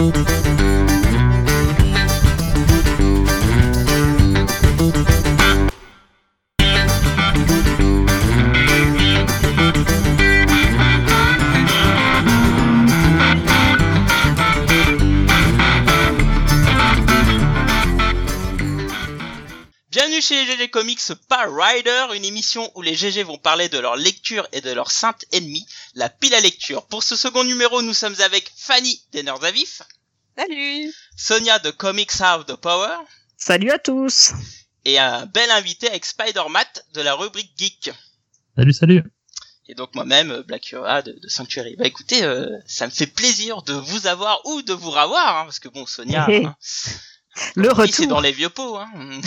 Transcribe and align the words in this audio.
Thank 0.00 0.16
you. 0.16 0.29
Comics 20.90 21.22
Par 21.28 21.54
Rider, 21.54 22.06
une 22.16 22.24
émission 22.24 22.68
où 22.74 22.82
les 22.82 22.96
GG 22.96 23.22
vont 23.22 23.38
parler 23.38 23.68
de 23.68 23.78
leur 23.78 23.94
lecture 23.94 24.48
et 24.52 24.60
de 24.60 24.72
leur 24.72 24.90
sainte 24.90 25.24
ennemie, 25.30 25.64
la 25.94 26.08
pile 26.08 26.34
à 26.34 26.40
lecture. 26.40 26.84
Pour 26.86 27.04
ce 27.04 27.14
second 27.14 27.44
numéro, 27.44 27.80
nous 27.80 27.94
sommes 27.94 28.16
avec 28.20 28.50
Fanny 28.56 29.00
des 29.12 29.22
Nerds 29.22 29.44
à 29.44 29.52
Vif, 29.52 29.82
Salut 30.36 30.92
Sonia 31.16 31.60
de 31.60 31.70
Comics 31.70 32.20
Have 32.20 32.44
the 32.46 32.56
Power, 32.56 32.96
Salut 33.36 33.70
à 33.70 33.78
tous 33.78 34.32
et 34.84 34.98
un 34.98 35.26
bel 35.26 35.50
invité 35.52 35.88
avec 35.88 36.04
Spider-Matt 36.04 36.86
de 36.94 37.02
la 37.02 37.14
rubrique 37.14 37.52
Geek. 37.56 37.92
Salut, 38.56 38.72
salut. 38.72 39.04
Et 39.68 39.74
donc 39.74 39.94
moi-même, 39.94 40.42
Black 40.48 40.72
Hura 40.72 41.02
de, 41.02 41.12
de 41.12 41.28
Sanctuary. 41.28 41.76
Bah 41.76 41.86
écoutez, 41.86 42.24
euh, 42.24 42.48
ça 42.66 42.86
me 42.86 42.90
fait 42.90 43.06
plaisir 43.06 43.62
de 43.62 43.74
vous 43.74 44.08
avoir 44.08 44.44
ou 44.46 44.62
de 44.62 44.72
vous 44.72 44.90
revoir, 44.90 45.38
hein, 45.38 45.44
parce 45.44 45.60
que 45.60 45.68
bon, 45.68 45.86
Sonia, 45.86 46.26
hein, 46.28 46.56
Le 47.54 47.68
oui, 47.68 47.90
c'est 47.92 48.02
retour 48.02 48.16
dans 48.16 48.20
les 48.20 48.32
vieux 48.32 48.48
pots. 48.48 48.76
Hein. 48.76 48.90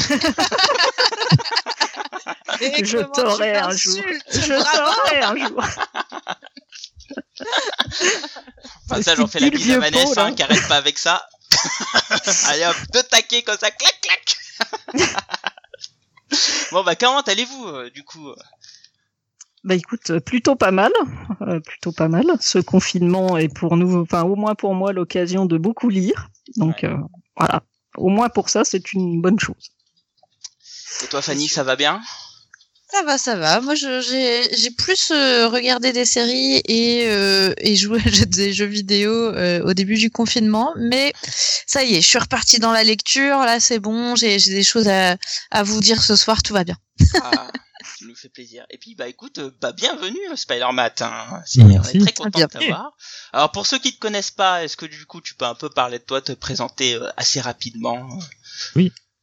Et 2.61 2.85
Je 2.85 2.99
t'aurai 2.99 3.55
un 3.57 3.71
jour 3.71 4.01
Je 4.29 4.53
t'aurai 4.53 5.19
un 5.21 5.35
jour 5.35 5.63
Enfin, 8.89 9.01
ça, 9.01 9.15
j'en 9.15 9.27
fais 9.27 9.39
la 9.39 9.49
bise 9.49 9.71
à 9.71 9.79
Vanessa, 9.79 10.25
hein, 10.25 10.33
qui 10.33 10.43
arrête 10.43 10.67
pas 10.67 10.77
avec 10.77 10.99
ça. 10.99 11.27
Allez 12.47 12.65
hop, 12.65 12.75
deux 12.93 13.03
taquets 13.03 13.43
comme 13.43 13.57
ça, 13.57 13.71
clac, 13.71 14.01
clac. 14.01 14.37
bon 16.71 16.83
bah 16.83 16.95
comment 16.95 17.21
allez-vous 17.21 17.67
euh, 17.67 17.89
du 17.89 18.03
coup 18.03 18.29
euh? 18.29 18.35
Bah 19.63 19.75
écoute, 19.75 20.09
euh, 20.09 20.19
plutôt 20.19 20.55
pas 20.55 20.71
mal, 20.71 20.91
euh, 21.41 21.61
plutôt 21.61 21.93
pas 21.93 22.09
mal. 22.09 22.25
Ce 22.41 22.59
confinement 22.59 23.37
est 23.37 23.47
pour 23.47 23.77
nous, 23.77 24.01
enfin 24.01 24.23
au 24.23 24.35
moins 24.35 24.55
pour 24.55 24.75
moi, 24.75 24.91
l'occasion 24.91 25.45
de 25.45 25.57
beaucoup 25.57 25.87
lire. 25.87 26.29
Donc 26.57 26.83
euh, 26.83 26.97
voilà, 27.37 27.63
au 27.97 28.09
moins 28.09 28.29
pour 28.29 28.49
ça, 28.49 28.63
c'est 28.63 28.93
une 28.93 29.21
bonne 29.21 29.39
chose. 29.39 29.71
Et 31.03 31.07
toi 31.07 31.21
Fanny, 31.21 31.47
ça 31.47 31.63
va 31.63 31.75
bien? 31.75 32.01
Ça 32.93 33.01
va, 33.01 33.17
ça 33.17 33.35
va. 33.35 33.59
Moi, 33.59 33.73
j'ai 33.73 34.01
j'ai 34.55 34.69
plus 34.69 35.09
euh, 35.09 35.47
regardé 35.47 35.91
des 35.93 36.05
séries 36.05 36.61
et, 36.65 37.05
euh, 37.07 37.51
et 37.57 37.75
joué 37.75 37.99
à 38.05 38.25
des 38.25 38.53
jeux 38.53 38.67
vidéo 38.67 39.11
euh, 39.11 39.63
au 39.63 39.73
début 39.73 39.95
du 39.95 40.11
confinement. 40.11 40.71
Mais 40.77 41.11
ça 41.65 41.83
y 41.83 41.95
est, 41.95 42.01
je 42.01 42.07
suis 42.07 42.19
repartie 42.19 42.59
dans 42.59 42.71
la 42.71 42.83
lecture. 42.83 43.39
Là, 43.39 43.59
c'est 43.59 43.79
bon. 43.79 44.15
J'ai 44.15 44.37
j'ai 44.37 44.51
des 44.51 44.63
choses 44.63 44.87
à, 44.87 45.17
à 45.49 45.63
vous 45.63 45.79
dire 45.79 46.03
ce 46.03 46.15
soir. 46.15 46.43
Tout 46.43 46.53
va 46.53 46.63
bien. 46.63 46.77
ah, 47.23 47.47
Ça 48.03 48.09
nous 48.09 48.15
fait 48.15 48.27
plaisir. 48.29 48.65
Et 48.69 48.77
puis 48.77 48.95
bah 48.95 49.07
écoute, 49.07 49.37
euh, 49.37 49.49
bah 49.61 49.71
bienvenue 49.71 50.17
Spider-Man. 50.35 50.91
Hein. 51.01 51.41
C'est- 51.45 51.63
Merci. 51.63 51.97
On 51.97 51.99
est 52.01 52.03
très 52.03 52.13
content 52.13 52.37
Bien. 52.39 52.47
de 52.47 52.51
t'avoir. 52.51 52.91
Alors 53.31 53.51
pour 53.51 53.65
ceux 53.65 53.79
qui 53.79 53.93
te 53.95 53.99
connaissent 53.99 54.31
pas, 54.31 54.63
est-ce 54.63 54.75
que 54.75 54.85
du 54.85 55.05
coup 55.05 55.21
tu 55.21 55.35
peux 55.35 55.45
un 55.45 55.55
peu 55.55 55.69
parler 55.69 55.99
de 55.99 56.03
toi, 56.03 56.21
te 56.21 56.33
présenter 56.33 56.95
euh, 56.95 57.07
assez 57.15 57.39
rapidement? 57.39 58.05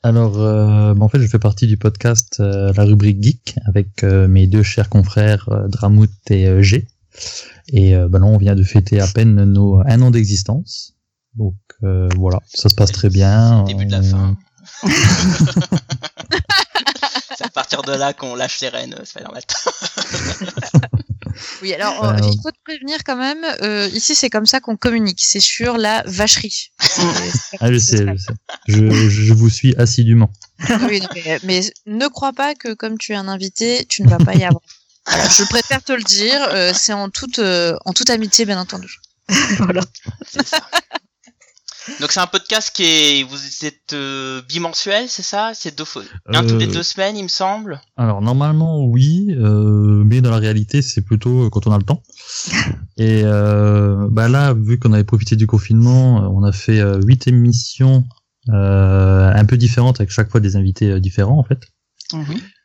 Alors, 0.03 0.41
euh, 0.41 0.95
bah, 0.95 1.05
en 1.05 1.09
fait, 1.11 1.21
je 1.21 1.27
fais 1.27 1.39
partie 1.39 1.67
du 1.67 1.77
podcast 1.77 2.39
euh, 2.41 2.73
La 2.75 2.85
rubrique 2.85 3.23
Geek 3.23 3.57
avec 3.67 4.03
euh, 4.03 4.27
mes 4.29 4.47
deux 4.47 4.63
chers 4.63 4.89
confrères 4.89 5.47
euh, 5.51 5.69
Dramout 5.69 6.09
et 6.31 6.47
euh, 6.47 6.63
G. 6.63 6.87
Et 7.69 7.95
euh, 7.95 8.09
bah, 8.09 8.19
là, 8.19 8.25
on 8.25 8.39
vient 8.39 8.55
de 8.55 8.63
fêter 8.65 8.99
à 8.99 9.07
peine 9.07 9.45
nos 9.45 9.81
un 9.87 10.01
an 10.01 10.11
d'existence. 10.11 10.95
Donc 11.35 11.57
euh, 11.83 12.09
voilà, 12.17 12.39
ça 12.47 12.71
se 12.71 12.75
passe 12.75 12.93
très 12.93 13.11
bien. 13.11 13.65
Début 13.65 13.85
de 13.85 13.93
la 13.93 13.99
Euh, 13.99 14.03
fin. 14.11 14.39
Partir 17.71 17.83
de 17.93 17.97
là 17.97 18.13
qu'on 18.13 18.35
lâche 18.35 18.61
les 18.63 18.69
rênes, 18.69 18.97
euh, 18.99 19.05
Spider-Man. 19.05 19.43
Oui, 21.63 21.73
alors 21.73 22.05
Euh, 22.05 22.13
euh, 22.15 22.21
il 22.25 22.41
faut 22.43 22.51
te 22.51 22.59
prévenir 22.65 22.99
quand 23.05 23.17
même. 23.17 23.45
euh, 23.63 23.89
ici, 23.95 24.15
c'est 24.15 24.29
comme 24.29 24.47
ça 24.47 24.61
qu'on 24.61 24.77
communique. 24.77 25.21
C'est 25.23 25.41
sur 25.41 25.79
la 25.79 26.03
vacherie. 26.05 26.73
Ah, 27.61 27.73
je 27.73 27.79
sais, 27.79 28.05
je 28.07 28.17
sais. 28.17 28.33
Je, 28.67 29.09
je 29.09 29.33
vous 29.33 29.49
suis 29.49 29.75
assidûment. 29.77 30.31
Oui, 30.89 31.01
non, 31.01 31.09
mais, 31.15 31.39
mais 31.45 31.61
ne 31.87 32.09
crois 32.09 32.33
pas 32.33 32.55
que 32.55 32.75
comme 32.75 32.99
tu 32.99 33.13
es 33.13 33.15
un 33.15 33.29
invité, 33.29 33.87
tu 33.89 34.03
ne 34.03 34.09
vas 34.11 34.19
pas 34.19 34.35
y 34.35 34.43
avoir. 34.45 34.63
Voilà, 35.07 35.29
je 35.29 35.45
préfère 35.45 35.83
te 35.83 35.93
le 35.93 36.03
dire. 36.03 36.43
euh, 36.51 36.73
c'est 36.75 36.93
en 36.93 37.09
toute 37.09 37.39
euh, 37.39 37.77
en 37.85 37.93
toute 37.93 38.11
amitié, 38.11 38.45
bien 38.45 38.59
entendu. 38.59 39.01
voilà. 39.59 39.83
Donc 42.01 42.13
c'est 42.13 42.21
un 42.21 42.27
podcast 42.27 42.71
qui 42.75 42.85
est, 42.85 43.23
vous 43.25 43.39
êtes 43.65 43.93
euh, 43.95 44.43
bimensuel, 44.49 45.09
c'est 45.09 45.23
ça? 45.23 45.53
C'est 45.55 45.77
deux 45.77 45.85
fois, 45.85 46.03
un 46.29 46.45
tous 46.45 46.57
les 46.59 46.67
Euh, 46.69 46.73
deux 46.73 46.83
semaines, 46.83 47.17
il 47.17 47.23
me 47.25 47.29
semble? 47.29 47.81
Alors 47.97 48.21
normalement 48.21 48.85
oui, 48.85 49.29
euh, 49.39 50.03
mais 50.05 50.21
dans 50.21 50.31
la 50.31 50.39
réalité 50.39 50.83
c'est 50.83 51.01
plutôt 51.03 51.45
euh, 51.47 51.51
quand 51.51 51.67
on 51.67 51.73
a 51.73 51.79
le 51.79 51.85
temps. 51.85 52.03
Et 52.99 53.23
euh, 53.25 54.09
bah 54.11 54.29
là, 54.29 54.53
vu 54.55 54.79
qu'on 54.79 54.93
avait 54.93 55.05
profité 55.05 55.37
du 55.37 55.47
confinement, 55.47 56.23
euh, 56.25 56.29
on 56.29 56.45
a 56.45 56.53
fait 56.53 56.81
euh, 56.81 57.01
huit 57.03 57.27
émissions 57.29 58.05
euh, 58.51 59.33
un 59.35 59.45
peu 59.47 59.57
différentes 59.57 60.01
avec 60.01 60.11
chaque 60.11 60.31
fois 60.31 60.41
des 60.41 60.57
invités 60.57 60.91
euh, 60.91 61.01
différents 61.01 61.39
en 61.39 61.45
fait. 61.45 61.61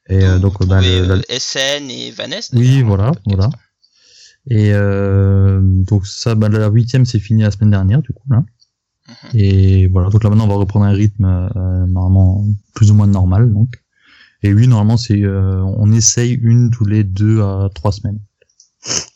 Et 0.10 0.24
euh, 0.24 0.34
Vous 0.36 0.40
donc 0.40 0.66
bah, 0.68 0.82
le- 0.82 0.88
euh, 0.88 1.16
la- 1.30 1.40
SN 1.40 1.90
et 1.90 2.12
Vanessa. 2.12 2.56
oui 2.56 2.82
voilà 2.82 3.12
voilà. 3.26 3.50
Et 4.50 4.72
euh, 4.74 5.60
donc 5.64 6.06
ça, 6.06 6.36
bah, 6.36 6.50
la 6.50 6.68
huitième 6.70 7.06
c'est 7.06 7.20
fini 7.20 7.42
la 7.44 7.52
semaine 7.52 7.72
dernière 7.72 8.02
du 8.02 8.12
coup 8.14 8.24
là. 8.30 8.44
Mhm. 9.08 9.30
Et 9.40 9.88
voilà, 9.88 10.10
donc 10.10 10.24
là 10.24 10.30
maintenant 10.30 10.46
on 10.46 10.50
va 10.50 10.56
reprendre 10.56 10.86
un 10.86 10.92
rythme 10.94 11.26
euh, 11.26 11.86
normalement 11.88 12.44
plus 12.74 12.90
ou 12.92 12.96
moins 12.96 13.08
normal 13.08 13.52
donc. 13.54 13.76
Et 14.44 14.54
oui, 14.54 14.68
normalement 14.68 14.98
c'est 14.98 15.22
euh, 15.22 15.62
on 15.78 15.92
essaye 15.92 16.34
une 16.34 16.70
tous 16.72 16.86
les 16.86 17.04
deux 17.04 17.42
à 17.42 17.70
trois 17.74 17.92
semaines. 17.92 18.20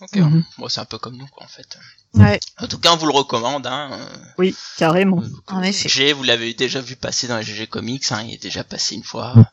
Ok, 0.01 0.15
Mhm. 0.15 0.43
bon, 0.57 0.67
c'est 0.67 0.81
un 0.81 0.85
peu 0.85 0.97
comme 0.97 1.15
nous 1.17 1.27
quoi 1.27 1.43
en 1.43 1.47
fait. 1.47 1.77
Ouais, 2.15 2.39
En 2.59 2.65
tout 2.65 2.79
cas, 2.79 2.91
on 2.93 2.97
vous 2.97 3.05
le 3.05 3.13
recommande. 3.13 3.67
Hein. 3.67 3.91
euh, 3.93 4.15
Oui, 4.39 4.55
carrément. 4.77 5.21
en 5.47 5.61
effet. 5.61 5.87
G, 5.89 6.11
vous 6.13 6.23
l'avez 6.23 6.55
déjà 6.55 6.81
vu 6.81 6.95
passer 6.95 7.27
dans 7.27 7.37
les 7.37 7.43
GG 7.43 7.67
Comics, 7.67 8.11
hein, 8.11 8.23
il 8.23 8.33
est 8.33 8.41
déjà 8.41 8.63
passé 8.63 8.95
une 8.95 9.03
fois. 9.03 9.35
Mm. 9.35 9.45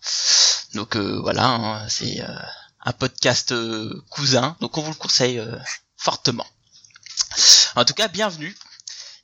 Donc 0.76 0.96
euh, 0.96 1.20
voilà, 1.20 1.48
hein, 1.50 1.88
c'est 1.90 2.22
euh, 2.22 2.26
un 2.84 2.92
podcast 2.92 3.52
euh, 3.52 4.02
cousin, 4.08 4.56
donc 4.60 4.78
on 4.78 4.82
vous 4.82 4.90
le 4.90 4.96
conseille 4.96 5.38
euh, 5.38 5.54
fortement. 5.98 6.46
En 7.74 7.84
tout 7.84 7.92
cas, 7.94 8.08
bienvenue. 8.08 8.54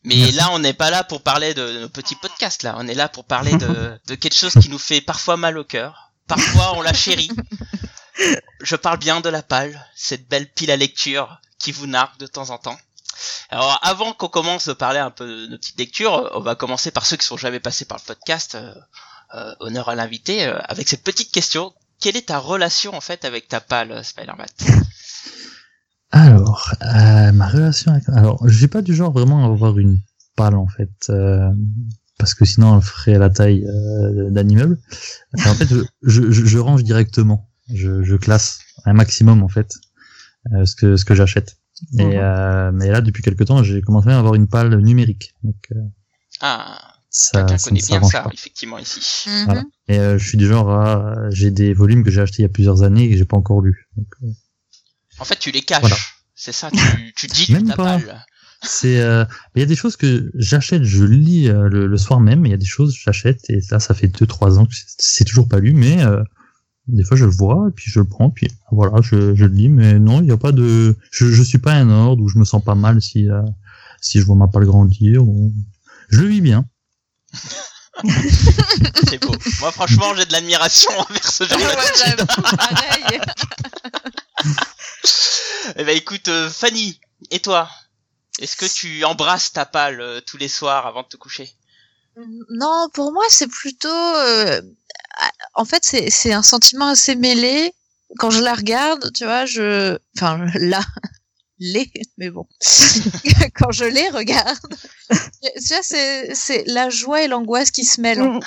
Mais 0.05 0.17
Merci. 0.17 0.33
là, 0.33 0.51
on 0.53 0.59
n'est 0.59 0.73
pas 0.73 0.91
là 0.91 1.05
pour 1.05 1.23
parler 1.23 1.55
de 1.55 1.81
nos 1.81 1.89
petits 1.89 2.17
podcasts, 2.17 2.63
là. 2.65 2.75
On 2.79 2.89
est 2.89 2.95
là 2.95 3.09
pour 3.09 3.25
parler 3.25 3.57
de, 3.57 3.99
de 4.07 4.15
quelque 4.15 4.35
chose 4.35 4.55
qui 4.55 4.69
nous 4.69 4.79
fait 4.79 5.01
parfois 5.01 5.37
mal 5.37 5.59
au 5.59 5.65
cœur. 5.65 6.11
Parfois, 6.27 6.77
on 6.77 6.83
la 6.83 6.93
chérit. 6.93 7.31
Je 8.61 8.77
parle 8.77 8.99
bien 8.99 9.21
de 9.21 9.29
la 9.29 9.43
palle, 9.43 9.89
cette 9.95 10.29
belle 10.29 10.51
pile 10.53 10.71
à 10.71 10.77
lecture 10.77 11.39
qui 11.59 11.73
vous 11.73 11.87
nargue 11.87 12.19
de 12.19 12.27
temps 12.27 12.51
en 12.51 12.59
temps. 12.59 12.79
Alors, 13.51 13.79
avant 13.83 14.13
qu'on 14.13 14.29
commence 14.29 14.67
de 14.69 14.73
parler 14.73 14.99
un 14.99 15.11
peu 15.11 15.27
de 15.27 15.47
nos 15.47 15.59
petites 15.59 15.79
lectures, 15.79 16.15
euh, 16.15 16.31
on 16.35 16.41
va 16.41 16.55
commencer 16.55 16.91
par 16.91 17.07
ceux 17.07 17.17
qui 17.17 17.27
sont 17.27 17.37
jamais 17.37 17.61
passés 17.61 17.85
par 17.85 17.99
le 17.99 18.05
podcast. 18.07 18.55
euh, 18.57 18.75
euh, 19.35 19.55
honneur 19.61 19.89
à 19.89 19.95
l'invité, 19.95 20.45
euh, 20.45 20.59
avec 20.65 20.89
cette 20.89 21.03
petite 21.05 21.33
question. 21.33 21.73
Quelle 22.01 22.19
est 22.19 22.29
ta 22.29 22.39
relation, 22.39 22.95
en 22.95 23.01
fait, 23.01 23.25
avec 23.25 23.49
ta 23.49 23.61
palle, 23.63 23.93
euh, 23.93 24.03
Spider-Man? 24.03 24.47
Alors, 26.53 26.75
euh, 26.83 27.33
ma 27.33 27.49
relation 27.49 27.93
avec... 27.93 28.09
Alors, 28.09 28.47
j'ai 28.49 28.69
pas 28.69 28.83
du 28.83 28.95
genre 28.95 29.13
vraiment 29.13 29.45
à 29.45 29.53
avoir 29.53 29.79
une 29.79 29.99
palle, 30.37 30.55
en 30.55 30.67
fait, 30.67 30.91
euh, 31.11 31.51
parce 32.19 32.35
que 32.35 32.45
sinon, 32.45 32.77
elle 32.77 32.83
ferait 32.83 33.19
la 33.19 33.31
taille 33.31 33.65
euh, 33.67 34.31
d'un 34.31 34.49
immeuble. 34.49 34.79
Enfin, 35.39 35.51
en 35.51 35.55
fait, 35.55 35.69
je, 35.69 35.83
je, 36.03 36.31
je- 36.31 36.45
je 36.45 36.59
range 36.59 36.85
directement. 36.85 37.49
Je, 37.73 38.03
je 38.03 38.17
classe 38.17 38.61
un 38.85 38.93
maximum, 38.93 39.43
en 39.43 39.49
fait, 39.49 39.73
euh, 40.53 40.65
ce 40.65 40.75
que, 40.77 40.97
ce 40.97 41.05
que 41.05 41.15
j'achète. 41.15 41.57
Et, 41.99 42.05
Mhm. 42.05 42.13
euh, 42.17 42.71
mais 42.73 42.89
là, 42.91 43.01
depuis 43.01 43.23
quelque 43.23 43.45
temps, 43.45 43.63
j'ai 43.63 43.81
commencé 43.83 44.09
à 44.11 44.19
avoir 44.19 44.35
une 44.35 44.47
palle 44.49 44.77
numérique. 44.81 45.35
Donc, 45.43 45.57
euh, 45.73 45.81
Ah, 46.41 46.79
ça, 47.11 47.47
ça 47.49 47.55
ne 47.55 47.59
connaît 47.61 47.81
bien 47.87 48.03
ça, 48.03 48.23
pas. 48.23 48.31
effectivement, 48.33 48.79
ici. 48.79 49.01
Mhm. 49.29 49.45
Voilà. 49.47 49.65
Et 49.89 49.99
euh, 49.99 50.19
je 50.19 50.29
suis 50.29 50.39
du 50.39 50.47
genre 50.47 50.71
à... 50.71 51.29
J'ai 51.31 51.51
des 51.51 51.73
volumes 51.75 52.05
que 52.05 52.11
j'ai 52.11 52.21
achetés 52.21 52.39
il 52.41 52.43
y 52.43 52.47
a 52.47 52.49
plusieurs 52.51 52.83
années 52.83 53.05
et 53.05 53.11
que 53.11 53.17
j'ai 53.17 53.25
pas 53.25 53.37
encore 53.37 53.61
lus. 53.63 53.89
Donc, 53.97 54.07
euh, 54.23 54.29
En 55.19 55.25
fait, 55.25 55.39
tu 55.39 55.51
les 55.51 55.63
caches. 55.63 55.81
Voilà. 55.81 55.97
C'est 56.45 56.51
ça, 56.53 56.71
tu, 56.73 57.13
tu 57.17 57.27
dis 57.29 57.53
Même 57.53 57.69
ta 57.69 57.77
pas. 57.77 57.85
palle. 58.01 58.25
C'est, 58.65 59.01
euh, 59.01 59.25
il 59.55 59.61
y 59.61 59.63
a 59.63 59.67
des 59.67 59.77
choses 59.77 59.97
que 59.97 60.29
j'achète, 60.35 60.83
je 60.83 61.05
lis 61.05 61.49
euh, 61.49 61.69
le, 61.69 61.87
le 61.87 61.97
soir 61.97 62.19
même. 62.19 62.45
Il 62.47 62.51
y 62.51 62.55
a 62.55 62.57
des 62.57 62.65
choses 62.67 62.95
que 62.97 63.01
j'achète 63.05 63.49
et 63.49 63.61
là, 63.71 63.79
ça 63.79 63.95
fait 63.95 64.09
deux 64.09 64.27
trois 64.27 64.59
ans 64.59 64.67
que 64.67 64.75
c'est- 64.99 65.25
toujours 65.25 65.47
pas 65.49 65.61
lu, 65.61 65.73
mais 65.73 66.03
euh, 66.05 66.21
des 66.89 67.05
fois 67.05 67.17
je 67.17 67.25
le 67.27 67.31
vois 67.31 67.67
et 67.69 67.73
puis 67.73 67.89
je 67.93 68.01
le 68.01 68.07
prends 68.07 68.31
puis 68.31 68.49
voilà, 68.73 69.01
je, 69.03 69.37
je 69.37 69.45
le 69.45 69.55
lis. 69.55 69.69
Mais 69.69 70.01
non, 70.01 70.21
il 70.21 70.27
y 70.29 70.33
a 70.33 70.37
pas 70.37 70.51
de, 70.51 70.97
je, 71.13 71.27
je 71.27 71.43
suis 71.45 71.59
pas 71.59 71.75
un 71.75 71.89
ordre 71.91 72.23
où 72.25 72.29
je 72.29 72.39
me 72.39 72.45
sens 72.45 72.63
pas 72.65 72.75
mal 72.75 73.01
si 73.01 73.29
euh, 73.31 73.41
si 74.01 74.19
je 74.19 74.25
vois 74.25 74.35
ma 74.37 74.49
palle 74.49 74.65
grandir. 74.65 75.23
Ou... 75.25 75.53
Je 76.11 76.21
le 76.21 76.27
vis 76.27 76.41
bien. 76.41 76.65
C'est 79.09 79.21
beau. 79.21 79.35
Moi, 79.61 79.71
franchement, 79.71 80.13
j'ai 80.17 80.25
de 80.25 80.33
l'admiration 80.33 80.91
envers 80.99 81.25
ce 81.31 81.45
genre 81.45 81.59
Ouais. 81.59 83.21
Eh 85.77 85.85
ben, 85.85 85.97
écoute, 85.97 86.29
euh, 86.29 86.51
Fanny, 86.51 87.01
et 87.31 87.41
toi? 87.41 87.69
Est-ce 88.39 88.57
que 88.57 88.67
tu 88.67 89.05
embrasses 89.05 89.53
ta 89.53 89.67
palle 89.67 90.01
euh, 90.01 90.21
tous 90.21 90.37
les 90.37 90.49
soirs 90.49 90.87
avant 90.87 91.03
de 91.03 91.09
te 91.09 91.17
coucher? 91.17 91.53
Non, 92.51 92.89
pour 92.93 93.13
moi, 93.13 93.25
c'est 93.29 93.47
plutôt. 93.47 93.89
euh, 93.89 94.61
en 95.55 95.65
fait, 95.65 95.85
c'est 95.85 96.11
c'est 96.11 96.33
un 96.33 96.43
sentiment 96.43 96.89
assez 96.89 97.15
mêlé. 97.15 97.73
Quand 98.19 98.31
je 98.31 98.41
la 98.43 98.55
regarde, 98.55 99.13
tu 99.15 99.25
vois, 99.25 99.47
je. 99.47 99.99
Enfin, 100.17 100.45
là. 100.55 100.81
Les, 101.65 101.91
mais 102.19 102.31
bon. 102.31 102.47
Quand 103.55 103.71
je 103.71 103.85
les 103.85 104.09
regarde, 104.09 104.59
tu 105.11 105.69
vois, 105.69 105.83
c'est 105.83 106.35
c'est 106.35 106.65
la 106.67 106.91
joie 106.91 107.23
et 107.23 107.29
l'angoisse 107.29 107.71
qui 107.71 107.85
se 107.85 108.01
mêlent. 108.01 108.41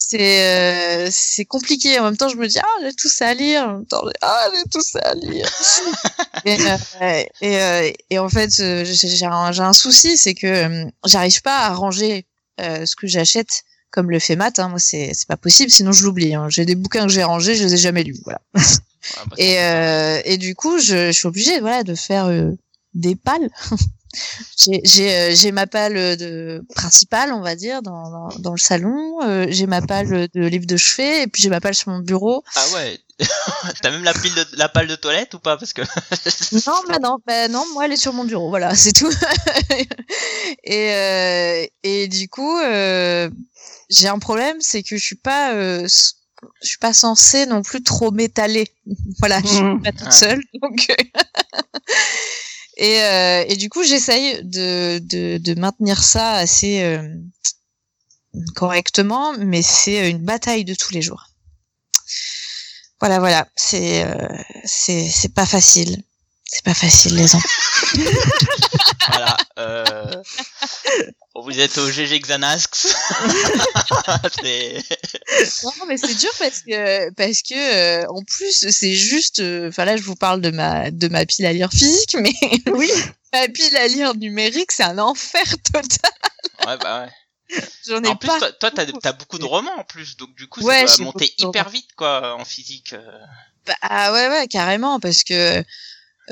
C'est 0.00 0.42
euh, 0.46 1.08
c'est 1.10 1.44
compliqué. 1.44 1.98
En 1.98 2.04
même 2.04 2.16
temps, 2.16 2.28
je 2.28 2.36
me 2.36 2.46
dis 2.46 2.58
ah 2.60 2.82
j'ai 2.82 2.94
tout 2.94 3.08
ça 3.08 3.28
à 3.28 3.34
lire. 3.34 3.64
En 3.64 3.72
même 3.78 3.86
temps, 3.86 4.00
j'ai- 4.06 4.18
ah 4.22 4.46
j'ai 4.54 4.62
tout 4.70 4.80
ça 4.80 5.00
à 5.00 5.14
lire. 5.14 5.50
et, 6.44 6.56
euh, 6.56 7.22
et, 7.40 7.60
euh, 7.60 7.90
et 8.10 8.18
en 8.20 8.28
fait, 8.28 8.48
euh, 8.60 8.84
j'ai 8.84 9.08
j'ai 9.08 9.26
un, 9.26 9.58
un 9.58 9.72
souci, 9.72 10.16
c'est 10.16 10.34
que 10.34 10.46
euh, 10.46 10.84
j'arrive 11.04 11.42
pas 11.42 11.58
à 11.66 11.74
ranger 11.74 12.26
euh, 12.60 12.86
ce 12.86 12.94
que 12.94 13.06
j'achète 13.08 13.64
comme 13.90 14.10
le 14.10 14.20
fait 14.20 14.36
Matt. 14.36 14.60
Hein. 14.60 14.68
Moi, 14.68 14.78
c'est 14.78 15.10
c'est 15.14 15.26
pas 15.26 15.36
possible, 15.36 15.70
sinon 15.70 15.90
je 15.92 16.04
l'oublie. 16.04 16.32
Hein. 16.34 16.46
J'ai 16.48 16.64
des 16.64 16.76
bouquins 16.76 17.06
que 17.06 17.12
j'ai 17.12 17.24
rangés, 17.24 17.56
je 17.56 17.64
les 17.64 17.74
ai 17.74 17.78
jamais 17.78 18.04
lus. 18.04 18.18
Voilà. 18.24 18.40
Bah, 18.54 18.60
Et, 19.38 19.58
euh, 19.60 20.20
et 20.24 20.38
du 20.38 20.54
coup, 20.54 20.78
je, 20.78 21.06
je 21.08 21.12
suis 21.12 21.26
obligée 21.26 21.58
voilà, 21.60 21.82
de 21.82 21.94
faire 21.96 22.26
euh, 22.26 22.52
des 22.94 23.16
pales. 23.16 23.50
j'ai 24.56 24.80
j'ai 24.84 25.14
euh, 25.14 25.34
j'ai 25.34 25.52
ma 25.52 25.66
palle 25.66 25.94
de 26.16 26.64
principale, 26.74 27.32
on 27.32 27.40
va 27.40 27.54
dire, 27.56 27.82
dans, 27.82 28.10
dans, 28.10 28.28
dans 28.38 28.52
le 28.52 28.58
salon. 28.58 29.18
Euh, 29.24 29.46
j'ai 29.48 29.66
ma 29.66 29.80
palle 29.82 30.28
de 30.34 30.46
livre 30.46 30.66
de 30.66 30.76
chevet, 30.76 31.22
et 31.22 31.26
puis 31.26 31.42
j'ai 31.42 31.50
ma 31.50 31.60
palle 31.60 31.74
sur 31.74 31.90
mon 31.90 31.98
bureau. 32.00 32.42
Ah 32.54 32.64
ouais. 32.74 32.98
T'as 33.82 33.90
même 33.90 34.04
la 34.04 34.14
pile 34.14 34.32
de 34.34 34.46
la 34.56 34.68
palle 34.68 34.86
de 34.86 34.94
toilette 34.94 35.34
ou 35.34 35.40
pas? 35.40 35.56
Parce 35.56 35.72
que 35.72 35.82
Non, 36.66 36.76
bah 36.88 36.98
non, 37.02 37.18
bah 37.26 37.48
non, 37.48 37.64
moi 37.72 37.84
elle 37.86 37.92
est 37.92 37.96
sur 37.96 38.12
mon 38.12 38.24
bureau, 38.24 38.48
voilà, 38.48 38.74
c'est 38.76 38.92
tout. 38.92 39.10
et 40.64 40.92
euh, 40.94 41.66
et 41.82 42.06
du 42.08 42.28
coup, 42.28 42.56
euh, 42.58 43.28
j'ai 43.90 44.08
un 44.08 44.18
problème, 44.20 44.56
c'est 44.60 44.82
que 44.84 44.96
je 44.96 45.04
suis 45.04 45.16
pas, 45.16 45.52
euh, 45.54 45.88
je 46.62 46.68
suis 46.68 46.78
pas 46.78 46.92
censée 46.92 47.46
non 47.46 47.62
plus 47.62 47.82
trop 47.82 48.12
m'étaler. 48.12 48.68
voilà, 49.18 49.40
je 49.42 49.48
suis 49.48 49.62
Mhm. 49.64 49.82
pas 49.82 49.90
toute 49.92 50.12
seule, 50.12 50.40
donc. 50.62 50.94
Euh, 52.80 53.44
et 53.48 53.56
du 53.56 53.68
coup, 53.68 53.82
j'essaye 53.82 54.42
de, 54.44 54.98
de 54.98 55.38
de 55.38 55.54
maintenir 55.60 56.02
ça 56.02 56.34
assez 56.34 56.82
euh, 56.82 57.02
correctement, 58.54 59.32
mais 59.38 59.62
c'est 59.62 60.10
une 60.10 60.24
bataille 60.24 60.64
de 60.64 60.74
tous 60.74 60.92
les 60.92 61.02
jours. 61.02 61.28
Voilà, 63.00 63.18
voilà, 63.18 63.48
c'est 63.56 64.04
euh, 64.04 64.28
c'est 64.64 65.34
pas 65.34 65.46
facile. 65.46 66.02
C'est 66.50 66.64
pas 66.64 66.72
facile, 66.74 67.14
les 67.16 67.34
enfants. 67.34 67.48
voilà. 69.10 69.36
Euh... 69.58 70.22
Vous 71.34 71.60
êtes 71.60 71.76
au 71.78 71.90
GG 71.90 72.18
Xanax. 72.20 72.96
Non, 75.62 75.72
mais 75.86 75.96
c'est 75.96 76.14
dur 76.14 76.30
parce 76.38 76.62
que 76.62 77.10
parce 77.14 77.42
que 77.42 77.54
euh, 78.02 78.06
en 78.08 78.22
plus 78.22 78.68
c'est 78.70 78.94
juste. 78.94 79.40
euh, 79.40 79.68
Enfin 79.68 79.84
là, 79.84 79.96
je 79.96 80.02
vous 80.02 80.16
parle 80.16 80.40
de 80.40 80.50
ma 80.50 80.90
de 80.90 81.08
ma 81.08 81.24
pile 81.26 81.46
à 81.46 81.52
lire 81.52 81.70
physique, 81.70 82.16
mais 82.18 82.32
Oui. 82.72 82.90
ma 83.32 83.46
pile 83.48 83.76
à 83.76 83.86
lire 83.88 84.14
numérique, 84.14 84.72
c'est 84.72 84.82
un 84.84 84.98
enfer 84.98 85.44
total. 85.72 86.10
ouais, 86.66 86.76
bah 86.78 87.02
ouais. 87.02 87.60
J'en 87.86 88.02
ai 88.02 88.08
En 88.08 88.16
plus, 88.16 88.28
pas. 88.28 88.52
toi, 88.52 88.70
t'as 88.70 88.86
t'as 88.86 89.12
beaucoup 89.12 89.38
de 89.38 89.44
romans 89.44 89.78
en 89.78 89.84
plus, 89.84 90.16
donc 90.16 90.34
du 90.34 90.48
coup, 90.48 90.60
Ouais, 90.62 90.86
ça 90.86 90.96
doit 90.96 91.06
monter 91.06 91.32
hyper 91.38 91.68
vite, 91.70 91.88
quoi, 91.96 92.34
en 92.34 92.44
physique. 92.44 92.94
Bah, 93.66 93.74
ah 93.82 94.12
ouais, 94.12 94.28
ouais, 94.28 94.48
carrément, 94.48 95.00
parce 95.00 95.22
que 95.24 95.62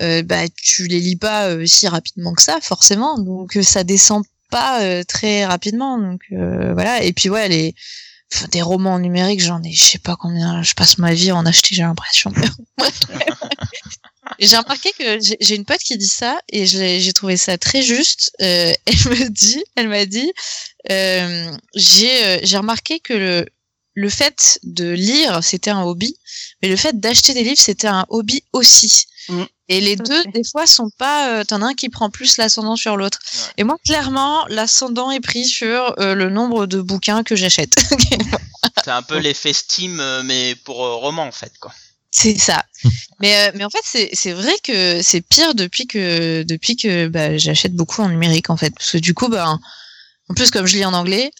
euh, 0.00 0.22
bah 0.22 0.48
tu 0.62 0.86
les 0.86 1.00
lis 1.00 1.16
pas 1.16 1.48
euh, 1.48 1.66
si 1.66 1.88
rapidement 1.88 2.34
que 2.34 2.42
ça, 2.42 2.58
forcément. 2.60 3.18
Donc 3.18 3.56
euh, 3.56 3.62
ça 3.62 3.84
descend 3.84 4.24
pas 4.50 4.82
euh, 4.82 5.02
très 5.04 5.44
rapidement. 5.44 5.98
Donc 5.98 6.20
euh, 6.32 6.72
voilà. 6.74 7.02
Et 7.02 7.12
puis 7.12 7.28
ouais, 7.30 7.48
les 7.48 7.74
enfin, 8.34 8.46
des 8.50 8.62
romans 8.62 8.98
numériques, 8.98 9.40
j'en 9.42 9.62
ai, 9.62 9.72
je 9.72 9.84
sais 9.84 9.98
pas 9.98 10.16
combien. 10.16 10.62
Je 10.62 10.74
passe 10.74 10.98
ma 10.98 11.14
vie 11.14 11.30
à 11.30 11.36
en 11.36 11.46
acheter, 11.46 11.74
j'ai 11.74 11.82
l'impression. 11.82 12.32
J'ai 14.38 14.56
remarqué 14.56 14.90
que 14.98 15.18
j'ai- 15.20 15.54
une 15.54 15.64
pote 15.64 15.78
qui 15.80 15.96
dit 15.96 16.08
ça 16.08 16.38
et 16.50 16.66
j'ai 16.66 17.12
trouvé 17.12 17.36
ça 17.36 17.56
très 17.58 17.80
juste. 17.80 18.32
Euh, 18.42 18.72
elle 18.86 18.94
me 19.10 19.28
dit, 19.30 19.62
elle 19.76 19.88
m'a 19.88 20.04
dit, 20.04 20.30
j'ai 21.74 22.40
j'ai 22.42 22.56
remarqué 22.56 23.00
que 23.00 23.12
le 23.14 23.46
le 23.94 24.08
fait 24.10 24.58
de 24.62 24.90
lire 24.90 25.42
c'était 25.42 25.70
un 25.70 25.82
hobby, 25.84 26.16
mais 26.60 26.68
le 26.68 26.76
fait 26.76 26.98
d'acheter 27.00 27.34
des 27.34 27.44
livres 27.44 27.58
c'était 27.60 27.86
un 27.88 28.04
hobby 28.10 28.42
aussi. 28.52 29.06
Mm. 29.28 29.42
Et 29.68 29.80
les 29.80 29.96
deux 29.96 30.22
fait. 30.22 30.30
des 30.32 30.42
fois 30.50 30.66
sont 30.66 30.90
pas, 30.98 31.30
euh, 31.30 31.44
t'en 31.44 31.60
as 31.62 31.66
un 31.66 31.74
qui 31.74 31.88
prend 31.88 32.08
plus 32.10 32.36
l'ascendant 32.36 32.76
sur 32.76 32.96
l'autre. 32.96 33.18
Ouais. 33.34 33.40
Et 33.58 33.64
moi 33.64 33.76
clairement 33.84 34.46
l'ascendant 34.48 35.10
est 35.10 35.20
pris 35.20 35.44
sur 35.46 35.94
euh, 35.98 36.14
le 36.14 36.30
nombre 36.30 36.66
de 36.66 36.80
bouquins 36.80 37.22
que 37.24 37.34
j'achète. 37.34 37.74
C'est 38.84 38.90
un 38.92 39.02
peu 39.02 39.18
l'effet 39.18 39.52
Steam, 39.52 39.98
euh, 40.00 40.22
mais 40.22 40.54
pour 40.64 40.84
euh, 40.84 40.94
roman, 40.94 41.24
en 41.24 41.32
fait, 41.32 41.52
quoi. 41.58 41.72
C'est 42.12 42.38
ça. 42.38 42.64
mais 43.20 43.48
euh, 43.48 43.50
mais 43.56 43.64
en 43.64 43.70
fait 43.70 43.80
c'est 43.84 44.10
c'est 44.12 44.32
vrai 44.32 44.54
que 44.62 45.02
c'est 45.02 45.20
pire 45.20 45.54
depuis 45.54 45.86
que 45.86 46.44
depuis 46.44 46.76
que 46.76 47.08
bah, 47.08 47.36
j'achète 47.36 47.74
beaucoup 47.74 48.00
en 48.02 48.08
numérique 48.08 48.48
en 48.48 48.56
fait 48.56 48.70
parce 48.70 48.92
que 48.92 48.98
du 48.98 49.12
coup 49.12 49.28
bah 49.28 49.58
en 50.28 50.34
plus 50.34 50.50
comme 50.50 50.66
je 50.66 50.76
lis 50.76 50.84
en 50.84 50.92
anglais 50.94 51.30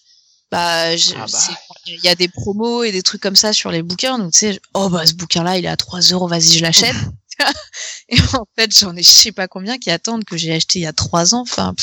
bah 0.51 0.95
je- 0.97 1.13
Ah 1.17 1.27
bah. 1.31 1.39
il 1.87 2.01
y 2.05 2.09
a 2.09 2.15
des 2.15 2.29
promos 2.29 2.83
et 2.83 2.93
des 2.93 3.03
trucs 3.03 3.23
comme 3.23 3.37
ça 3.37 3.53
sur 3.55 3.71
les 3.71 3.83
bouquins 3.83 4.19
donc 4.19 4.33
tu 4.33 4.39
sais 4.41 4.61
oh 4.75 4.89
bah 4.91 5.07
ce 5.07 5.15
bouquin 5.15 5.43
là 5.45 5.57
il 5.57 5.65
est 5.65 5.69
à 5.69 5.77
3 5.77 6.01
euros 6.13 6.29
vas-y 6.29 6.49
je 6.59 6.63
l'achète 6.63 6.97
et 8.09 8.19
en 8.35 8.47
fait 8.57 8.77
j'en 8.79 8.97
ai 8.97 9.03
je 9.03 9.11
sais 9.11 9.33
pas 9.33 9.49
combien 9.49 9.79
qui 9.79 9.91
attendent 9.91 10.25
que 10.25 10.37
j'ai 10.37 10.53
acheté 10.55 10.79
il 10.81 10.83
y 10.83 10.87
a 10.87 10.93
3 10.93 11.35
ans 11.35 11.43
enfin 11.43 11.75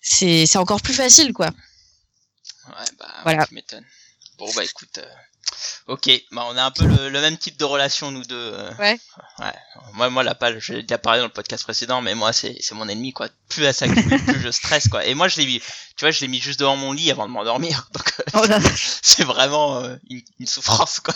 c'est 0.00 0.46
c'est 0.46 0.58
encore 0.58 0.80
plus 0.82 0.94
facile 0.94 1.32
quoi 1.32 1.50
Ouais, 2.68 2.84
bah, 2.98 3.12
Voilà. 3.24 3.44
tu 3.46 3.54
m'étonnes. 3.54 3.84
Bon, 4.38 4.48
bah, 4.54 4.62
écoute. 4.64 4.98
euh, 4.98 5.06
Ok, 5.88 6.08
bah, 6.30 6.46
on 6.48 6.56
a 6.56 6.62
un 6.64 6.70
peu 6.70 6.84
le, 6.86 7.08
le 7.08 7.20
même 7.20 7.36
type 7.36 7.58
de 7.58 7.64
relation, 7.64 8.10
nous 8.10 8.24
deux. 8.24 8.36
euh. 8.54 8.70
Ouais. 8.78 8.98
Ouais. 9.38 9.52
Moi, 9.94 10.10
moi, 10.10 10.22
la 10.22 10.34
palle, 10.34 10.58
j'ai 10.60 10.82
déjà 10.82 10.98
parlé 10.98 11.18
dans 11.20 11.26
le 11.26 11.32
podcast 11.32 11.64
précédent, 11.64 12.00
mais 12.02 12.14
moi, 12.14 12.32
c'est, 12.32 12.56
mon 12.72 12.88
ennemi, 12.88 13.12
quoi. 13.12 13.28
Plus 13.48 13.64
elle 13.64 13.74
s'accumule, 13.74 14.22
plus 14.26 14.40
je 14.40 14.50
stresse, 14.50 14.88
quoi. 14.88 15.04
Et 15.04 15.14
moi, 15.14 15.28
je 15.28 15.36
l'ai 15.36 15.46
mis, 15.46 15.58
tu 15.60 15.66
vois, 16.04 16.10
je 16.10 16.20
l'ai 16.20 16.28
mis 16.28 16.40
juste 16.40 16.60
devant 16.60 16.76
mon 16.76 16.92
lit 16.92 17.10
avant 17.10 17.26
de 17.26 17.32
m'endormir. 17.32 17.88
Donc, 17.94 18.12
euh, 18.20 18.22
Oh 18.34 18.46
c'est 19.02 19.24
vraiment 19.24 19.78
euh, 19.78 19.96
une, 20.08 20.22
une 20.40 20.46
souffrance, 20.46 21.00
quoi. 21.00 21.14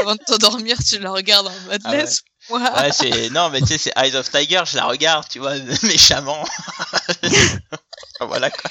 avant 0.00 0.14
de 0.14 0.20
t'endormir 0.26 0.76
tu 0.84 0.98
la 0.98 1.10
regardes 1.10 1.48
en 1.48 1.60
mode 1.66 1.82
Ah 1.84 1.90
ouais. 1.92 2.04
Ouais, 2.50 2.92
c'est, 2.92 3.28
non, 3.30 3.50
mais 3.50 3.60
tu 3.60 3.66
sais, 3.66 3.78
c'est 3.78 3.92
Eyes 3.96 4.16
of 4.16 4.30
Tiger, 4.30 4.62
je 4.64 4.76
la 4.76 4.86
regarde, 4.86 5.26
tu 5.28 5.38
vois, 5.38 5.54
méchamment. 5.82 6.42
voilà, 8.20 8.50
quoi. 8.50 8.70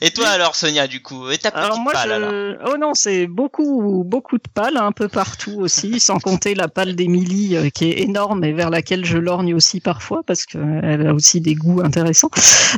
Et 0.00 0.10
toi, 0.10 0.28
alors, 0.28 0.54
Sonia, 0.54 0.86
du 0.86 1.00
coup, 1.02 1.30
et 1.30 1.38
ta 1.38 1.50
petite 1.50 1.64
Alors 1.64 1.78
moi, 1.78 1.96
alors 1.96 2.30
je... 2.30 2.56
oh 2.66 2.76
non, 2.78 2.92
c'est 2.94 3.26
beaucoup, 3.26 4.04
beaucoup 4.04 4.36
de 4.36 4.48
pales 4.52 4.76
un 4.76 4.92
peu 4.92 5.08
partout 5.08 5.56
aussi, 5.58 6.00
sans 6.00 6.18
compter 6.18 6.54
la 6.54 6.68
palle 6.68 6.94
d'Émilie 6.94 7.56
euh, 7.56 7.70
qui 7.70 7.86
est 7.86 8.00
énorme 8.00 8.44
et 8.44 8.52
vers 8.52 8.70
laquelle 8.70 9.04
je 9.04 9.18
lorgne 9.18 9.54
aussi 9.54 9.80
parfois 9.80 10.22
parce 10.26 10.44
qu'elle 10.44 11.06
a 11.06 11.14
aussi 11.14 11.40
des 11.40 11.54
goûts 11.54 11.80
intéressants. 11.80 12.30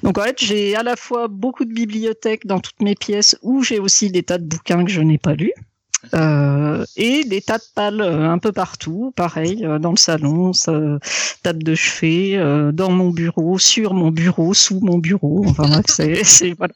Donc 0.02 0.18
en 0.18 0.22
fait, 0.22 0.36
j'ai 0.38 0.76
à 0.76 0.82
la 0.82 0.96
fois 0.96 1.28
beaucoup 1.28 1.64
de 1.64 1.72
bibliothèques 1.72 2.46
dans 2.46 2.60
toutes 2.60 2.80
mes 2.80 2.94
pièces 2.94 3.36
où 3.42 3.62
j'ai 3.62 3.78
aussi 3.78 4.10
des 4.10 4.22
tas 4.22 4.38
de 4.38 4.44
bouquins 4.44 4.84
que 4.84 4.90
je 4.90 5.00
n'ai 5.00 5.18
pas 5.18 5.34
lus. 5.34 5.52
Euh, 6.14 6.84
et 6.96 7.24
des 7.24 7.42
tas 7.42 7.58
de 7.58 7.62
pales 7.74 8.00
euh, 8.00 8.30
un 8.30 8.38
peu 8.38 8.52
partout, 8.52 9.12
pareil, 9.16 9.64
euh, 9.66 9.78
dans 9.78 9.90
le 9.90 9.98
salon, 9.98 10.52
ça, 10.52 10.72
table 11.42 11.62
de 11.62 11.74
chevet, 11.74 12.36
euh, 12.36 12.72
dans 12.72 12.90
mon 12.90 13.10
bureau, 13.10 13.58
sur 13.58 13.92
mon 13.92 14.10
bureau, 14.10 14.54
sous 14.54 14.80
mon 14.80 14.98
bureau. 14.98 15.44
Enfin 15.46 15.68
bref, 15.68 15.84
c'est, 15.88 16.24
c'est 16.24 16.52
voilà. 16.52 16.72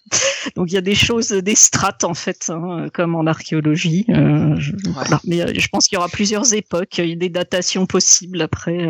Donc 0.57 0.71
il 0.71 0.75
y 0.75 0.79
a 0.79 0.83
des 0.83 0.95
choses, 0.95 1.29
des 1.31 1.55
strates 1.55 2.05
en 2.05 2.15
fait, 2.15 2.47
hein, 2.51 2.89
comme 2.93 3.15
en 3.15 3.27
archéologie. 3.27 4.05
euh, 4.11 4.55
je- 4.59 4.73
voilà. 4.93 5.21
Mais 5.25 5.59
je 5.59 5.69
pense 5.69 5.89
qu'il 5.89 5.97
y 5.97 5.99
aura 5.99 6.09
plusieurs 6.09 6.53
époques, 6.53 6.99
il 6.99 7.09
y 7.09 7.13
a 7.13 7.17
des 7.17 7.31
datations 7.31 7.87
possibles 7.87 8.43
après. 8.43 8.87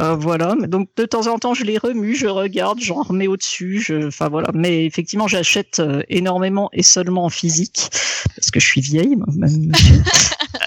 euh, 0.00 0.14
voilà. 0.14 0.54
Donc 0.68 0.88
de 0.96 1.04
temps 1.04 1.26
en 1.26 1.38
temps, 1.38 1.54
je 1.54 1.64
les 1.64 1.78
remue, 1.78 2.14
je 2.14 2.26
regarde, 2.26 2.78
j'en 2.80 3.02
remets 3.02 3.26
au-dessus. 3.26 3.80
Je... 3.84 4.06
Enfin 4.06 4.28
voilà. 4.28 4.50
Mais 4.54 4.86
effectivement, 4.86 5.26
j'achète 5.28 5.82
énormément 6.08 6.70
et 6.72 6.82
seulement 6.82 7.24
en 7.24 7.30
physique 7.30 7.90
parce 8.36 8.50
que 8.50 8.60
je 8.60 8.66
suis 8.66 8.80
vieille, 8.80 9.16
même. 9.32 9.72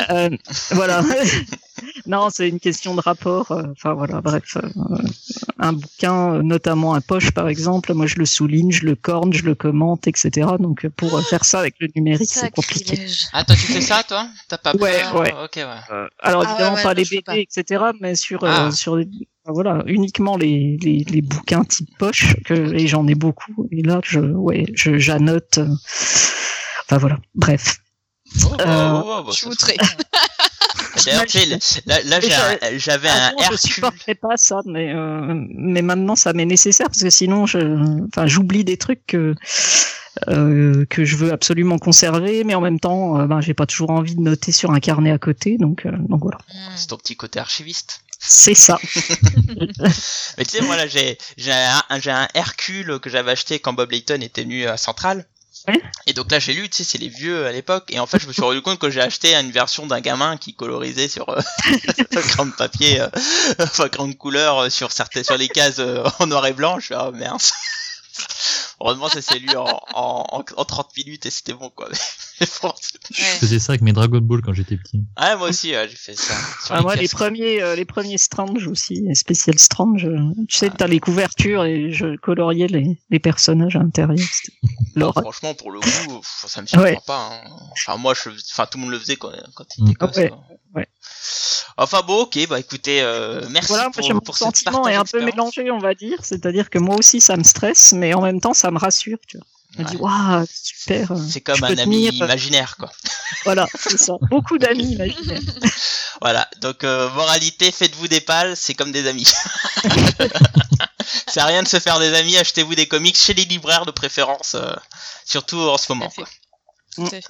Euh, 0.09 0.29
voilà. 0.71 1.01
non, 2.05 2.29
c'est 2.29 2.47
une 2.49 2.59
question 2.59 2.95
de 2.95 3.01
rapport. 3.01 3.51
euh, 3.51 3.63
Enfin 3.71 3.93
voilà, 3.93 4.21
bref. 4.21 4.57
euh, 4.57 4.69
un 5.59 5.73
bouquin, 5.73 6.43
notamment 6.43 6.93
un 6.93 7.01
poche 7.01 7.31
par 7.31 7.47
exemple, 7.47 7.93
moi 7.93 8.05
je 8.05 8.15
le 8.15 8.25
souligne, 8.25 8.71
je 8.71 8.85
le 8.85 8.95
corne, 8.95 9.33
je 9.33 9.43
le 9.43 9.55
commente, 9.55 10.07
etc. 10.07 10.47
Donc 10.59 10.87
pour 10.95 11.19
faire 11.23 11.43
ça 11.45 11.59
avec 11.59 11.75
le 11.79 11.87
numérique, 11.95 12.29
c'est 12.31 12.51
compliqué. 12.51 13.05
Ah, 13.33 13.43
toi, 13.43 13.55
tu 13.55 13.61
fais 13.73 13.81
ça, 13.81 14.03
toi? 14.07 14.27
T'as 14.49 14.57
pas 14.57 14.73
Ouais, 14.75 15.01
peur 15.01 15.15
ouais. 15.21 15.33
Ok, 15.43 15.55
ouais. 15.57 15.63
Euh, 15.91 16.07
alors 16.19 16.43
Ah 16.45 16.51
évidemment 16.51 16.75
ouais, 16.75 16.83
pas 16.83 16.93
les 16.93 17.03
BD, 17.05 17.47
etc. 17.49 17.83
Mais 17.99 18.15
sur 18.15 18.43
euh, 18.43 18.49
Ah. 18.67 18.71
sur 18.71 18.95
les- 18.97 19.07
enfin, 19.45 19.53
voilà 19.53 19.83
uniquement 19.87 20.37
les, 20.37 20.77
les 20.81 21.03
les 21.09 21.21
bouquins 21.21 21.63
type 21.63 21.89
poche 21.97 22.35
que 22.45 22.53
et 22.73 22.87
j'en 22.87 23.07
ai 23.07 23.15
beaucoup. 23.15 23.67
Et 23.71 23.81
là 23.81 23.99
je 24.03 24.19
ouais 24.19 24.65
je 24.75 24.97
j'annote. 24.97 25.59
Enfin 26.85 26.97
voilà. 26.97 27.17
Bref. 27.35 27.77
Oh, 28.45 28.55
bah, 28.57 28.63
Euh, 28.67 29.01
oh, 29.03 29.13
oh, 29.19 29.23
bah, 29.23 29.31
Je. 29.33 29.45
D'ailleurs, 31.05 31.25
sais, 31.29 31.45
là, 31.85 32.01
là 32.03 32.19
j'ai 32.19 32.33
un- 32.33 32.57
j'avais 32.77 33.09
un 33.09 33.13
Avant, 33.13 33.37
je 33.37 33.43
Hercule. 33.43 33.57
supportais 33.73 34.15
pas 34.15 34.35
ça, 34.35 34.61
mais 34.65 34.93
euh, 34.93 35.25
mais 35.53 35.81
maintenant 35.81 36.15
ça 36.15 36.33
m'est 36.33 36.45
nécessaire 36.45 36.87
parce 36.87 37.01
que 37.03 37.09
sinon, 37.09 37.45
je, 37.45 37.59
enfin, 38.07 38.25
j'oublie 38.27 38.63
des 38.63 38.77
trucs 38.77 39.05
que 39.07 39.35
euh, 40.29 40.85
que 40.89 41.05
je 41.05 41.15
veux 41.15 41.31
absolument 41.31 41.77
conserver, 41.77 42.43
mais 42.43 42.55
en 42.55 42.61
même 42.61 42.79
temps, 42.79 43.19
euh, 43.19 43.27
ben, 43.27 43.39
j'ai 43.41 43.53
pas 43.53 43.67
toujours 43.67 43.91
envie 43.91 44.15
de 44.15 44.21
noter 44.21 44.51
sur 44.51 44.71
un 44.71 44.79
carnet 44.79 45.11
à 45.11 45.19
côté, 45.19 45.57
donc 45.57 45.85
euh, 45.85 45.91
donc 46.09 46.21
voilà, 46.23 46.39
C'est 46.75 46.87
ton 46.87 46.97
petit 46.97 47.15
côté 47.15 47.39
archiviste. 47.39 48.01
c'est 48.19 48.55
ça. 48.55 48.79
Mais 50.37 50.45
tu 50.45 50.57
sais, 50.57 50.61
moi 50.61 50.75
là, 50.75 50.87
j'ai 50.87 51.17
j'ai 51.37 51.51
un, 51.53 51.83
un 51.89 52.27
Hercule 52.33 52.99
que 52.99 53.09
j'avais 53.11 53.31
acheté 53.31 53.59
quand 53.59 53.73
Bob 53.73 53.91
Layton 53.91 54.19
était 54.21 54.43
venu 54.43 54.65
à 54.65 54.77
Central. 54.77 55.25
Et 56.05 56.13
donc 56.13 56.31
là, 56.31 56.39
j'ai 56.39 56.53
lu, 56.53 56.69
tu 56.69 56.77
sais, 56.77 56.83
c'est 56.83 56.97
les 56.97 57.09
vieux 57.09 57.45
à 57.45 57.51
l'époque. 57.51 57.85
Et 57.89 57.99
en 57.99 58.07
fait, 58.07 58.19
je 58.19 58.27
me 58.27 58.33
suis 58.33 58.41
rendu 58.41 58.61
compte 58.61 58.79
que 58.79 58.89
j'ai 58.89 59.01
acheté 59.01 59.35
une 59.35 59.51
version 59.51 59.85
d'un 59.85 59.99
gamin 59.99 60.37
qui 60.37 60.53
colorisait 60.53 61.09
sur 61.09 61.27
euh, 61.29 61.41
grande 62.35 62.55
papier, 62.55 63.01
euh, 63.01 63.09
enfin 63.59 63.87
grande 63.87 64.17
couleur 64.17 64.59
euh, 64.59 64.69
sur 64.69 64.91
certaines, 64.91 65.25
sur 65.25 65.37
les 65.37 65.49
cases 65.49 65.79
euh, 65.79 66.03
en 66.19 66.27
noir 66.27 66.45
et 66.45 66.53
blanc. 66.53 66.79
Je 66.79 66.93
oh 66.93 67.11
merde. 67.11 67.41
Heureusement, 68.79 69.09
ça 69.09 69.21
s'est 69.23 69.39
lu 69.39 69.55
en, 69.55 69.65
en, 69.65 70.25
en, 70.31 70.43
en 70.55 70.65
30 70.65 70.95
minutes 70.97 71.25
et 71.25 71.31
c'était 71.31 71.53
bon 71.53 71.69
quoi. 71.71 71.89
Mais 72.39 72.47
bon, 72.61 72.71
c'est- 72.79 72.99
Je 73.11 73.23
faisais 73.39 73.57
ça 73.59 73.71
avec 73.71 73.81
mes 73.81 73.91
Dragon 73.93 74.19
Ball 74.21 74.41
quand 74.43 74.53
j'étais 74.53 74.77
petit. 74.77 75.03
ah, 75.15 75.35
moi 75.35 75.49
aussi, 75.49 75.71
ouais, 75.71 75.87
j'ai 75.89 75.95
fait 75.95 76.15
ça. 76.15 76.35
Sur 76.63 76.75
Ah, 76.75 76.81
moi, 76.83 76.95
les 76.95 77.07
premiers, 77.07 77.63
euh, 77.63 77.75
les 77.75 77.85
premiers 77.85 78.19
Strange 78.19 78.67
aussi, 78.67 79.01
les 79.01 79.15
spécial 79.15 79.57
Strange. 79.57 80.05
euh, 80.05 80.19
Tu 80.47 80.57
sais, 80.57 80.69
t'as 80.69 80.85
les 80.85 80.99
couvertures 80.99 81.65
et 81.65 81.91
je 81.91 82.15
coloriais 82.17 82.67
les, 82.67 82.99
les 83.09 83.19
personnages 83.19 83.75
à 83.75 83.79
l'intérieur. 83.79 84.15
Non, 84.15 85.07
l'horreur. 85.07 85.23
franchement, 85.23 85.55
pour 85.55 85.71
le 85.71 85.79
coup, 85.79 86.21
ça 86.23 86.61
me 86.61 86.67
surprend 86.67 86.83
Ouais. 86.85 86.97
pas. 87.07 87.29
hein. 87.43 87.49
Enfin, 87.71 87.97
moi, 87.97 88.13
je, 88.13 88.29
enfin, 88.51 88.67
tout 88.67 88.77
le 88.77 88.83
monde 88.83 88.91
le 88.93 88.99
faisait 88.99 89.15
quand, 89.15 89.31
quand 89.55 89.65
il 89.79 89.85
était 89.89 89.93
gosse, 89.93 90.15
Ouais, 90.17 90.31
ouais. 90.75 90.87
Enfin 91.77 92.01
bon, 92.05 92.21
ok, 92.21 92.47
bah 92.47 92.59
écoutez, 92.59 93.01
euh, 93.01 93.45
merci 93.49 93.67
Voilà, 93.69 93.89
pour, 93.91 94.13
mon 94.13 94.19
pour 94.19 94.37
ce 94.37 94.45
sentiment 94.45 94.81
partage 94.81 94.93
est 94.93 94.97
un 94.97 95.03
peu 95.05 95.23
mélangé, 95.23 95.69
on 95.71 95.77
va 95.79 95.93
dire. 95.93 96.17
C'est-à-dire 96.23 96.69
que 96.69 96.79
moi 96.79 96.95
aussi, 96.95 97.21
ça 97.21 97.37
me 97.37 97.43
stresse, 97.43 97.93
mais 97.93 98.13
en 98.13 98.21
même 98.21 98.41
temps, 98.41 98.53
ça 98.53 98.71
me 98.71 98.79
rassure. 98.79 99.17
Tu 99.27 99.37
vois. 99.37 99.45
Dis, 99.85 99.95
Ouais. 99.97 100.01
waouh, 100.01 100.45
super. 100.51 101.11
euh, 101.11 101.15
C'est 101.29 101.41
comme 101.41 101.63
un 101.63 101.67
ami 101.77 102.07
tenir, 102.07 102.13
euh, 102.13 102.25
imaginaire, 102.25 102.77
quoi. 102.77 102.91
Voilà, 103.43 103.67
c'est 103.79 103.99
ça. 103.99 104.13
Beaucoup 104.21 104.57
d'amis 104.57 104.93
imaginaires. 104.93 105.39
Voilà, 106.19 106.49
donc 106.61 106.83
euh, 106.83 107.11
moralité, 107.11 107.71
faites-vous 107.71 108.07
des 108.07 108.21
pales, 108.21 108.57
c'est 108.57 108.73
comme 108.73 108.91
des 108.91 109.05
amis. 109.07 109.31
c'est 111.27 111.43
rien 111.43 111.61
de 111.61 111.67
se 111.67 111.79
faire 111.79 111.99
des 111.99 112.13
amis, 112.15 112.37
achetez-vous 112.37 112.73
des 112.75 112.87
comics 112.87 113.17
chez 113.17 113.33
les 113.35 113.45
libraires 113.45 113.85
de 113.85 113.91
préférence, 113.91 114.55
euh, 114.55 114.73
surtout 115.25 115.59
en 115.59 115.77
ce 115.77 115.91
moment. 115.91 116.09
Quoi. 116.09 116.25
Tout 116.97 117.05
à 117.07 117.09
fait. 117.09 117.23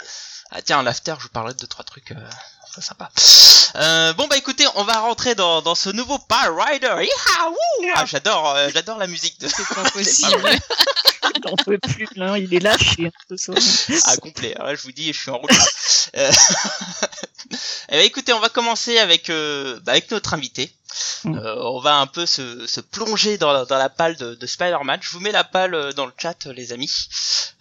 Ah 0.51 0.61
tiens, 0.61 0.79
en 0.79 0.81
l'after, 0.81 1.13
je 1.17 1.23
vous 1.23 1.29
parlerai 1.29 1.53
de 1.53 1.59
deux 1.59 1.67
trois 1.67 1.83
trucs 1.83 2.11
euh, 2.11 2.29
très 2.71 2.81
sympas. 2.81 3.09
Euh, 3.75 4.13
bon 4.13 4.27
bah 4.27 4.37
écoutez, 4.37 4.65
on 4.75 4.83
va 4.85 4.99
rentrer 4.99 5.35
dans, 5.35 5.61
dans 5.61 5.75
ce 5.75 5.89
nouveau 5.89 6.17
Power 6.19 6.63
Rider. 6.63 6.95
Ah, 7.95 8.05
j'adore, 8.05 8.55
euh, 8.55 8.69
j'adore 8.73 8.97
la 8.97 9.07
musique 9.07 9.39
de. 9.41 9.47
C'est 9.49 9.67
pas 9.75 9.89
possible. 9.91 10.41
J'en 11.45 11.55
peux 11.57 11.77
plus, 11.77 12.07
là, 12.15 12.37
il 12.37 12.53
est 12.53 12.59
lâché. 12.59 13.07
hein, 13.07 13.11
ce 13.29 13.35
soir. 13.37 13.57
Ah 14.05 14.17
complet. 14.17 14.55
Là, 14.57 14.73
je 14.73 14.81
vous 14.83 14.91
dis, 14.93 15.11
je 15.11 15.19
suis 15.19 15.29
en 15.29 15.37
route. 15.37 15.51
Euh, 16.15 16.31
eh 17.89 17.91
ben, 17.97 18.05
écoutez, 18.05 18.31
on 18.33 18.39
va 18.39 18.49
commencer 18.49 18.97
avec 18.97 19.27
bah, 19.27 19.91
avec 19.91 20.09
notre 20.11 20.33
invité. 20.33 20.73
Mm. 21.23 21.35
Euh, 21.35 21.55
on 21.63 21.79
va 21.79 21.97
un 21.97 22.07
peu 22.07 22.25
se, 22.25 22.65
se 22.67 22.81
plonger 22.81 23.37
dans 23.37 23.51
la, 23.51 23.65
dans 23.65 23.77
la 23.77 23.89
palle 23.89 24.15
de, 24.15 24.35
de 24.35 24.45
Spider-Man. 24.45 24.99
Je 25.01 25.11
vous 25.11 25.19
mets 25.19 25.31
la 25.31 25.43
palle 25.43 25.73
euh, 25.73 25.93
dans 25.93 26.05
le 26.05 26.13
chat, 26.17 26.47
euh, 26.47 26.53
les 26.53 26.73
amis. 26.73 26.91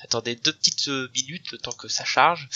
Attendez 0.05 0.37
deux 0.37 0.53
petites 0.53 0.89
minutes, 1.15 1.51
le 1.53 1.59
temps 1.59 1.73
que 1.73 1.89
ça 1.89 2.05
charge. 2.05 2.49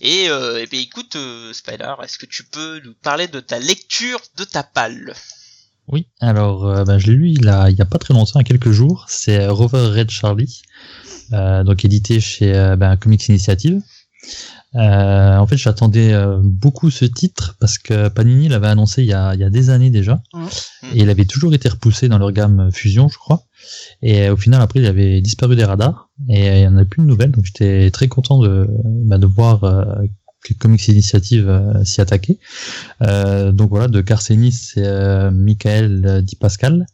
Et, 0.00 0.28
euh, 0.28 0.64
bien, 0.70 0.80
écoute, 0.80 1.16
euh, 1.16 1.52
Spider, 1.52 1.94
est-ce 2.02 2.18
que 2.18 2.26
tu 2.26 2.44
peux 2.44 2.80
nous 2.84 2.94
parler 2.94 3.28
de 3.28 3.40
ta 3.40 3.58
lecture 3.58 4.20
de 4.36 4.44
ta 4.44 4.62
palle 4.62 5.14
Oui, 5.88 6.06
alors 6.20 6.66
euh, 6.66 6.84
ben, 6.84 6.98
je 6.98 7.08
l'ai 7.08 7.16
lu 7.16 7.30
il, 7.30 7.48
a, 7.48 7.70
il 7.70 7.76
y 7.76 7.82
a 7.82 7.86
pas 7.86 7.98
très 7.98 8.14
longtemps, 8.14 8.40
il 8.40 8.42
y 8.42 8.46
a 8.46 8.48
quelques 8.58 8.72
jours. 8.72 9.06
C'est 9.08 9.46
Rover 9.46 9.98
Red 9.98 10.10
Charlie, 10.10 10.62
euh, 11.32 11.62
donc 11.64 11.84
édité 11.84 12.20
chez 12.20 12.54
euh, 12.54 12.76
ben, 12.76 12.96
Comics 12.96 13.28
Initiative. 13.28 13.82
Euh, 14.76 15.36
en 15.36 15.46
fait, 15.46 15.56
j'attendais 15.56 16.12
euh, 16.12 16.38
beaucoup 16.42 16.90
ce 16.90 17.04
titre 17.04 17.56
parce 17.58 17.76
que 17.78 18.08
Panini 18.08 18.48
l'avait 18.48 18.68
annoncé 18.68 19.02
il 19.02 19.08
y, 19.08 19.12
a, 19.12 19.34
il 19.34 19.40
y 19.40 19.44
a 19.44 19.50
des 19.50 19.68
années 19.70 19.90
déjà, 19.90 20.22
Mhm. 20.32 20.48
et 20.94 20.98
il 21.02 21.10
avait 21.10 21.24
toujours 21.24 21.52
été 21.54 21.68
repoussé 21.68 22.08
dans 22.08 22.18
leur 22.18 22.30
gamme 22.32 22.70
Fusion, 22.72 23.08
je 23.08 23.18
crois. 23.18 23.42
Et 24.02 24.22
euh, 24.28 24.34
au 24.34 24.36
final, 24.36 24.62
après, 24.62 24.80
il 24.80 24.86
avait 24.86 25.20
disparu 25.20 25.56
des 25.56 25.64
radars 25.64 26.08
et 26.28 26.60
il 26.60 26.62
y 26.62 26.66
en 26.68 26.76
a 26.76 26.84
plus 26.84 27.02
de 27.02 27.06
nouvelles. 27.08 27.32
Donc, 27.32 27.44
j'étais 27.46 27.90
très 27.90 28.06
content 28.08 28.38
de, 28.38 28.66
bah, 28.84 29.18
de 29.18 29.26
voir 29.26 29.64
euh, 29.64 29.84
que 30.44 30.54
Comics 30.54 30.86
Initiative 30.88 31.48
euh, 31.48 31.84
s'y 31.84 32.00
attaquait. 32.00 32.38
Euh, 33.02 33.52
donc 33.52 33.70
voilà, 33.70 33.88
de 33.88 34.00
Carcenis 34.00 34.72
euh, 34.78 35.30
Michael 35.30 36.22
Di 36.24 36.36
Pascal. 36.36 36.86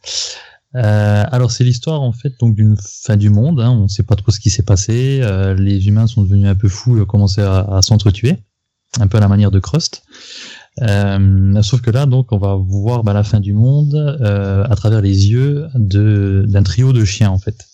Euh, 0.76 1.24
alors 1.32 1.50
c'est 1.50 1.64
l'histoire 1.64 2.02
en 2.02 2.12
fait 2.12 2.34
donc 2.38 2.54
d'une 2.54 2.76
fin 2.76 3.16
du 3.16 3.30
monde. 3.30 3.60
Hein, 3.60 3.70
on 3.70 3.88
sait 3.88 4.02
pas 4.02 4.16
trop 4.16 4.30
ce 4.30 4.40
qui 4.40 4.50
s'est 4.50 4.62
passé. 4.62 5.20
euh, 5.22 5.54
les 5.54 5.88
humains 5.88 6.06
sont 6.06 6.22
devenus 6.22 6.48
un 6.48 6.54
peu 6.54 6.68
fous, 6.68 7.00
ont 7.00 7.04
commencé 7.04 7.40
à, 7.40 7.80
s'entretuer, 7.82 8.36
un 9.00 9.06
peu 9.06 9.16
à 9.16 9.20
la 9.20 9.28
manière 9.28 9.50
de 9.50 9.58
Crust. 9.58 10.02
Euh, 10.82 11.62
sauf 11.62 11.80
que 11.80 11.90
là 11.90 12.04
donc 12.04 12.32
on 12.32 12.38
va 12.38 12.54
voir 12.54 13.02
bah, 13.02 13.14
la 13.14 13.24
fin 13.24 13.40
du 13.40 13.54
monde 13.54 13.94
euh, 13.94 14.66
à 14.68 14.76
travers 14.76 15.00
les 15.00 15.30
yeux 15.30 15.66
d'un 15.74 16.62
trio 16.62 16.92
de 16.92 17.04
chiens 17.04 17.30
en 17.30 17.38
fait. 17.38 17.66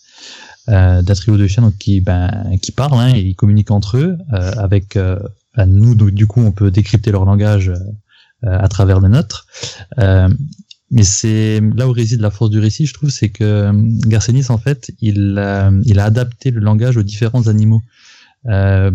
Euh, 0.69 1.01
d'un 1.01 1.13
trio 1.13 1.35
de 1.35 1.45
chiens 1.45 1.61
donc 1.61 1.77
qui 1.77 1.99
ben 1.99 2.57
parlent 2.77 2.93
hein, 2.93 3.13
et 3.13 3.19
ils 3.19 3.35
communiquent 3.35 3.71
entre 3.71 3.97
eux 3.97 4.17
euh, 4.31 4.51
avec 4.53 4.95
euh, 4.95 5.19
nous 5.67 5.93
du 5.93 6.25
coup 6.25 6.39
on 6.39 6.53
peut 6.53 6.71
décrypter 6.71 7.11
leur 7.11 7.25
langage 7.25 7.73
euh, 8.45 8.59
à 8.59 8.67
travers 8.67 8.99
le 8.99 9.07
nôtre. 9.07 9.45
Euh, 9.99 10.27
mais 10.93 11.03
c'est 11.03 11.59
là 11.75 11.87
où 11.87 11.91
réside 11.91 12.21
la 12.21 12.29
force 12.29 12.51
du 12.51 12.59
récit, 12.59 12.85
je 12.85 12.93
trouve, 12.93 13.09
c'est 13.09 13.29
que 13.29 13.43
euh, 13.43 13.71
Garcenis, 14.05 14.45
en 14.49 14.59
fait, 14.59 14.91
il, 15.01 15.35
euh, 15.39 15.81
il 15.85 15.97
a 15.99 16.05
adapté 16.05 16.51
le 16.51 16.59
langage 16.59 16.97
aux 16.97 17.03
différents 17.03 17.47
animaux. 17.47 17.81
Euh, 18.45 18.91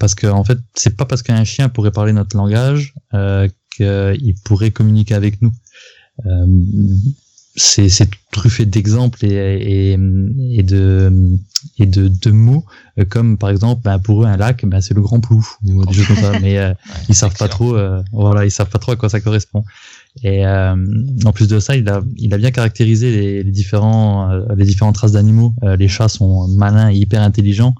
parce 0.00 0.16
que 0.16 0.26
en 0.26 0.42
fait, 0.42 0.58
c'est 0.74 0.96
pas 0.96 1.04
parce 1.04 1.22
qu'un 1.22 1.44
chien 1.44 1.68
pourrait 1.68 1.92
parler 1.92 2.12
notre 2.12 2.36
langage 2.36 2.94
euh, 3.14 3.46
qu'il 3.76 4.34
pourrait 4.44 4.72
communiquer 4.72 5.14
avec 5.14 5.40
nous. 5.40 5.52
Euh, 6.26 6.46
c'est 7.54 8.08
truffé 8.30 8.64
d'exemples 8.64 9.24
et, 9.24 9.92
et, 9.92 9.98
et 10.52 10.62
de 10.62 11.38
et 11.78 11.86
de, 11.86 12.08
de 12.08 12.30
mots 12.30 12.64
euh, 12.98 13.04
comme 13.04 13.38
par 13.38 13.50
exemple 13.50 13.82
ben, 13.84 13.98
pour 13.98 14.22
eux 14.22 14.26
un 14.26 14.36
lac 14.36 14.64
ben, 14.64 14.80
c'est 14.80 14.94
le 14.94 15.02
grand 15.02 15.20
plouf 15.20 15.58
ou 15.66 15.84
des 15.84 15.92
choses 15.92 16.06
comme 16.06 16.16
ça 16.16 16.38
mais 16.40 16.58
euh, 16.58 16.72
ils 17.08 17.14
savent 17.14 17.36
pas 17.36 17.48
trop 17.48 17.76
euh, 17.76 18.02
voilà 18.12 18.44
ils 18.44 18.50
savent 18.50 18.70
pas 18.70 18.78
trop 18.78 18.92
à 18.92 18.96
quoi 18.96 19.08
ça 19.08 19.20
correspond 19.20 19.64
et 20.22 20.44
euh, 20.44 20.74
en 21.24 21.32
plus 21.32 21.46
de 21.46 21.60
ça 21.60 21.76
il 21.76 21.88
a 21.88 22.02
il 22.16 22.34
a 22.34 22.38
bien 22.38 22.50
caractérisé 22.50 23.10
les, 23.10 23.42
les 23.44 23.50
différents 23.50 24.30
euh, 24.30 24.42
les 24.56 24.64
différentes 24.64 24.96
races 24.96 25.12
d'animaux. 25.12 25.54
Euh, 25.62 25.76
les 25.76 25.88
chats 25.88 26.08
sont 26.08 26.48
malins 26.48 26.90
et 26.90 26.96
hyper 26.96 27.22
intelligents. 27.22 27.74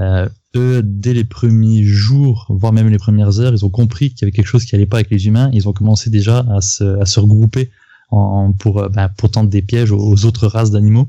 Euh, 0.00 0.28
eux 0.56 0.82
dès 0.84 1.14
les 1.14 1.24
premiers 1.24 1.82
jours 1.82 2.46
voire 2.50 2.72
même 2.72 2.88
les 2.88 2.98
premières 2.98 3.40
heures 3.40 3.52
ils 3.52 3.64
ont 3.64 3.70
compris 3.70 4.10
qu'il 4.10 4.22
y 4.22 4.24
avait 4.26 4.32
quelque 4.32 4.46
chose 4.46 4.64
qui 4.64 4.74
allait 4.74 4.86
pas 4.86 4.98
avec 4.98 5.10
les 5.10 5.26
humains. 5.26 5.50
Ils 5.52 5.68
ont 5.68 5.72
commencé 5.72 6.10
déjà 6.10 6.44
à 6.50 6.60
se 6.60 7.00
à 7.00 7.06
se 7.06 7.18
regrouper 7.18 7.70
en, 8.10 8.52
pour 8.52 8.88
ben, 8.90 9.08
pour 9.16 9.30
tendre 9.30 9.48
des 9.48 9.62
pièges 9.62 9.90
aux 9.90 10.24
autres 10.26 10.46
races 10.46 10.70
d'animaux 10.70 11.08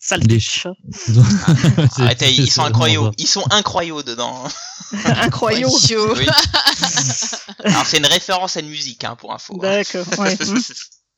Sale 0.00 0.20
Les 0.28 0.38
chat. 0.40 0.72
C'est- 0.92 2.02
Arrêtez, 2.02 2.32
ils 2.32 2.50
sont 2.50 2.62
incroyables. 2.62 3.10
Ils 3.18 3.26
sont 3.26 3.44
incroyables 3.50 4.04
dedans. 4.04 4.44
Incroyable. 5.04 5.72
Yo. 5.90 6.14
Oui. 6.16 6.26
Alors 7.64 7.84
c'est 7.84 7.98
une 7.98 8.06
référence 8.06 8.56
à 8.56 8.60
une 8.60 8.68
musique, 8.68 9.04
hein, 9.04 9.16
pour 9.16 9.32
info. 9.34 9.54
hein. 9.56 9.58
D'accord, 9.62 10.06
ouais. 10.20 10.34
Hmm. 10.36 10.58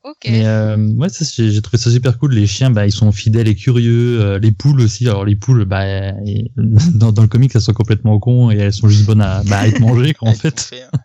Ok. 0.03 0.15
Mais 0.25 0.47
euh, 0.47 0.77
ouais, 0.97 1.09
ça, 1.09 1.23
j'ai 1.31 1.51
j'ai 1.51 1.61
trouvé 1.61 1.77
ça 1.77 1.91
super 1.91 2.17
cool. 2.17 2.33
Les 2.33 2.47
chiens, 2.47 2.71
bah, 2.71 2.87
ils 2.87 2.91
sont 2.91 3.11
fidèles 3.11 3.47
et 3.47 3.55
curieux. 3.55 4.19
Euh, 4.19 4.39
les 4.39 4.51
poules 4.51 4.81
aussi. 4.81 5.07
Alors 5.07 5.25
les 5.25 5.35
poules, 5.35 5.65
bah, 5.65 5.85
et- 6.25 6.51
dans, 6.57 7.11
dans 7.11 7.21
le 7.21 7.27
comic, 7.27 7.51
elles 7.53 7.61
sont 7.61 7.73
complètement 7.73 8.17
cons 8.19 8.49
et 8.49 8.57
elles 8.57 8.73
sont 8.73 8.89
juste 8.89 9.05
bonnes 9.05 9.21
à, 9.21 9.43
bah, 9.43 9.59
à 9.59 9.67
être 9.67 9.79
mangées, 9.79 10.15
quoi, 10.15 10.29
en 10.29 10.33
fait. 10.33 10.59
fait, 10.59 10.81
hein. 10.91 10.99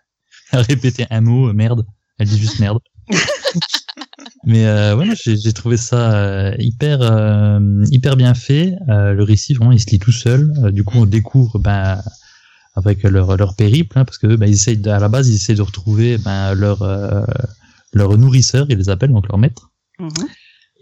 À 0.52 0.62
répéter 0.62 1.06
un 1.10 1.20
mot, 1.20 1.48
euh, 1.48 1.52
merde. 1.52 1.84
Elle 2.18 2.28
dit 2.28 2.38
juste 2.38 2.58
merde. 2.58 2.78
Mais 4.46 4.64
euh, 4.66 4.96
ouais, 4.96 5.08
j'ai 5.16 5.52
trouvé 5.52 5.76
ça 5.76 6.16
euh, 6.16 6.54
hyper 6.58 7.02
euh, 7.02 7.58
hyper 7.90 8.16
bien 8.16 8.32
fait. 8.32 8.76
Euh, 8.88 9.12
le 9.12 9.22
récit, 9.24 9.54
vraiment, 9.54 9.72
il 9.72 9.80
se 9.80 9.90
lit 9.90 9.98
tout 9.98 10.12
seul. 10.12 10.52
Euh, 10.62 10.70
du 10.70 10.84
coup, 10.84 10.98
on 10.98 11.06
découvre 11.06 11.58
ben 11.58 12.00
avec 12.76 13.02
leur 13.02 13.36
leur 13.36 13.56
périple, 13.56 13.98
hein, 13.98 14.04
parce 14.04 14.18
que 14.18 14.36
ben, 14.36 14.46
ils 14.46 14.52
essayent 14.54 14.76
de- 14.78 14.90
à 14.90 15.00
la 15.00 15.08
base, 15.08 15.28
ils 15.28 15.34
essaient 15.34 15.54
de 15.54 15.62
retrouver 15.62 16.16
ben, 16.18 16.54
leur 16.54 16.82
euh, 16.82 17.24
leur 17.92 18.16
nourrisseur, 18.16 18.66
ils 18.68 18.78
les 18.78 18.88
appellent 18.88 19.12
donc 19.12 19.26
leur 19.28 19.38
maître. 19.38 19.70
Mhm. 19.98 20.10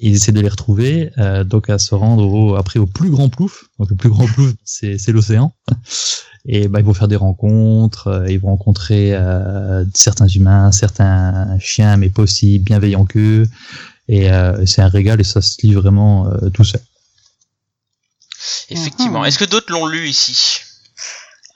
Ils 0.01 0.15
essaient 0.17 0.33
de 0.33 0.41
les 0.41 0.49
retrouver, 0.49 1.11
euh, 1.19 1.45
donc 1.45 1.71
à 1.71 1.79
se 1.79 1.95
rendre 1.95 2.27
au, 2.29 2.57
après 2.57 2.81
au 2.81 2.87
plus 2.87 3.11
grand 3.11 3.29
plouf. 3.31 3.65
Donc 3.79 3.89
le 3.91 3.97
plus 3.97 4.11
grand 4.11 4.27
plouf, 4.27 4.53
c'est 4.65 4.99
l'océan. 5.13 5.55
Et 6.47 6.69
bah, 6.69 6.81
ils 6.81 6.85
vont 6.85 6.95
faire 6.95 7.09
des 7.09 7.17
rencontres, 7.17 8.09
euh, 8.09 8.31
ils 8.31 8.39
vont 8.39 8.49
rencontrer 8.49 9.15
euh, 9.15 9.85
certains 9.95 10.29
humains, 10.29 10.73
certains 10.73 11.59
chiens, 11.59 11.97
mais 11.97 12.11
pas 12.11 12.23
aussi 12.23 12.59
bienveillants 12.59 13.07
qu'eux. 13.07 13.49
Et 14.09 14.31
euh, 14.31 14.67
c'est 14.67 14.83
un 14.83 14.89
régal 14.89 15.21
et 15.21 15.25
ça 15.25 15.41
se 15.41 15.67
lit 15.67 15.75
vraiment 15.75 16.27
euh, 16.27 16.51
tout 16.51 16.65
seul. 16.65 16.83
Effectivement. 18.69 19.21
Mhm. 19.21 19.27
Est-ce 19.27 19.39
que 19.39 19.45
d'autres 19.47 19.73
l'ont 19.73 19.87
lu 19.87 20.07
ici? 20.07 20.61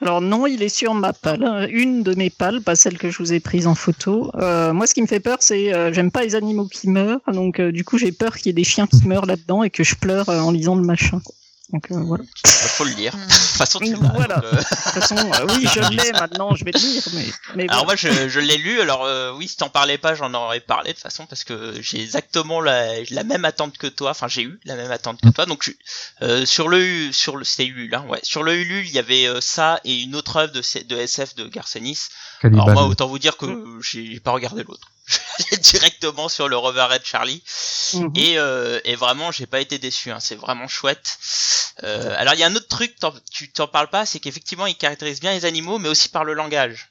Alors 0.00 0.20
non, 0.20 0.46
il 0.46 0.62
est 0.62 0.68
sur 0.68 0.94
ma 0.94 1.12
palle, 1.12 1.68
une 1.72 2.04
de 2.04 2.14
mes 2.14 2.30
pales, 2.30 2.62
pas 2.62 2.76
celle 2.76 2.98
que 2.98 3.10
je 3.10 3.18
vous 3.18 3.32
ai 3.32 3.40
prise 3.40 3.66
en 3.66 3.74
photo. 3.74 4.30
Euh, 4.36 4.72
moi, 4.72 4.86
ce 4.86 4.94
qui 4.94 5.02
me 5.02 5.08
fait 5.08 5.18
peur, 5.18 5.38
c'est 5.40 5.74
euh, 5.74 5.92
j'aime 5.92 6.12
pas 6.12 6.22
les 6.22 6.36
animaux 6.36 6.68
qui 6.68 6.88
meurent, 6.88 7.20
donc 7.32 7.58
euh, 7.58 7.72
du 7.72 7.84
coup 7.84 7.98
j'ai 7.98 8.12
peur 8.12 8.36
qu'il 8.36 8.46
y 8.46 8.50
ait 8.50 8.52
des 8.52 8.64
chiens 8.64 8.86
qui 8.86 9.06
meurent 9.08 9.26
là-dedans 9.26 9.64
et 9.64 9.70
que 9.70 9.82
je 9.82 9.96
pleure 9.96 10.28
euh, 10.28 10.38
en 10.38 10.52
lisant 10.52 10.76
le 10.76 10.82
machin. 10.82 11.20
Donc 11.70 11.90
euh, 11.90 12.00
voilà. 12.00 12.24
Il 12.44 12.50
faut 12.50 12.84
le 12.84 12.92
lire. 12.92 13.14
Mm. 13.16 13.20
De 13.26 13.32
toute 13.32 13.66
façon, 13.66 13.78
tu 13.80 13.92
l'as. 13.92 14.12
voilà. 14.14 14.36
donc, 14.36 14.44
euh, 14.44 14.50
De 14.52 14.56
toute 14.56 14.68
façon, 14.68 15.16
euh, 15.16 15.46
oui, 15.48 15.66
je 15.74 15.80
l'ai 15.90 16.12
maintenant, 16.12 16.54
je 16.54 16.64
vais 16.64 16.70
le 16.72 16.78
lire, 16.78 17.02
mais, 17.12 17.26
mais 17.56 17.68
Alors 17.68 17.84
voilà. 17.84 17.84
moi 17.84 17.96
je, 17.96 18.28
je 18.28 18.40
l'ai 18.40 18.56
lu, 18.56 18.80
alors 18.80 19.04
euh, 19.04 19.32
oui 19.36 19.48
si 19.48 19.56
t'en 19.56 19.68
parlais 19.68 19.98
pas 19.98 20.14
j'en 20.14 20.32
aurais 20.34 20.60
parlé 20.60 20.90
de 20.90 20.94
toute 20.94 21.02
façon 21.02 21.26
parce 21.26 21.44
que 21.44 21.74
j'ai 21.80 22.00
exactement 22.00 22.60
la, 22.60 23.02
la 23.10 23.24
même 23.24 23.44
attente 23.44 23.76
que 23.78 23.86
toi, 23.86 24.10
enfin 24.10 24.28
j'ai 24.28 24.42
eu 24.42 24.60
la 24.64 24.76
même 24.76 24.90
attente 24.90 25.20
que 25.20 25.28
toi 25.28 25.44
donc 25.46 25.62
je, 25.64 25.72
euh, 26.22 26.46
sur 26.46 26.68
le 26.68 27.12
sur 27.12 27.36
le 27.36 27.44
c'était 27.44 27.66
Ulule 27.66 27.94
hein, 27.94 28.04
ouais 28.08 28.20
sur 28.22 28.42
le 28.42 28.54
Ulule 28.54 28.86
il 28.86 28.92
y 28.92 28.98
avait 28.98 29.26
euh, 29.26 29.40
ça 29.40 29.80
et 29.84 30.00
une 30.00 30.14
autre 30.14 30.36
œuvre 30.36 30.52
de, 30.52 30.62
de 30.84 30.96
SF 30.96 31.34
de 31.34 31.48
Garcenis. 31.48 31.98
Alors 32.42 32.70
moi 32.70 32.86
autant 32.86 33.08
vous 33.08 33.18
dire 33.18 33.36
que 33.36 33.78
j'ai 33.82 34.06
j'ai 34.06 34.20
pas 34.20 34.30
regardé 34.30 34.62
l'autre. 34.62 34.88
Directement 35.62 36.28
sur 36.28 36.48
le 36.48 36.56
Roverhead 36.56 37.04
Charlie. 37.04 37.42
Mhm. 37.94 38.12
et, 38.14 38.38
euh, 38.38 38.80
et 38.84 38.96
vraiment 38.96 39.32
j'ai 39.32 39.46
pas 39.46 39.60
été 39.60 39.78
déçu 39.78 40.10
hein, 40.10 40.20
c'est 40.20 40.34
vraiment 40.34 40.68
chouette. 40.68 41.18
Euh, 41.84 42.14
alors 42.18 42.34
il 42.34 42.40
y 42.40 42.42
a 42.42 42.46
un 42.46 42.56
autre 42.56 42.68
truc 42.68 42.96
tu 43.30 43.50
t'en 43.50 43.68
parles 43.68 43.88
pas 43.88 44.04
c'est 44.04 44.20
qu'effectivement 44.20 44.66
il 44.66 44.76
caractérise 44.76 45.20
bien 45.20 45.32
les 45.32 45.44
animaux 45.44 45.78
mais 45.78 45.88
aussi 45.88 46.08
par 46.08 46.24
le 46.24 46.34
langage. 46.34 46.90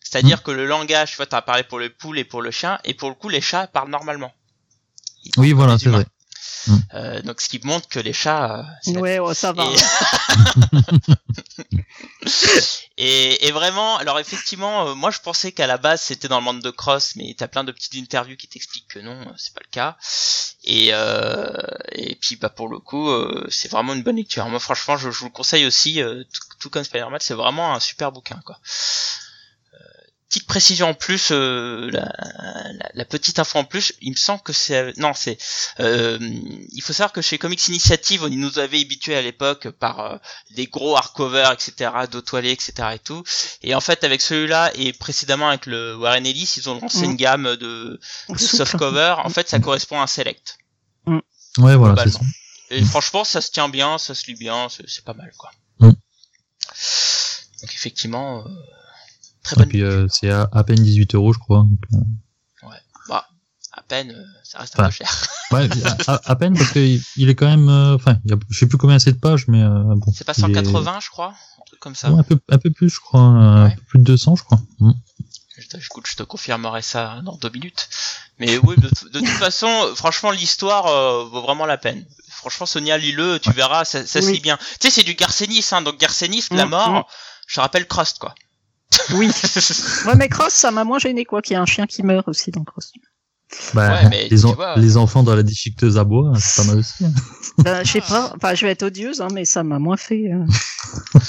C'est-à-dire 0.00 0.42
que 0.42 0.50
le 0.50 0.66
langage 0.66 1.12
tu 1.12 1.16
vois 1.16 1.26
t'as 1.26 1.42
parlé 1.42 1.62
pour 1.62 1.78
le 1.78 1.88
poule 1.90 2.18
et 2.18 2.24
pour 2.24 2.42
le 2.42 2.50
chien 2.50 2.78
et 2.84 2.94
pour 2.94 3.08
le 3.08 3.14
coup 3.14 3.28
les 3.28 3.40
chats 3.40 3.66
parlent 3.66 3.90
normalement. 3.90 4.32
Ils 5.24 5.32
Oui, 5.38 5.52
voilà, 5.52 5.78
c'est 5.78 5.86
humains. 5.86 6.04
Vrai. 6.66 6.80
Euh, 6.94 7.22
donc 7.22 7.40
ce 7.40 7.48
qui 7.48 7.60
montre 7.64 7.88
que 7.88 7.98
les 7.98 8.12
chats 8.12 8.66
euh, 8.88 8.92
Ouais, 8.92 9.18
ouais, 9.18 9.34
ça 9.34 9.52
va. 9.52 9.64
Et, 12.96 13.48
et 13.48 13.50
vraiment, 13.50 13.96
alors 13.98 14.20
effectivement, 14.20 14.88
euh, 14.88 14.94
moi 14.94 15.10
je 15.10 15.18
pensais 15.18 15.50
qu'à 15.50 15.66
la 15.66 15.78
base 15.78 16.00
c'était 16.00 16.28
dans 16.28 16.38
le 16.38 16.44
monde 16.44 16.62
de 16.62 16.70
Cross, 16.70 17.16
mais 17.16 17.34
t'as 17.36 17.48
plein 17.48 17.64
de 17.64 17.72
petites 17.72 17.96
interviews 17.96 18.36
qui 18.36 18.46
t'expliquent 18.46 18.86
que 18.86 19.00
non, 19.00 19.20
euh, 19.20 19.32
c'est 19.36 19.52
pas 19.52 19.62
le 19.64 19.70
cas. 19.70 19.96
Et, 20.62 20.90
euh, 20.92 21.52
et 21.90 22.14
puis 22.14 22.36
bah 22.36 22.50
pour 22.50 22.68
le 22.68 22.78
coup, 22.78 23.08
euh, 23.10 23.44
c'est 23.50 23.70
vraiment 23.70 23.94
une 23.94 24.04
bonne 24.04 24.16
lecture. 24.16 24.46
Moi 24.48 24.60
franchement, 24.60 24.96
je, 24.96 25.10
je 25.10 25.18
vous 25.18 25.26
le 25.26 25.32
conseille 25.32 25.66
aussi, 25.66 26.00
euh, 26.00 26.22
tout, 26.32 26.42
tout 26.60 26.70
comme 26.70 26.84
Spider-Man, 26.84 27.18
c'est 27.20 27.34
vraiment 27.34 27.74
un 27.74 27.80
super 27.80 28.12
bouquin 28.12 28.40
quoi. 28.46 28.58
Petite 30.34 30.48
précision 30.48 30.88
en 30.88 30.94
plus, 30.94 31.28
euh, 31.30 31.88
la, 31.92 32.12
la, 32.72 32.90
la 32.92 33.04
petite 33.04 33.38
info 33.38 33.56
en 33.60 33.64
plus, 33.64 33.92
il 34.00 34.10
me 34.10 34.16
semble 34.16 34.42
que 34.42 34.52
c'est 34.52 34.92
non 34.96 35.12
c'est 35.14 35.38
euh, 35.78 36.18
il 36.20 36.80
faut 36.82 36.92
savoir 36.92 37.12
que 37.12 37.22
chez 37.22 37.38
Comics 37.38 37.68
Initiative, 37.68 38.24
on 38.24 38.28
nous 38.30 38.58
avait 38.58 38.80
habitués 38.80 39.14
à 39.14 39.22
l'époque 39.22 39.68
par 39.70 40.00
euh, 40.00 40.16
des 40.56 40.66
gros 40.66 40.96
hardcovers, 40.96 41.52
etc., 41.52 41.92
d'autoilés, 42.10 42.50
etc. 42.50 42.72
et 42.94 42.98
tout. 42.98 43.22
Et 43.62 43.76
en 43.76 43.80
fait, 43.80 44.02
avec 44.02 44.20
celui-là 44.20 44.72
et 44.74 44.92
précédemment 44.92 45.48
avec 45.50 45.66
le 45.66 45.94
Warren 45.96 46.26
Ellis, 46.26 46.54
ils 46.56 46.68
ont 46.68 46.80
lancé 46.80 46.98
Mhm. 46.98 47.10
une 47.12 47.16
gamme 47.16 47.54
de, 47.56 48.00
de 48.28 48.36
softcover. 48.38 49.14
En 49.22 49.30
fait, 49.30 49.48
ça 49.48 49.60
correspond 49.60 50.00
à 50.00 50.02
un 50.02 50.06
select. 50.08 50.58
Ouais, 51.06 51.76
voilà, 51.76 51.94
c'est 51.94 52.10
globalement. 52.10 52.18
ça. 52.18 52.74
Et 52.74 52.82
franchement, 52.82 53.22
ça 53.22 53.40
se 53.40 53.52
tient 53.52 53.68
bien, 53.68 53.98
ça 53.98 54.16
se 54.16 54.26
lit 54.26 54.34
bien, 54.34 54.66
c'est 54.68 55.04
pas 55.04 55.14
mal, 55.14 55.30
quoi. 55.38 55.52
Mhm. 55.78 55.90
Donc 55.90 57.72
effectivement, 57.72 58.40
euh, 58.44 58.48
très 59.44 59.62
Et 59.62 59.66
puis 59.66 59.82
euh, 59.82 60.06
c'est 60.08 60.30
à, 60.30 60.48
à 60.52 60.64
peine 60.64 60.82
18 60.82 61.14
euros, 61.14 61.32
je 61.32 61.38
crois. 61.38 61.58
Donc, 61.70 61.78
euh, 61.94 62.68
Bah, 63.08 63.26
à 63.72 63.82
peine, 63.82 64.10
euh, 64.12 64.24
ça 64.42 64.58
reste 64.58 64.78
un 64.80 64.86
peu 64.86 64.90
cher. 64.90 65.10
Ouais, 65.50 65.68
à, 66.08 66.20
à 66.24 66.36
peine 66.36 66.56
parce 66.56 66.72
qu'il 66.72 67.00
il 67.16 67.28
est 67.28 67.34
quand 67.34 67.46
même. 67.46 67.68
euh, 67.68 67.94
Enfin, 67.94 68.16
je 68.50 68.58
sais 68.58 68.66
plus 68.66 68.78
combien 68.78 68.98
c'est 68.98 69.12
de 69.12 69.18
pages, 69.18 69.46
mais 69.46 69.62
euh, 69.62 69.82
bon. 69.94 70.10
C'est 70.12 70.24
pas 70.24 70.32
il 70.36 70.44
est- 70.50 70.54
180, 70.54 70.98
je 71.00 71.10
crois, 71.10 71.28
un 71.60 71.64
truc 71.66 71.78
comme 71.80 71.94
ça. 71.94 72.10
Ouais, 72.10 72.20
un 72.20 72.22
peu, 72.24 72.38
un 72.48 72.58
peu 72.58 72.70
plus, 72.70 72.88
je 72.88 72.98
crois, 73.00 73.20
un 73.20 73.64
Ouais. 73.66 73.74
peu 73.76 73.82
plus 73.82 73.98
de 74.00 74.04
200, 74.04 74.36
je 74.36 74.42
crois. 74.44 74.58
Mm. 74.80 74.92
Je 75.58 75.68
te, 75.68 75.76
écoute, 75.76 76.06
je 76.08 76.16
te 76.16 76.22
confirmerai 76.24 76.82
ça 76.82 77.20
dans 77.24 77.36
deux 77.36 77.50
minutes. 77.50 77.88
Mais 78.40 78.58
oui, 78.58 78.74
de, 78.76 78.88
de 79.10 79.18
toute 79.20 79.28
façon, 79.28 79.68
franchement, 79.94 80.32
l'histoire 80.32 80.86
euh, 80.86 81.24
vaut 81.26 81.42
vraiment 81.42 81.66
la 81.66 81.78
peine. 81.78 82.04
Franchement, 82.28 82.66
Sonia, 82.66 82.98
lis-le, 82.98 83.38
tu 83.38 83.52
verras, 83.52 83.84
ça, 83.84 84.04
ça 84.04 84.20
se 84.20 84.30
lit 84.30 84.40
bien. 84.40 84.56
Tu 84.80 84.88
sais, 84.88 84.90
c'est 84.90 85.04
du 85.04 85.14
Garcenis, 85.14 85.64
hein, 85.70 85.82
donc 85.82 85.98
Garcenis, 86.00 86.44
la 86.50 86.66
Mm, 86.66 86.70
mort, 86.70 86.90
mm. 87.00 87.04
je 87.46 87.54
te 87.54 87.60
rappelle 87.60 87.86
Crust, 87.86 88.18
quoi. 88.18 88.34
Oui. 89.14 89.30
Ouais, 90.06 90.14
mais 90.16 90.28
Cross, 90.28 90.52
ça 90.54 90.70
m'a 90.70 90.84
moins 90.84 90.98
gêné, 90.98 91.24
quoi, 91.24 91.40
qu'il 91.42 91.54
y 91.54 91.56
a 91.56 91.62
un 91.62 91.66
chien 91.66 91.86
qui 91.86 92.02
meurt 92.02 92.26
aussi 92.28 92.50
dans 92.50 92.64
Cross. 92.64 92.92
Bah, 93.72 93.88
Ouais, 94.02 94.08
mais 94.08 94.28
les, 94.28 94.38
tu 94.40 94.44
en- 94.46 94.54
vois. 94.54 94.76
les 94.76 94.96
enfants 94.96 95.22
dans 95.22 95.34
la 95.36 95.42
déchiqueteuse 95.42 95.96
à 95.98 96.04
bois, 96.04 96.32
c'est 96.40 96.62
pas 96.62 96.66
mal 96.68 96.78
aussi. 96.78 97.04
hein. 97.04 97.12
Ben, 97.58 97.84
je 97.84 97.92
sais 97.92 98.00
pas, 98.00 98.32
enfin, 98.36 98.54
je 98.54 98.66
vais 98.66 98.72
être 98.72 98.82
odieuse, 98.82 99.20
hein, 99.20 99.28
mais 99.32 99.44
ça 99.44 99.62
m'a 99.62 99.78
moins 99.78 99.96
fait. 99.96 100.24
euh, 100.32 100.44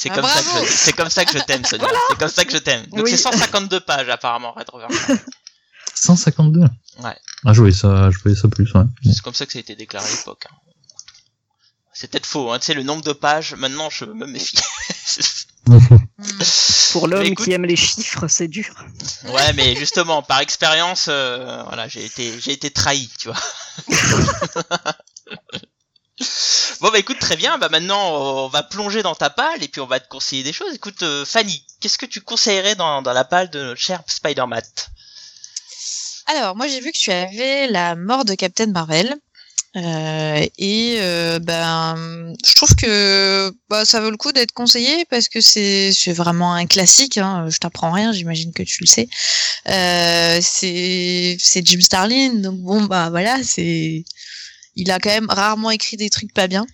C'est 0.00 0.10
Ah, 0.10 0.14
comme, 0.14 0.26
ça 0.26 0.40
que 0.40 0.44
bravo. 0.50 0.66
je- 0.66 0.72
c'est 0.72 0.92
comme 0.92 1.10
ça 1.10 1.24
que 1.24 1.32
je 1.36 1.42
t'aime, 1.42 1.64
Sonia. 1.64 1.88
C'est 2.10 2.18
comme 2.18 2.28
ça 2.28 2.44
que 2.44 2.52
je 2.52 2.58
t'aime. 2.58 2.86
Donc 2.86 3.04
Oui. 3.04 3.10
c'est 3.10 3.16
152 3.16 3.80
pages, 3.80 4.08
apparemment, 4.08 4.52
Red 4.52 4.68
Rover. 4.70 4.86
152 5.94 6.60
Ouais. 7.02 7.16
Ah, 7.44 7.52
je 7.52 7.58
voyais 7.60 7.74
ça, 7.74 8.08
je 8.12 8.18
voyais 8.20 8.36
ça 8.36 8.46
plus, 8.48 8.72
ouais. 8.74 8.82
C'est 9.04 9.20
comme 9.22 9.34
ça 9.34 9.44
que 9.46 9.52
ça 9.52 9.58
a 9.58 9.60
été 9.60 9.74
déclaré 9.74 10.06
à 10.06 10.10
l'époque. 10.10 10.44
hein. 10.50 10.54
C'est 11.92 12.08
peut-être 12.12 12.26
faux, 12.26 12.52
hein. 12.52 12.60
Tu 12.60 12.66
sais, 12.66 12.74
le 12.74 12.84
nombre 12.84 13.02
de 13.02 13.12
pages, 13.12 13.54
maintenant, 13.56 13.90
je 13.90 14.04
me 14.04 14.26
méfie. 14.26 14.56
Mm. 15.68 15.98
Pour 16.92 17.06
l'homme 17.06 17.22
écoute- 17.22 17.44
qui 17.44 17.52
aime 17.52 17.64
les 17.66 17.76
chiffres, 17.76 18.26
c'est 18.28 18.48
dur. 18.48 18.74
Ouais, 19.28 19.52
mais 19.52 19.76
justement, 19.76 20.22
par 20.22 20.40
expérience, 20.40 21.06
euh, 21.08 21.62
voilà, 21.64 21.86
j'ai 21.88 22.04
été, 22.04 22.40
j'ai 22.40 22.52
été 22.52 22.70
trahi, 22.70 23.08
tu 23.18 23.28
vois. 23.28 23.38
bon 26.80 26.90
bah 26.90 26.98
écoute, 26.98 27.18
très 27.18 27.36
bien. 27.36 27.58
Bah 27.58 27.68
maintenant, 27.68 28.44
on 28.44 28.48
va 28.48 28.62
plonger 28.62 29.02
dans 29.02 29.14
ta 29.14 29.30
palle 29.30 29.62
et 29.62 29.68
puis 29.68 29.80
on 29.80 29.86
va 29.86 30.00
te 30.00 30.08
conseiller 30.08 30.42
des 30.42 30.52
choses. 30.52 30.74
Écoute, 30.74 31.02
euh, 31.02 31.24
Fanny, 31.24 31.64
qu'est-ce 31.80 31.98
que 31.98 32.06
tu 32.06 32.20
conseillerais 32.20 32.74
dans, 32.74 33.02
dans 33.02 33.12
la 33.12 33.24
palle 33.24 33.50
de 33.50 33.62
notre 33.62 33.80
cher 33.80 34.02
Spider-Man 34.06 34.62
Alors, 36.26 36.56
moi, 36.56 36.66
j'ai 36.66 36.80
vu 36.80 36.90
que 36.92 36.98
tu 36.98 37.12
avais 37.12 37.68
la 37.68 37.94
mort 37.94 38.24
de 38.24 38.34
Captain 38.34 38.66
Marvel. 38.66 39.14
Euh, 39.78 40.46
et 40.58 40.96
euh, 41.00 41.38
ben, 41.38 42.34
je 42.44 42.54
trouve 42.54 42.74
que 42.74 43.52
bah, 43.68 43.84
ça 43.84 44.00
vaut 44.00 44.10
le 44.10 44.16
coup 44.16 44.32
d'être 44.32 44.52
conseillé 44.52 45.04
parce 45.08 45.28
que 45.28 45.40
c'est 45.40 45.92
vraiment 46.12 46.54
un 46.54 46.66
classique. 46.66 47.18
Hein, 47.18 47.46
je 47.48 47.58
t'apprends 47.58 47.92
rien, 47.92 48.12
j'imagine 48.12 48.52
que 48.52 48.62
tu 48.62 48.78
le 48.80 48.86
sais. 48.86 49.08
Euh, 49.68 50.38
c'est 50.42 51.36
c'est 51.38 51.64
Jim 51.66 51.80
Starlin, 51.80 52.34
donc 52.36 52.58
bon 52.60 52.82
bah 52.84 53.10
voilà, 53.10 53.42
c'est 53.44 54.04
il 54.76 54.90
a 54.90 54.98
quand 54.98 55.10
même 55.10 55.28
rarement 55.28 55.70
écrit 55.70 55.96
des 55.96 56.10
trucs 56.10 56.32
pas 56.32 56.48
bien. 56.48 56.66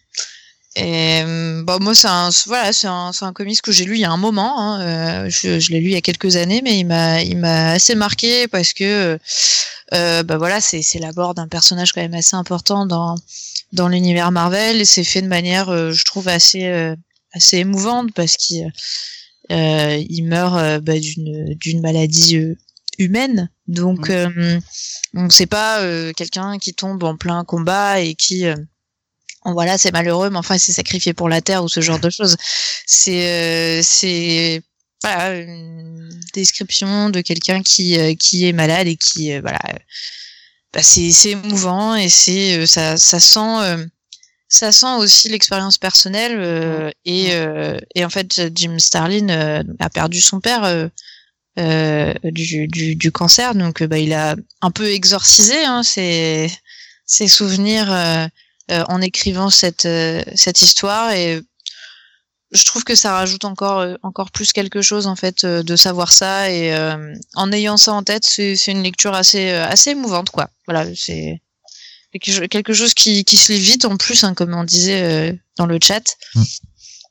Et 0.76 1.22
euh, 1.22 1.62
bah 1.62 1.78
moi 1.80 1.94
c'est 1.94 2.08
un 2.08 2.30
voilà 2.46 2.72
c'est 2.72 2.88
un 2.88 3.12
c'est 3.12 3.24
un 3.24 3.32
comics 3.32 3.62
que 3.62 3.70
j'ai 3.70 3.84
lu 3.84 3.94
il 3.94 4.00
y 4.00 4.04
a 4.04 4.10
un 4.10 4.16
moment. 4.16 4.58
Hein, 4.58 4.80
euh, 4.80 5.30
je 5.30 5.60
je 5.60 5.70
l'ai 5.70 5.78
lu 5.78 5.86
il 5.86 5.92
y 5.92 5.96
a 5.96 6.00
quelques 6.00 6.34
années, 6.34 6.62
mais 6.64 6.78
il 6.78 6.84
m'a 6.84 7.22
il 7.22 7.38
m'a 7.38 7.70
assez 7.72 7.94
marqué 7.94 8.48
parce 8.48 8.72
que 8.72 9.18
euh, 9.92 10.22
bah 10.24 10.36
voilà 10.36 10.60
c'est 10.60 10.82
c'est 10.82 10.98
la 10.98 11.12
mort 11.12 11.34
d'un 11.34 11.46
personnage 11.46 11.92
quand 11.92 12.00
même 12.00 12.14
assez 12.14 12.34
important 12.34 12.86
dans 12.86 13.14
dans 13.72 13.88
l'univers 13.88 14.32
Marvel 14.32 14.80
et 14.80 14.84
c'est 14.84 15.04
fait 15.04 15.22
de 15.22 15.28
manière 15.28 15.68
euh, 15.68 15.92
je 15.92 16.04
trouve 16.04 16.26
assez 16.28 16.64
euh, 16.64 16.96
assez 17.32 17.58
émouvante 17.58 18.12
parce 18.12 18.36
qu'il 18.36 18.72
euh, 19.52 20.02
il 20.08 20.22
meurt 20.24 20.56
euh, 20.56 20.80
bah, 20.80 20.98
d'une 20.98 21.54
d'une 21.54 21.80
maladie 21.82 22.56
humaine 22.98 23.50
donc 23.68 24.10
euh, 24.10 24.58
donc 25.12 25.32
c'est 25.32 25.46
pas 25.46 25.80
euh, 25.80 26.12
quelqu'un 26.12 26.58
qui 26.58 26.74
tombe 26.74 27.02
en 27.04 27.16
plein 27.16 27.44
combat 27.44 28.00
et 28.00 28.14
qui 28.14 28.46
euh, 28.46 28.56
voilà 29.44 29.76
c'est 29.78 29.92
malheureux 29.92 30.30
mais 30.30 30.38
enfin 30.38 30.56
il 30.56 30.60
s'est 30.60 30.72
sacrifié 30.72 31.12
pour 31.12 31.28
la 31.28 31.40
terre 31.40 31.62
ou 31.64 31.68
ce 31.68 31.80
genre 31.80 31.98
de 32.00 32.10
choses. 32.10 32.36
C'est 32.86 33.28
euh, 33.28 33.80
c'est 33.82 34.62
voilà 35.02 35.36
une 35.40 36.08
description 36.34 37.10
de 37.10 37.20
quelqu'un 37.20 37.62
qui 37.62 37.98
euh, 37.98 38.14
qui 38.14 38.46
est 38.48 38.52
malade 38.52 38.86
et 38.88 38.96
qui 38.96 39.32
euh, 39.32 39.40
voilà 39.42 39.58
euh, 39.68 39.78
bah, 40.72 40.82
c'est 40.82 41.12
c'est 41.12 41.30
émouvant 41.32 41.94
et 41.94 42.08
c'est 42.08 42.58
euh, 42.58 42.66
ça 42.66 42.96
ça 42.96 43.20
sent 43.20 43.40
euh, 43.40 43.86
ça 44.48 44.72
sent 44.72 44.94
aussi 44.98 45.28
l'expérience 45.28 45.78
personnelle 45.78 46.36
euh, 46.38 46.90
et 47.04 47.34
euh, 47.34 47.78
et 47.94 48.04
en 48.04 48.10
fait 48.10 48.42
Jim 48.54 48.78
Starlin 48.78 49.28
euh, 49.28 49.62
a 49.80 49.90
perdu 49.90 50.20
son 50.20 50.40
père 50.40 50.90
du, 51.56 52.66
du 52.68 52.96
du 52.96 53.12
cancer. 53.12 53.54
Donc 53.54 53.82
bah 53.82 53.98
il 53.98 54.12
a 54.12 54.36
un 54.62 54.70
peu 54.70 54.90
exorcisé 54.90 55.64
hein, 55.64 55.82
ses 55.82 56.50
ses 57.06 57.28
souvenirs 57.28 57.90
euh, 58.70 58.84
en 58.88 59.00
écrivant 59.00 59.50
cette 59.50 59.86
euh, 59.86 60.22
cette 60.34 60.62
histoire 60.62 61.12
et 61.12 61.42
je 62.52 62.64
trouve 62.64 62.84
que 62.84 62.94
ça 62.94 63.12
rajoute 63.12 63.44
encore 63.44 63.80
euh, 63.80 63.94
encore 64.02 64.30
plus 64.30 64.52
quelque 64.52 64.80
chose 64.82 65.06
en 65.06 65.16
fait 65.16 65.44
de 65.44 65.76
savoir 65.76 66.12
ça 66.12 66.50
et 66.50 66.74
en 67.34 67.52
ayant 67.52 67.76
ça 67.76 67.92
en 67.92 68.02
tête 68.02 68.24
c'est 68.24 68.56
une 68.68 68.82
lecture 68.82 69.14
assez 69.14 69.50
assez 69.50 69.90
émouvante 69.90 70.30
quoi. 70.30 70.48
Voilà 70.66 70.86
c'est 70.94 71.40
quelque 72.12 72.32
cho- 72.32 72.48
quelque 72.48 72.72
chose 72.72 72.94
qui 72.94 73.24
qui 73.24 73.36
se 73.36 73.52
lit 73.52 73.58
vite 73.58 73.84
en 73.84 73.96
plus 73.96 74.24
hein, 74.24 74.34
comme 74.34 74.54
on 74.54 74.64
disait 74.64 75.38
dans 75.56 75.66
le 75.66 75.78
chat. 75.82 76.16
Mm. 76.34 76.42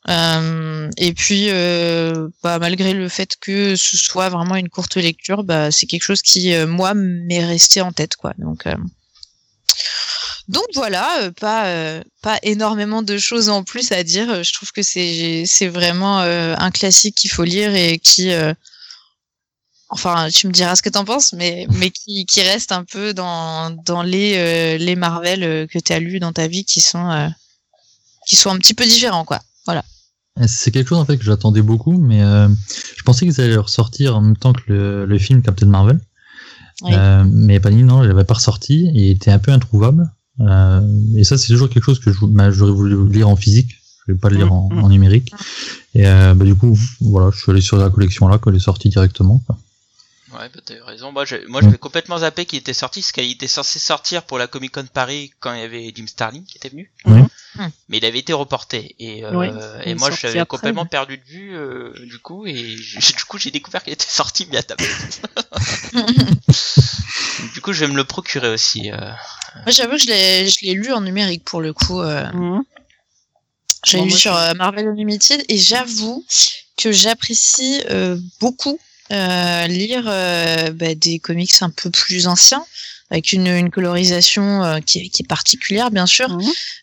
Euh, 0.10 0.90
et 0.98 1.14
puis 1.14 1.46
euh, 1.48 2.28
bah, 2.44 2.60
malgré 2.60 2.94
le 2.94 3.08
fait 3.08 3.38
que 3.40 3.78
ce 3.78 3.96
soit 3.96 4.28
vraiment 4.28 4.58
une 4.58 4.68
courte 4.68 4.98
lecture 4.98 5.46
bah 5.46 5.72
c'est 5.72 5.86
quelque 5.86 6.04
chose 6.04 6.22
qui 6.22 6.54
euh, 6.54 6.68
moi 6.68 6.94
m'est 6.94 7.46
resté 7.46 7.80
en 7.80 7.94
tête 7.94 8.18
quoi. 8.18 8.34
Donc 8.38 8.68
Donc 10.50 10.66
voilà, 10.74 11.22
euh, 11.22 11.32
pas 11.32 11.68
euh, 11.68 12.04
pas 12.22 12.38
énormément 12.44 13.02
de 13.02 13.18
choses 13.18 13.50
en 13.50 13.64
plus 13.64 13.92
à 13.92 14.04
dire. 14.04 14.44
Je 14.44 14.54
trouve 14.54 14.72
que 14.72 14.84
c'est 14.84 15.68
vraiment 15.68 16.22
euh, 16.22 16.56
un 16.58 16.72
classique 16.72 17.16
qu'il 17.16 17.32
faut 17.32 17.44
lire 17.44 17.74
et 17.74 17.98
qui 18.00 18.32
enfin 19.90 20.30
tu 20.30 20.48
me 20.48 20.52
diras 20.52 20.76
ce 20.76 20.82
que 20.82 20.90
t'en 20.90 21.06
penses 21.06 21.34
mais 21.34 21.68
mais 21.70 21.92
qui, 21.92 22.26
qui 22.26 22.42
reste 22.42 22.72
un 22.72 22.84
peu 22.84 23.14
dans 23.14 23.70
dans 23.70 24.02
les 24.02 24.78
les 24.78 24.96
Marvel 24.96 25.68
que 25.68 25.80
tu 25.80 25.94
as 25.94 26.00
lu 26.00 26.20
dans 26.20 26.34
ta 26.34 26.48
vie 26.48 26.66
qui 26.66 26.82
sont 26.82 27.32
qui 28.28 28.36
sont 28.36 28.50
un 28.50 28.58
petit 28.58 28.74
peu 28.74 28.86
différents 28.86 29.24
quoi. 29.24 29.40
Voilà. 29.66 29.84
C'est 30.48 30.72
quelque 30.72 30.90
chose 30.90 30.98
en 30.98 31.06
fait 31.06 31.18
que 31.18 31.24
j'attendais 31.24 31.62
beaucoup 31.62 31.98
mais 31.98 32.20
je 32.20 33.04
pensais 33.04 33.26
qu'ils 33.26 33.40
allaient 33.40 33.56
ressortir 33.56 34.18
en 34.18 34.22
même 34.22 34.38
temps 34.38 34.52
que 34.52 34.64
le, 34.68 35.06
le 35.06 35.20
film 35.20 35.42
Captain 35.42 35.68
Marvel. 35.68 36.02
Oui. 36.82 36.92
Euh, 36.94 37.24
mais 37.32 37.60
Panini, 37.60 37.84
non, 37.84 38.04
il 38.04 38.08
n'avait 38.10 38.24
pas 38.24 38.34
ressorti 38.36 38.88
et 38.96 39.06
il 39.08 39.12
était 39.12 39.32
un 39.32 39.40
peu 39.40 39.52
introuvable. 39.52 40.12
Euh, 40.40 40.82
et 41.16 41.24
ça, 41.24 41.38
c'est 41.38 41.48
toujours 41.48 41.70
quelque 41.70 41.84
chose 41.84 42.00
que 42.00 42.12
je- 42.12 42.26
bah, 42.26 42.52
j'aurais 42.52 42.72
voulu 42.72 43.08
lire 43.12 43.30
en 43.30 43.36
physique. 43.36 43.70
Je 44.08 44.12
vais 44.14 44.18
pas 44.18 44.30
le 44.30 44.38
lire 44.38 44.52
en, 44.52 44.68
Mm, 44.70 44.76
mm. 44.80 44.84
en 44.84 44.90
numérique. 44.90 45.32
Et 45.94 46.08
euh, 46.08 46.34
bah, 46.34 46.44
du 46.46 46.56
coup, 46.56 46.78
voilà, 47.00 47.30
je 47.32 47.40
suis 47.40 47.52
allé 47.52 47.62
sur 47.62 47.78
la 47.78 47.90
collection 47.90 48.28
là, 48.28 48.38
qu'elle 48.40 48.56
est 48.56 48.60
sortie 48.60 48.90
directement. 48.90 49.42
quoi. 49.46 49.58
Ouais, 50.34 50.50
bah 50.54 50.62
t'as 50.66 50.74
eu 50.76 50.82
raison. 50.82 51.12
Moi, 51.12 51.26
j'ai- 51.26 51.46
moi, 51.48 51.62
j'avais 51.62 51.78
complètement 51.78 52.18
zappé 52.18 52.46
qu'il 52.46 52.58
était 52.58 52.74
sorti, 52.74 53.02
parce 53.02 53.12
qu'il 53.12 53.30
était 53.32 53.48
censé 53.48 53.78
sortir 53.78 54.24
pour 54.24 54.40
la 54.40 54.48
Comic 54.48 54.72
Con 54.72 54.86
Paris 54.92 55.32
quand 55.40 55.54
il 55.54 55.60
y 55.60 55.64
avait 55.64 55.94
Jim 55.96 56.08
Starlin 56.08 56.42
qui 56.48 56.58
était 56.58 56.70
venu. 56.70 56.92
Mhm. 57.56 57.72
Mais 57.90 57.98
il 57.98 58.06
avait 58.06 58.20
été 58.20 58.34
reporté. 58.34 58.96
Et, 59.00 59.24
euh, 59.24 59.32
Oui, 59.36 59.48
et 59.86 59.96
moi, 59.96 60.10
j'avais 60.12 60.40
après, 60.40 60.58
complètement 60.58 60.86
perdu 60.86 61.18
de 61.18 61.24
vue, 61.24 61.56
euh, 61.56 61.94
du 62.06 62.18
coup, 62.20 62.46
et 62.48 62.54
du 63.18 63.24
coup, 63.28 63.38
j'ai 63.38 63.52
découvert 63.52 63.84
qu'il 63.84 63.94
était 63.94 64.06
sorti 64.08 64.46
via 64.46 64.64
ta 64.64 64.76
Du 67.54 67.62
coup, 67.62 67.74
je 67.74 67.86
vais 67.86 67.92
me 67.92 67.96
le 67.96 68.04
procurer 68.04 68.50
aussi. 68.50 68.92
euh. 68.92 68.98
Moi, 68.98 69.72
j'avoue 69.72 69.94
que 69.94 70.02
je 70.02 70.08
l'ai 70.08 70.48
je 70.50 70.58
l'ai 70.66 70.74
lu 70.74 70.92
en 70.92 71.02
numérique 71.02 71.44
pour 71.44 71.62
le 71.62 71.74
coup. 71.74 72.02
euh, 72.02 72.26
Mhm. 72.34 72.64
J'ai 73.86 73.98
Bon, 73.98 74.04
lu 74.06 74.10
moi, 74.12 74.18
sur 74.18 74.34
je- 74.34 74.40
euh, 74.40 74.54
Marvel 74.54 74.88
Unlimited 74.88 75.44
et 75.50 75.58
j'avoue 75.58 76.24
que 76.78 76.92
j'apprécie 76.92 77.82
euh, 77.90 78.18
beaucoup 78.40 78.80
euh, 79.12 79.68
lire 79.68 80.06
euh, 80.08 80.72
bah, 80.72 80.96
des 80.96 81.20
comics 81.20 81.54
un 81.62 81.70
peu 81.70 81.90
plus 81.92 82.26
anciens 82.28 82.66
avec 83.12 83.32
une, 83.32 83.48
une 83.48 83.70
colorisation 83.70 84.64
euh, 84.64 84.80
qui, 84.80 85.00
est, 85.00 85.10
qui 85.10 85.24
est 85.24 85.28
particulière 85.28 85.92
bien 85.92 86.06
sûr 86.06 86.36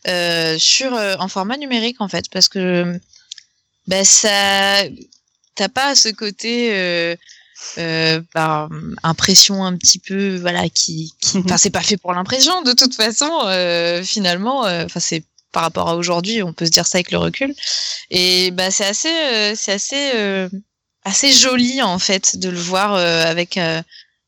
euh, 0.06 0.56
sur 0.58 0.94
euh, 0.94 1.16
en 1.18 1.28
format 1.28 1.56
numérique 1.56 2.00
en 2.00 2.08
fait 2.08 2.26
parce 2.30 2.48
que 2.48 2.98
bah, 3.86 4.04
ça 4.04 4.84
t'as 5.56 5.68
pas 5.68 5.94
ce 5.94 6.08
côté 6.08 6.72
euh, 6.72 7.16
euh, 7.78 8.20
bah, 8.34 8.68
impression 9.02 9.64
un 9.64 9.76
petit 9.76 9.98
peu 9.98 10.36
voilà 10.36 10.68
qui 10.68 11.12
Mhm. 11.34 11.42
enfin 11.44 11.56
c'est 11.58 11.70
pas 11.70 11.82
fait 11.82 11.96
pour 11.96 12.12
l'impression 12.12 12.62
de 12.62 12.72
toute 12.72 12.94
façon 12.94 13.30
euh, 13.44 14.02
finalement 14.02 14.64
euh, 14.66 14.84
enfin 14.86 15.00
c'est 15.00 15.24
par 15.52 15.64
rapport 15.64 15.88
à 15.88 15.96
aujourd'hui 15.96 16.42
on 16.42 16.52
peut 16.52 16.64
se 16.66 16.70
dire 16.70 16.86
ça 16.86 16.98
avec 16.98 17.10
le 17.10 17.18
recul 17.18 17.52
et 18.10 18.50
bah 18.52 18.70
c'est 18.70 18.86
assez 18.86 19.54
c'est 19.56 19.72
assez 19.72 20.12
assez 21.04 21.32
joli 21.32 21.82
en 21.82 21.98
fait 21.98 22.36
de 22.38 22.48
le 22.48 22.58
voir 22.58 22.94
avec 22.94 23.58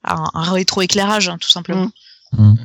un, 0.05 0.31
un 0.35 0.51
rétroéclairage 0.53 1.29
hein, 1.29 1.39
tout 1.39 1.51
simplement 1.51 1.91
Mhm. 2.33 2.57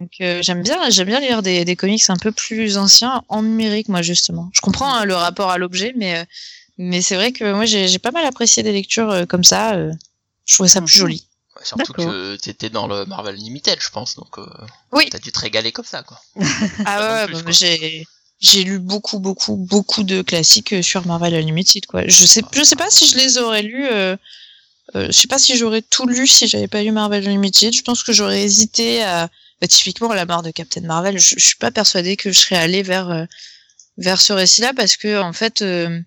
donc 0.00 0.10
euh, 0.20 0.42
j'aime 0.42 0.62
bien 0.62 0.90
j'aime 0.90 1.06
bien 1.08 1.20
lire 1.20 1.42
des, 1.42 1.64
des 1.64 1.76
comics 1.76 2.02
un 2.10 2.16
peu 2.16 2.30
plus 2.30 2.76
anciens 2.76 3.22
en 3.28 3.42
numérique 3.42 3.88
moi 3.88 4.02
justement 4.02 4.50
je 4.52 4.60
comprends 4.60 4.92
hein, 4.94 5.04
le 5.06 5.14
rapport 5.14 5.50
à 5.50 5.56
l'objet 5.58 5.92
mais 5.96 6.18
euh, 6.18 6.24
mais 6.76 7.00
c'est 7.02 7.16
vrai 7.16 7.32
que 7.32 7.52
moi 7.52 7.64
j'ai 7.64 7.88
j'ai 7.88 7.98
pas 7.98 8.10
mal 8.10 8.24
apprécié 8.26 8.62
des 8.62 8.72
lectures 8.72 9.10
euh, 9.10 9.24
comme 9.24 9.44
ça 9.44 9.74
euh, 9.74 9.92
je 10.44 10.54
trouvais 10.54 10.68
ça 10.68 10.80
plus 10.82 10.94
Mhm. 10.96 11.00
joli 11.00 11.24
Ouais, 11.56 11.64
surtout 11.64 11.92
que 11.92 12.36
t'étais 12.36 12.70
dans 12.70 12.86
le 12.86 13.04
Marvel 13.06 13.34
Limited, 13.34 13.78
je 13.80 13.88
pense, 13.90 14.14
donc 14.14 14.38
euh, 14.38 14.46
Oui. 14.92 15.08
t'as 15.10 15.18
dû 15.18 15.32
te 15.32 15.40
régaler 15.40 15.72
comme 15.72 15.84
ça, 15.84 16.04
quoi. 16.04 16.20
ah 16.84 17.26
ouais 17.26 17.32
bah, 17.32 17.50
j'ai 17.50 18.06
j'ai 18.38 18.62
lu 18.62 18.78
beaucoup 18.78 19.18
beaucoup 19.18 19.56
beaucoup 19.56 20.04
de 20.04 20.22
classiques 20.22 20.84
sur 20.84 21.04
Marvel 21.04 21.34
Unlimited 21.34 21.86
quoi 21.86 22.06
je 22.06 22.24
sais 22.26 22.42
je 22.52 22.62
sais 22.62 22.76
pas 22.76 22.88
si 22.90 23.08
je 23.08 23.16
les 23.16 23.38
aurais 23.38 23.62
lus 23.62 23.88
je 24.94 25.10
sais 25.10 25.28
pas 25.28 25.38
si 25.38 25.56
j'aurais 25.56 25.82
tout 25.82 26.06
lu 26.06 26.26
si 26.26 26.48
j'avais 26.48 26.68
pas 26.68 26.82
lu 26.82 26.92
Marvel 26.92 27.26
Unlimited. 27.26 27.74
Je 27.74 27.82
pense 27.82 28.02
que 28.02 28.12
j'aurais 28.12 28.42
hésité 28.42 29.02
à 29.02 29.28
bah, 29.60 29.66
typiquement 29.66 30.12
la 30.12 30.24
mort 30.24 30.42
de 30.42 30.50
Captain 30.50 30.80
Marvel. 30.82 31.18
Je, 31.18 31.34
je 31.36 31.46
suis 31.46 31.56
pas 31.56 31.70
persuadée 31.70 32.16
que 32.16 32.32
je 32.32 32.38
serais 32.38 32.56
allée 32.56 32.82
vers 32.82 33.10
euh, 33.10 33.24
vers 33.98 34.20
ce 34.20 34.32
récit 34.32 34.60
là 34.60 34.72
parce 34.74 34.96
que 34.96 35.20
en 35.20 35.32
fait 35.32 35.62
euh, 35.62 36.00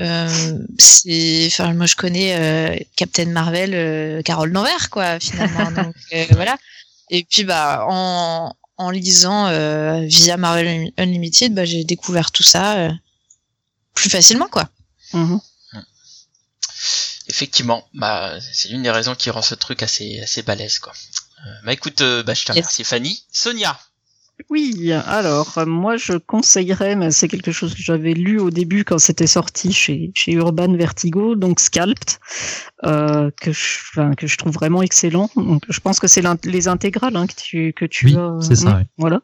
euh, 0.00 0.58
c'est 0.78 1.46
enfin 1.46 1.72
moi 1.72 1.86
je 1.86 1.96
connais 1.96 2.36
euh, 2.36 2.76
Captain 2.96 3.26
Marvel 3.26 3.72
euh, 3.74 4.22
Carole 4.22 4.52
Danvers 4.52 4.90
quoi 4.90 5.18
finalement. 5.20 5.70
Donc 5.82 5.94
euh, 6.12 6.26
voilà. 6.32 6.58
Et 7.10 7.24
puis 7.24 7.44
bah 7.44 7.86
en 7.88 8.54
en 8.78 8.90
lisant 8.90 9.46
euh, 9.46 10.02
via 10.04 10.36
Marvel 10.36 10.90
Unlimited 10.98 11.54
bah 11.54 11.64
j'ai 11.64 11.84
découvert 11.84 12.30
tout 12.30 12.42
ça 12.42 12.76
euh, 12.78 12.90
plus 13.94 14.10
facilement 14.10 14.48
quoi. 14.48 14.68
Mhm. 15.14 15.40
Effectivement, 17.28 17.86
bah 17.94 18.34
c'est 18.52 18.68
l'une 18.68 18.82
des 18.82 18.90
raisons 18.90 19.14
qui 19.14 19.30
rend 19.30 19.42
ce 19.42 19.54
truc 19.54 19.82
assez 19.82 20.20
assez 20.22 20.42
balèze, 20.42 20.78
quoi. 20.78 20.92
Euh, 21.46 21.50
bah 21.64 21.72
écoute, 21.72 22.00
euh, 22.00 22.22
bah 22.22 22.34
je 22.34 22.44
te 22.44 22.52
Yes. 22.52 22.56
remercie, 22.64 22.84
Fanny. 22.84 23.22
Sonia. 23.32 23.78
Oui, 24.50 24.92
alors 24.92 25.56
euh, 25.56 25.64
moi 25.64 25.96
je 25.96 26.12
conseillerais, 26.18 26.94
mais 26.94 27.10
c'est 27.10 27.26
quelque 27.26 27.52
chose 27.52 27.74
que 27.74 27.80
j'avais 27.80 28.12
lu 28.12 28.38
au 28.38 28.50
début 28.50 28.84
quand 28.84 28.98
c'était 28.98 29.26
sorti 29.26 29.72
chez, 29.72 30.12
chez 30.14 30.32
Urban 30.32 30.74
Vertigo, 30.76 31.36
donc 31.36 31.58
Scalped, 31.58 32.18
euh, 32.84 33.30
que, 33.40 33.50
je, 33.52 33.78
enfin, 33.92 34.12
que 34.14 34.26
je 34.26 34.36
trouve 34.36 34.52
vraiment 34.52 34.82
excellent. 34.82 35.30
Donc 35.36 35.62
je 35.70 35.80
pense 35.80 35.98
que 36.00 36.06
c'est 36.06 36.20
l'int- 36.20 36.36
les 36.44 36.68
intégrales 36.68 37.16
hein, 37.16 37.26
que 37.26 37.32
tu 37.34 37.72
que 37.72 37.86
tu 37.86 38.06
Oui, 38.08 38.16
as. 38.16 38.36
c'est 38.42 38.56
ça, 38.56 38.76
oui. 38.76 38.84
Voilà. 38.98 39.20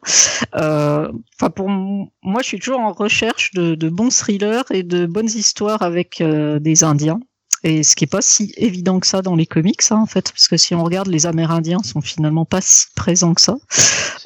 Euh, 0.55 1.07
Enfin 1.39 1.51
pour 1.51 1.69
m- 1.69 2.05
moi, 2.23 2.41
je 2.41 2.47
suis 2.47 2.59
toujours 2.59 2.79
en 2.79 2.91
recherche 2.91 3.51
de, 3.53 3.75
de 3.75 3.89
bons 3.89 4.09
thrillers 4.09 4.63
et 4.71 4.81
de 4.81 5.05
bonnes 5.05 5.29
histoires 5.29 5.83
avec 5.83 6.21
euh, 6.21 6.57
des 6.59 6.83
Indiens. 6.83 7.19
Et 7.63 7.83
ce 7.83 7.95
qui 7.95 8.03
est 8.03 8.07
pas 8.07 8.21
si 8.21 8.53
évident 8.57 8.99
que 8.99 9.07
ça 9.07 9.21
dans 9.21 9.35
les 9.35 9.45
comics, 9.45 9.81
hein, 9.89 9.97
en 9.97 10.05
fait, 10.05 10.31
parce 10.31 10.47
que 10.47 10.57
si 10.57 10.75
on 10.75 10.83
regarde, 10.83 11.07
les 11.07 11.25
Amérindiens 11.25 11.79
sont 11.83 12.01
finalement 12.01 12.45
pas 12.45 12.61
si 12.61 12.87
présents 12.95 13.33
que 13.33 13.41
ça. 13.41 13.55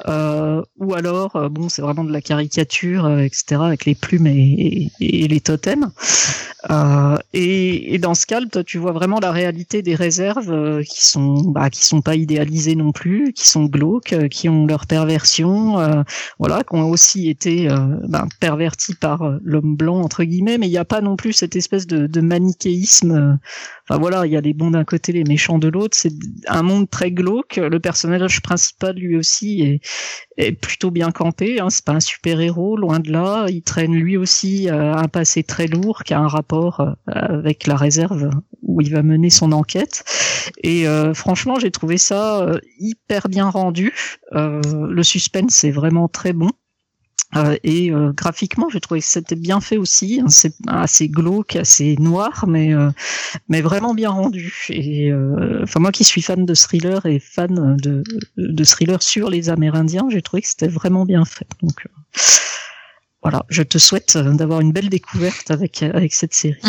Euh, 0.08 0.62
ou 0.78 0.94
alors, 0.94 1.36
euh, 1.36 1.48
bon, 1.48 1.68
c'est 1.68 1.82
vraiment 1.82 2.04
de 2.04 2.12
la 2.12 2.20
caricature, 2.20 3.04
euh, 3.06 3.18
etc., 3.20 3.60
avec 3.64 3.84
les 3.84 3.94
plumes 3.94 4.26
et, 4.26 4.90
et- 5.00 5.24
et 5.24 5.28
les 5.28 5.40
totems. 5.40 5.90
Euh, 6.70 7.16
et, 7.32 7.94
et 7.94 7.98
dans 7.98 8.14
Scalp, 8.14 8.64
tu 8.64 8.78
vois 8.78 8.92
vraiment 8.92 9.20
la 9.20 9.30
réalité 9.30 9.82
des 9.82 9.94
réserves 9.94 10.50
euh, 10.52 10.82
qui 10.82 11.04
sont, 11.06 11.34
bah, 11.50 11.70
qui 11.70 11.84
sont 11.84 12.02
pas 12.02 12.16
idéalisées 12.16 12.74
non 12.74 12.92
plus, 12.92 13.32
qui 13.32 13.48
sont 13.48 13.64
glauques, 13.66 14.14
qui 14.30 14.48
ont 14.48 14.66
leur 14.66 14.86
perversion, 14.86 15.78
euh, 15.78 16.02
voilà, 16.38 16.62
qui 16.64 16.74
ont 16.74 16.88
aussi 16.90 17.28
été 17.28 17.68
ben, 18.08 18.26
pervertis 18.40 18.94
par 18.94 19.38
l'homme 19.42 19.76
blanc 19.76 20.00
entre 20.00 20.24
guillemets, 20.24 20.58
mais 20.58 20.66
il 20.66 20.70
n'y 20.70 20.78
a 20.78 20.84
pas 20.84 21.00
non 21.00 21.16
plus 21.16 21.32
cette 21.32 21.56
espèce 21.56 21.86
de, 21.86 22.06
de 22.06 22.20
manichéisme. 22.20 23.27
Enfin 23.88 23.98
voilà, 23.98 24.26
il 24.26 24.32
y 24.32 24.36
a 24.36 24.40
les 24.40 24.54
bons 24.54 24.70
d'un 24.70 24.84
côté, 24.84 25.12
les 25.12 25.24
méchants 25.24 25.58
de 25.58 25.68
l'autre. 25.68 25.96
C'est 25.96 26.12
un 26.46 26.62
monde 26.62 26.90
très 26.90 27.10
glauque. 27.10 27.56
Le 27.56 27.80
personnage 27.80 28.42
principal 28.42 28.96
lui 28.96 29.16
aussi 29.16 29.80
est, 30.36 30.52
plutôt 30.52 30.90
bien 30.90 31.10
campé. 31.10 31.60
Hein. 31.60 31.70
C'est 31.70 31.84
pas 31.84 31.92
un 31.92 32.00
super 32.00 32.40
héros, 32.40 32.76
loin 32.76 33.00
de 33.00 33.10
là. 33.10 33.46
Il 33.48 33.62
traîne 33.62 33.94
lui 33.94 34.16
aussi 34.16 34.68
euh, 34.68 34.94
un 34.94 35.08
passé 35.08 35.42
très 35.42 35.66
lourd 35.66 36.04
qui 36.04 36.14
a 36.14 36.20
un 36.20 36.28
rapport 36.28 36.80
euh, 36.80 36.92
avec 37.06 37.66
la 37.66 37.76
réserve 37.76 38.30
où 38.62 38.80
il 38.80 38.92
va 38.92 39.02
mener 39.02 39.30
son 39.30 39.52
enquête. 39.52 40.04
Et 40.62 40.86
euh, 40.86 41.14
franchement, 41.14 41.58
j'ai 41.58 41.70
trouvé 41.70 41.98
ça 41.98 42.46
hyper 42.78 43.28
bien 43.28 43.48
rendu. 43.48 43.94
Le 44.32 45.02
suspense 45.02 45.64
est 45.64 45.70
vraiment 45.70 46.08
très 46.08 46.32
bon. 46.32 46.50
Euh, 47.36 47.56
et 47.62 47.90
euh, 47.90 48.10
graphiquement, 48.12 48.70
j'ai 48.70 48.80
trouvé 48.80 49.00
que 49.00 49.06
c'était 49.06 49.36
bien 49.36 49.60
fait 49.60 49.76
aussi. 49.76 50.20
hein. 50.22 50.28
C'est 50.28 50.54
assez 50.66 51.08
glauque, 51.08 51.56
assez 51.56 51.94
noir, 51.98 52.46
mais 52.48 52.72
euh, 52.72 52.90
mais 53.48 53.60
vraiment 53.60 53.94
bien 53.94 54.10
rendu. 54.10 54.66
Et 54.70 55.12
euh, 55.12 55.60
enfin 55.62 55.78
moi 55.80 55.92
qui 55.92 56.04
suis 56.04 56.22
fan 56.22 56.46
de 56.46 56.54
thriller 56.54 57.04
et 57.04 57.18
fan 57.20 57.76
de 57.76 58.02
de 58.38 58.64
thriller 58.64 59.02
sur 59.02 59.28
les 59.28 59.50
Amérindiens, 59.50 60.06
j'ai 60.10 60.22
trouvé 60.22 60.40
que 60.42 60.48
c'était 60.48 60.68
vraiment 60.68 61.04
bien 61.04 61.24
fait. 61.26 61.46
Donc 61.62 61.86
euh, 61.86 62.20
voilà, 63.22 63.44
je 63.50 63.62
te 63.62 63.76
souhaite 63.78 64.16
d'avoir 64.16 64.60
une 64.60 64.72
belle 64.72 64.88
découverte 64.88 65.50
avec 65.50 65.82
avec 65.82 66.14
cette 66.14 66.32
série. 66.34 66.60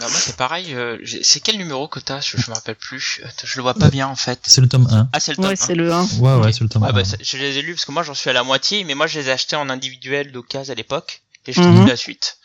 Bah, 0.00 0.06
moi 0.08 0.18
c'est 0.20 0.36
pareil. 0.36 0.74
euh, 0.74 0.98
c'est 1.22 1.40
quel 1.40 1.56
numéro 1.58 1.88
que 1.88 2.00
t'as? 2.00 2.20
Je, 2.20 2.36
je 2.36 2.50
me 2.50 2.54
rappelle 2.54 2.74
plus. 2.76 3.20
Je 3.44 3.56
le 3.56 3.62
vois 3.62 3.74
pas 3.74 3.90
bien 3.90 4.06
en 4.08 4.16
fait. 4.16 4.40
C'est 4.44 4.60
le 4.60 4.68
tome 4.68 4.86
1. 4.90 5.08
Ah 5.12 5.20
c'est 5.20 5.32
le 5.32 5.36
tome 5.36 5.46
Ouais, 5.46 5.52
1. 5.52 5.56
c'est 5.56 5.74
le 5.74 5.92
1. 5.92 6.04
Ouais, 6.20 6.34
ouais, 6.44 6.52
c'est 6.52 6.60
le 6.62 6.68
tome 6.68 6.84
1. 6.84 6.92
bah, 6.92 7.02
je 7.20 7.36
les 7.36 7.58
ai 7.58 7.62
lus 7.62 7.74
parce 7.74 7.84
que 7.84 7.92
moi 7.92 8.02
j'en 8.02 8.14
suis 8.14 8.30
à 8.30 8.32
la 8.32 8.42
moitié, 8.42 8.84
mais 8.84 8.94
moi 8.94 9.06
je 9.06 9.18
les 9.18 9.28
ai 9.28 9.32
achetés 9.32 9.56
en 9.56 9.68
individuel 9.70 10.32
d'occasion 10.32 10.72
à 10.72 10.76
l'époque 10.76 11.22
et 11.46 11.52
je 11.52 11.60
Mhm. 11.60 11.74
trouve 11.74 11.88
la 11.88 11.96
suite. 11.96 12.36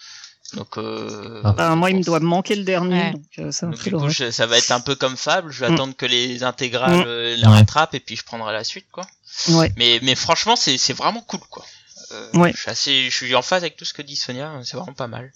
Donc 0.53 0.77
euh, 0.77 1.41
Ah. 1.43 1.53
Bah, 1.53 1.75
moi, 1.75 1.89
il 1.89 1.97
me 1.97 2.03
doit 2.03 2.19
me 2.19 2.25
manquer 2.27 2.55
le 2.55 2.63
dernier, 2.63 2.95
Ouais. 2.99 3.11
donc 3.13 3.23
euh, 3.39 3.51
ça 3.51 3.65
me 3.65 3.71
Donc, 3.71 3.81
fait 3.81 3.89
du 3.89 3.95
coup, 3.95 4.09
je- 4.09 4.29
ça 4.29 4.45
va 4.45 4.57
être 4.59 4.71
un 4.71 4.81
peu 4.81 4.93
comme 4.95 5.17
Fable. 5.17 5.51
Je 5.51 5.59
vais 5.61 5.69
Mm. 5.69 5.73
attendre 5.73 5.95
que 5.95 6.05
les 6.05 6.43
intégrales 6.43 6.97
Mm. 6.99 7.03
euh, 7.07 7.37
la 7.37 7.49
Ouais. 7.49 7.55
rattrapent 7.57 7.95
et 7.95 7.99
puis 7.99 8.15
je 8.15 8.23
prendrai 8.23 8.53
la 8.53 8.63
suite, 8.63 8.85
quoi. 8.91 9.05
Ouais. 9.49 9.71
Mais, 9.77 9.99
mais 10.03 10.13
franchement, 10.13 10.55
c'est, 10.55 10.77
c'est 10.77 10.93
vraiment 10.93 11.21
cool, 11.21 11.39
quoi. 11.49 11.65
Euh, 12.13 12.29
Ouais. 12.33 12.51
Je 12.53 12.59
suis 12.61 12.69
assez, 12.69 13.09
je 13.09 13.15
suis 13.15 13.35
en 13.35 13.41
phase 13.41 13.63
avec 13.63 13.75
tout 13.75 13.85
ce 13.85 13.93
que 13.93 14.01
dit 14.01 14.15
Sonia. 14.15 14.51
C'est 14.63 14.77
vraiment 14.77 14.93
pas 14.93 15.07
mal. 15.07 15.31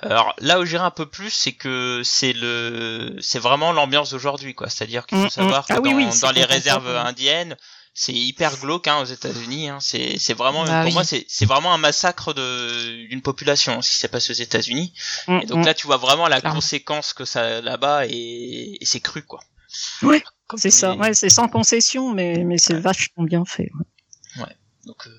Alors 0.00 0.34
là 0.38 0.60
où 0.60 0.64
j'irai 0.64 0.84
un 0.84 0.90
peu 0.90 1.06
plus, 1.06 1.30
c'est 1.30 1.52
que 1.52 2.02
c'est 2.04 2.32
le, 2.32 3.16
c'est 3.20 3.38
vraiment 3.38 3.72
l'ambiance 3.72 4.10
d'aujourd'hui, 4.10 4.54
quoi. 4.54 4.68
C'est-à-dire 4.68 5.06
qu'il 5.06 5.18
faut 5.18 5.24
Mm, 5.24 5.26
mm. 5.26 5.30
savoir 5.30 5.66
que 5.66 5.72
Ah 5.72 5.80
dans, 5.80 5.82
oui, 5.92 6.04
dans 6.04 6.10
c'est 6.12 6.32
les 6.32 6.44
réserves 6.44 6.88
indiennes, 6.88 7.56
c'est 7.96 8.12
hyper 8.12 8.56
glauque 8.58 8.88
hein, 8.88 8.98
aux 9.00 9.04
États-Unis. 9.04 9.68
Hein. 9.68 9.78
C'est 9.80 10.18
c'est 10.18 10.34
vraiment 10.34 10.64
Bah 10.64 10.78
pour 10.80 10.88
oui. 10.88 10.94
moi 10.94 11.04
c'est 11.04 11.24
c'est 11.28 11.46
vraiment 11.46 11.72
un 11.72 11.78
massacre 11.78 12.32
de 12.34 13.06
d'une 13.06 13.22
population 13.22 13.80
si 13.82 13.96
ça 13.96 14.08
passe 14.08 14.30
aux 14.30 14.34
États-Unis. 14.34 14.92
Mm, 15.28 15.40
Et 15.42 15.46
donc 15.46 15.64
là 15.64 15.74
tu 15.74 15.86
vois 15.86 15.96
vraiment 15.98 16.26
la 16.26 16.40
Clairement. 16.40 16.56
conséquence 16.60 17.12
que 17.12 17.24
ça 17.24 17.60
là-bas 17.60 18.06
et, 18.08 18.78
et 18.80 18.84
c'est 18.84 19.00
cru 19.00 19.22
quoi. 19.22 19.40
Ouais, 20.02 20.22
c'est 20.56 20.70
ça. 20.70 20.94
Ouais, 20.94 21.14
c'est 21.14 21.28
sans 21.30 21.48
concession, 21.48 22.12
mais 22.12 22.42
mais 22.44 22.58
c'est 22.58 22.74
vachement 22.78 23.24
bien 23.24 23.44
fait. 23.44 23.70
ouais. 24.38 24.56
Donc 24.86 25.06
euh, 25.06 25.10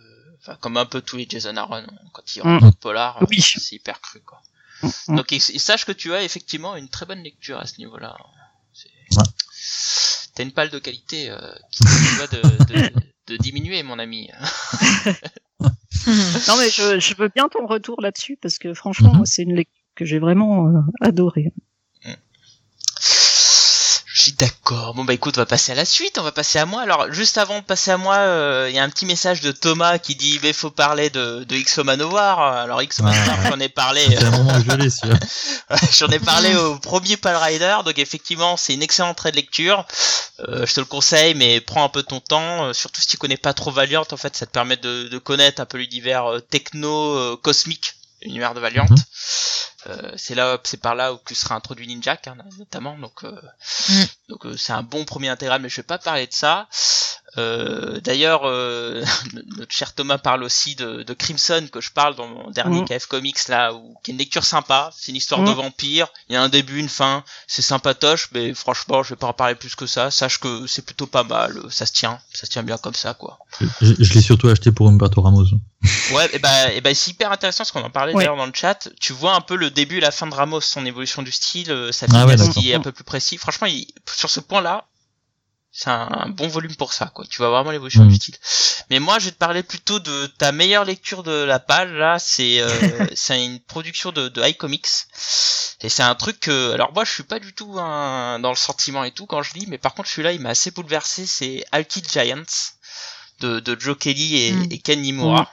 enfin 0.48 0.58
comme 0.62 0.78
un 0.78 0.86
peu 0.86 1.02
tous 1.02 1.18
les 1.18 1.28
Jason 1.30 1.58
Aaron 1.58 1.86
quand 2.14 2.36
il 2.36 2.40
Mm. 2.44 2.58
rentre 2.60 2.72
de 2.72 2.76
polar, 2.78 3.20
Oui. 3.30 3.42
c'est 3.42 3.76
hyper 3.76 4.00
cru 4.02 4.20
quoi. 4.22 4.42
Mm, 4.84 4.88
mm. 5.08 5.16
Donc 5.16 5.34
et, 5.34 5.38
et 5.38 5.60
sache 5.60 5.86
que 5.86 5.92
tu 5.92 6.14
as 6.14 6.24
effectivement 6.24 6.76
une 6.76 6.90
très 6.90 7.06
bonne 7.06 7.24
lecture 7.24 7.60
à 7.60 7.66
ce 7.66 7.78
niveau-là. 7.80 8.16
Ouais. 9.12 9.24
T'as 10.36 10.44
une 10.44 10.52
palle 10.52 10.70
de 10.70 10.80
qualité 10.80 11.30
euh, 11.30 11.40
qui 11.72 11.84
te 11.84 12.18
doit 12.18 12.28
de, 12.28 12.66
de, 12.74 12.92
de 13.28 13.38
diminuer, 13.38 13.84
mon 13.84 13.98
ami. 14.00 14.30
Non, 16.08 16.58
mais 16.60 16.70
je, 16.70 17.00
je 17.00 17.16
veux 17.16 17.30
bien 17.34 17.50
ton 17.50 17.66
retour 17.66 18.00
là-dessus 18.02 18.38
parce 18.42 18.60
que 18.60 18.74
franchement, 18.76 19.10
Mhm. 19.12 19.18
moi, 19.18 19.26
c'est 19.26 19.42
une 19.44 19.56
lecture 19.56 19.82
que 19.96 20.06
j'ai 20.06 20.20
vraiment 20.20 20.68
euh, 20.68 20.80
adorée. 21.02 21.52
D'accord. 24.34 24.94
Bon 24.94 25.04
bah 25.04 25.14
écoute, 25.14 25.38
on 25.38 25.42
va 25.42 25.46
passer 25.46 25.72
à 25.72 25.76
la 25.76 25.86
suite, 25.86 26.18
on 26.18 26.24
va 26.24 26.32
passer 26.32 26.60
à 26.60 26.66
moi. 26.66 26.82
Alors 26.82 27.12
juste 27.14 27.38
avant 27.38 27.60
de 27.60 27.64
passer 27.64 27.92
à 27.92 27.98
moi, 27.98 28.16
euh, 28.16 28.68
il 28.70 28.76
y 28.76 28.80
a 28.80 28.84
un 28.84 28.90
petit 28.90 29.06
message 29.06 29.42
de 29.42 29.52
Thomas 29.52 30.00
qui 30.00 30.16
dit 30.16 30.40
mais 30.44 30.54
faut 30.54 30.72
parler 30.72 31.10
de, 31.10 31.44
de 31.44 31.56
X 31.56 31.78
Manowar. 31.80 32.40
Alors 32.42 32.82
X 32.82 33.00
Manowar, 33.02 33.38
Ah. 33.44 33.50
j'en 33.50 33.60
ai 33.60 33.70
parlé. 33.70 34.02
C'est 34.10 34.24
un 34.24 34.32
moment. 34.32 34.54
J'en 35.98 36.08
ai 36.10 36.20
parlé 36.20 36.56
au 36.56 36.78
premier 36.80 37.18
Pal 37.18 37.36
Rider, 37.36 37.78
donc 37.86 37.98
effectivement 38.00 38.58
c'est 38.58 38.74
une 38.74 38.84
excellente 38.84 39.18
trait 39.18 39.32
de 39.32 39.36
lecture. 39.38 39.86
Euh, 40.48 40.66
je 40.66 40.74
te 40.74 40.80
le 40.80 40.86
conseille, 40.86 41.34
mais 41.36 41.62
prends 41.62 41.84
un 41.86 41.90
peu 41.90 42.04
ton 42.04 42.20
temps, 42.20 42.66
euh, 42.66 42.74
surtout 42.74 43.02
si 43.02 43.08
tu 43.08 43.18
connais 43.18 43.38
pas 43.38 43.54
trop 43.54 43.72
Valiant. 43.72 44.06
En 44.12 44.18
fait, 44.18 44.36
ça 44.36 44.46
te 44.46 44.52
permet 44.52 44.78
de, 44.78 45.08
de 45.08 45.18
connaître 45.18 45.62
un 45.62 45.66
peu 45.66 45.78
l'univers 45.78 46.26
euh, 46.32 46.40
techno 46.42 47.38
cosmique, 47.38 47.94
l'univers 48.22 48.54
de 48.54 48.60
Valiant. 48.60 48.86
Mhm. 48.90 48.96
Euh, 49.88 50.12
c'est 50.18 50.34
là, 50.36 50.58
c'est 50.64 50.82
par 50.82 50.96
là 50.96 51.14
où 51.14 51.20
tu 51.26 51.36
sera 51.36 51.56
introduit 51.56 51.88
Ninjak, 51.88 52.28
hein, 52.28 52.38
notamment. 52.58 52.98
Donc, 52.98 53.24
euh, 53.24 53.40
Mm. 53.90 54.04
donc 54.30 54.46
euh, 54.48 54.58
c'est 54.58 54.74
un 54.74 54.82
bon 54.82 55.06
premier 55.06 55.30
intégral, 55.30 55.62
mais 55.62 55.70
je 55.70 55.76
vais 55.78 55.84
pas 55.84 56.00
parler 56.00 56.26
de 56.26 56.34
ça. 56.34 56.68
Euh, 57.38 58.00
D'ailleurs, 58.02 58.42
euh, 58.46 59.04
notre 59.58 59.72
cher 59.72 59.94
Thomas 59.94 60.18
parle 60.18 60.44
aussi 60.44 60.76
de, 60.76 61.04
de 61.04 61.14
Crimson 61.14 61.68
que 61.72 61.82
je 61.82 61.92
parle 61.92 62.16
dans 62.16 62.28
mon 62.28 62.50
dernier 62.52 62.82
Mm. 62.82 62.86
KF 62.86 63.06
Comics 63.08 63.48
là, 63.48 63.74
où, 63.74 63.96
qui 64.04 64.12
est 64.12 64.14
une 64.14 64.18
lecture 64.20 64.44
sympa. 64.44 64.90
C'est 64.96 65.12
une 65.12 65.18
histoire 65.18 65.42
Mm. 65.42 65.46
de 65.48 65.52
vampire. 65.52 66.08
Il 66.30 66.34
y 66.34 66.36
a 66.36 66.42
un 66.42 66.50
début, 66.50 66.80
une 66.80 66.90
fin. 66.90 67.24
C'est 67.48 67.62
sympatoche, 67.62 68.30
mais 68.34 68.54
franchement, 68.54 69.04
je 69.04 69.10
vais 69.10 69.16
pas 69.16 69.28
en 69.28 69.34
parler 69.34 69.56
plus 69.56 69.76
que 69.76 69.86
ça. 69.86 70.12
Sache 70.12 70.40
que 70.40 70.68
c'est 70.68 70.86
plutôt 70.86 71.08
pas 71.08 71.24
mal. 71.24 71.60
Ça 71.70 71.86
se 71.86 71.94
tient, 71.94 72.20
ça 72.34 72.46
se 72.46 72.52
tient 72.52 72.64
bien 72.64 72.78
comme 72.78 72.96
ça, 72.96 73.14
quoi. 73.14 73.40
Je, 73.82 73.94
je 74.00 74.14
l'ai 74.14 74.22
surtout 74.22 74.48
acheté 74.50 74.72
pour 74.72 74.88
Humberto 74.90 75.22
Ramos. 75.22 75.46
Ouais, 76.14 76.30
et 76.34 76.40
bah, 76.40 76.72
et 76.74 76.82
bah 76.82 76.94
c'est 76.96 77.12
hyper 77.12 77.32
intéressant 77.32 77.60
parce 77.60 77.72
qu'on 77.72 77.84
en 77.84 77.90
parlait 77.92 78.14
Ouais. 78.14 78.24
d'ailleurs 78.24 78.38
dans 78.38 78.46
le 78.48 78.52
chat. 78.54 78.90
Tu 79.00 79.14
vois 79.14 79.36
un 79.36 79.42
peu 79.42 79.56
le 79.56 79.70
début 79.70 79.98
et 79.98 80.02
la 80.02 80.12
fin 80.12 80.26
de 80.28 80.34
Ramos, 80.34 80.62
son 80.62 80.86
évolution 80.86 81.22
du 81.22 81.32
style, 81.32 81.72
euh, 81.72 81.92
sa 81.92 82.08
Ah 82.12 82.26
ouais, 82.26 82.38
finesse 82.38 82.50
qui 82.56 82.72
est 82.72 82.76
un 82.76 82.82
peu 82.82 82.92
plus 82.92 83.04
précis. 83.04 83.38
Franchement, 83.38 83.68
il- 83.68 83.88
sur 84.12 84.30
ce 84.30 84.40
point-là, 84.40 84.86
c'est 85.78 85.90
un, 85.90 86.08
un 86.10 86.30
bon 86.30 86.48
volume 86.48 86.76
pour 86.76 86.94
ça, 86.94 87.08
quoi. 87.14 87.26
Tu 87.30 87.38
vois 87.40 87.50
vraiment 87.50 87.72
l'évolution 87.72 88.04
Mhm. 88.04 88.10
du 88.10 88.16
style. 88.16 88.36
Mais 88.90 89.00
moi, 89.00 89.20
je 89.20 89.26
vais 89.26 89.32
te 89.32 89.38
parler 89.38 89.62
plutôt 89.62 90.00
de 90.00 90.28
ta 90.38 90.52
meilleure 90.54 90.86
lecture 90.86 91.22
de 91.24 91.32
la 91.44 91.60
page. 91.60 91.92
Là, 91.92 92.18
c'est 92.18 92.62
euh, 92.62 93.08
c'est 93.16 93.44
une 93.44 93.60
production 93.60 94.12
de, 94.14 94.30
de 94.30 94.42
iComics. 94.48 94.88
Et 95.82 95.90
c'est 95.90 96.04
un 96.04 96.16
truc 96.16 96.40
que, 96.40 96.72
alors 96.72 96.94
moi, 96.94 97.04
je 97.04 97.12
suis 97.12 97.24
pas 97.24 97.40
du 97.40 97.54
tout 97.54 97.78
un- 97.78 98.40
dans 98.40 98.50
le 98.52 98.56
sentiment 98.56 99.04
et 99.04 99.12
tout 99.12 99.26
quand 99.26 99.44
je 99.44 99.54
lis, 99.56 99.66
mais 99.68 99.78
par 99.78 99.94
contre, 99.94 100.08
celui-là, 100.10 100.32
il 100.32 100.40
m'a 100.40 100.50
assez 100.52 100.72
bouleversé. 100.72 101.26
C'est 101.26 101.66
Alkid 101.74 102.10
Giants 102.10 102.42
de, 103.42 103.60
de 103.60 103.78
Joe 103.80 103.98
Kelly 103.98 104.38
et, 104.48 104.54
Mm. 104.54 104.68
et 104.72 104.80
Ken 104.80 105.02
Nimura. 105.02 105.52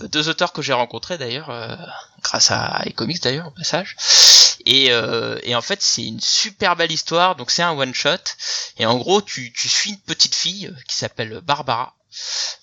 Euh, 0.00 0.08
deux 0.08 0.28
auteurs 0.30 0.52
que 0.54 0.62
j'ai 0.62 0.72
rencontrés 0.72 1.18
d'ailleurs 1.18 1.50
euh, 1.50 1.76
grâce 2.22 2.50
à 2.50 2.80
iComics 2.86 3.22
d'ailleurs 3.22 3.48
au 3.48 3.50
passage 3.50 3.96
et, 4.66 4.92
euh, 4.92 5.38
et 5.42 5.54
en 5.54 5.62
fait 5.62 5.82
c'est 5.82 6.04
une 6.04 6.20
super 6.20 6.76
belle 6.76 6.92
histoire. 6.92 7.36
Donc 7.36 7.50
c'est 7.50 7.62
un 7.62 7.72
one 7.72 7.94
shot 7.94 8.18
et 8.78 8.86
en 8.86 8.96
gros 8.98 9.22
tu, 9.22 9.52
tu 9.52 9.68
suis 9.68 9.90
une 9.90 10.00
petite 10.00 10.34
fille 10.34 10.66
euh, 10.66 10.82
qui 10.88 10.96
s'appelle 10.96 11.40
Barbara. 11.42 11.94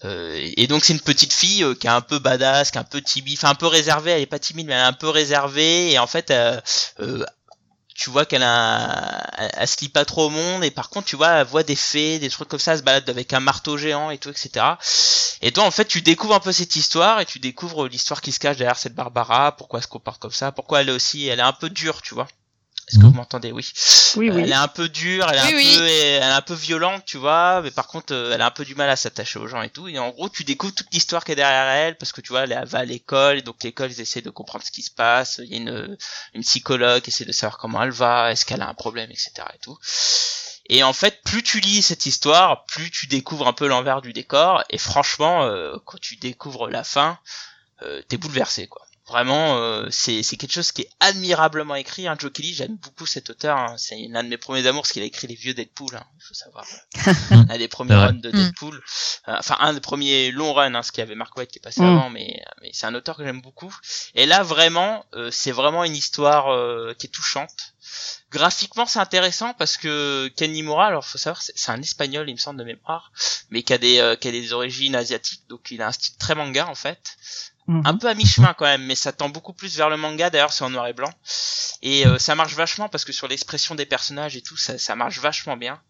Euh, 0.03 0.51
et 0.57 0.67
donc 0.67 0.83
c'est 0.83 0.93
une 0.93 0.99
petite 0.99 1.31
fille 1.31 1.65
qui 1.79 1.87
est 1.87 1.91
un 1.91 2.01
peu 2.01 2.19
badass 2.19 2.71
qui 2.71 2.77
est 2.77 2.81
un 2.81 2.83
peu 2.83 3.01
timide. 3.01 3.37
Enfin 3.37 3.49
un 3.49 3.55
peu 3.55 3.67
réservée. 3.67 4.11
Elle 4.11 4.21
est 4.21 4.25
pas 4.25 4.39
timide 4.39 4.67
mais 4.67 4.73
elle 4.73 4.79
est 4.79 4.83
un 4.83 4.93
peu 4.93 5.09
réservée. 5.09 5.91
Et 5.91 5.99
en 5.99 6.07
fait 6.07 6.31
euh, 6.31 6.59
tu 7.97 8.11
vois 8.11 8.25
qu'elle 8.25 8.43
a, 8.43 9.23
elle, 9.57 9.67
se 9.67 9.77
lie 9.81 9.89
pas 9.89 10.05
trop 10.05 10.27
au 10.27 10.29
monde 10.29 10.63
et 10.63 10.69
par 10.69 10.89
contre 10.89 11.07
tu 11.07 11.15
vois 11.15 11.29
elle 11.29 11.47
voit 11.47 11.63
des 11.63 11.75
fées, 11.75 12.19
des 12.19 12.29
trucs 12.29 12.47
comme 12.47 12.59
ça, 12.59 12.73
elle 12.73 12.77
se 12.77 12.83
balade 12.83 13.09
avec 13.09 13.33
un 13.33 13.39
marteau 13.39 13.75
géant 13.75 14.11
et 14.11 14.19
tout, 14.19 14.29
etc. 14.29 14.65
Et 15.41 15.51
toi 15.51 15.63
en 15.63 15.71
fait 15.71 15.85
tu 15.85 16.01
découvres 16.03 16.35
un 16.35 16.39
peu 16.39 16.51
cette 16.51 16.75
histoire 16.75 17.19
et 17.19 17.25
tu 17.25 17.39
découvres 17.39 17.87
l'histoire 17.87 18.21
qui 18.21 18.31
se 18.31 18.39
cache 18.39 18.57
derrière 18.57 18.77
cette 18.77 18.93
Barbara, 18.93 19.57
pourquoi 19.57 19.79
elle 19.79 19.83
se 19.83 19.89
comporte 19.89 20.21
comme 20.21 20.31
ça, 20.31 20.51
pourquoi 20.51 20.81
elle 20.81 20.89
est 20.89 20.93
aussi, 20.93 21.27
elle 21.27 21.39
est 21.39 21.43
un 21.43 21.53
peu 21.53 21.71
dure, 21.71 22.03
tu 22.03 22.13
vois. 22.13 22.27
Est-ce 22.87 22.99
que 22.99 23.03
Mhm. 23.03 23.09
vous 23.09 23.15
m'entendez 23.17 23.51
Oui. 23.51 23.69
Oui, 24.15 24.29
oui. 24.29 24.41
Elle 24.43 24.51
est 24.51 24.55
un 24.55 24.69
peu 24.69 24.87
dure, 24.87 25.27
elle 25.29 25.37
est 25.39 25.41
Oui, 25.41 25.53
un 25.53 25.55
oui. 25.57 25.77
peu, 25.77 25.83
elle 25.87 26.23
est 26.23 26.25
un 26.25 26.41
peu 26.41 26.53
violente, 26.53 27.03
tu 27.05 27.17
vois, 27.17 27.61
mais 27.61 27.69
par 27.71 27.87
contre, 27.87 28.13
euh, 28.13 28.31
elle 28.33 28.41
a 28.41 28.45
un 28.45 28.51
peu 28.51 28.63
du 28.63 28.75
mal 28.75 28.89
à 28.89 28.95
s'attacher 28.95 29.39
aux 29.39 29.47
gens 29.47 29.61
et 29.61 29.69
tout. 29.69 29.89
Et 29.89 29.99
en 29.99 30.09
gros, 30.11 30.29
tu 30.29 30.45
découvres 30.45 30.73
toute 30.73 30.87
l'histoire 30.93 31.25
qui 31.25 31.33
est 31.33 31.35
derrière 31.35 31.67
elle, 31.67 31.97
parce 31.97 32.13
que 32.13 32.21
tu 32.21 32.29
vois, 32.29 32.43
elle 32.43 32.63
va 32.65 32.79
à 32.79 32.85
l'école, 32.85 33.39
et 33.39 33.41
donc 33.41 33.61
l'école, 33.63 33.91
ils 33.91 33.99
essaient 33.99 34.21
de 34.21 34.29
comprendre 34.29 34.63
ce 34.63 34.71
qui 34.71 34.83
se 34.83 34.91
passe. 34.91 35.41
Il 35.43 35.51
y 35.51 35.55
a 35.55 35.57
une, 35.57 35.97
une 36.33 36.41
psychologue 36.43 37.01
qui 37.01 37.09
essaie 37.09 37.25
de 37.25 37.31
savoir 37.33 37.57
comment 37.57 37.83
elle 37.83 37.91
va, 37.91 38.31
est-ce 38.31 38.45
qu'elle 38.45 38.61
a 38.61 38.69
un 38.69 38.73
problème, 38.73 39.11
etc. 39.11 39.31
et 39.53 39.57
tout. 39.61 39.77
Et 40.69 40.81
en 40.83 40.93
fait, 40.93 41.21
plus 41.23 41.43
tu 41.43 41.59
lis 41.59 41.81
cette 41.81 42.05
histoire, 42.05 42.63
plus 42.65 42.89
tu 42.89 43.07
découvres 43.07 43.47
un 43.49 43.53
peu 43.53 43.67
l'envers 43.67 44.01
du 44.01 44.13
décor. 44.13 44.63
Et 44.69 44.77
franchement, 44.77 45.43
euh, 45.43 45.75
quand 45.85 45.99
tu 45.99 46.15
découvres 46.15 46.69
la 46.69 46.83
fin, 46.85 47.19
euh, 47.83 48.01
t'es 48.07 48.15
bouleversé, 48.17 48.67
quoi. 48.67 48.86
Vraiment, 49.07 49.57
euh, 49.57 49.87
c'est 49.89 50.21
c'est 50.21 50.35
quelque 50.35 50.51
chose 50.51 50.71
qui 50.73 50.81
est 50.81 50.89
admirablement 50.99 51.75
écrit. 51.75 52.07
Hein. 52.07 52.17
Joe 52.19 52.31
Kelly, 52.31 52.53
j'aime 52.53 52.75
beaucoup 52.75 53.05
cet 53.05 53.29
auteur. 53.29 53.57
hein. 53.57 53.75
C'est 53.77 53.95
l'un 54.09 54.23
de 54.23 54.27
mes 54.29 54.37
premiers 54.37 54.67
amours, 54.67 54.81
parce 54.83 54.91
qu'il 54.91 55.01
a 55.01 55.05
écrit 55.05 55.27
les 55.27 55.35
vieux 55.35 55.53
Deadpool. 55.53 55.95
Hein, 55.95 56.03
il 56.19 56.23
faut 56.25 56.33
savoir. 56.33 56.65
un 57.49 57.57
des 57.57 57.67
premiers 57.69 57.95
runs 57.95 58.13
de 58.13 58.29
Mm. 58.29 58.31
Deadpool. 58.33 58.75
Euh, 59.29 59.35
enfin, 59.39 59.55
un 59.61 59.73
des 59.73 59.79
premiers 59.79 60.31
longs 60.31 60.53
runs, 60.53 60.75
hein, 60.75 60.83
ce 60.83 60.91
qu'il 60.91 60.99
y 60.99 61.03
avait 61.03 61.15
Mark 61.15 61.35
White 61.37 61.51
qui 61.51 61.59
est 61.59 61.61
passé 61.61 61.81
Mm. 61.81 61.85
avant, 61.85 62.09
mais, 62.09 62.41
mais 62.61 62.69
c'est 62.73 62.85
un 62.85 62.95
auteur 62.95 63.15
que 63.15 63.23
j'aime 63.23 63.41
beaucoup. 63.41 63.73
Et 64.13 64.25
là, 64.25 64.43
vraiment, 64.43 65.05
euh, 65.13 65.31
c'est 65.31 65.51
vraiment 65.53 65.85
une 65.85 65.95
histoire 65.95 66.49
euh, 66.53 66.93
qui 66.99 67.07
est 67.07 67.09
touchante. 67.09 67.73
Graphiquement, 68.29 68.85
c'est 68.85 68.99
intéressant 68.99 69.53
parce 69.53 69.77
que 69.77 70.27
Ken 70.35 70.51
Nimura, 70.51 70.87
alors 70.87 71.05
faut 71.05 71.17
savoir, 71.17 71.41
c'est 71.41 71.53
c'est 71.55 71.71
un 71.71 71.81
espagnol, 71.81 72.29
il 72.29 72.33
me 72.33 72.37
semble 72.37 72.59
de 72.59 72.65
mémoire, 72.65 73.13
mais 73.51 73.63
qui 73.63 73.71
a 73.71 73.77
des 73.77 73.99
euh, 73.99 74.17
qui 74.17 74.27
a 74.27 74.31
des 74.31 74.51
origines 74.51 74.95
asiatiques, 74.95 75.43
donc 75.47 75.71
il 75.71 75.81
a 75.81 75.87
un 75.87 75.91
style 75.93 76.17
très 76.17 76.35
manga 76.35 76.67
en 76.67 76.75
fait 76.75 77.15
Mhm. 77.67 77.81
un 77.85 77.97
peu 77.97 78.07
à 78.07 78.13
mi-chemin 78.13 78.53
quand 78.53 78.65
même, 78.65 78.85
mais 78.85 78.95
ça 78.95 79.11
tend 79.11 79.29
beaucoup 79.29 79.53
plus 79.53 79.75
vers 79.77 79.89
le 79.89 79.97
manga. 79.97 80.29
D'ailleurs, 80.29 80.53
c'est 80.53 80.63
en 80.63 80.69
noir 80.69 80.87
et 80.87 80.93
blanc. 80.93 81.11
Et 81.81 82.05
euh, 82.05 82.17
ça 82.17 82.35
marche 82.35 82.55
vachement 82.55 82.89
parce 82.89 83.05
que 83.05 83.11
sur 83.11 83.27
l'expression 83.27 83.75
des 83.75 83.85
personnages 83.85 84.35
et 84.37 84.41
tout, 84.41 84.57
ça, 84.57 84.77
ça 84.77 84.95
marche 84.95 85.19
vachement 85.19 85.57
bien. 85.57 85.81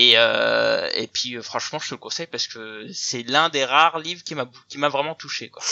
Et, 0.00 0.12
euh, 0.16 0.88
et 0.94 1.06
puis 1.08 1.36
euh, 1.36 1.42
franchement, 1.42 1.78
je 1.80 1.88
te 1.88 1.94
le 1.94 1.98
conseille 1.98 2.28
parce 2.28 2.46
que 2.46 2.86
c'est 2.92 3.22
l'un 3.24 3.48
des 3.48 3.64
rares 3.64 3.98
livres 3.98 4.22
qui 4.22 4.34
m'a 4.34 4.46
qui 4.68 4.78
m'a 4.78 4.88
vraiment 4.90 5.14
touché 5.16 5.48
quoi. 5.48 5.62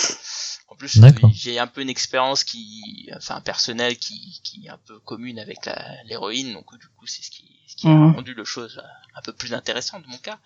En 0.69 0.75
plus, 0.75 0.99
j'ai 1.33 1.59
un 1.61 1.69
peu 1.69 1.81
une 1.81 1.89
expérience 1.91 2.43
qui, 2.43 3.09
enfin 3.17 3.41
personnelle, 3.41 3.97
qui, 3.99 4.41
qui 4.43 4.67
est 4.67 4.71
un 4.71 4.81
peu 4.89 4.99
commune 5.01 5.39
avec 5.39 5.65
la- 5.67 6.03
l'héroïne, 6.07 6.55
donc 6.55 6.67
du 6.79 6.89
coup, 6.99 7.07
c'est 7.07 7.23
ce 7.23 7.31
qui, 7.31 7.45
ce 7.69 7.77
qui 7.77 7.87
a 7.87 7.91
Mhm. 7.91 8.15
rendu 8.17 8.35
le 8.35 8.45
chose 8.45 8.83
un 9.15 9.23
peu 9.23 9.33
plus 9.33 9.55
intéressant 9.55 10.01
de 10.01 10.07
mon 10.09 10.19
cas. 10.19 10.39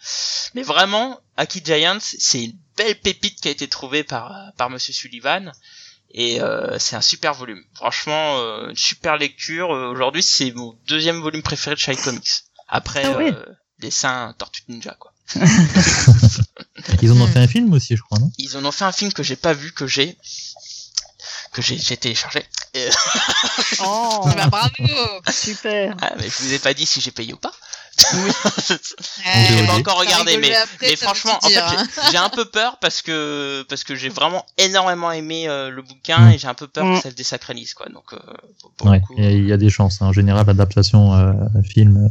Mais 0.54 0.62
vraiment, 0.62 1.18
Aki 1.38 1.62
Giants, 1.64 1.98
c'est 2.00 2.44
une 2.44 2.58
belle 2.76 2.98
pépite 3.00 3.40
qui 3.40 3.48
a 3.48 3.50
été 3.50 3.66
trouvée 3.68 4.04
par 4.04 4.52
par 4.58 4.68
Monsieur 4.68 4.92
Sullivan. 4.92 5.52
Et 6.12 6.40
euh, 6.42 6.76
c'est 6.78 6.96
un 6.96 7.00
super 7.12 7.32
volume. 7.34 7.64
Franchement, 7.74 8.38
euh, 8.40 8.70
une 8.70 8.76
super 8.76 9.16
lecture. 9.16 9.72
Euh, 9.72 9.86
Aujourd'hui, 9.92 10.22
c'est 10.24 10.50
mon 10.52 10.76
deuxième 10.88 11.20
volume 11.20 11.42
préféré 11.42 11.76
de 11.76 11.80
Shy 11.80 11.96
Comics. 11.96 12.42
Après, 12.68 13.04
Ah 13.04 13.16
oui. 13.16 13.30
Dessin 13.80 14.34
Tortue 14.38 14.62
Ninja, 14.68 14.96
quoi. 14.98 15.12
Ils 17.02 17.12
en 17.12 17.20
ont 17.20 17.26
fait 17.26 17.38
un 17.38 17.46
film 17.48 17.72
aussi, 17.72 17.96
je 17.96 18.02
crois, 18.02 18.18
non? 18.18 18.30
Ils 18.38 18.56
en 18.56 18.64
ont 18.64 18.72
fait 18.72 18.84
un 18.84 18.92
film 18.92 19.12
que 19.12 19.22
j'ai 19.22 19.36
pas 19.36 19.52
vu, 19.52 19.72
que 19.72 19.86
j'ai 19.86 20.16
que 21.52 21.62
j'ai 21.62 21.78
j'ai 21.78 21.96
téléchargé. 21.96 22.44
Oh, 23.82 24.28
Bah, 24.36 24.46
bravo 24.48 24.70
super. 25.30 25.96
Ah, 26.00 26.12
mais 26.18 26.28
je 26.28 26.42
vous 26.42 26.52
ai 26.52 26.58
pas 26.58 26.74
dit 26.74 26.86
si 26.86 27.00
j'ai 27.00 27.10
payé 27.10 27.32
ou 27.32 27.36
pas. 27.36 27.52
Ouais, 28.14 28.30
j'ai 29.48 29.60
oui. 29.60 29.66
pas 29.66 29.74
encore 29.74 29.98
regardé, 29.98 30.36
mais, 30.38 30.54
après, 30.54 30.76
mais 30.90 30.96
franchement, 30.96 31.38
en 31.42 31.48
fait, 31.48 31.56
hein. 31.56 31.86
j'ai- 32.06 32.12
j'ai 32.12 32.16
un 32.18 32.28
peu 32.30 32.44
peur 32.46 32.78
parce 32.80 33.02
que 33.02 33.64
parce 33.68 33.84
que 33.84 33.94
j'ai 33.94 34.08
vraiment 34.08 34.46
énormément 34.58 35.10
aimé 35.12 35.48
euh, 35.48 35.70
le 35.70 35.82
bouquin 35.82 36.18
Mm. 36.28 36.30
et 36.32 36.38
j'ai 36.38 36.46
un 36.48 36.54
peu 36.54 36.66
peur 36.68 36.84
Mm. 36.86 36.96
que 36.96 37.02
ça 37.02 37.08
le 37.08 37.14
désacralise, 37.14 37.74
quoi. 37.74 37.86
Donc, 37.90 38.12
euh, 38.12 38.18
Ouais, 38.88 39.02
il 39.18 39.46
y 39.46 39.52
a 39.52 39.56
des 39.56 39.70
chances. 39.70 40.00
hein. 40.00 40.06
En 40.06 40.12
général, 40.12 40.46
l'adaptation 40.46 41.12
euh, 41.14 41.32
film. 41.64 42.10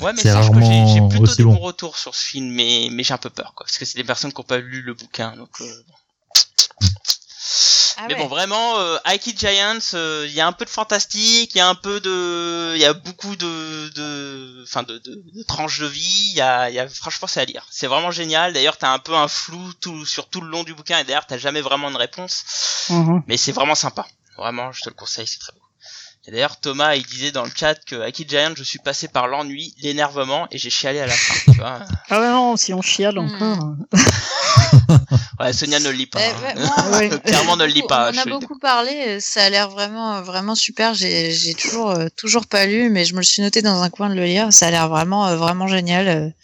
Ouais, 0.00 0.12
mais 0.12 0.22
C'est 0.22 0.30
sache 0.32 0.50
que 0.50 0.60
j'ai 0.60 1.00
plutôt 1.08 1.24
aussi 1.24 1.36
des 1.38 1.44
bon. 1.44 1.54
bons 1.54 1.60
retours 1.60 1.98
sur 1.98 2.14
ce 2.14 2.24
film, 2.24 2.48
mais, 2.50 2.88
mais 2.92 3.02
j'ai 3.02 3.14
un 3.14 3.18
peu 3.18 3.30
peur, 3.30 3.52
quoi. 3.54 3.66
Parce 3.66 3.78
que 3.78 3.84
c'est 3.84 3.98
des 3.98 4.04
personnes 4.04 4.32
qui 4.32 4.40
n'ont 4.40 4.44
pas 4.46 4.58
lu 4.58 4.82
le 4.82 4.94
bouquin, 4.94 5.34
donc. 5.36 5.50
Euh... 5.60 5.82
bon. 5.88 5.94
Ah 8.00 8.04
Mais 8.06 8.14
ouais. 8.14 8.20
bon, 8.20 8.28
vraiment, 8.28 8.78
euh, 8.78 8.96
Ike 9.06 9.36
Giants, 9.36 9.80
euh, 9.94 10.24
il 10.28 10.32
y 10.32 10.40
a 10.40 10.46
un 10.46 10.52
peu 10.52 10.64
de 10.64 10.70
fantastique, 10.70 11.52
il 11.52 11.58
y 11.58 11.60
a 11.60 11.68
un 11.68 11.74
peu 11.74 11.98
de, 11.98 12.74
il 12.76 12.80
y 12.80 12.84
a 12.84 12.92
beaucoup 12.92 13.34
de, 13.34 13.88
de, 13.88 14.62
enfin 14.62 14.84
de, 14.84 14.98
de, 14.98 15.20
de 15.34 15.42
tranches 15.42 15.80
de 15.80 15.86
vie. 15.86 16.28
Il 16.30 16.36
y 16.36 16.40
a, 16.40 16.70
il 16.70 16.76
y 16.76 16.78
a, 16.78 16.88
franchement, 16.88 17.26
c'est 17.26 17.40
à 17.40 17.44
lire. 17.44 17.66
C'est 17.72 17.88
vraiment 17.88 18.12
génial. 18.12 18.52
D'ailleurs, 18.52 18.76
t'as 18.76 18.92
un 18.92 19.00
peu 19.00 19.14
un 19.16 19.26
flou 19.26 19.72
tout 19.80 20.06
sur 20.06 20.28
tout 20.28 20.40
le 20.40 20.48
long 20.48 20.62
du 20.62 20.74
bouquin 20.74 21.00
et 21.00 21.04
d'ailleurs, 21.04 21.26
t'as 21.26 21.38
jamais 21.38 21.60
vraiment 21.60 21.90
de 21.90 21.96
réponse. 21.96 22.44
Mhm. 22.88 23.24
Mais 23.26 23.36
c'est 23.36 23.50
vraiment 23.50 23.74
sympa. 23.74 24.06
Vraiment, 24.36 24.70
je 24.70 24.82
te 24.82 24.90
le 24.90 24.94
conseille, 24.94 25.26
c'est 25.26 25.40
très 25.40 25.52
beau. 25.52 25.58
Et 26.28 26.30
d'ailleurs, 26.30 26.60
Thomas, 26.60 26.94
il 26.94 27.06
disait 27.06 27.30
dans 27.32 27.44
le 27.44 27.50
chat 27.56 27.74
que 27.86 27.96
Ike 28.06 28.28
Giant, 28.28 28.52
je 28.54 28.62
suis 28.62 28.78
passé 28.78 29.08
par 29.08 29.28
l'ennui, 29.28 29.74
l'énervement 29.82 30.46
et 30.50 30.58
j'ai 30.58 30.68
chialé 30.68 31.00
à 31.00 31.06
la 31.06 31.14
fin. 31.14 31.52
Tu 31.52 31.58
vois 31.58 31.78
Ah 32.10 32.20
ouais, 32.20 32.28
non, 32.28 32.54
si 32.58 32.74
on 32.74 32.82
chiale 32.82 33.18
Hmm. 33.18 33.30
encore. 33.34 33.74
ouais, 35.40 35.52
Sonia 35.54 35.78
ne 35.80 35.86
le 35.86 35.92
lit 35.92 36.04
pas. 36.06 36.20
Eh, 36.20 36.28
hein. 36.30 36.34
ouais, 36.42 36.66
moi, 36.66 36.90
Ouais. 36.98 37.10
Clairement, 37.24 37.56
ne 37.56 37.64
le 37.64 37.72
lis 37.72 37.82
pas. 37.88 38.10
On 38.12 38.14
en 38.14 38.18
a 38.20 38.24
je- 38.24 38.28
beaucoup 38.28 38.58
parlé, 38.58 38.92
euh, 39.06 39.20
ça 39.20 39.44
a 39.44 39.48
l'air 39.48 39.70
vraiment, 39.70 40.20
vraiment 40.20 40.54
super. 40.54 40.92
J'ai, 40.92 41.30
j'ai 41.32 41.54
toujours, 41.54 41.92
euh, 41.92 42.08
toujours 42.14 42.44
pas 42.46 42.66
lu, 42.66 42.90
mais 42.90 43.06
je 43.06 43.14
me 43.14 43.20
le 43.20 43.24
suis 43.24 43.40
noté 43.40 43.62
dans 43.62 43.80
un 43.80 43.88
coin 43.88 44.10
de 44.10 44.14
le 44.14 44.24
lire. 44.24 44.52
Ça 44.52 44.66
a 44.66 44.70
l'air 44.70 44.88
vraiment, 44.90 45.28
euh, 45.28 45.36
vraiment 45.36 45.66
génial. 45.66 46.34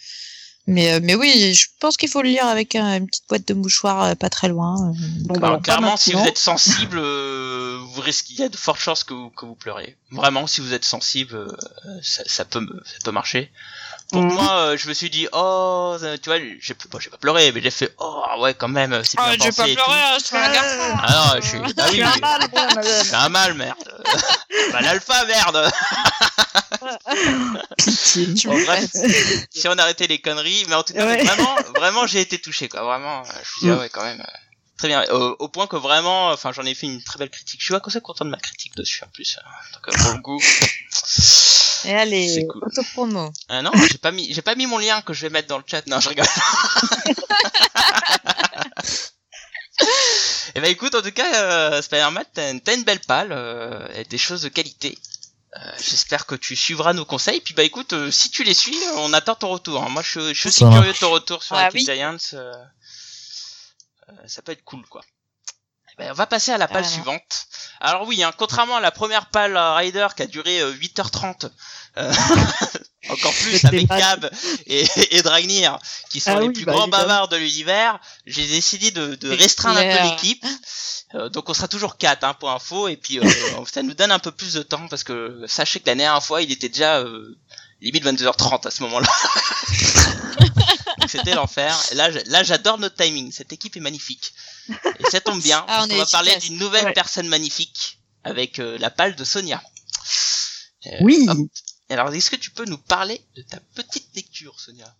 Mais, 0.67 0.93
euh, 0.93 0.99
mais 1.03 1.13
oui, 1.15 1.53
je 1.53 1.67
pense 1.79 1.95
qu'il 1.95 2.09
faut 2.09 2.21
le 2.23 2.29
lire 2.29 2.45
avec 2.47 2.75
un- 2.75 2.97
une 2.97 3.05
petite 3.07 3.25
boîte 3.29 3.47
de 3.47 3.53
mouchoirs 3.53 4.03
euh, 4.03 4.15
pas 4.15 4.29
très 4.29 4.47
loin. 4.47 4.89
euh. 4.89 4.93
Bon, 5.25 5.35
Alors, 5.35 5.57
bah, 5.57 5.61
clairement, 5.63 5.95
si 5.97 6.13
vous 6.13 6.19
êtes 6.25 6.37
sensible, 6.39 6.97
euh, 6.97 7.79
vous 7.93 8.01
risquez, 8.01 8.33
il 8.33 8.39
y 8.39 8.43
a 8.43 8.49
de 8.49 8.55
fortes 8.57 8.79
chances 8.79 9.03
que 9.03 9.13
vous, 9.13 9.29
que 9.29 9.45
vous 9.45 9.53
pleurez. 9.55 9.95
Vraiment, 10.11 10.47
si 10.47 10.61
vous 10.61 10.73
êtes 10.73 10.85
sensible, 10.85 11.35
euh, 11.35 11.47
ça, 12.01 12.23
ça 12.25 12.45
peut, 12.45 12.65
ça 12.85 12.95
peut 13.03 13.11
marcher. 13.11 13.51
Pour 14.11 14.21
moi, 14.21 14.51
euh, 14.59 14.77
je 14.77 14.87
me 14.87 14.93
suis 14.93 15.09
dit, 15.09 15.27
oh, 15.33 15.97
ça- 15.99 16.17
tu 16.17 16.29
vois, 16.29 16.37
j'ai, 16.37 16.75
bon, 16.89 16.99
j'ai 16.99 17.09
pas 17.09 17.17
pleuré, 17.17 17.51
mais 17.51 17.61
j'ai 17.61 17.71
fait, 17.71 17.93
oh, 17.97 18.23
ouais, 18.39 18.53
quand 18.53 18.67
même, 18.67 19.01
c'est 19.03 19.17
bien 19.19 19.35
pensé 19.37 19.71
et 19.71 19.75
tout. 19.75 19.81
hein, 19.89 20.17
je 20.19 20.25
suis 20.25 20.37
un 20.37 20.53
garçon. 20.53 20.97
Ah 21.01 21.33
non, 21.35 21.41
je 21.41 21.47
suis, 21.47 21.57
ah 21.77 21.87
oui, 21.91 22.03
oui. 22.03 22.21
mal, 22.21 22.49
c'est 23.03 23.13
un 23.15 23.29
mal, 23.29 23.53
merde. 23.55 24.03
bah, 24.71 24.81
l'alpha, 24.81 25.25
merde. 25.25 25.71
Pitié. 27.77 28.33
Tu 28.33 28.47
Bon, 28.47 28.61
bref, 28.63 28.85
si 29.49 29.67
on 29.67 29.77
arrêtait 29.77 30.07
les 30.07 30.19
conneries, 30.19 30.65
mais 30.69 30.75
en 30.75 30.83
tout 30.83 30.93
cas, 30.93 31.05
Ouais. 31.05 31.23
vraiment, 31.23 31.55
vraiment, 31.75 32.07
j'ai 32.07 32.21
été 32.21 32.39
touché, 32.39 32.69
quoi. 32.69 32.83
Vraiment, 32.83 33.21
euh, 33.21 33.23
je 33.33 33.39
me 33.39 33.43
suis 33.43 33.61
dit, 33.61 33.67
Mm. 33.67 33.71
ah 33.73 33.79
ouais, 33.79 33.89
quand 33.89 34.03
même. 34.03 34.21
euh, 34.21 34.37
Très 34.77 34.89
bien. 34.89 35.03
Au, 35.11 35.35
au 35.39 35.47
point 35.47 35.67
que 35.67 35.77
vraiment, 35.77 36.31
enfin, 36.31 36.51
j'en 36.51 36.63
ai 36.65 36.75
fait 36.75 36.85
une 36.85 37.01
très 37.01 37.17
belle 37.17 37.29
critique. 37.29 37.61
Je 37.61 37.65
suis 37.65 37.75
assez 37.75 38.01
content 38.01 38.25
de 38.25 38.29
ma 38.29 38.37
critique 38.37 38.75
dessus, 38.75 39.03
en 39.05 39.07
plus. 39.07 39.37
euh, 39.37 39.41
Donc, 39.73 39.87
euh, 39.87 39.97
pour 40.03 40.11
le 40.13 40.21
coup. 40.21 40.41
Et 41.85 41.93
allez, 41.95 42.45
cool. 42.47 42.63
autopromo. 42.65 43.31
Ah 43.49 43.61
non, 43.61 43.71
j'ai 43.91 43.97
pas 43.97 44.11
mis, 44.11 44.33
j'ai 44.33 44.41
pas 44.41 44.55
mis 44.55 44.65
mon 44.65 44.77
lien 44.77 45.01
que 45.01 45.13
je 45.13 45.21
vais 45.21 45.29
mettre 45.29 45.47
dans 45.47 45.57
le 45.57 45.63
chat. 45.67 45.85
Non, 45.87 45.99
je 45.99 46.09
rigole. 46.09 46.25
Eh 50.55 50.61
ben 50.61 50.71
écoute, 50.71 50.95
en 50.95 51.01
tout 51.01 51.11
cas, 51.11 51.43
euh, 51.43 51.81
Spider-Man, 51.81 52.23
t'as 52.33 52.75
une, 52.75 52.83
belle 52.83 53.01
palle, 53.01 53.33
euh, 53.33 53.85
et 53.93 54.05
des 54.05 54.17
choses 54.17 54.41
de 54.43 54.47
qualité. 54.49 54.97
Euh, 55.57 55.59
J'espère 55.79 56.25
que 56.25 56.35
tu 56.35 56.55
suivras 56.55 56.93
nos 56.93 57.03
conseils. 57.05 57.41
Puis 57.41 57.53
bah 57.53 57.63
écoute, 57.63 57.91
euh, 57.93 58.09
si 58.09 58.29
tu 58.29 58.43
les 58.43 58.53
suis, 58.53 58.75
euh, 58.77 58.93
on 58.97 59.11
attend 59.13 59.35
ton 59.35 59.49
retour. 59.49 59.83
hein. 59.83 59.89
Moi, 59.89 60.01
je, 60.01 60.33
je 60.33 60.39
suis 60.39 60.47
aussi 60.49 60.63
curieux 60.63 60.93
de 60.93 60.97
ton 60.97 61.11
retour 61.11 61.43
sur 61.43 61.55
Ah 61.57 61.65
Lucky 61.69 61.85
oui. 61.89 61.93
Giants. 61.95 62.15
euh, 62.33 62.53
euh, 64.09 64.13
ça 64.27 64.41
peut 64.41 64.53
être 64.53 64.63
cool, 64.63 64.85
quoi. 64.87 65.01
Eh 65.97 66.03
ben, 66.03 66.11
on 66.11 66.13
va 66.15 66.25
passer 66.25 66.51
à 66.51 66.57
la 66.57 66.67
palle 66.67 66.83
Carrément. 66.83 67.03
suivante. 67.03 67.45
Alors 67.79 68.07
oui, 68.07 68.21
hein, 68.23 68.31
contrairement 68.37 68.75
à 68.77 68.81
la 68.81 68.91
première 68.91 69.27
palle 69.27 69.55
euh, 69.55 69.75
Rider 69.75 70.07
qui 70.15 70.23
a 70.23 70.27
duré 70.27 70.59
euh, 70.59 70.73
8h30, 70.73 71.49
euh, 71.97 72.13
encore 73.09 73.33
plus 73.33 73.63
avec. 73.63 73.87
Gab 73.87 74.29
et, 74.65 74.85
et 75.11 75.21
Dragnir, 75.21 75.77
qui 76.09 76.19
sont 76.19 76.31
Ah 76.35 76.41
les 76.41 76.47
oui, 76.47 76.53
plus 76.53 76.65
bah, 76.65 76.73
grands 76.73 76.87
bavards 76.87 77.29
de 77.29 77.37
l'univers, 77.37 77.99
j'ai 78.25 78.45
décidé 78.47 78.91
de, 78.91 79.15
de 79.15 79.29
restreindre 79.31 79.79
un 79.79 79.95
peu 79.97 80.03
l'équipe. 80.03 80.45
Euh, 81.13 81.29
donc 81.29 81.47
on 81.49 81.53
sera 81.53 81.67
toujours 81.67 81.97
4 81.97 82.23
hein, 82.23 82.33
pour 82.33 82.51
info 82.51 82.87
et 82.87 82.97
puis 82.97 83.19
euh, 83.19 83.23
ça 83.71 83.83
nous 83.83 83.93
donne 83.93 84.11
un 84.11 84.19
peu 84.19 84.31
plus 84.31 84.53
de 84.53 84.63
temps 84.63 84.87
parce 84.89 85.03
que 85.03 85.45
sachez 85.47 85.79
que 85.79 85.87
la 85.87 85.95
dernière 85.95 86.23
fois 86.23 86.41
il 86.41 86.51
était 86.51 86.67
déjà 86.67 86.97
euh, 86.97 87.37
limite 87.79 88.03
22h30 88.03 88.67
à 88.67 88.71
ce 88.71 88.83
moment-là. 88.83 89.07
C'était 91.17 91.35
l'enfer. 91.35 91.77
Là, 91.93 92.43
j'adore 92.43 92.77
notre 92.77 92.95
timing. 92.95 93.31
Cette 93.31 93.51
équipe 93.53 93.75
est 93.77 93.81
magnifique. 93.81 94.33
Et 94.69 95.03
ça 95.11 95.21
tombe 95.21 95.41
bien. 95.41 95.63
Ah, 95.67 95.85
parce 95.87 95.91
on 95.91 95.97
va 95.97 96.05
parler 96.05 96.35
d'une 96.37 96.57
nouvelle 96.57 96.85
Ouais. 96.85 96.93
personne 96.93 97.27
magnifique 97.27 97.99
avec 98.23 98.59
euh, 98.59 98.77
la 98.79 98.89
palle 98.89 99.15
de 99.15 99.23
Sonia. 99.23 99.61
Euh, 100.87 100.89
Oui. 101.01 101.25
hop. 101.29 101.37
Alors 101.89 102.11
est-ce 102.13 102.31
que 102.31 102.35
tu 102.35 102.49
peux 102.51 102.65
nous 102.65 102.77
parler 102.79 103.21
de 103.35 103.41
ta 103.43 103.59
petite 103.75 104.07
lecture 104.15 104.59
Sonia? 104.59 104.91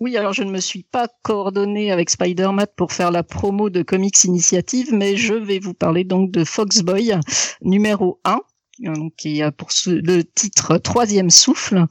Oui, 0.00 0.16
alors 0.16 0.32
je 0.32 0.42
ne 0.44 0.50
me 0.50 0.60
suis 0.60 0.84
pas 0.84 1.08
coordonné 1.22 1.90
avec 1.90 2.08
Spider-Man 2.10 2.66
pour 2.76 2.92
faire 2.92 3.10
la 3.10 3.22
promo 3.24 3.68
de 3.70 3.82
Comics 3.82 4.22
Initiative, 4.24 4.92
mais 4.92 5.16
je 5.16 5.34
vais 5.34 5.58
vous 5.58 5.74
parler 5.74 6.04
donc 6.04 6.30
de 6.30 6.44
Foxboy 6.44 7.14
numéro 7.62 8.20
1. 8.24 8.38
Euh, 8.86 8.94
donc, 8.94 9.12
qui 9.16 9.42
a 9.42 9.50
pour 9.52 9.68
le 9.86 10.22
titre 10.22 10.78
Troisième 10.78 11.30
souffle. 11.30 11.84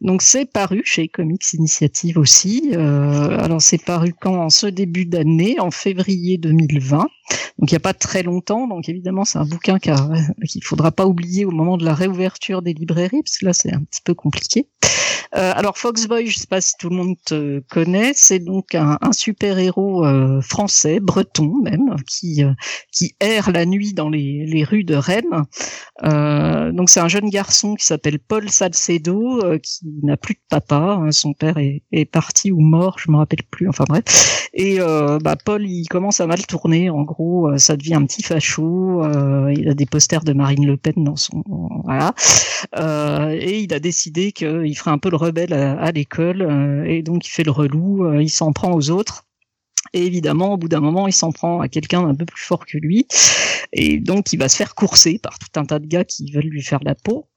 Donc 0.00 0.22
c'est 0.22 0.44
paru 0.50 0.82
chez 0.84 1.08
Comics 1.08 1.52
Initiative 1.52 2.18
aussi. 2.18 2.70
Euh, 2.72 3.38
alors 3.38 3.62
c'est 3.62 3.82
paru 3.82 4.14
quand? 4.18 4.34
En 4.34 4.50
ce 4.50 4.66
début 4.66 5.06
d'année, 5.06 5.60
en 5.60 5.70
février 5.70 6.38
2020. 6.38 6.98
Donc 7.58 7.70
il 7.70 7.74
n'y 7.74 7.76
a 7.76 7.80
pas 7.80 7.94
très 7.94 8.22
longtemps. 8.22 8.66
Donc 8.66 8.88
évidemment 8.88 9.24
c'est 9.24 9.38
un 9.38 9.44
bouquin 9.46 9.78
qu'a- 9.78 10.08
qu'il 10.48 10.64
faudra 10.64 10.90
pas 10.90 11.06
oublier 11.06 11.44
au 11.44 11.50
moment 11.50 11.76
de 11.76 11.84
la 11.84 11.94
réouverture 11.94 12.62
des 12.62 12.72
librairies, 12.74 13.22
parce 13.22 13.38
que 13.38 13.46
là 13.46 13.52
c'est 13.52 13.72
un 13.72 13.82
petit 13.84 14.00
peu 14.04 14.14
compliqué. 14.14 14.66
Euh, 15.34 15.52
alors 15.54 15.78
Foxboy, 15.78 16.26
je 16.26 16.38
sais 16.38 16.46
pas 16.46 16.60
si 16.60 16.74
tout 16.78 16.88
le 16.90 16.96
monde 16.96 17.16
te 17.24 17.60
connaît, 17.70 18.12
c'est 18.14 18.38
donc 18.38 18.74
un, 18.74 18.98
un 19.00 19.12
super 19.12 19.58
héros 19.58 20.04
français, 20.42 21.00
breton 21.00 21.54
même, 21.62 21.96
qui 22.06 22.44
euh, 22.44 22.52
qui 22.92 23.14
erre 23.20 23.50
la 23.50 23.64
nuit 23.64 23.94
dans 23.94 24.10
les, 24.10 24.44
les 24.46 24.64
rues 24.64 24.84
de 24.84 24.94
Rennes. 24.94 25.44
Euh, 26.04 26.72
donc 26.72 26.90
c'est 26.90 27.00
un 27.00 27.08
jeune 27.08 27.30
garçon 27.30 27.74
qui 27.74 27.86
s'appelle 27.86 28.18
Paul 28.18 28.50
Salcedo, 28.50 29.40
euh, 29.44 29.58
qui 29.58 29.80
n'a 30.02 30.16
plus 30.16 30.34
de 30.34 30.40
papa. 30.48 30.98
hein, 31.00 31.10
son 31.10 31.32
père 31.32 31.58
est, 31.58 31.82
est 31.92 32.04
parti 32.04 32.50
ou 32.52 32.60
mort, 32.60 32.98
je 32.98 33.10
me 33.10 33.16
rappelle 33.16 33.42
plus. 33.50 33.68
Enfin 33.68 33.84
bref. 33.88 34.48
Et 34.54 34.80
euh, 34.80 35.18
bah, 35.18 35.36
Paul, 35.42 35.64
il 35.66 35.86
commence 35.88 36.20
à 36.20 36.26
mal 36.26 36.44
tourner. 36.46 36.90
En 36.90 37.02
gros, 37.02 37.48
euh, 37.48 37.56
ça 37.58 37.76
devient 37.76 37.94
un 37.94 38.04
petit 38.04 38.22
facho. 38.22 39.02
euh, 39.02 39.52
il 39.56 39.68
a 39.68 39.74
des 39.74 39.86
posters 39.86 40.24
de 40.24 40.32
Marine 40.32 40.66
Le 40.66 40.76
Pen 40.76 40.94
dans 40.96 41.16
son 41.16 41.42
voilà. 41.84 42.14
Euh, 42.78 43.30
et 43.30 43.60
il 43.60 43.72
a 43.74 43.80
décidé 43.80 44.32
qu'il 44.32 44.76
ferait 44.76 44.90
un 44.90 44.98
peu 44.98 45.10
le 45.10 45.16
rebelle 45.22 45.52
à, 45.52 45.90
l'école, 45.92 46.42
euh, 46.42 46.84
et 46.84 47.02
donc 47.02 47.26
il 47.26 47.30
fait 47.30 47.44
le 47.44 47.50
relou, 47.50 48.04
euh, 48.04 48.22
il 48.22 48.30
s'en 48.30 48.52
prend 48.52 48.72
aux 48.72 48.90
autres. 48.90 49.24
Et 49.92 50.06
évidemment, 50.06 50.54
au 50.54 50.56
bout 50.56 50.68
d'un 50.68 50.80
moment, 50.80 51.06
il 51.06 51.12
s'en 51.12 51.32
prend 51.32 51.60
à 51.60 51.68
quelqu'un 51.68 52.02
d'un 52.02 52.14
peu 52.14 52.24
plus 52.24 52.42
fort 52.42 52.66
que 52.66 52.78
lui, 52.78 53.06
et 53.72 53.98
donc 53.98 54.32
il 54.32 54.38
va 54.38 54.48
se 54.48 54.56
faire 54.56 54.74
courser 54.74 55.18
par 55.18 55.38
tout 55.38 55.60
un 55.60 55.64
tas 55.64 55.78
de 55.78 55.86
gars 55.86 56.04
qui 56.04 56.30
veulent 56.32 56.44
lui 56.44 56.62
faire 56.62 56.80
la 56.82 56.94
peau. 56.94 57.28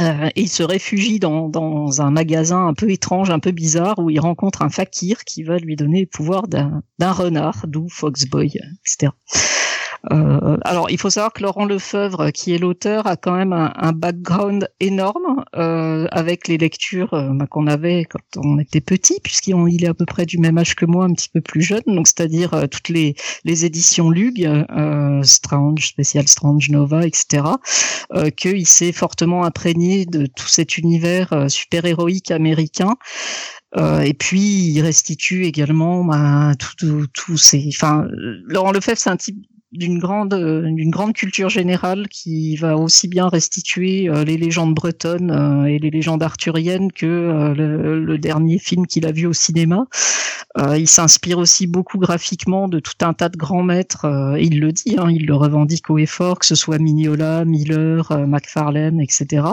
Euh, 0.00 0.30
et 0.34 0.42
il 0.42 0.48
se 0.48 0.62
réfugie 0.62 1.18
dans, 1.18 1.48
dans 1.48 2.00
un 2.00 2.10
magasin 2.10 2.66
un 2.66 2.74
peu 2.74 2.90
étrange, 2.90 3.28
un 3.30 3.40
peu 3.40 3.50
bizarre, 3.50 3.98
où 3.98 4.08
il 4.08 4.20
rencontre 4.20 4.62
un 4.62 4.70
fakir 4.70 5.24
qui 5.24 5.42
va 5.42 5.58
lui 5.58 5.76
donner 5.76 6.00
le 6.00 6.06
pouvoir 6.06 6.48
d'un 6.48 6.82
renard, 7.12 7.66
d'où 7.68 7.88
Foxboy, 7.90 8.58
etc. 8.80 9.12
Euh, 10.10 10.56
alors, 10.62 10.90
il 10.90 10.98
faut 10.98 11.10
savoir 11.10 11.32
que 11.32 11.42
Laurent 11.42 11.64
Lefebvre, 11.64 12.30
qui 12.32 12.52
est 12.52 12.58
l'auteur, 12.58 13.06
a 13.06 13.16
quand 13.16 13.36
même 13.36 13.52
un, 13.52 13.72
un 13.76 13.92
background 13.92 14.68
énorme 14.80 15.44
euh, 15.54 16.06
avec 16.10 16.48
les 16.48 16.58
lectures 16.58 17.14
euh, 17.14 17.28
bah, 17.32 17.46
qu'on 17.46 17.66
avait 17.66 18.04
quand 18.04 18.20
on 18.36 18.58
était 18.58 18.80
petit, 18.80 19.20
puisqu'il 19.22 19.54
il 19.68 19.84
est 19.84 19.88
à 19.88 19.94
peu 19.94 20.06
près 20.06 20.26
du 20.26 20.38
même 20.38 20.58
âge 20.58 20.74
que 20.74 20.86
moi, 20.86 21.04
un 21.04 21.12
petit 21.12 21.28
peu 21.28 21.40
plus 21.40 21.62
jeune, 21.62 21.82
donc 21.86 22.08
c'est-à-dire 22.08 22.54
euh, 22.54 22.66
toutes 22.66 22.88
les, 22.88 23.14
les 23.44 23.64
éditions 23.64 24.10
Lug, 24.10 24.44
euh, 24.44 25.22
Strange, 25.22 25.86
Special 25.88 26.26
Strange 26.26 26.70
Nova, 26.70 27.06
etc. 27.06 27.44
Euh, 28.12 28.30
qu'il 28.30 28.66
s'est 28.66 28.92
fortement 28.92 29.44
imprégné 29.44 30.04
de 30.06 30.26
tout 30.26 30.48
cet 30.48 30.78
univers 30.78 31.46
super-héroïque 31.48 32.30
américain. 32.30 32.96
Euh, 33.76 34.00
et 34.00 34.12
puis 34.12 34.40
il 34.40 34.82
restitue 34.82 35.44
également 35.44 36.04
bah, 36.04 36.52
tout, 36.58 36.74
tout, 36.76 37.06
tout 37.12 37.36
ces. 37.38 37.68
Enfin, 37.68 38.06
Laurent 38.46 38.72
Lefebvre, 38.72 38.98
c'est 38.98 39.10
un 39.10 39.16
type 39.16 39.38
d'une 39.72 39.98
grande 39.98 40.34
euh, 40.34 40.62
d'une 40.70 40.90
grande 40.90 41.14
culture 41.14 41.48
générale 41.48 42.08
qui 42.08 42.56
va 42.56 42.76
aussi 42.76 43.08
bien 43.08 43.28
restituer 43.28 44.08
euh, 44.08 44.22
les 44.24 44.36
légendes 44.36 44.74
bretonnes 44.74 45.30
euh, 45.30 45.64
et 45.64 45.78
les 45.78 45.90
légendes 45.90 46.22
arthuriennes 46.22 46.92
que 46.92 47.54
le, 47.56 48.18
dernier 48.18 48.58
film 48.58 48.86
qu'il 48.86 49.06
a 49.06 49.12
vu 49.12 49.26
au 49.26 49.32
cinéma. 49.32 49.86
Il 50.76 50.86
s'inspire 50.86 51.38
aussi 51.38 51.66
beaucoup 51.66 51.98
graphiquement 51.98 52.68
de 52.68 52.78
tout 52.78 52.92
un 53.00 53.14
tas 53.14 53.30
de 53.30 53.38
grands 53.38 53.62
maîtres. 53.62 54.06
il 54.38 54.60
le 54.60 54.70
dit, 54.70 54.96
hein, 54.98 55.08
il 55.10 55.26
le 55.26 55.34
revendique 55.34 55.88
haut 55.88 55.96
et 55.96 56.06
fort, 56.06 56.38
que 56.38 56.46
ce 56.46 56.54
soit 56.54 56.78
Mignola, 56.78 57.46
Miller, 57.46 58.26
McFarlane, 58.28 59.00
etc. 59.00 59.46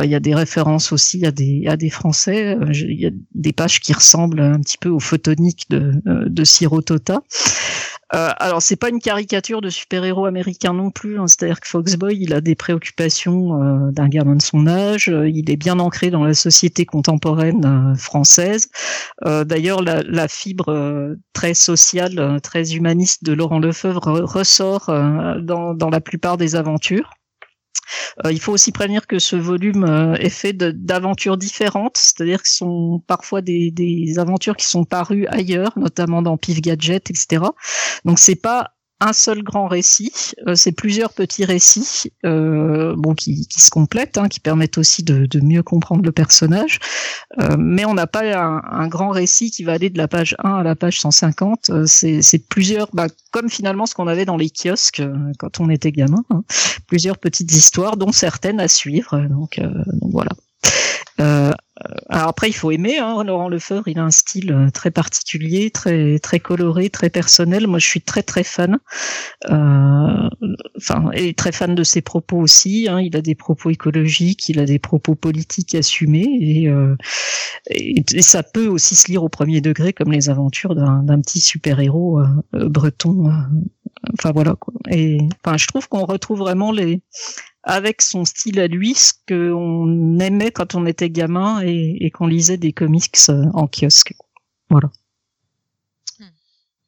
Il 0.00 0.08
y 0.08 0.14
a 0.14 0.20
des 0.20 0.34
références 0.34 0.92
aussi 0.92 1.26
à 1.26 1.32
des 1.32 1.64
à 1.66 1.76
des 1.76 1.90
Français. 1.90 2.56
Il 2.72 3.00
y 3.00 3.06
a 3.06 3.10
des 3.34 3.52
pages 3.52 3.80
qui 3.80 3.92
ressemblent 3.92 4.40
un 4.40 4.60
petit 4.60 4.78
peu 4.78 4.88
aux 4.88 5.00
photoniques 5.00 5.66
de 5.70 5.92
de 6.06 6.44
Siro 6.44 6.82
Tota. 6.82 7.20
Euh, 8.14 8.30
alors 8.38 8.62
c'est 8.62 8.76
pas 8.76 8.88
une 8.88 9.00
caricature 9.00 9.60
de 9.60 9.68
super-héros 9.68 10.26
américain 10.26 10.72
non 10.72 10.90
plus. 10.90 11.18
Hein. 11.18 11.26
C'est-à-dire 11.26 11.60
que 11.60 11.68
Foxboy, 11.68 12.16
il 12.16 12.32
a 12.32 12.40
des 12.40 12.54
préoccupations 12.54 13.62
euh, 13.62 13.90
d'un 13.90 14.08
gamin 14.08 14.36
de 14.36 14.42
son 14.42 14.66
âge. 14.66 15.08
Euh, 15.08 15.28
il 15.28 15.50
est 15.50 15.56
bien 15.56 15.78
ancré 15.78 16.10
dans 16.10 16.24
la 16.24 16.34
société 16.34 16.86
contemporaine 16.86 17.64
euh, 17.64 17.94
française. 17.96 18.68
D'ailleurs, 19.24 19.82
la, 19.82 20.28
fibre 20.28 21.16
très 21.32 21.54
sociale, 21.54 22.40
très 22.42 22.74
humaniste 22.74 23.24
de 23.24 23.32
Laurent 23.32 23.58
Lefebvre 23.58 24.20
ressort 24.20 24.86
dans 24.86 25.90
la 25.90 26.00
plupart 26.00 26.36
des 26.36 26.56
aventures. 26.56 27.10
Euh, 28.24 28.32
il 28.32 28.40
faut 28.40 28.52
aussi 28.52 28.72
prévenir 28.72 29.06
que 29.06 29.18
ce 29.18 29.36
volume 29.36 29.84
euh, 29.84 30.14
est 30.14 30.30
fait 30.30 30.52
d'aventures 30.52 31.36
différentes, 31.36 31.96
c'est-à-dire 31.96 32.42
que 32.42 32.48
ce 32.48 32.56
sont 32.56 33.02
parfois 33.06 33.42
des, 33.42 33.70
des, 33.70 34.18
aventures 34.18 34.56
qui 34.56 34.66
sont 34.66 34.84
parues 34.84 35.26
ailleurs, 35.28 35.78
notamment 35.78 36.22
dans 36.22 36.36
Pif 36.36 36.60
Gadget, 36.60 37.10
etc. 37.10 37.44
Donc 38.04 38.18
c'est 38.18 38.40
pas 38.40 38.74
un 39.00 39.12
seul 39.12 39.42
grand 39.42 39.68
récit, 39.68 40.12
euh, 40.46 40.54
c'est 40.54 40.72
plusieurs 40.72 41.12
petits 41.12 41.44
récits, 41.44 42.12
euh, 42.24 42.94
bon 42.96 43.14
qui, 43.14 43.46
se 43.50 43.70
complètent, 43.70 44.18
hein, 44.18 44.28
qui 44.28 44.40
permettent 44.40 44.78
aussi 44.78 45.02
de, 45.02 45.28
mieux 45.40 45.62
comprendre 45.62 46.02
le 46.04 46.10
personnage, 46.10 46.80
euh, 47.40 47.56
mais 47.58 47.84
on 47.84 47.94
n'a 47.94 48.06
pas 48.06 48.24
un, 48.36 48.88
grand 48.88 49.10
récit 49.10 49.50
qui 49.50 49.62
va 49.62 49.72
aller 49.72 49.90
de 49.90 49.98
la 49.98 50.08
page 50.08 50.34
1 50.42 50.54
à 50.54 50.62
la 50.62 50.74
page 50.74 51.00
150. 51.00 51.70
Euh, 51.70 51.84
c'est 51.86 52.48
plusieurs, 52.48 52.88
bah, 52.92 53.06
comme 53.30 53.48
finalement 53.48 53.86
ce 53.86 53.94
qu'on 53.94 54.08
avait 54.08 54.24
dans 54.24 54.36
les 54.36 54.50
kiosques 54.50 55.02
quand 55.38 55.60
on 55.60 55.70
était 55.70 55.92
gamin, 55.92 56.24
hein, 56.30 56.42
plusieurs 56.86 57.18
petites 57.18 57.52
histoires, 57.52 57.96
dont 57.96 58.12
certaines 58.12 58.60
à 58.60 58.68
suivre. 58.68 59.18
Donc 59.28 59.60
voilà. 60.00 60.30
Euh, 61.20 61.52
alors 62.08 62.28
après, 62.28 62.48
il 62.48 62.52
faut 62.52 62.70
aimer. 62.70 62.98
Hein, 62.98 63.22
Laurent 63.24 63.48
Lefebvre, 63.48 63.88
il 63.88 63.98
a 63.98 64.04
un 64.04 64.10
style 64.10 64.52
euh, 64.52 64.70
très 64.70 64.90
particulier, 64.90 65.70
très 65.70 66.18
très 66.18 66.40
coloré, 66.40 66.90
très 66.90 67.10
personnel. 67.10 67.66
Moi, 67.66 67.78
je 67.78 67.86
suis 67.86 68.00
très 68.00 68.22
très 68.22 68.44
fan. 68.44 68.78
Euh, 69.50 70.28
enfin, 70.76 71.10
et 71.12 71.34
très 71.34 71.52
fan 71.52 71.74
de 71.74 71.84
ses 71.84 72.00
propos 72.00 72.38
aussi. 72.38 72.88
Hein. 72.88 73.00
Il 73.00 73.16
a 73.16 73.22
des 73.22 73.34
propos 73.34 73.70
écologiques, 73.70 74.48
il 74.48 74.58
a 74.58 74.64
des 74.64 74.78
propos 74.78 75.14
politiques 75.14 75.74
assumés, 75.74 76.28
et, 76.40 76.68
euh, 76.68 76.96
et, 77.70 78.02
ça 78.22 78.42
peut 78.42 78.66
aussi 78.66 78.96
se 78.96 79.08
lire 79.08 79.22
au 79.22 79.28
premier 79.28 79.60
degré 79.60 79.92
comme 79.92 80.12
les 80.12 80.30
aventures 80.30 80.74
d'un 80.74 81.20
petit 81.20 81.40
super 81.40 81.80
héros 81.80 82.20
euh, 82.20 82.68
breton. 82.68 83.30
enfin 84.18 84.32
voilà. 84.32 84.54
Quoi. 84.56 84.74
Et 84.90 85.18
enfin, 85.44 85.56
je 85.56 85.66
trouve 85.66 85.88
qu'on 85.88 86.04
retrouve 86.04 86.38
vraiment 86.38 86.72
les 86.72 87.02
avec 87.62 88.02
son 88.02 88.24
style 88.24 88.60
à 88.60 88.66
lui, 88.66 88.94
ce 88.94 89.12
qu'on 89.26 90.18
aimait 90.20 90.50
quand 90.50 90.74
on 90.74 90.86
était 90.86 91.10
gamin 91.10 91.60
et, 91.62 92.10
qu'on 92.10 92.26
lisait 92.26 92.56
des 92.56 92.72
comics 92.72 93.14
euh, 93.28 93.44
en 93.54 93.66
kiosque. 93.66 94.14
Voilà. 94.70 94.90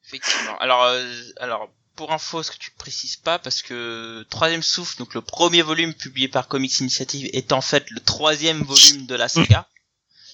Effectivement. 0.05 0.59
Alors, 0.59 0.85
euh, 0.85 1.13
alors 1.39 1.71
pour 1.97 2.13
info, 2.13 2.43
ce 2.43 2.51
que 2.51 2.57
tu 2.57 2.71
précises 2.73 3.17
pas, 3.17 3.39
parce 3.39 3.63
que 3.63 4.25
Troisième 4.31 4.63
Souffle, 4.63 4.97
donc 4.99 5.15
le 5.15 5.21
premier 5.21 5.61
volume 5.61 5.93
publié 5.93 6.29
par 6.29 6.49
Comics 6.49 6.81
Initiative, 6.81 7.29
est 7.33 7.53
en 7.53 7.61
fait 7.61 7.91
le 7.91 8.01
troisième 8.01 8.63
volume 8.63 9.07
de 9.07 9.15
la 9.15 9.29
saga. 9.29 9.69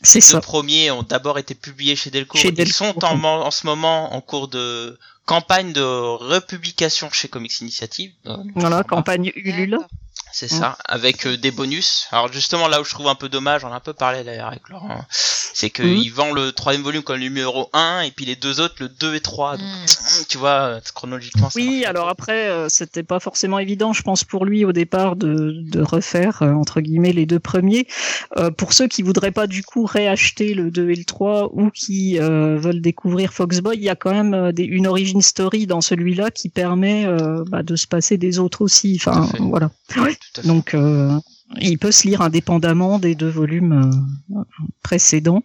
C'est 0.03 0.21
ça. 0.21 0.37
Les 0.37 0.43
premiers 0.43 0.91
ont 0.91 1.03
d'abord 1.03 1.39
été 1.39 1.55
publiés 1.55 1.97
chez 1.97 2.11
Delcourt. 2.11 2.41
Ils 2.45 2.73
sont 2.73 3.05
en, 3.05 3.25
en, 3.25 3.51
ce 3.51 3.67
moment 3.67 4.15
en 4.15 4.21
cours 4.21 4.49
de 4.49 4.99
campagne 5.25 5.73
de 5.73 5.83
republication 5.83 7.11
chez 7.11 7.29
Comics 7.29 7.61
Initiative. 7.61 8.13
Voilà, 8.55 8.85
campagne 8.85 9.33
Ulule. 9.35 9.79
C'est 10.39 10.49
ça, 10.49 10.77
avec 10.85 11.27
euh, 11.27 11.39
des 11.39 11.51
bonus. 11.51 12.09
Alors 12.13 12.31
justement 12.31 12.69
là 12.69 12.83
où 12.83 12.85
je 12.85 12.91
trouve 12.91 13.09
un 13.09 13.15
peu 13.15 13.31
dommage, 13.31 13.65
on 13.65 13.69
a 13.69 13.77
un 13.77 13.81
peu 13.81 13.95
parlé 13.95 14.23
d'ailleurs 14.23 14.49
avec 14.49 14.69
Laurent, 14.69 15.03
c'est 15.09 15.71
qu'il 15.71 16.13
vend 16.13 16.31
le 16.31 16.53
troisième 16.53 16.85
volume 16.85 17.03
comme 17.03 17.17
le 17.17 17.23
numéro 17.23 17.71
1 17.73 18.03
et 18.03 18.11
puis 18.11 18.27
les 18.27 18.37
deux 18.37 18.61
autres 18.61 18.75
le 18.81 18.91
2 18.91 19.15
et 19.15 19.21
3. 19.21 19.57
Donc, 19.57 19.67
mm. 19.67 20.25
tu 20.29 20.37
vois, 20.37 20.51
euh, 20.51 20.81
chronologiquement. 20.95 21.49
Oui, 21.57 21.87
alors 21.87 22.11
après, 22.11 22.51
euh, 22.51 22.69
c'était 22.69 23.03
pas 23.03 23.19
forcément 23.19 23.59
évident, 23.59 23.95
je 23.95 24.03
pense 24.03 24.25
pour 24.25 24.45
lui 24.45 24.67
au 24.67 24.73
départ 24.73 25.17
de, 25.17 25.55
de 25.57 25.81
refaire 25.81 26.43
entre 26.43 26.83
guillemets 26.83 27.15
les 27.15 27.25
deux 27.25 27.41
premiers. 27.41 27.87
pour 28.59 28.75
ceux 28.75 28.89
qui 28.89 29.01
voudraient 29.01 29.33
pas 29.33 29.47
du 29.47 29.63
coup 29.63 29.87
réacheter 29.87 30.53
le 30.53 30.71
2 30.71 30.91
et 30.91 30.97
le 30.97 31.05
3 31.05 31.49
ou 31.55 31.71
qui 31.71 32.19
veulent 32.19 32.83
découvrir 32.83 33.33
Foxboy, 33.33 33.79
il 33.79 33.83
y 33.85 33.89
a 33.89 33.97
quand 33.97 34.13
même 34.13 34.53
des, 34.53 34.65
une 34.65 34.87
origin 34.87 35.23
story 35.23 35.67
dans 35.67 35.81
celui-là 35.81 36.31
qui 36.31 36.51
permet 36.51 37.07
bah, 37.47 37.63
de 37.63 37.75
se 37.75 37.87
passer 37.87 38.19
des 38.19 38.39
autres 38.39 38.61
aussi. 38.61 39.01
Enfin 39.01 39.31
voilà. 39.41 39.71
Donc, 40.45 40.75
euh, 40.75 41.19
il 41.61 41.79
peut 41.79 41.93
se 41.93 42.07
lire 42.07 42.23
indépendamment 42.23 42.99
des 42.99 43.15
deux 43.15 43.29
volumes 43.29 43.91
euh, 44.33 44.43
précédents. 44.83 45.43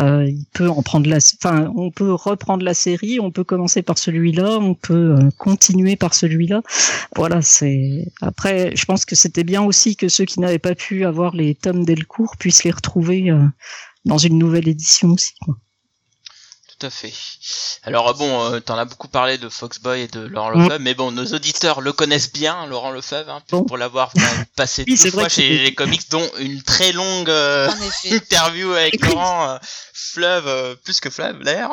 Euh, 0.00 0.26
il 0.26 0.44
peut 0.52 0.68
en 0.68 0.82
prendre 0.82 1.08
la, 1.08 1.18
enfin, 1.18 1.70
on 1.76 1.90
peut 1.90 2.12
reprendre 2.12 2.64
la 2.64 2.74
série, 2.74 3.20
on 3.20 3.30
peut 3.30 3.44
commencer 3.44 3.82
par 3.82 3.96
celui-là, 3.96 4.58
on 4.58 4.74
peut 4.74 5.16
continuer 5.38 5.96
par 5.96 6.14
celui-là. 6.14 6.62
Voilà, 7.14 7.42
c'est. 7.42 8.06
Après, 8.20 8.74
je 8.74 8.84
pense 8.86 9.04
que 9.04 9.14
c'était 9.14 9.44
bien 9.44 9.62
aussi 9.62 9.94
que 9.94 10.08
ceux 10.08 10.24
qui 10.24 10.40
n'avaient 10.40 10.58
pas 10.58 10.74
pu 10.74 11.04
avoir 11.04 11.34
les 11.36 11.54
tomes 11.54 11.84
Delcourt 11.84 12.36
puissent 12.38 12.64
les 12.64 12.72
retrouver 12.72 13.32
dans 14.04 14.18
une 14.18 14.36
nouvelle 14.36 14.68
édition 14.68 15.10
aussi. 15.10 15.34
Tout 16.78 16.86
à 16.86 16.90
fait. 16.90 17.12
Alors 17.84 18.14
bon, 18.14 18.52
euh, 18.52 18.60
t'en 18.60 18.76
as 18.78 18.84
beaucoup 18.84 19.08
parlé 19.08 19.38
de 19.38 19.48
Foxboy 19.48 20.02
et 20.02 20.08
de 20.08 20.20
Laurent 20.20 20.50
Lefebvre, 20.50 20.78
mais 20.80 20.94
bon, 20.94 21.12
nos 21.12 21.26
auditeurs 21.26 21.80
le 21.80 21.92
connaissent 21.92 22.32
bien, 22.32 22.66
Laurent 22.66 22.90
Lefebvre, 22.90 23.30
hein, 23.30 23.42
pour 23.48 23.76
l'avoir 23.76 24.12
passé 24.56 24.84
oui, 24.86 24.96
fois 25.10 25.28
chez 25.28 25.58
les 25.58 25.74
comics, 25.74 26.10
dont 26.10 26.28
une 26.38 26.62
très 26.62 26.92
longue 26.92 27.30
euh, 27.30 27.70
interview 28.04 28.72
avec 28.72 29.04
Laurent 29.04 29.50
euh, 29.50 29.58
Fleuve, 29.92 30.76
plus 30.84 31.00
que 31.00 31.10
Fleuve, 31.10 31.42
l'air. 31.42 31.70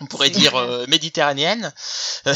On 0.00 0.06
pourrait 0.06 0.30
dire 0.30 0.54
méditerranéenne. 0.88 1.72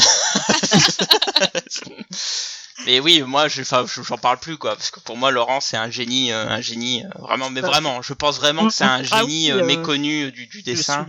mais 2.85 2.99
oui, 2.99 3.21
moi, 3.21 3.47
je, 3.49 3.61
enfin, 3.61 3.85
j'en 4.01 4.17
parle 4.17 4.39
plus 4.39 4.57
quoi, 4.57 4.75
parce 4.75 4.91
que 4.91 4.99
pour 5.01 5.17
moi, 5.17 5.31
Laurent, 5.31 5.59
c'est 5.59 5.77
un 5.77 5.89
génie, 5.89 6.31
un 6.31 6.61
génie, 6.61 7.03
vraiment, 7.19 7.49
mais 7.49 7.61
vraiment, 7.61 8.01
je 8.01 8.13
pense 8.13 8.37
vraiment 8.37 8.67
que 8.67 8.73
c'est 8.73 8.85
un 8.85 9.03
génie 9.03 9.51
méconnu 9.63 10.31
du, 10.31 10.47
du 10.47 10.63
dessin 10.63 11.05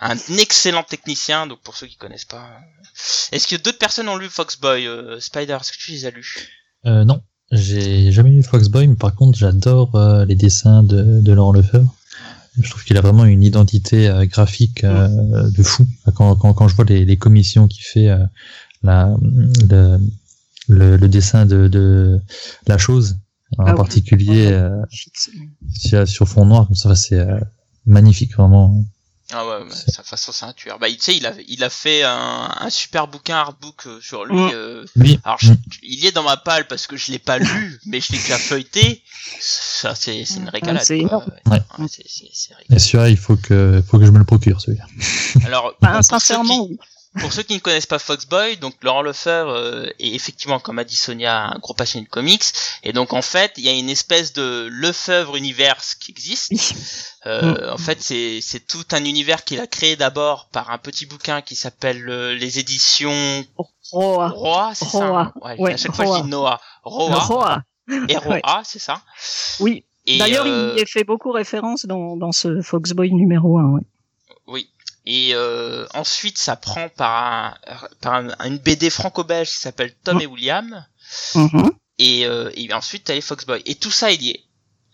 un 0.00 0.16
excellent 0.38 0.84
technicien, 0.84 1.46
donc 1.46 1.60
pour 1.60 1.76
ceux 1.76 1.86
qui 1.86 1.96
connaissent 1.96 2.24
pas. 2.24 2.60
Est-ce 3.32 3.46
que 3.48 3.56
d'autres 3.56 3.78
personnes 3.78 4.08
ont 4.08 4.16
lu 4.16 4.28
Foxboy, 4.28 4.86
euh, 4.86 5.18
Spider? 5.20 5.56
Est-ce 5.60 5.72
que 5.72 5.78
tu 5.78 5.92
les 5.92 6.06
as 6.06 6.10
lus? 6.10 6.48
Euh, 6.86 7.04
Non, 7.04 7.22
j'ai 7.50 8.12
jamais 8.12 8.30
lu 8.30 8.42
Foxboy, 8.42 8.86
mais 8.86 8.96
par 8.96 9.14
contre 9.14 9.38
j'adore 9.38 9.94
euh, 9.96 10.24
les 10.24 10.36
dessins 10.36 10.82
de, 10.82 11.20
de 11.20 11.32
Laurent 11.32 11.52
Lefebvre. 11.52 11.92
Je 12.60 12.70
trouve 12.70 12.84
qu'il 12.84 12.96
a 12.96 13.00
vraiment 13.00 13.24
une 13.24 13.42
identité 13.42 14.08
euh, 14.08 14.26
graphique 14.26 14.84
de 14.84 15.62
fou. 15.62 15.86
Quand, 16.14 16.34
quand, 16.36 16.54
quand 16.54 16.68
je 16.68 16.74
vois 16.74 16.84
les, 16.84 17.04
les 17.04 17.16
commissions 17.16 17.68
qu'il 17.68 17.84
fait, 17.84 18.08
la, 18.82 19.16
le, 20.68 20.96
le, 20.96 21.08
dessin 21.08 21.46
de, 21.46 21.68
de 21.68 22.20
la 22.66 22.78
chose, 22.78 23.16
en 23.58 23.64
ah 23.66 23.74
particulier 23.74 24.60
sur, 25.74 26.28
fond 26.28 26.44
noir, 26.44 26.68
ça 26.74 26.94
c'est 26.94 27.24
magnifique 27.86 28.36
vraiment. 28.36 28.84
Ah 29.30 29.46
ouais, 29.46 29.58
sa 29.70 30.02
façon 30.02 30.32
c'est 30.32 30.46
un 30.46 30.54
tueur. 30.54 30.78
Bah, 30.78 30.88
tu 30.88 30.96
sais, 31.00 31.16
il 31.16 31.26
a, 31.26 31.34
il 31.48 31.62
a 31.62 31.68
fait 31.68 32.02
un, 32.02 32.50
un 32.58 32.70
super 32.70 33.08
bouquin 33.08 33.36
artbook 33.36 33.86
euh, 33.86 34.00
sur 34.00 34.24
lui. 34.24 34.36
Mm. 34.36 34.50
Euh... 34.54 34.86
Alors, 35.22 35.38
il 35.82 36.06
est 36.06 36.12
dans 36.12 36.22
ma 36.22 36.38
palle 36.38 36.66
parce 36.66 36.86
que 36.86 36.96
je 36.96 37.12
l'ai 37.12 37.18
pas 37.18 37.38
lu, 37.38 37.78
mais 37.86 38.00
je 38.00 38.12
l'ai 38.12 38.18
déjà 38.18 38.38
feuilleté. 38.38 39.02
Ça, 39.38 39.94
c'est, 39.94 40.24
c'est 40.24 40.38
une 40.38 40.48
régalade. 40.48 40.82
c'est 40.82 41.00
énorme. 41.00 41.30
Ouais. 41.46 41.60
c'est, 41.88 42.04
c'est, 42.08 42.30
c'est 42.32 42.54
Et 42.70 42.78
celui-là, 42.78 43.10
il 43.10 43.18
faut 43.18 43.36
que, 43.36 43.82
faut 43.86 43.98
que 43.98 44.06
je 44.06 44.10
me 44.10 44.18
le 44.18 44.24
procure, 44.24 44.62
celui-là. 44.62 44.86
Alors, 45.44 45.74
bah, 45.80 46.02
sincèrement, 46.02 46.64
oui. 46.64 46.78
Pour 47.20 47.32
ceux 47.32 47.42
qui 47.42 47.54
ne 47.54 47.58
connaissent 47.60 47.86
pas 47.86 47.98
Foxboy, 47.98 48.56
donc 48.56 48.74
Laurent 48.82 49.02
Lefebvre 49.02 49.50
euh, 49.50 49.86
est 49.98 50.14
effectivement, 50.14 50.58
comme 50.58 50.78
a 50.78 50.84
dit 50.84 50.96
Sonia, 50.96 51.46
un 51.46 51.58
gros 51.58 51.74
passionné 51.74 52.04
de 52.04 52.10
comics. 52.10 52.44
Et 52.82 52.92
donc 52.92 53.12
en 53.12 53.22
fait, 53.22 53.52
il 53.56 53.64
y 53.64 53.68
a 53.68 53.72
une 53.72 53.90
espèce 53.90 54.32
de 54.32 54.68
Lefebvre 54.70 55.36
univers 55.36 55.78
qui 56.00 56.10
existe. 56.12 56.52
Euh, 57.26 57.72
en 57.72 57.78
fait, 57.78 58.00
c'est 58.00 58.66
tout 58.66 58.84
un 58.92 59.04
univers 59.04 59.44
qu'il 59.44 59.60
a 59.60 59.66
créé 59.66 59.96
d'abord 59.96 60.48
par 60.50 60.70
un 60.70 60.78
petit 60.78 61.04
bouquin 61.04 61.42
qui 61.42 61.56
s'appelle 61.56 62.08
euh, 62.08 62.34
les 62.34 62.58
éditions 62.58 63.44
Roa. 63.90 64.28
Roa, 64.28 64.70
c'est 64.74 64.86
ça. 64.86 65.32
Ouais, 65.42 65.74
à 65.74 65.76
chaque 65.76 65.94
fois 65.94 66.18
je 66.18 66.22
dis 66.22 66.28
Noah. 66.28 66.60
Roa. 66.84 67.18
Roa. 67.18 67.62
Et 68.08 68.16
Roa, 68.16 68.62
c'est 68.64 68.78
ça. 68.78 69.02
Oui. 69.60 69.84
D'ailleurs, 70.06 70.46
il 70.46 70.80
y 70.80 70.86
fait 70.86 71.04
beaucoup 71.04 71.32
référence 71.32 71.84
dans 71.84 72.16
dans 72.16 72.32
ce 72.32 72.62
Foxboy 72.62 73.10
numéro 73.12 73.58
1, 73.58 73.64
ouais. 73.72 73.82
Oui. 74.46 74.70
Et 75.10 75.30
euh, 75.32 75.86
ensuite, 75.94 76.36
ça 76.36 76.54
prend 76.54 76.90
par, 76.90 77.24
un, 77.24 77.54
par 78.02 78.16
une 78.44 78.58
BD 78.58 78.90
franco-belge 78.90 79.48
qui 79.48 79.56
s'appelle 79.56 79.94
Tom 80.04 80.20
et 80.20 80.26
William. 80.26 80.86
Mm-hmm. 81.32 81.70
Et, 81.96 82.26
euh, 82.26 82.50
et 82.54 82.70
ensuite, 82.74 83.04
t'as 83.04 83.14
les 83.14 83.22
Foxboy. 83.22 83.62
Et 83.64 83.74
tout 83.74 83.90
ça 83.90 84.12
est 84.12 84.18
lié. 84.18 84.44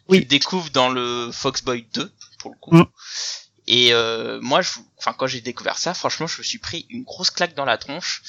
Oui. 0.06 0.20
Tu 0.20 0.26
découvres 0.26 0.70
dans 0.70 0.88
le 0.88 1.32
Foxboy 1.32 1.88
2, 1.92 2.12
pour 2.38 2.52
le 2.52 2.56
coup. 2.60 2.76
Mm. 2.76 2.86
Et 3.66 3.92
euh, 3.92 4.38
moi, 4.40 4.62
je, 4.62 4.70
enfin, 4.98 5.14
quand 5.18 5.26
j'ai 5.26 5.40
découvert 5.40 5.78
ça, 5.78 5.94
franchement, 5.94 6.28
je 6.28 6.38
me 6.38 6.44
suis 6.44 6.58
pris 6.58 6.86
une 6.90 7.02
grosse 7.02 7.30
claque 7.30 7.56
dans 7.56 7.64
la 7.64 7.76
tronche. 7.76 8.22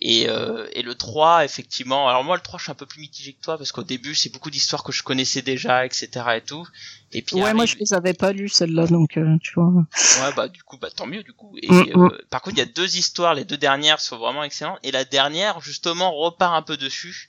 Et, 0.00 0.28
euh, 0.28 0.66
et 0.72 0.82
le 0.82 0.94
3, 0.96 1.44
effectivement, 1.44 2.08
alors 2.08 2.24
moi 2.24 2.36
le 2.36 2.42
3 2.42 2.58
je 2.58 2.64
suis 2.64 2.72
un 2.72 2.74
peu 2.74 2.84
plus 2.84 3.00
mitigé 3.00 3.32
que 3.32 3.40
toi 3.40 3.56
parce 3.56 3.70
qu'au 3.72 3.84
début 3.84 4.14
c'est 4.14 4.28
beaucoup 4.28 4.50
d'histoires 4.50 4.82
que 4.82 4.90
je 4.92 5.02
connaissais 5.04 5.40
déjà, 5.40 5.86
etc. 5.86 6.08
et 6.36 6.40
tout. 6.40 6.66
Et 7.12 7.22
puis 7.22 7.36
Ouais, 7.36 7.42
arrive- 7.42 7.54
moi 7.56 7.64
je 7.66 7.76
les 7.76 7.94
avais 7.94 8.12
pas 8.12 8.32
lues 8.32 8.48
celles-là, 8.48 8.86
donc 8.88 9.16
euh, 9.16 9.36
tu 9.40 9.52
vois. 9.54 9.68
Ouais, 9.68 10.32
bah 10.36 10.48
du 10.48 10.62
coup, 10.64 10.76
bah 10.78 10.90
tant 10.94 11.06
mieux 11.06 11.22
du 11.22 11.32
coup. 11.32 11.56
Et 11.62 11.70
Mm, 11.70 11.84
euh, 11.96 12.18
par 12.28 12.42
contre, 12.42 12.56
il 12.56 12.58
y 12.58 12.62
a 12.62 12.66
deux 12.66 12.96
histoires, 12.96 13.34
les 13.34 13.44
deux 13.44 13.56
dernières 13.56 14.00
sont 14.00 14.18
vraiment 14.18 14.42
excellentes, 14.42 14.78
et 14.82 14.90
la 14.90 15.04
dernière 15.04 15.60
justement 15.60 16.12
repart 16.12 16.54
un 16.54 16.62
peu 16.62 16.76
dessus. 16.76 17.28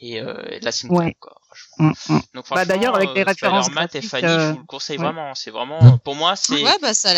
Et, 0.00 0.20
euh, 0.20 0.36
et 0.50 0.60
là, 0.60 0.72
c'est 0.72 0.86
une 0.86 0.94
Ouais. 0.94 1.16
quoi. 1.18 1.34
franchement. 1.48 1.94
Mm, 2.08 2.14
mm. 2.16 2.20
Donc 2.34 2.44
Bah, 2.50 2.64
d'ailleurs, 2.66 2.96
avec 2.96 3.10
les 3.14 3.22
euh, 3.22 3.24
références 3.24 3.66
Spider-Man 3.66 3.88
et 3.94 4.02
Fanny, 4.02 4.26
euh, 4.26 4.48
je 4.48 4.52
vous 4.52 4.58
le 4.58 4.64
conseille 4.66 4.98
ouais. 4.98 5.04
vraiment. 5.04 5.34
C'est 5.34 5.50
vraiment, 5.50 5.82
Mm. 5.94 5.98
pour 6.00 6.14
moi, 6.16 6.36
c'est 6.36 6.62
Ouais, 6.62 6.76
bah 6.82 6.92
ça 6.92 7.10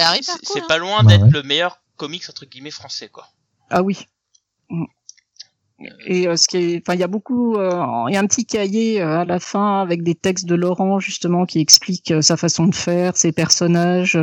c'est 0.42 0.66
pas 0.68 0.78
loin 0.78 1.02
Bah 1.02 1.10
d'être 1.10 1.22
ouais. 1.24 1.30
le 1.30 1.42
meilleur 1.42 1.80
comics 1.96 2.22
entre 2.30 2.46
guillemets 2.46 2.70
français, 2.70 3.08
quoi. 3.08 3.26
Ah 3.70 3.82
oui. 3.82 4.06
Mm. 4.70 4.84
Et 6.06 6.26
euh, 6.26 6.36
ce 6.36 6.48
qui 6.48 6.56
est, 6.56 6.82
enfin, 6.82 6.94
il 6.94 7.00
y 7.00 7.04
a 7.04 7.06
beaucoup, 7.06 7.56
euh, 7.56 7.70
il 8.08 8.14
y 8.14 8.16
a 8.16 8.20
un 8.20 8.26
petit 8.26 8.46
cahier 8.46 9.02
euh, 9.02 9.18
à 9.20 9.24
la 9.26 9.38
fin 9.38 9.82
avec 9.82 10.02
des 10.02 10.14
textes 10.14 10.46
de 10.46 10.54
Laurent 10.54 11.00
justement 11.00 11.44
qui 11.44 11.60
explique 11.60 12.12
euh, 12.12 12.22
sa 12.22 12.38
façon 12.38 12.66
de 12.66 12.74
faire, 12.74 13.14
ses 13.14 13.30
personnages. 13.30 14.18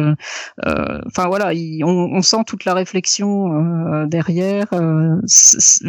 Enfin 0.65 1.27
voilà, 1.27 1.53
il- 1.53 1.83
on, 1.83 1.89
on 2.11 2.21
sent 2.23 2.43
toute 2.47 2.65
la 2.65 2.73
réflexion 2.73 3.53
euh, 3.53 4.07
derrière. 4.07 4.65
euh, 4.73 5.15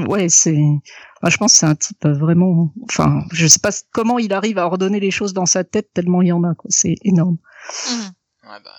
ouais, 0.07 0.28
c'est. 0.28 0.55
je 0.55 1.36
pense 1.38 1.52
que 1.52 1.59
c'est 1.61 1.66
un 1.66 1.74
type 1.76 2.05
vraiment. 2.07 2.70
Enfin, 2.82 3.22
je 3.32 3.46
sais 3.46 3.59
pas 3.59 3.70
comment 3.90 4.18
il 4.18 4.34
arrive 4.34 4.59
à 4.59 4.66
ordonner 4.66 5.00
les 5.00 5.11
choses 5.11 5.32
dans 5.32 5.46
sa 5.46 5.64
tête 5.64 5.88
tellement 5.94 6.20
il 6.20 6.28
y 6.28 6.32
en 6.32 6.44
a. 6.44 6.55
quoi. 6.55 6.68
C'est 6.68 6.96
énorme. 7.05 7.38
Mhm. 7.90 8.50
Ouais, 8.50 8.59
bah. 8.62 8.70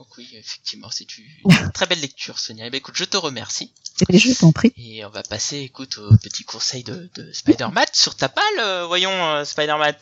Donc 0.00 0.08
oui, 0.16 0.26
effectivement, 0.32 0.88
c'est 0.90 1.06
une 1.18 1.24
très 1.74 1.84
belle 1.86 2.00
lecture, 2.00 2.38
Sonia. 2.38 2.66
Eh 2.66 2.70
ben, 2.70 2.78
écoute, 2.78 2.94
je 2.96 3.04
te 3.04 3.18
remercie. 3.18 3.74
Et 4.08 4.18
je 4.18 4.32
t'en 4.32 4.50
prie. 4.50 4.72
Et 4.78 5.04
on 5.04 5.10
va 5.10 5.22
passer, 5.22 5.58
écoute, 5.58 5.98
au 5.98 6.16
petit 6.16 6.42
conseil 6.42 6.82
de, 6.84 7.10
de 7.16 7.30
Spider-Man 7.34 7.84
sur 7.92 8.14
ta 8.14 8.30
palle. 8.30 8.42
euh, 8.62 8.86
voyons, 8.86 9.10
euh, 9.12 9.44
Spider-Man. 9.44 9.94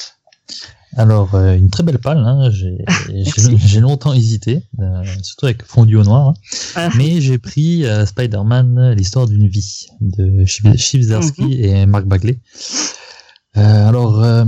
Alors, 0.96 1.34
euh, 1.34 1.56
une 1.56 1.68
très 1.68 1.82
belle 1.82 1.98
palle. 1.98 2.18
Hein. 2.18 2.48
J'ai 2.52 2.76
Merci. 3.12 3.58
j'ai- 3.66 3.80
longtemps 3.80 4.14
hésité, 4.14 4.62
euh, 4.78 5.04
surtout 5.24 5.46
avec 5.46 5.64
fondu 5.64 5.96
au 5.96 6.04
noir. 6.04 6.28
hein. 6.28 6.34
Ah. 6.76 6.90
Mais 6.96 7.20
j'ai 7.20 7.38
pris 7.38 7.84
euh, 7.84 8.06
Spider-Man, 8.06 8.92
l'histoire 8.92 9.26
d'une 9.26 9.48
vie 9.48 9.86
de 10.00 10.44
Chip 10.46 11.02
Zdarsky 11.02 11.42
Mhm. 11.42 11.52
et 11.52 11.86
Mark 11.86 12.04
Bagley. 12.06 12.38
Euh, 13.56 13.88
alors, 13.88 14.22
euh, 14.22 14.44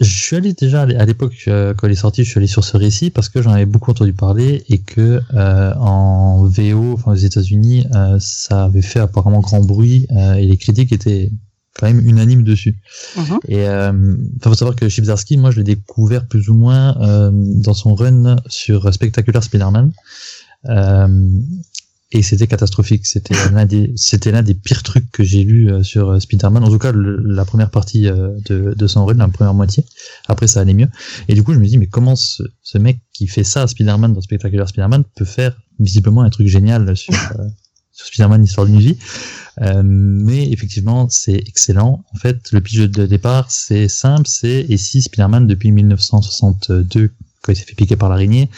je 0.00 0.22
suis 0.22 0.36
allé 0.36 0.54
déjà 0.54 0.82
à 0.82 1.04
l'époque 1.04 1.44
euh, 1.48 1.74
quand 1.74 1.86
il 1.86 1.92
est 1.92 1.96
sorti, 1.96 2.24
je 2.24 2.30
suis 2.30 2.38
allé 2.38 2.46
sur 2.46 2.64
ce 2.64 2.76
récit 2.76 3.10
parce 3.10 3.28
que 3.28 3.42
j'en 3.42 3.52
avais 3.52 3.66
beaucoup 3.66 3.90
entendu 3.90 4.14
parler 4.14 4.64
et 4.68 4.78
que 4.78 5.20
euh, 5.34 5.74
en 5.74 6.44
VO, 6.44 6.94
enfin 6.94 7.12
aux 7.12 7.16
États-Unis, 7.16 7.86
euh, 7.94 8.16
ça 8.18 8.64
avait 8.64 8.82
fait 8.82 9.00
apparemment 9.00 9.40
grand 9.40 9.60
bruit 9.60 10.06
euh, 10.16 10.34
et 10.34 10.46
les 10.46 10.56
critiques 10.56 10.92
étaient 10.92 11.30
quand 11.78 11.86
même 11.86 12.00
unanimes 12.06 12.44
dessus. 12.44 12.76
Mhm. 13.16 13.38
Et 13.48 13.68
euh, 13.68 14.16
enfin, 14.38 14.50
faut 14.50 14.54
savoir 14.54 14.74
que 14.74 14.88
Chip 14.88 15.04
Zdarsky, 15.04 15.36
moi, 15.36 15.50
je 15.50 15.58
l'ai 15.58 15.64
découvert 15.64 16.26
plus 16.26 16.48
ou 16.48 16.54
moins 16.54 16.96
euh, 17.00 17.30
dans 17.32 17.74
son 17.74 17.94
run 17.94 18.36
sur 18.48 18.92
Spectacular 18.92 19.42
Spider-Man. 19.42 19.92
Et 22.12 22.22
c'était 22.22 22.46
catastrophique. 22.48 23.06
C'était 23.06 23.34
l'un 23.52 23.66
des, 23.66 23.92
c'était 23.96 24.32
l'un 24.32 24.42
des 24.42 24.54
pires 24.54 24.82
trucs 24.82 25.10
que 25.12 25.22
j'ai 25.22 25.44
lu 25.44 25.70
euh, 25.70 25.82
sur 25.82 26.10
euh, 26.10 26.18
Spider-Man. 26.20 26.64
En 26.64 26.68
tout 26.70 26.78
cas, 26.78 26.90
le- 26.92 27.22
la 27.24 27.44
première 27.44 27.70
partie 27.70 28.08
euh, 28.08 28.30
de, 28.46 28.74
de 28.76 28.86
son 28.86 29.04
run, 29.06 29.14
la 29.14 29.28
première 29.28 29.54
moitié. 29.54 29.84
Après, 30.26 30.46
ça 30.48 30.60
allait 30.60 30.74
mieux. 30.74 30.88
Et 31.28 31.34
du 31.34 31.42
coup, 31.44 31.54
je 31.54 31.58
me 31.58 31.66
dis, 31.66 31.78
mais 31.78 31.86
comment 31.86 32.16
ce, 32.16 32.42
ce 32.62 32.78
mec 32.78 32.98
qui 33.12 33.26
fait 33.28 33.44
ça 33.44 33.62
à 33.62 33.66
Spider-Man 33.68 34.12
dans 34.12 34.20
Spectacular 34.20 34.68
Spider-Man 34.68 35.04
peut 35.14 35.24
faire 35.24 35.56
visiblement 35.78 36.22
un 36.22 36.30
truc 36.30 36.48
génial 36.48 36.96
sur, 36.96 37.14
euh, 37.14 37.44
sur 37.92 38.06
Spider-Man, 38.06 38.42
histoire 38.42 38.66
d'une 38.66 38.80
vie. 38.80 38.98
Euh, 39.62 39.82
mais 39.84 40.50
effectivement, 40.50 41.08
c'est 41.10 41.36
excellent. 41.36 42.04
En 42.12 42.18
fait, 42.18 42.50
le 42.52 42.60
pitch 42.60 42.78
de 42.78 43.06
départ, 43.06 43.50
c'est 43.50 43.88
simple, 43.88 44.26
c'est 44.26 44.66
et 44.68 44.76
si 44.78 45.02
Spider-Man 45.02 45.46
depuis 45.46 45.70
1962, 45.70 47.12
quand 47.42 47.52
il 47.52 47.56
s'est 47.56 47.64
fait 47.64 47.74
piquer 47.74 47.96
par 47.96 48.08
l'araignée, 48.08 48.50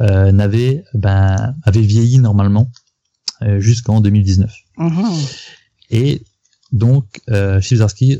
euh, 0.00 0.32
n'avait 0.32 0.84
ben 0.94 1.54
avait 1.64 1.80
vieilli 1.80 2.18
normalement 2.18 2.70
jusqu'en 3.58 4.00
2019. 4.00 4.52
Mhm. 4.78 5.04
Et 5.90 6.22
donc, 6.72 7.20
euh, 7.30 7.60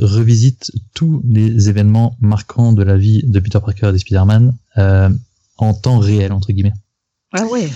revisite 0.01 0.73
tous 0.95 1.23
les 1.25 1.68
événements 1.68 2.16
marquants 2.21 2.73
de 2.73 2.83
la 2.83 2.97
vie 2.97 3.23
de 3.25 3.39
Peter 3.39 3.61
Parker 3.61 3.89
et 3.89 3.93
des 3.93 3.99
Spider-Man 3.99 4.57
euh, 4.77 5.09
en 5.57 5.75
temps 5.75 5.99
réel 5.99 6.33
entre 6.33 6.53
guillemets. 6.53 6.75
Ah 7.33 7.45
ouais. 7.45 7.71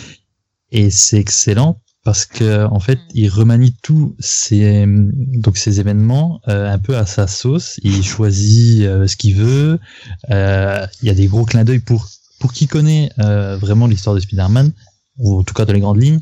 Et 0.73 0.91
c'est 0.91 1.19
excellent 1.19 1.81
parce 2.03 2.27
que 2.27 2.67
en 2.67 2.81
fait, 2.81 2.99
il 3.15 3.29
remanie 3.29 3.77
tous 3.83 4.17
ces 4.19 4.85
donc 4.87 5.57
ces 5.57 5.79
événements 5.81 6.41
euh, 6.49 6.71
un 6.71 6.79
peu 6.79 6.97
à 6.97 7.07
sa 7.07 7.29
sauce. 7.29 7.79
Il 7.83 8.03
choisit 8.03 8.83
euh, 8.83 9.07
ce 9.07 9.17
qu'il 9.17 9.37
veut. 9.37 9.79
Euh, 10.31 10.87
Il 11.03 11.07
y 11.07 11.11
a 11.11 11.15
des 11.15 11.27
gros 11.29 11.45
clins 11.45 11.65
d'œil 11.65 11.79
pour 11.79 12.09
pour 12.41 12.53
qui 12.53 12.67
connaît 12.67 13.11
euh, 13.21 13.57
vraiment 13.57 13.87
l'histoire 13.87 14.17
de 14.17 14.21
Spider-Man 14.21 14.73
ou 15.19 15.39
en 15.39 15.45
tout 15.45 15.55
cas 15.55 15.65
dans 15.65 15.73
les 15.73 15.81
grandes 15.81 16.03
lignes. 16.03 16.21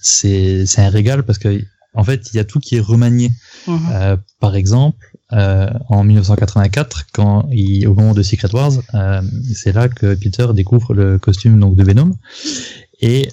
C'est 0.00 0.66
c'est 0.66 0.82
un 0.82 0.90
régal 0.90 1.24
parce 1.24 1.38
que 1.38 1.62
en 1.94 2.04
fait, 2.04 2.28
il 2.32 2.36
y 2.36 2.38
a 2.38 2.44
tout 2.44 2.60
qui 2.60 2.76
est 2.76 2.80
remanié. 2.80 3.32
Mhm. 3.66 3.80
Euh, 3.92 4.16
par 4.40 4.54
exemple, 4.54 5.16
euh, 5.32 5.68
en 5.88 6.04
1984, 6.04 7.06
quand 7.12 7.48
il, 7.50 7.86
au 7.88 7.94
moment 7.94 8.14
de 8.14 8.22
Secret 8.22 8.54
Wars, 8.54 8.72
euh, 8.94 9.20
c'est 9.54 9.72
là 9.72 9.88
que 9.88 10.14
Peter 10.14 10.46
découvre 10.54 10.94
le 10.94 11.18
costume 11.18 11.58
donc 11.58 11.74
de 11.76 11.82
Venom. 11.82 12.16
Et 13.00 13.28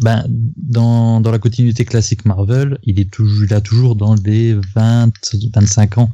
ben, 0.00 0.24
dans, 0.56 1.20
dans 1.20 1.30
la 1.30 1.38
continuité 1.38 1.84
classique 1.84 2.24
Marvel, 2.24 2.78
il 2.84 3.00
est 3.00 3.10
toujours, 3.10 3.44
il 3.44 3.52
a 3.52 3.60
toujours 3.60 3.96
dans 3.96 4.14
les 4.14 4.54
20, 4.74 5.12
25 5.54 5.98
ans. 5.98 6.10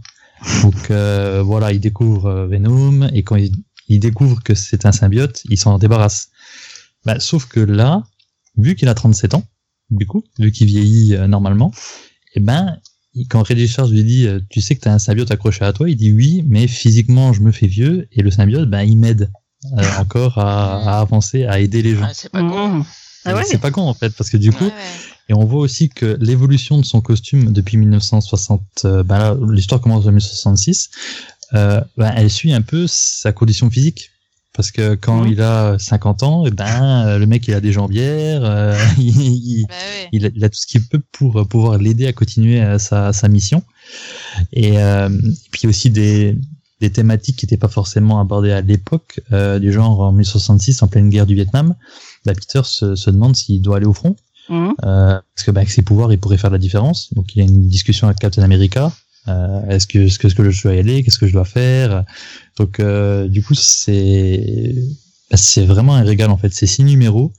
Donc 0.62 0.90
voilà, 0.90 1.72
il 1.72 1.80
découvre 1.80 2.46
Venom 2.50 3.08
et 3.12 3.22
quand 3.22 3.36
il, 3.36 3.52
il 3.88 4.00
découvre 4.00 4.42
que 4.42 4.54
c'est 4.54 4.86
un 4.86 4.92
symbiote, 4.92 5.42
il 5.48 5.58
s'en 5.58 5.78
débarrasse. 5.78 6.30
Ben, 7.04 7.20
sauf 7.20 7.46
que 7.46 7.60
là, 7.60 8.02
vu 8.56 8.74
qu'il 8.74 8.88
a 8.88 8.94
37 8.94 9.34
ans, 9.34 9.44
du 9.90 10.06
coup, 10.06 10.24
vu 10.38 10.50
qu'il 10.52 10.66
vieillit 10.66 11.14
euh, 11.14 11.26
normalement, 11.26 11.72
et 12.34 12.40
ben 12.40 12.78
il- 13.14 13.26
quand 13.28 13.42
Reggie 13.42 13.68
Charles 13.68 13.90
lui 13.90 14.04
dit 14.04 14.26
euh, 14.26 14.40
tu 14.50 14.60
sais 14.60 14.74
que 14.74 14.80
t'as 14.80 14.92
un 14.92 14.98
symbiote 14.98 15.30
accroché 15.30 15.64
à 15.64 15.72
toi, 15.72 15.88
il 15.88 15.96
dit 15.96 16.12
oui, 16.12 16.42
mais 16.46 16.66
physiquement 16.66 17.32
je 17.32 17.40
me 17.40 17.52
fais 17.52 17.66
vieux 17.66 18.08
et 18.12 18.22
le 18.22 18.30
symbiote 18.30 18.68
ben 18.68 18.82
il 18.82 18.96
m'aide 18.98 19.30
euh, 19.78 19.82
encore 20.00 20.38
à, 20.38 20.96
à 20.96 21.00
avancer, 21.00 21.44
à 21.44 21.60
aider 21.60 21.82
les 21.82 21.94
gens. 21.94 22.02
Ouais, 22.06 22.12
c'est 22.14 22.30
pas 22.30 22.40
con. 22.40 22.68
Mhm. 22.68 22.84
Ah 23.28 23.34
ouais. 23.34 23.42
C'est 23.44 23.58
pas 23.58 23.70
con 23.72 23.82
en 23.82 23.94
fait 23.94 24.10
parce 24.10 24.30
que 24.30 24.36
du 24.36 24.52
coup 24.52 24.64
Ouais, 24.64 24.70
ouais. 24.70 25.30
et 25.30 25.34
on 25.34 25.44
voit 25.44 25.58
aussi 25.60 25.88
que 25.88 26.16
l'évolution 26.20 26.78
de 26.78 26.84
son 26.84 27.00
costume 27.00 27.52
depuis 27.52 27.76
1960, 27.76 28.60
euh, 28.84 29.02
ben 29.02 29.18
là 29.18 29.36
l'histoire 29.50 29.80
commence 29.80 30.02
en 30.04 30.08
1966, 30.12 30.90
euh, 31.54 31.80
ben, 31.96 32.12
elle 32.16 32.30
suit 32.30 32.52
un 32.52 32.62
peu 32.62 32.86
sa 32.88 33.32
condition 33.32 33.68
physique. 33.70 34.10
Parce 34.56 34.70
que 34.70 34.94
quand 34.94 35.22
Mhm. 35.24 35.28
il 35.32 35.42
a 35.42 35.78
50 35.78 36.22
ans, 36.22 36.46
et 36.46 36.50
ben 36.50 37.06
euh, 37.06 37.18
le 37.18 37.26
mec 37.26 37.46
il 37.46 37.54
a 37.54 37.60
des 37.60 37.72
jambières, 37.72 38.40
euh, 38.44 38.74
il, 38.98 39.66
Bah 39.68 39.74
ouais. 39.74 40.08
il 40.12 40.26
a, 40.26 40.30
il 40.34 40.44
a 40.44 40.48
tout 40.48 40.58
ce 40.58 40.66
qu'il 40.66 40.82
peut 40.86 41.02
pour 41.12 41.38
euh, 41.40 41.44
pouvoir 41.44 41.76
l'aider 41.78 42.06
à 42.06 42.12
continuer 42.12 42.62
sa, 42.78 43.12
sa 43.12 43.28
mission. 43.28 43.62
Et, 44.52 44.78
euh, 44.78 45.08
et 45.10 45.48
puis 45.52 45.68
aussi 45.68 45.90
des, 45.90 46.36
des 46.80 46.90
thématiques 46.90 47.36
qui 47.36 47.46
n'étaient 47.46 47.56
pas 47.56 47.68
forcément 47.68 48.18
abordées 48.20 48.52
à 48.52 48.60
l'époque, 48.62 49.20
euh, 49.32 49.58
du 49.58 49.72
genre 49.72 50.00
en 50.00 50.12
1966, 50.12 50.82
en 50.82 50.88
pleine 50.88 51.10
guerre 51.10 51.26
du 51.26 51.34
Vietnam, 51.34 51.74
bah, 52.24 52.32
Peter 52.34 52.62
se, 52.64 52.94
se 52.96 53.10
demande 53.10 53.36
s'il 53.36 53.60
doit 53.62 53.76
aller 53.76 53.86
au 53.86 53.92
front, 53.94 54.16
Mhm. 54.48 54.74
parce 54.78 55.42
que 55.44 55.50
bah, 55.50 55.60
avec 55.60 55.70
ses 55.70 55.82
pouvoirs, 55.82 56.12
il 56.12 56.18
pourrait 56.18 56.38
faire 56.38 56.50
la 56.50 56.58
différence. 56.58 57.12
Donc 57.14 57.34
il 57.34 57.38
y 57.40 57.42
a 57.42 57.44
une 57.44 57.66
discussion 57.68 58.06
avec 58.06 58.18
Captain 58.20 58.42
America. 58.42 58.92
Euh, 59.28 59.66
est-ce 59.68 59.86
que 59.86 59.98
est-ce 59.98 60.18
que, 60.18 60.50
je 60.50 60.62
dois 60.62 60.74
y 60.74 60.78
aller? 60.78 61.02
Qu'est-ce 61.02 61.18
que 61.18 61.26
je 61.26 61.32
dois 61.32 61.44
faire? 61.44 62.04
Donc 62.56 62.80
euh, 62.80 63.28
du 63.28 63.42
coup, 63.42 63.54
c'est 63.54 64.74
bah, 65.30 65.36
c'est 65.36 65.64
vraiment 65.64 65.94
un 65.94 66.02
régal 66.02 66.30
en 66.30 66.38
fait. 66.38 66.52
C'est 66.52 66.66
six 66.66 66.84
numéros. 66.84 67.32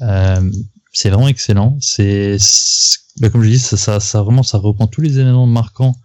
Euh, 0.00 0.50
c'est 0.92 1.10
vraiment 1.10 1.28
excellent. 1.28 1.78
C'est 1.80 2.38
bah, 3.20 3.30
comme 3.30 3.42
je 3.42 3.50
dis, 3.50 3.58
ça, 3.58 4.00
ça, 4.00 4.22
vraiment 4.22 4.42
ça 4.42 4.58
reprend 4.58 4.86
tous 4.86 5.00
les 5.00 5.18
événements 5.18 5.46
marquants, 5.46 5.96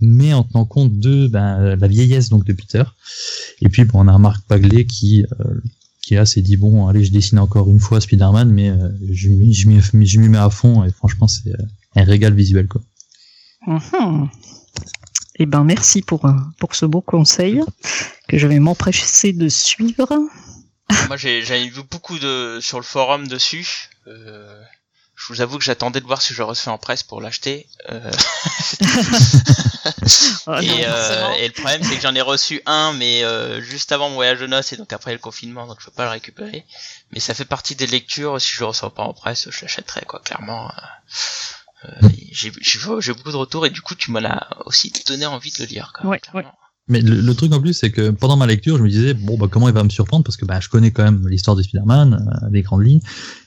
mais 0.00 0.32
en 0.32 0.44
tenant 0.44 0.64
compte 0.64 0.98
de 0.98 1.28
ben, 1.28 1.76
la 1.76 1.88
vieillesse 1.88 2.28
donc 2.28 2.44
de 2.44 2.52
Peter. 2.52 2.84
Et 3.60 3.68
puis 3.68 3.84
bon, 3.84 4.00
on 4.00 4.08
a 4.08 4.12
un 4.12 4.18
Mark 4.18 4.46
Bagley 4.48 4.84
qui 4.86 5.24
qui 6.02 6.16
là 6.16 6.26
s'est 6.26 6.42
dit 6.42 6.58
bon 6.58 6.86
allez 6.86 7.02
je 7.02 7.10
dessine 7.10 7.38
encore 7.38 7.70
une 7.70 7.80
fois 7.80 7.98
Spider-Man, 7.98 8.50
mais 8.50 8.70
je 9.10 9.28
m'y 10.18 10.28
mets 10.28 10.38
à 10.38 10.50
fond 10.50 10.84
et 10.84 10.90
franchement 10.92 11.28
c'est 11.28 11.50
un 11.96 12.04
régal 12.04 12.34
visuel 12.34 12.68
quoi. 12.68 12.82
Mhm. 13.66 14.28
Eh 15.36 15.46
ben 15.46 15.64
merci 15.64 16.02
pour, 16.02 16.26
euh, 16.26 16.32
pour 16.58 16.74
ce 16.74 16.86
beau 16.86 17.00
conseil 17.00 17.60
que 18.28 18.38
je 18.38 18.46
vais 18.46 18.58
m'empresser 18.60 19.32
de 19.32 19.48
suivre. 19.48 20.08
Moi, 21.08 21.16
j'ai 21.16 21.42
j'avais 21.42 21.66
vu 21.68 21.82
beaucoup 21.82 22.18
de 22.18 22.58
sur 22.60 22.78
le 22.78 22.84
forum 22.84 23.26
dessus. 23.26 23.88
Euh, 24.06 24.62
je 25.16 25.32
vous 25.32 25.40
avoue 25.40 25.58
que 25.58 25.64
j'attendais 25.64 26.00
de 26.00 26.06
voir 26.06 26.20
si 26.22 26.34
je 26.34 26.38
le 26.38 26.44
recevais 26.44 26.70
en 26.72 26.78
presse 26.78 27.02
pour 27.02 27.20
l'acheter. 27.20 27.66
Euh, 27.90 28.10
Ah, 30.46 30.60
et, 30.62 30.66
non. 30.66 30.74
euh, 30.78 31.08
forcément. 31.08 31.34
et 31.34 31.46
le 31.48 31.52
problème, 31.52 31.82
c'est 31.84 31.96
que 31.96 32.02
j'en 32.02 32.14
ai 32.14 32.20
reçu 32.20 32.60
un, 32.66 32.92
mais 32.92 33.24
euh, 33.24 33.60
juste 33.60 33.92
avant 33.92 34.08
mon 34.08 34.16
voyage 34.16 34.40
de 34.40 34.46
noces 34.46 34.72
et 34.72 34.76
donc 34.76 34.92
après 34.92 35.12
le 35.12 35.18
confinement, 35.18 35.66
donc 35.66 35.78
je 35.80 35.86
peux 35.86 35.92
pas 35.92 36.04
le 36.04 36.10
récupérer. 36.10 36.64
Mais 37.12 37.20
ça 37.20 37.34
fait 37.34 37.44
partie 37.44 37.74
des 37.74 37.86
lectures. 37.86 38.40
Si 38.40 38.52
je 38.52 38.60
le 38.60 38.66
reçois 38.66 38.94
pas 38.94 39.02
en 39.02 39.12
presse, 39.14 39.48
je 39.50 39.62
l'achèterai 39.62 40.02
quoi, 40.06 40.20
clairement. 40.20 40.70
Euh, 41.84 42.08
j'ai 42.32 42.50
beaucoup 43.12 43.32
de 43.32 43.36
retours 43.36 43.66
et 43.66 43.70
du 43.70 43.80
coup 43.80 43.94
tu 43.94 44.10
m'en 44.10 44.24
as 44.24 44.48
aussi 44.66 44.92
donné 45.06 45.26
envie 45.26 45.50
de 45.50 45.56
le 45.60 45.66
lire. 45.66 45.92
Quand 45.94 46.04
même, 46.04 46.10
Ouais, 46.10 46.20
clairement. 46.20 46.52
Mais 46.86 47.00
le, 47.00 47.18
le 47.20 47.34
truc 47.34 47.50
en 47.54 47.62
plus, 47.62 47.72
c'est 47.72 47.90
que 47.90 48.10
pendant 48.10 48.36
ma 48.36 48.46
lecture, 48.46 48.76
je 48.76 48.82
me 48.82 48.88
disais, 48.90 49.14
bon, 49.14 49.38
bah, 49.38 49.46
comment 49.50 49.68
il 49.68 49.74
va 49.74 49.82
me 49.82 49.88
surprendre? 49.88 50.22
Parce 50.22 50.36
que 50.36 50.44
bah, 50.44 50.60
je 50.60 50.68
connais 50.68 50.90
quand 50.90 51.02
même 51.02 51.26
l'histoire 51.28 51.56
de 51.56 51.62
Spider-Man, 51.62 52.12
euh, 52.44 52.48
les 52.52 52.60
grandes 52.60 52.84
lignes, 52.84 53.00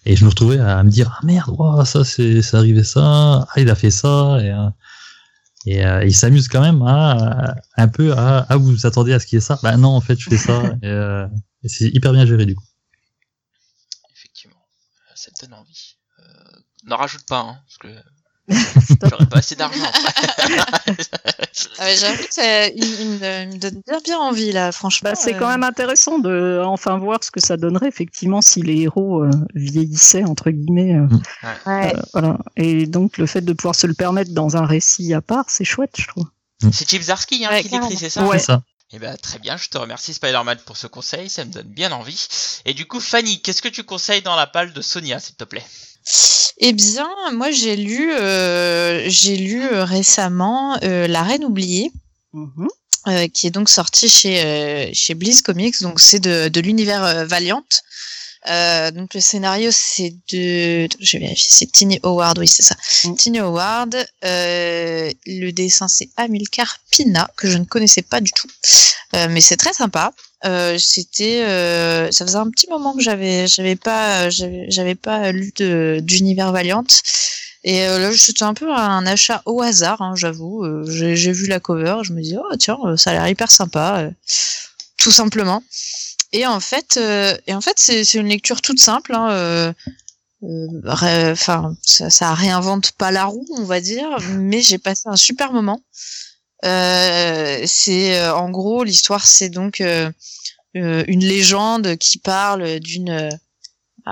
et 0.05 0.15
je 0.15 0.23
me 0.25 0.29
retrouvais 0.29 0.57
à 0.57 0.81
me 0.83 0.89
dire, 0.89 1.15
ah 1.15 1.23
merde, 1.23 1.53
ouah, 1.55 1.85
ça, 1.85 2.03
c'est 2.03 2.41
c'est 2.41 2.57
arrivé 2.57 2.83
ça, 2.83 3.45
ah, 3.47 3.53
il 3.57 3.69
a 3.69 3.75
fait 3.75 3.91
ça, 3.91 4.39
et, 4.41 4.49
euh, 4.49 4.69
et 5.67 5.85
euh, 5.85 6.03
il 6.03 6.15
s'amuse 6.15 6.47
quand 6.47 6.61
même 6.61 6.81
à, 6.81 7.53
un 7.75 7.87
peu 7.87 8.11
à, 8.13 8.47
ah, 8.49 8.57
vous 8.57 8.71
vous 8.71 8.85
attendez 8.87 9.13
à 9.13 9.19
ce 9.19 9.27
qu'il 9.27 9.35
y 9.35 9.37
ait 9.37 9.41
ça? 9.41 9.59
Bah 9.61 9.77
non, 9.77 9.89
en 9.89 10.01
fait, 10.01 10.19
je 10.19 10.29
fais 10.31 10.37
ça, 10.37 10.63
et, 10.81 10.87
euh, 10.87 11.27
et 11.63 11.69
c'est 11.69 11.89
hyper 11.89 12.13
bien 12.13 12.25
géré 12.25 12.47
du 12.47 12.55
coup. 12.55 12.65
Effectivement, 14.15 14.65
ça 15.13 15.29
te 15.29 15.45
donne 15.45 15.53
envie. 15.59 15.97
Euh, 16.19 16.23
N'en 16.85 16.97
rajoute 16.97 17.25
pas, 17.27 17.41
hein, 17.41 17.57
parce 17.67 17.77
que 17.77 18.01
j'aurais 18.49 19.25
pas 19.25 19.37
assez 19.37 19.55
d'argent. 19.55 19.83
Ah 21.79 21.93
J'avoue 21.95 22.23
que 22.23 22.33
ça- 22.33 22.67
il, 22.69 22.83
il 22.83 23.09
me, 23.09 23.57
donne 23.57 23.81
bien 23.85 23.99
bien 24.03 24.17
envie 24.19 24.51
là, 24.51 24.71
franchement. 24.71 25.09
Bah, 25.11 25.15
c'est 25.15 25.35
euh, 25.35 25.39
quand 25.39 25.49
même 25.49 25.63
intéressant 25.63 26.19
de 26.19 26.61
enfin 26.65 26.97
voir 26.97 27.23
ce 27.23 27.31
que 27.31 27.39
ça 27.39 27.57
donnerait 27.57 27.87
effectivement 27.87 28.41
si 28.41 28.61
les 28.61 28.81
héros 28.81 29.23
euh, 29.23 29.29
vieillissaient 29.55 30.23
entre 30.23 30.49
guillemets. 30.51 30.95
euh, 30.95 31.07
ouais. 31.65 31.95
euh, 31.95 32.01
voilà. 32.13 32.37
Et 32.55 32.85
donc 32.85 33.17
le 33.17 33.25
fait 33.25 33.41
de 33.41 33.53
pouvoir 33.53 33.75
se 33.75 33.87
le 33.87 33.93
permettre 33.93 34.31
dans 34.33 34.55
un 34.57 34.65
récit 34.65 35.13
à 35.13 35.21
part, 35.21 35.45
c'est 35.49 35.65
chouette, 35.65 35.93
je 35.97 36.07
trouve. 36.07 36.25
c'est 36.71 36.87
Chip 36.89 37.01
Zdarsky 37.01 37.45
hein, 37.45 37.49
Ouais, 37.51 37.63
qui 37.63 37.69
l'écrit, 37.69 37.97
c'est 37.97 38.09
ça 38.09 38.23
Ouais. 38.25 38.39
C'est 38.39 38.45
ça. 38.45 38.61
Eh 38.93 38.99
ben 38.99 39.17
très 39.17 39.39
bien, 39.39 39.57
je 39.57 39.67
te 39.69 39.77
remercie 39.77 40.13
Spider-Man 40.13 40.59
pour 40.65 40.77
ce 40.77 40.87
conseil, 40.87 41.29
ça 41.29 41.43
me 41.43 41.51
donne 41.51 41.67
bien 41.67 41.91
envie. 41.91 42.27
Et 42.65 42.73
du 42.73 42.85
coup, 42.87 43.01
Fanny, 43.01 43.41
qu'est-ce 43.41 43.61
que 43.61 43.67
tu 43.67 43.83
conseilles 43.83 44.21
dans 44.21 44.35
la 44.37 44.47
palle 44.47 44.71
de 44.71 44.81
Sonia, 44.81 45.19
s'il 45.19 45.35
te 45.35 45.43
plaît? 45.43 45.65
Eh 46.59 46.73
bien, 46.73 47.09
moi 47.33 47.51
j'ai 47.51 47.75
lu, 47.75 48.11
euh, 48.13 49.03
j'ai 49.09 49.37
lu 49.37 49.63
euh, 49.63 49.83
récemment 49.85 50.77
euh, 50.83 51.07
La 51.07 51.23
Reine 51.23 51.45
oubliée, 51.45 51.91
Mhm. 52.33 52.67
qui 53.33 53.47
est 53.47 53.51
donc 53.51 53.69
sortie 53.69 54.09
chez 54.09 54.91
chez 54.93 55.13
Bliss 55.13 55.41
Comics. 55.41 55.81
Donc 55.81 55.99
c'est 55.99 56.19
de, 56.19 56.49
de 56.49 56.59
l'univers 56.61 57.25
Valiant. 57.25 57.63
Donc 58.45 59.13
le 59.13 59.19
scénario 59.21 59.69
c'est 59.71 60.13
de, 60.31 60.87
je 60.99 61.11
vais 61.13 61.19
vérifier, 61.25 61.47
c'est 61.49 61.71
Tiny 61.71 61.99
Howard, 62.03 62.37
oui 62.39 62.47
c'est 62.47 62.63
ça. 62.63 62.75
Mm. 63.05 63.15
Tiny 63.15 63.39
Howard. 63.39 63.95
Le 64.23 65.51
dessin 65.51 65.87
c'est 65.87 66.09
Amilcar 66.17 66.77
Pina 66.91 67.29
que 67.37 67.49
je 67.49 67.57
ne 67.57 67.65
connaissais 67.65 68.01
pas 68.03 68.19
du 68.21 68.31
tout, 68.31 68.49
mais 69.13 69.41
c'est 69.41 69.57
très 69.57 69.73
sympa. 69.73 70.11
Euh, 70.45 70.77
c'était, 70.77 71.43
euh, 71.43 72.11
ça 72.11 72.25
faisait 72.25 72.37
un 72.37 72.49
petit 72.49 72.67
moment 72.69 72.93
que 72.93 73.01
j'avais, 73.01 73.47
j'avais 73.47 73.75
pas, 73.75 74.29
j'avais, 74.29 74.95
pas 74.95 75.31
lu 75.31 75.51
de 75.55 75.99
d'univers 76.01 76.51
Valiant. 76.51 76.83
Et 77.63 77.87
euh, 77.87 77.99
là, 77.99 78.11
c'était 78.15 78.43
un 78.43 78.53
peu 78.53 78.71
un 78.71 79.05
achat 79.07 79.41
au 79.45 79.61
hasard, 79.61 80.01
hein, 80.01 80.13
j'avoue. 80.15 80.63
Euh, 80.63 80.85
j'ai 80.87 81.31
vu 81.31 81.47
la 81.47 81.59
cover, 81.59 81.97
je 82.03 82.13
me 82.13 82.21
dis 82.21 82.37
oh 82.37 82.55
tiens, 82.57 82.77
euh, 82.85 82.97
ça 82.97 83.11
a 83.11 83.13
l'air 83.13 83.27
hyper 83.27 83.49
sympa, 83.49 84.01
euh, 84.01 84.11
tout 84.97 85.11
simplement. 85.11 85.63
Et 86.33 86.45
en 86.45 86.59
fait, 86.59 86.97
et 87.47 87.53
en 87.53 87.61
fait, 87.61 87.75
c'est 87.77 88.03
c'est 88.03 88.19
une 88.19 88.27
lecture 88.27 88.61
toute 88.61 88.79
simple. 88.79 89.13
Hein, 89.15 89.73
Enfin, 90.85 91.75
ça, 91.81 92.11
ça 92.11 92.33
réinvente 92.35 92.91
pas 92.91 93.09
la 93.11 93.25
roue, 93.25 93.45
on 93.57 93.63
va 93.63 93.81
dire, 93.81 94.07
mais 94.35 94.61
j'ai 94.61 94.77
passé 94.77 95.03
un 95.05 95.15
super 95.15 95.51
moment. 95.51 95.81
Euh, 96.65 97.63
c'est 97.65 98.19
euh, 98.19 98.35
en 98.35 98.49
gros 98.49 98.83
l'histoire, 98.83 99.27
c'est 99.27 99.49
donc 99.49 99.81
euh, 99.81 100.11
une 100.73 101.23
légende 101.23 101.97
qui 101.97 102.17
parle 102.17 102.79
d'une 102.79 103.29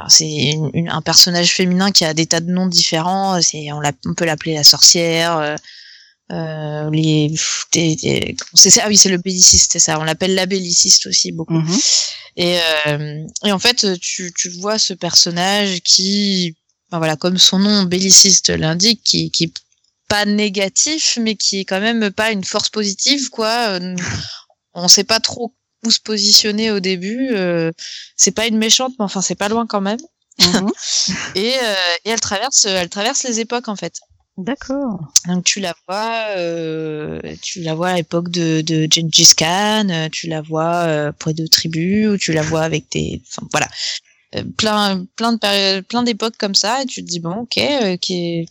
c'est 0.09 0.57
un 0.89 1.01
personnage 1.01 1.53
féminin 1.53 1.91
qui 1.91 2.03
a 2.03 2.13
des 2.13 2.25
tas 2.25 2.41
de 2.41 2.51
noms 2.51 2.67
différents. 2.67 3.41
C'est 3.41 3.71
on, 3.71 3.81
on 4.05 4.13
peut 4.13 4.25
l'appeler 4.25 4.53
la 4.53 4.63
sorcière. 4.63 5.55
Euh, 6.31 6.89
les, 6.91 7.33
c'est 7.71 8.69
ça? 8.71 8.81
Ah 8.83 8.87
oui, 8.87 8.97
c'est 8.97 9.09
le 9.09 9.19
belliciste, 9.19 9.73
c'est 9.73 9.79
ça. 9.79 9.99
On 9.99 10.03
l'appelle 10.03 10.33
la 10.33 10.47
belliciste 10.47 11.05
aussi 11.05 11.31
beaucoup. 11.31 11.53
Mhm. 11.53 11.77
Et, 12.37 12.59
euh, 12.87 13.23
et 13.45 13.51
en 13.51 13.59
fait, 13.59 13.99
tu, 13.99 14.33
tu 14.35 14.49
vois 14.49 14.79
ce 14.79 14.93
personnage 14.93 15.81
qui, 15.81 16.55
enfin 16.89 16.97
voilà, 16.97 17.15
comme 17.15 17.37
son 17.37 17.59
nom 17.59 17.83
belliciste 17.83 18.49
l'indique, 18.49 19.01
qui, 19.03 19.29
qui 19.29 19.53
pas 20.15 20.25
négatif, 20.25 21.17
mais 21.21 21.35
qui 21.35 21.59
est 21.59 21.65
quand 21.65 21.81
même 21.81 22.09
pas 22.11 22.31
une 22.31 22.43
force 22.43 22.69
positive, 22.69 23.29
quoi. 23.29 23.53
Euh, 23.79 23.95
On 24.73 24.87
sait 24.87 25.03
pas 25.03 25.19
trop 25.19 25.53
où 25.85 25.91
se 25.91 25.99
positionner 25.99 26.71
au 26.71 26.79
début. 26.79 27.29
euh, 27.33 27.71
c'est 28.15 28.31
pas 28.31 28.47
une 28.47 28.57
méchante, 28.57 28.93
mais 28.97 29.05
enfin, 29.05 29.21
c'est 29.21 29.35
pas 29.35 29.49
loin 29.49 29.65
quand 29.67 29.81
même. 29.81 29.99
Mhm. 30.39 30.71
Et, 31.35 31.53
euh, 31.53 31.75
et 32.05 32.09
elle 32.11 32.19
traverse, 32.19 32.65
elle 32.65 32.89
traverse 32.89 33.23
les 33.23 33.39
époques 33.41 33.67
en 33.67 33.75
fait. 33.75 33.95
D'accord. 34.37 34.99
Donc 35.27 35.43
tu 35.45 35.59
la 35.61 35.73
vois, 35.87 36.27
euh, 36.37 37.21
tu 37.41 37.61
la 37.61 37.73
vois 37.73 37.89
à 37.89 37.95
l'époque 37.95 38.29
de, 38.29 38.61
de 38.61 38.87
Gengis 38.89 39.33
Khan, 39.35 40.09
tu 40.11 40.27
la 40.27 40.41
vois 40.41 41.11
près 41.19 41.33
de 41.33 41.45
tribus, 41.47 42.07
ou 42.09 42.17
tu 42.17 42.31
la 42.33 42.41
vois 42.41 42.63
avec 42.63 42.85
des, 42.91 43.21
enfin 43.27 43.47
voilà, 43.53 43.69
plein, 44.57 45.05
plein 45.15 45.31
de 45.33 45.37
périodes, 45.39 45.85
plein 45.85 46.03
d'époques 46.03 46.37
comme 46.37 46.55
ça, 46.55 46.81
et 46.81 46.85
tu 46.85 47.01
te 47.03 47.07
dis 47.09 47.19
bon, 47.21 47.43
ok, 47.43 47.57
qui 47.99 48.13
est- 48.41 48.45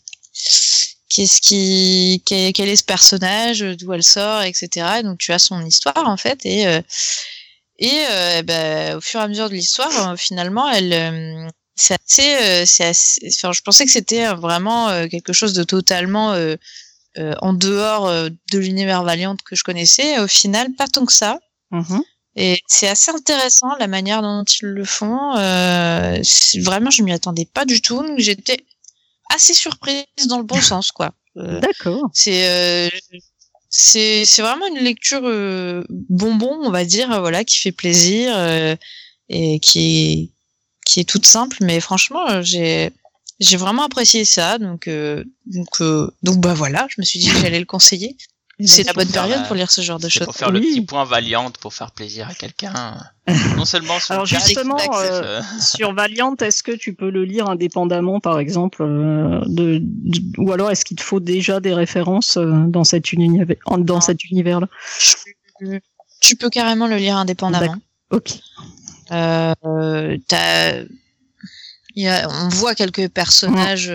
qu'est-ce 1.15 1.41
qui, 1.41 2.23
quel, 2.27 2.53
quel 2.53 2.69
est 2.69 2.77
ce 2.77 2.85
personnage, 2.85 3.61
d'où 3.61 3.93
elle 3.93 4.03
sort, 4.03 4.43
etc. 4.43 4.87
Et 4.99 5.03
donc 5.03 5.19
tu 5.19 5.33
as 5.33 5.39
son 5.39 5.65
histoire 5.65 6.09
en 6.09 6.17
fait, 6.17 6.45
et 6.45 6.67
euh, 6.67 6.81
et 7.79 8.05
euh, 8.11 8.43
ben, 8.43 8.97
au 8.97 9.01
fur 9.01 9.21
et 9.21 9.25
à 9.25 9.29
mesure 9.29 9.49
de 9.49 9.55
l'histoire, 9.55 10.11
euh, 10.11 10.17
finalement, 10.17 10.71
elle 10.71 10.93
euh, 10.93 11.49
c'est 11.77 11.97
assez, 12.07 12.67
c'est 12.67 12.85
assez, 12.85 13.29
enfin, 13.29 13.53
je 13.53 13.63
pensais 13.63 13.85
que 13.85 13.91
c'était 13.91 14.27
vraiment 14.35 15.09
quelque 15.09 15.33
chose 15.33 15.55
de 15.55 15.65
totalement 15.65 16.33
en 17.17 17.53
dehors 17.53 18.09
de 18.09 18.59
l'univers 18.59 19.03
Valiant 19.03 19.35
que 19.45 19.57
je 19.57 19.65
connaissais. 19.65 20.21
Au 20.21 20.29
final, 20.29 20.73
pas 20.75 20.87
tant 20.87 21.05
que 21.05 21.13
ça. 21.13 21.41
Mhm. 21.73 22.05
Et 22.37 22.61
c'est 22.67 22.89
assez 22.89 23.11
intéressant 23.11 23.75
la 23.79 23.87
manière 23.87 24.23
dont 24.23 24.45
ils 24.45 24.67
le 24.67 24.85
font. 24.85 25.37
Euh, 25.37 26.21
vraiment, 26.61 26.91
je 26.91 27.03
m'y 27.03 27.13
attendais 27.13 27.45
pas 27.45 27.65
du 27.65 27.81
tout. 27.81 28.03
Donc 28.03 28.19
j'étais 28.19 28.65
assez 29.35 29.55
surprise 29.55 30.05
dans 30.29 30.39
le 30.39 30.45
bon 30.45 30.61
sens, 30.61 30.93
quoi. 30.93 31.13
Euh, 31.37 31.61
D'accord. 31.61 32.11
c'est 32.13 32.49
euh, 32.49 32.89
c'est 33.69 34.25
c'est 34.25 34.43
vraiment 34.43 34.67
une 34.69 34.79
lecture 34.79 35.23
euh, 35.25 35.83
bonbon, 35.91 36.61
on 36.63 36.71
va 36.71 36.85
dire, 36.85 37.21
voilà, 37.21 37.45
qui 37.45 37.59
fait 37.59 37.73
plaisir 37.73 38.37
et 39.29 39.59
qui 39.61 39.81
est 39.81 40.31
qui 40.87 41.01
est 41.01 41.09
toute 41.09 41.27
simple, 41.27 41.57
mais 41.61 41.81
franchement, 41.81 42.43
j'ai 42.43 42.93
j'ai 43.41 43.57
vraiment 43.57 43.83
apprécié 43.85 44.25
ça, 44.25 44.59
donc 44.59 44.87
euh, 44.89 45.25
donc 45.47 45.81
euh, 45.81 46.11
donc 46.23 46.39
bah 46.39 46.55
voilà, 46.55 46.87
je 46.89 46.97
me 46.99 47.05
suis 47.05 47.19
dit 47.19 47.29
que 47.29 47.39
j'allais 47.39 47.59
le 47.59 47.67
conseiller. 47.67 48.17
C'est 48.61 48.85
la 48.85 48.93
bonne 48.93 49.09
période 49.09 49.41
la- 49.41 49.47
pour 49.47 49.57
lire 49.57 49.71
ce 49.71 49.81
genre 49.81 49.99
de 49.99 50.09
choses. 50.09 50.27
pour 50.27 50.35
faire 50.37 50.51
le 50.53 50.61
petit 50.61 50.81
point 50.81 51.05
Valiant, 51.05 51.51
pour 51.61 51.75
faire 51.75 51.91
plaisir 51.91 52.29
à 52.29 52.35
quelqu'un. 52.35 52.73
Non 53.57 53.65
seulement 53.65 53.99
sur 54.01 54.13
Alors 54.13 54.27
justement, 54.27 54.77
euh, 54.99 55.23
euh, 55.23 55.43
sur 55.61 55.95
Valiant, 55.95 56.35
est-ce 56.41 56.63
que 56.63 56.73
tu 56.73 56.93
peux 56.95 57.11
le 57.11 57.25
lire 57.25 57.49
indépendamment, 57.49 58.21
par 58.21 58.39
exemple, 58.39 58.83
euh, 58.83 59.41
de, 59.47 59.79
de- 59.83 60.21
ou 60.39 60.53
alors 60.53 60.71
est-ce 60.71 60.85
qu'il 60.85 60.97
te 60.99 61.03
faut 61.03 61.21
déjà 61.21 61.59
des 61.59 61.73
références 61.73 62.37
euh, 62.37 62.53
dans 62.67 62.85
cet 62.85 63.13
univers, 63.13 63.47
en- 63.67 63.79
dans 63.79 64.01
cet 64.03 64.25
univers-là? 64.25 64.69
Tu, 65.59 65.81
tu 66.21 66.37
peux 66.37 66.51
carrément 66.51 66.87
le 66.87 66.97
lire 66.97 67.17
indépendamment. 67.17 67.77
Ok. 68.11 68.35
Euh, 69.11 70.17
t'as- 70.29 70.81
il 71.97 72.03
y 72.03 72.09
a, 72.09 72.29
on 72.29 72.49
voit 72.51 72.75
quelques 72.75 73.09
personnages 73.09 73.91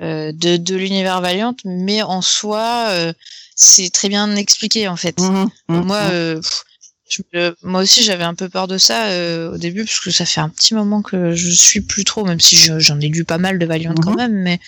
de, 0.00 0.56
de 0.56 0.76
l'univers 0.76 1.20
Valiant, 1.20 1.54
mais 1.64 2.02
en 2.02 2.22
soi, 2.22 2.86
euh, 2.88 3.12
c'est 3.54 3.90
très 3.90 4.08
bien 4.08 4.34
expliqué 4.36 4.88
en 4.88 4.96
fait. 4.96 5.18
Mhm, 5.20 5.50
mhm, 5.68 5.84
Moi, 5.86 6.00
mhm. 6.00 6.10
euh, 6.12 6.34
pff, 6.40 6.64
je 7.08 7.54
moi 7.62 7.82
aussi, 7.82 8.02
j'avais 8.02 8.24
un 8.24 8.34
peu 8.34 8.48
peur 8.48 8.68
de 8.68 8.78
ça 8.78 9.06
euh, 9.06 9.52
au 9.52 9.58
début, 9.58 9.84
parce 9.84 10.00
que 10.00 10.10
ça 10.10 10.24
fait 10.24 10.40
un 10.40 10.48
petit 10.48 10.74
moment 10.74 11.02
que 11.02 11.34
je 11.34 11.50
suis 11.50 11.80
plus 11.80 12.04
trop, 12.04 12.24
même 12.24 12.40
si 12.40 12.56
je- 12.56 12.78
j'en 12.78 13.00
ai 13.00 13.08
lu 13.08 13.24
pas 13.24 13.38
mal 13.38 13.58
de 13.58 13.66
Valiant 13.66 13.94
quand 13.94 14.14
même, 14.14 14.32
mais, 14.32 14.60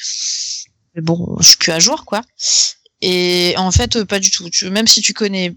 mais 0.94 1.02
bon, 1.02 1.36
je 1.40 1.48
suis 1.48 1.56
plus 1.56 1.72
à 1.72 1.78
jour, 1.78 2.04
quoi. 2.04 2.22
Et 3.00 3.54
en 3.56 3.70
fait, 3.70 3.96
euh, 3.96 4.04
pas 4.04 4.18
du 4.18 4.30
tout. 4.30 4.50
Tu, 4.50 4.68
même 4.70 4.86
si 4.88 5.00
tu 5.00 5.12
connais 5.14 5.54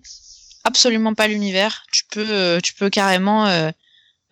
absolument 0.64 1.14
pas 1.16 1.28
l'univers, 1.28 1.84
tu 1.92 2.04
peux, 2.12 2.26
euh, 2.30 2.60
tu 2.62 2.74
peux 2.76 2.90
carrément, 2.90 3.48
euh, 3.48 3.72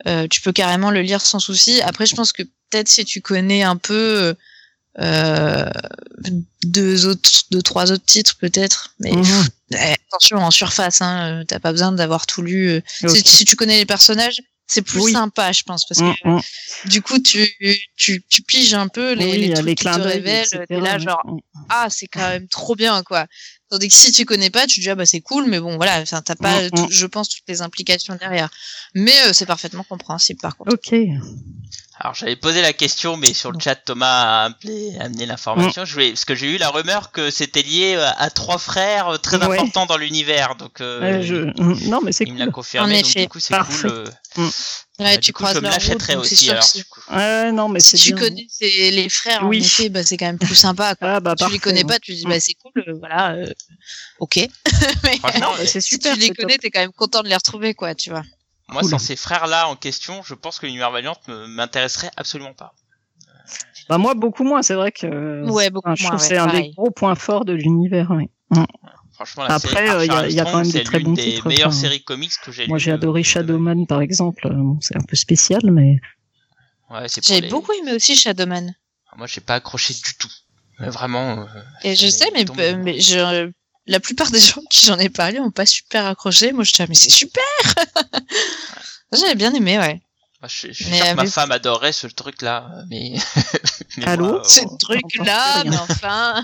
euh, 0.08 0.28
tu 0.28 0.40
peux 0.42 0.52
carrément 0.52 0.92
le 0.92 1.02
lire 1.02 1.22
sans 1.22 1.40
souci. 1.40 1.82
Après, 1.82 2.06
je 2.06 2.16
pense 2.16 2.32
que 2.34 2.44
peut-être 2.70 2.88
si 2.88 3.04
tu 3.06 3.20
connais 3.22 3.64
un 3.64 3.76
peu 3.78 4.36
euh, 5.00 5.70
deux 6.64 7.06
autres, 7.08 7.30
deux 7.52 7.62
trois 7.62 7.92
autres 7.92 8.06
titres 8.06 8.36
peut-être, 8.38 8.94
mais 9.00 9.12
Mhm. 9.12 9.48
eh, 9.74 9.96
attention 10.08 10.38
en 10.38 10.52
surface, 10.52 11.02
hein, 11.02 11.42
euh, 11.42 11.44
t'as 11.46 11.60
pas 11.60 11.72
besoin 11.72 11.92
d'avoir 11.92 12.26
tout 12.28 12.42
lu. 12.42 12.70
euh. 12.70 12.82
Si, 13.10 13.22
si 13.26 13.46
tu 13.46 13.56
connais 13.56 13.78
les 13.78 13.86
personnages, 13.86 14.42
c'est 14.68 14.82
plus 14.82 15.02
Oui. 15.02 15.12
sympa, 15.12 15.52
je 15.52 15.64
pense, 15.64 15.86
parce 15.86 16.00
que 16.00 16.28
mhm. 16.30 16.42
du 16.86 17.02
coup 17.02 17.20
tu, 17.20 17.48
tu, 17.98 18.24
tu 18.30 18.42
piges 18.44 18.74
un 18.74 18.88
peu 18.88 19.14
les, 19.14 19.26
Oui, 19.26 19.38
les 19.48 19.54
trucs 19.54 19.66
les 19.66 19.76
qui 19.76 19.84
te 19.84 19.90
révèlent. 20.00 20.48
T'es 20.68 20.80
là 20.80 20.98
genre 21.00 21.22
Mhm. 21.26 21.40
ah 21.70 21.88
c'est 21.90 22.08
quand 22.08 22.22
même 22.22 22.48
trop 22.48 22.76
bien 22.76 23.04
quoi. 23.04 23.28
Tandis 23.70 23.88
que 23.90 23.96
si 23.96 24.12
tu 24.12 24.24
connais 24.26 24.52
pas, 24.52 24.68
tu 24.68 24.76
te 24.76 24.82
dis 24.82 24.90
ah 24.90 24.96
bah 24.96 25.06
c'est 25.06 25.20
cool, 25.22 25.48
mais 25.48 25.60
bon 25.60 25.76
voilà, 25.78 26.04
t'as 26.06 26.36
pas, 26.36 26.70
tout- 26.70 26.88
je 26.92 27.06
pense 27.08 27.28
toutes 27.30 27.44
les 27.48 27.62
implications 27.64 28.16
derrière. 28.16 28.50
Mais 28.94 29.14
euh, 29.26 29.34
c'est 29.34 29.48
parfaitement 29.48 29.84
compréhensible 29.84 30.40
par 30.40 30.56
contre. 30.56 30.74
Ok. 30.74 30.94
Alors 32.00 32.16
j'avais 32.16 32.36
posé 32.36 32.62
la 32.62 32.74
question, 32.74 33.18
mais 33.18 33.34
sur 33.34 33.52
le 33.52 33.60
chat 33.60 33.76
Thomas 33.76 34.08
a 34.24 34.44
appelé, 34.46 34.96
a 35.00 35.04
amené 35.04 35.26
l'information. 35.28 35.86
Je 35.86 35.94
voulais, 35.94 36.10
parce 36.10 36.26
que 36.26 36.34
j'ai 36.36 36.48
eu 36.56 36.58
la 36.58 36.70
rumeur 36.70 37.12
que 37.12 37.30
c'était 37.30 37.62
lié 37.62 37.96
à, 37.96 38.10
à 38.20 38.30
trois 38.32 38.58
frères 38.58 39.10
euh, 39.10 39.18
très 39.18 39.38
Ouais. 39.38 39.58
importants 39.60 39.86
dans 39.86 39.98
l'univers. 39.98 40.56
Donc 40.56 40.82
euh, 40.82 41.20
Euh, 41.20 41.22
je... 41.22 41.88
Non, 41.90 42.02
mais 42.02 42.12
c'est 42.12 42.24
il 42.26 42.34
me 42.34 42.40
l'a 42.40 42.48
confirmé. 42.48 43.02
Donc 43.04 43.16
du 43.16 43.28
coup 43.30 43.40
c'est 43.40 43.54
cool. 43.56 43.86
euh, 43.92 44.06
Ouais, 45.00 45.06
bah, 45.06 45.14
tu 45.16 45.20
du 45.22 45.34
coup 45.34 45.44
croises 45.44 45.56
je 45.56 45.60
me 45.60 45.64
leur 45.66 45.74
route, 45.74 45.82
l'achèterai 45.84 46.14
donc 46.16 46.26
c'est 46.26 46.34
aussi. 46.34 46.50
Alors 46.52 46.72
que 46.72 46.78
du 46.78 46.86
coup. 46.86 47.02
Ouais, 47.12 47.52
non, 47.52 47.68
mais 47.70 47.80
si 47.80 47.96
tu 47.98 48.14
bien. 48.14 48.24
connais 48.24 48.48
les 48.60 49.10
frères, 49.10 49.44
Oui. 49.48 49.60
en 49.60 49.64
effet, 49.64 49.90
bah, 49.90 50.04
c'est 50.04 50.18
quand 50.18 50.26
même 50.28 50.38
plus 50.40 50.56
sympa. 50.56 50.96
Quoi. 50.96 51.16
Ah, 51.16 51.20
bah, 51.20 51.36
tu 51.38 51.50
les 51.52 51.60
connais 51.60 51.84
pas, 51.84 51.94
ouais. 51.94 52.00
tu 52.02 52.14
dis 52.14 52.26
Mm. 52.26 52.30
bah 52.30 52.40
c'est 52.40 52.54
cool, 52.56 52.72
euh, 52.88 52.94
voilà, 53.00 53.32
euh, 53.34 53.46
ok. 54.20 54.38
Mais 55.04 55.18
Franchement, 55.18 55.52
bah, 55.58 55.66
c'est 55.66 55.82
si 55.82 55.96
super. 55.96 56.14
tu 56.14 56.20
les 56.20 56.30
connais, 56.32 56.58
t'es 56.58 56.70
quand 56.72 56.80
même 56.80 56.92
content 56.94 57.22
de 57.24 57.28
les 57.28 57.36
retrouver, 57.36 57.74
quoi, 57.76 57.94
tu 57.96 58.10
vois. 58.12 58.24
Moi, 58.70 58.82
Cool. 58.82 58.92
sans 58.92 59.00
ces 59.00 59.16
frères-là 59.16 59.68
en 59.68 59.76
question, 59.76 60.22
je 60.24 60.34
pense 60.36 60.60
que 60.60 60.66
l'univers 60.66 60.90
Valiant 60.92 61.18
me- 61.28 61.48
m'intéresserait 61.48 62.12
absolument 62.18 62.54
pas. 62.54 62.74
Bah, 63.90 63.98
moi, 63.98 64.14
beaucoup 64.14 64.44
moins. 64.44 64.62
C'est 64.62 64.74
vrai 64.76 64.92
que. 64.92 65.50
Ouais, 65.50 65.70
beaucoup 65.70 65.90
Enfin, 65.90 65.96
je 65.96 66.04
moins, 66.04 66.12
trouve 66.12 66.20
que 66.20 66.24
ouais, 66.24 66.30
c'est 66.30 66.38
un 66.38 66.48
des 66.62 66.70
gros 66.72 66.92
points 66.92 67.16
forts 67.16 67.46
de 67.46 67.54
l'univers. 67.54 68.10
ouais. 68.12 68.30
Franchement, 69.12 69.44
la 69.44 69.56
Après, 69.56 69.70
série 69.86 69.90
euh, 69.90 70.06
il 70.06 70.08
y 70.08 70.10
a- 70.10 70.14
Archer 70.16 70.30
il 70.30 70.36
y 70.36 70.40
a 70.40 70.44
quand 70.46 70.58
même 70.58 70.72
des 70.72 70.84
très 70.84 71.00
bons 71.00 71.14
des 71.14 71.24
titres, 71.24 71.48
meilleures 71.48 71.68
enfin, 71.68 71.78
séries 71.78 72.04
comics 72.04 72.32
que 72.44 72.52
j'ai 72.52 72.68
Moi, 72.68 72.80
j'ai 72.80 72.92
euh, 72.92 72.96
adoré 72.96 73.22
de- 73.22 73.26
Shadowman, 73.26 73.86
par 73.86 74.02
exemple. 74.02 74.48
Euh, 74.48 74.54
Bon, 74.56 74.80
c'est 74.82 74.98
un 74.98 75.04
peu 75.08 75.16
spécial, 75.16 75.62
mais. 75.70 76.00
Ouais, 76.90 77.06
J'ai 77.22 77.42
les- 77.42 77.48
beaucoup 77.50 77.72
aimé 77.74 77.94
aussi 77.94 78.16
Shadowman. 78.16 78.74
Moi, 79.18 79.28
j'ai 79.28 79.42
pas 79.42 79.56
accroché 79.56 79.94
du 79.94 80.16
tout. 80.18 80.32
Mais 80.80 80.90
vraiment. 80.90 81.42
euh, 81.42 81.46
Et 81.84 81.96
je 81.96 82.08
sais, 82.08 82.26
mais, 82.34 82.46
euh, 82.60 82.78
mais 82.82 83.00
je, 83.00 83.52
la 83.88 84.00
plupart 84.00 84.32
des 84.32 84.40
gens 84.40 84.62
qui 84.70 84.86
j'en 84.88 84.98
ai 84.98 85.10
parlé 85.10 85.40
ont 85.40 85.52
pas 85.52 85.66
super 85.66 86.06
accroché. 86.06 86.52
Moi, 86.52 86.64
je 86.64 86.72
disais, 86.72 86.86
mais 86.88 86.96
c'est 86.96 87.10
super! 87.10 87.44
J'avais 89.12 89.36
bien 89.36 89.54
aimé, 89.54 89.78
ouais. 89.78 90.02
moi, 90.42 90.48
je, 90.50 90.68
je 90.68 90.74
suis 90.74 90.86
Mais 90.90 90.98
sûr 90.98 91.06
que 91.08 91.14
ma 91.16 91.26
femme 91.28 91.52
adorait 91.52 91.92
ce 91.94 92.08
truc-là, 92.08 92.68
mais. 92.90 93.14
mais 93.98 94.06
Allô? 94.06 94.26
moi, 94.34 94.44
Ce 94.44 94.62
on- 94.62 94.78
truc-là, 94.78 95.64
mais 95.66 95.78
enfin. 95.78 96.44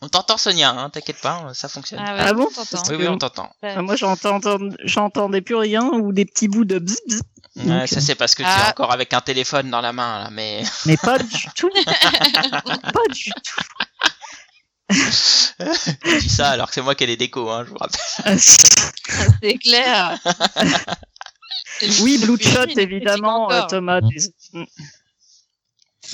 On 0.00 0.08
t'entend, 0.08 0.36
Sonia, 0.36 0.70
hein, 0.70 0.90
t'inquiète 0.90 1.20
pas, 1.20 1.50
ça 1.54 1.68
fonctionne. 1.68 2.00
Ah, 2.04 2.14
ouais, 2.14 2.20
Ah 2.26 2.32
bon? 2.32 2.48
oui, 2.90 2.96
oui, 2.98 3.08
on 3.08 3.18
t'entend. 3.18 3.50
Ah, 3.62 3.82
moi, 3.82 3.96
j'entends, 3.96 4.38
j'entendais 4.84 5.40
plus 5.40 5.56
rien 5.56 5.84
ou 5.86 6.12
des 6.12 6.24
petits 6.24 6.46
bouts 6.48 6.64
de 6.64 6.78
bzz, 6.78 6.96
bzz, 7.08 7.20
Ouais, 7.56 7.64
Donc, 7.64 7.88
ça, 7.88 8.00
c'est 8.00 8.14
parce 8.14 8.36
que 8.36 8.44
tu 8.44 8.48
es 8.48 8.52
Ah. 8.52 8.70
encore 8.70 8.92
avec 8.92 9.12
un 9.12 9.20
téléphone 9.20 9.68
dans 9.70 9.80
la 9.80 9.92
main, 9.92 10.22
là, 10.24 10.30
mais. 10.30 10.62
mais 10.86 10.96
pas 10.96 11.18
du 11.18 11.46
tout. 11.56 11.68
pas 11.84 13.02
du 13.12 13.30
tout. 13.30 13.62
Je 14.90 16.18
dis 16.20 16.28
ça 16.28 16.50
alors 16.50 16.68
que 16.68 16.74
c'est 16.74 16.82
moi 16.82 16.94
qui 16.94 17.04
ai 17.04 17.06
les 17.06 17.16
décos, 17.16 17.50
hein, 17.50 17.64
je 17.66 17.70
vous 17.70 17.76
rappelle. 17.78 18.38
C'est 18.40 19.58
clair. 19.58 20.18
oui, 22.02 22.18
Blue 22.18 22.36
Puis, 22.38 22.48
Shot, 22.48 22.64
il 22.68 22.78
est 22.78 22.82
évidemment, 22.82 23.50
euh. 23.50 23.62
Thomas. 23.68 24.00
Mm. 24.00 24.08
des- 24.08 24.66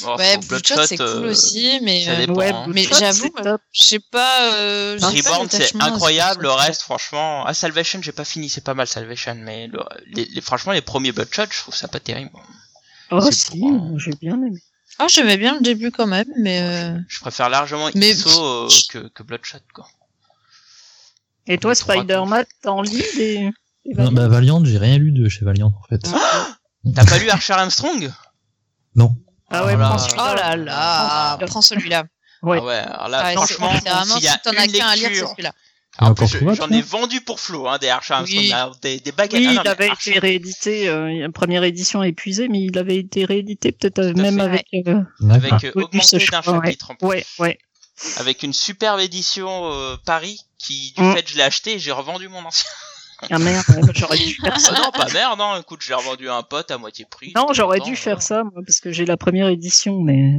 Bon, 0.03 0.16
Ouais, 0.16 0.37
Bloodshot, 0.39 0.87
c'est 0.87 0.97
cool 0.97 1.07
euh, 1.07 1.31
aussi, 1.31 1.79
mais 1.83 2.05
euh. 2.09 2.27
Ouais, 2.33 2.51
hein. 2.51 2.64
Mais 2.66 2.83
Shot, 2.83 2.97
j'avoue, 2.99 3.31
je 3.70 3.85
sais 3.85 4.01
pas. 4.01 4.53
Euh, 4.55 4.99
j'ai 4.99 5.22
pas 5.22 5.31
Reborn, 5.35 5.49
c'est 5.49 5.81
incroyable. 5.81 6.43
Le 6.43 6.51
reste, 6.51 6.83
franchement, 6.83 7.45
ah, 7.47 7.55
Salvation, 7.55 8.01
j'ai 8.03 8.11
pas 8.11 8.25
fini, 8.25 8.49
c'est 8.49 8.64
pas 8.64 8.75
mal 8.75 8.89
Salvation, 8.89 9.37
mais 9.37 9.68
le- 9.68 9.85
les, 10.07 10.25
les- 10.25 10.41
franchement, 10.41 10.72
les 10.72 10.81
premiers 10.81 11.12
Bloodshot, 11.12 11.45
je 11.49 11.59
trouve 11.61 11.77
ça 11.77 11.87
pas 11.87 12.01
terrible. 12.01 12.33
Oh, 13.12 13.20
c'est 13.20 13.33
si, 13.53 13.62
j'ai 13.99 14.11
bien 14.20 14.35
aimé. 14.35 14.59
Ah, 14.99 15.07
j'aimais 15.09 15.36
bien 15.36 15.55
le 15.55 15.61
début 15.61 15.90
quand 15.90 16.07
même, 16.07 16.26
mais 16.38 16.61
euh, 16.62 16.99
Je 17.09 17.20
préfère 17.20 17.49
largement 17.49 17.88
Mais- 17.95 18.11
ISO 18.11 18.30
euh, 18.45 18.68
que, 18.90 19.09
que 19.09 19.22
Bloodshot, 19.22 19.59
quoi. 19.74 19.86
Et 21.47 21.59
toi, 21.59 21.74
Spider-Man, 21.74 22.45
t'en 22.62 22.80
lis 22.80 23.03
des. 23.16 23.51
des 23.84 23.95
Non, 23.95 24.05
Valiant 24.05 24.12
bah, 24.12 24.28
Valiant, 24.28 24.64
j'ai 24.64 24.78
rien 24.78 24.97
lu 24.99 25.12
de 25.12 25.28
chez 25.28 25.45
Valiant 25.45 25.72
en 25.78 25.86
fait. 25.88 26.01
T'as 26.95 27.05
pas 27.05 27.18
lu 27.18 27.28
Archer 27.28 27.53
Armstrong 27.55 28.11
Non. 28.95 29.14
Ah 29.51 29.66
ouais, 29.66 29.74
Voilà. 29.76 29.90
prends 29.90 29.97
oh 29.97 30.09
celui-là. 30.09 30.34
là 30.34 30.57
là, 30.57 31.38
Oh, 31.40 31.45
prends 31.47 31.62
celui-là. 31.62 32.05
Ouais. 32.42 32.59
Ah 32.61 32.64
ouais, 32.64 32.74
alors 32.78 33.09
là, 33.09 33.24
Ouais, 33.24 33.32
franchement, 33.34 33.72
c'est 33.82 33.88
vraiment, 33.90 34.14
s'il 34.16 34.24
y 34.24 34.28
a 34.28 34.32
si 34.32 34.38
t'en 34.42 34.53
une 34.53 34.59
as 34.59 34.66
qu'un 34.68 34.86
à 34.86 34.97
lire, 34.97 35.05
c'est 35.05 35.11
lecture, 35.11 35.28
celui-là. 35.30 35.53
Trouvé, 36.14 36.55
j'en 36.55 36.68
ai 36.70 36.80
vendu 36.82 37.20
pour 37.20 37.38
Flo, 37.40 37.68
hein, 37.68 37.78
des 37.78 37.88
Archer 37.88 38.14
Armstrong, 38.14 38.40
Oui. 38.42 38.49
là, 38.49 38.70
des, 38.82 39.01
des 39.01 39.12
baguettes. 39.12 39.40
Oui, 39.40 39.47
Ah 39.51 39.55
non, 39.55 39.62
il 39.64 39.68
avait 39.68 39.88
Archer- 39.90 40.11
été 40.11 40.18
réédité, 40.18 40.88
euh, 40.88 41.28
première 41.32 41.62
édition 41.64 42.03
épuisée, 42.03 42.49
mais 42.49 42.61
il 42.62 42.76
avait 42.78 42.97
été 42.97 43.24
réédité 43.24 43.72
peut-être 43.72 43.99
euh, 44.01 44.12
même 44.14 44.36
fait. 44.36 44.40
avec. 44.42 44.66
euh, 44.88 45.03
avec 45.30 45.64
euh, 45.64 45.72
augmenté 45.76 46.18
je 46.18 46.30
d'un 46.30 46.40
crois, 46.42 46.55
ouais. 46.59 46.66
chapitre 46.66 46.90
en 46.90 46.95
plus. 46.97 47.07
Ouais, 47.09 47.24
ouais. 47.38 47.59
avec 48.18 48.42
une 48.42 48.53
superbe 48.53 48.99
édition 49.01 49.70
euh, 49.72 49.97
Paris 50.05 50.40
qui 50.59 50.92
du 50.97 51.03
Mm. 51.03 51.14
fait 51.14 51.28
je 51.28 51.36
l'ai 51.36 51.42
acheté 51.42 51.74
et 51.74 51.78
j'ai 51.78 51.92
revendu 51.92 52.28
mon 52.28 52.45
ancien. 52.45 52.68
Ah 53.30 53.38
merde, 53.38 53.64
j'aurais 53.95 54.18
dû 54.18 54.34
faire 54.34 54.53
Ah 54.57 54.59
ça. 54.59 54.72
non 54.72 54.90
pas 54.90 55.07
merde 55.12 55.38
non 55.38 55.57
écoute 55.61 55.80
je 55.82 55.88
l'ai 55.90 55.95
revendu 55.95 56.28
à 56.28 56.34
un 56.34 56.42
pote 56.42 56.70
à 56.72 56.78
moitié 56.78 57.07
prix. 57.09 57.32
Non, 57.36 57.47
j'aurais 57.53 57.78
dû 57.80 57.95
faire 57.95 58.20
ça, 58.20 58.42
moi, 58.42 58.62
parce 58.66 58.80
que 58.80 58.90
j'ai 58.90 59.07
la 59.07 59.16
première 59.16 59.47
édition, 59.49 60.01
mais 60.01 60.32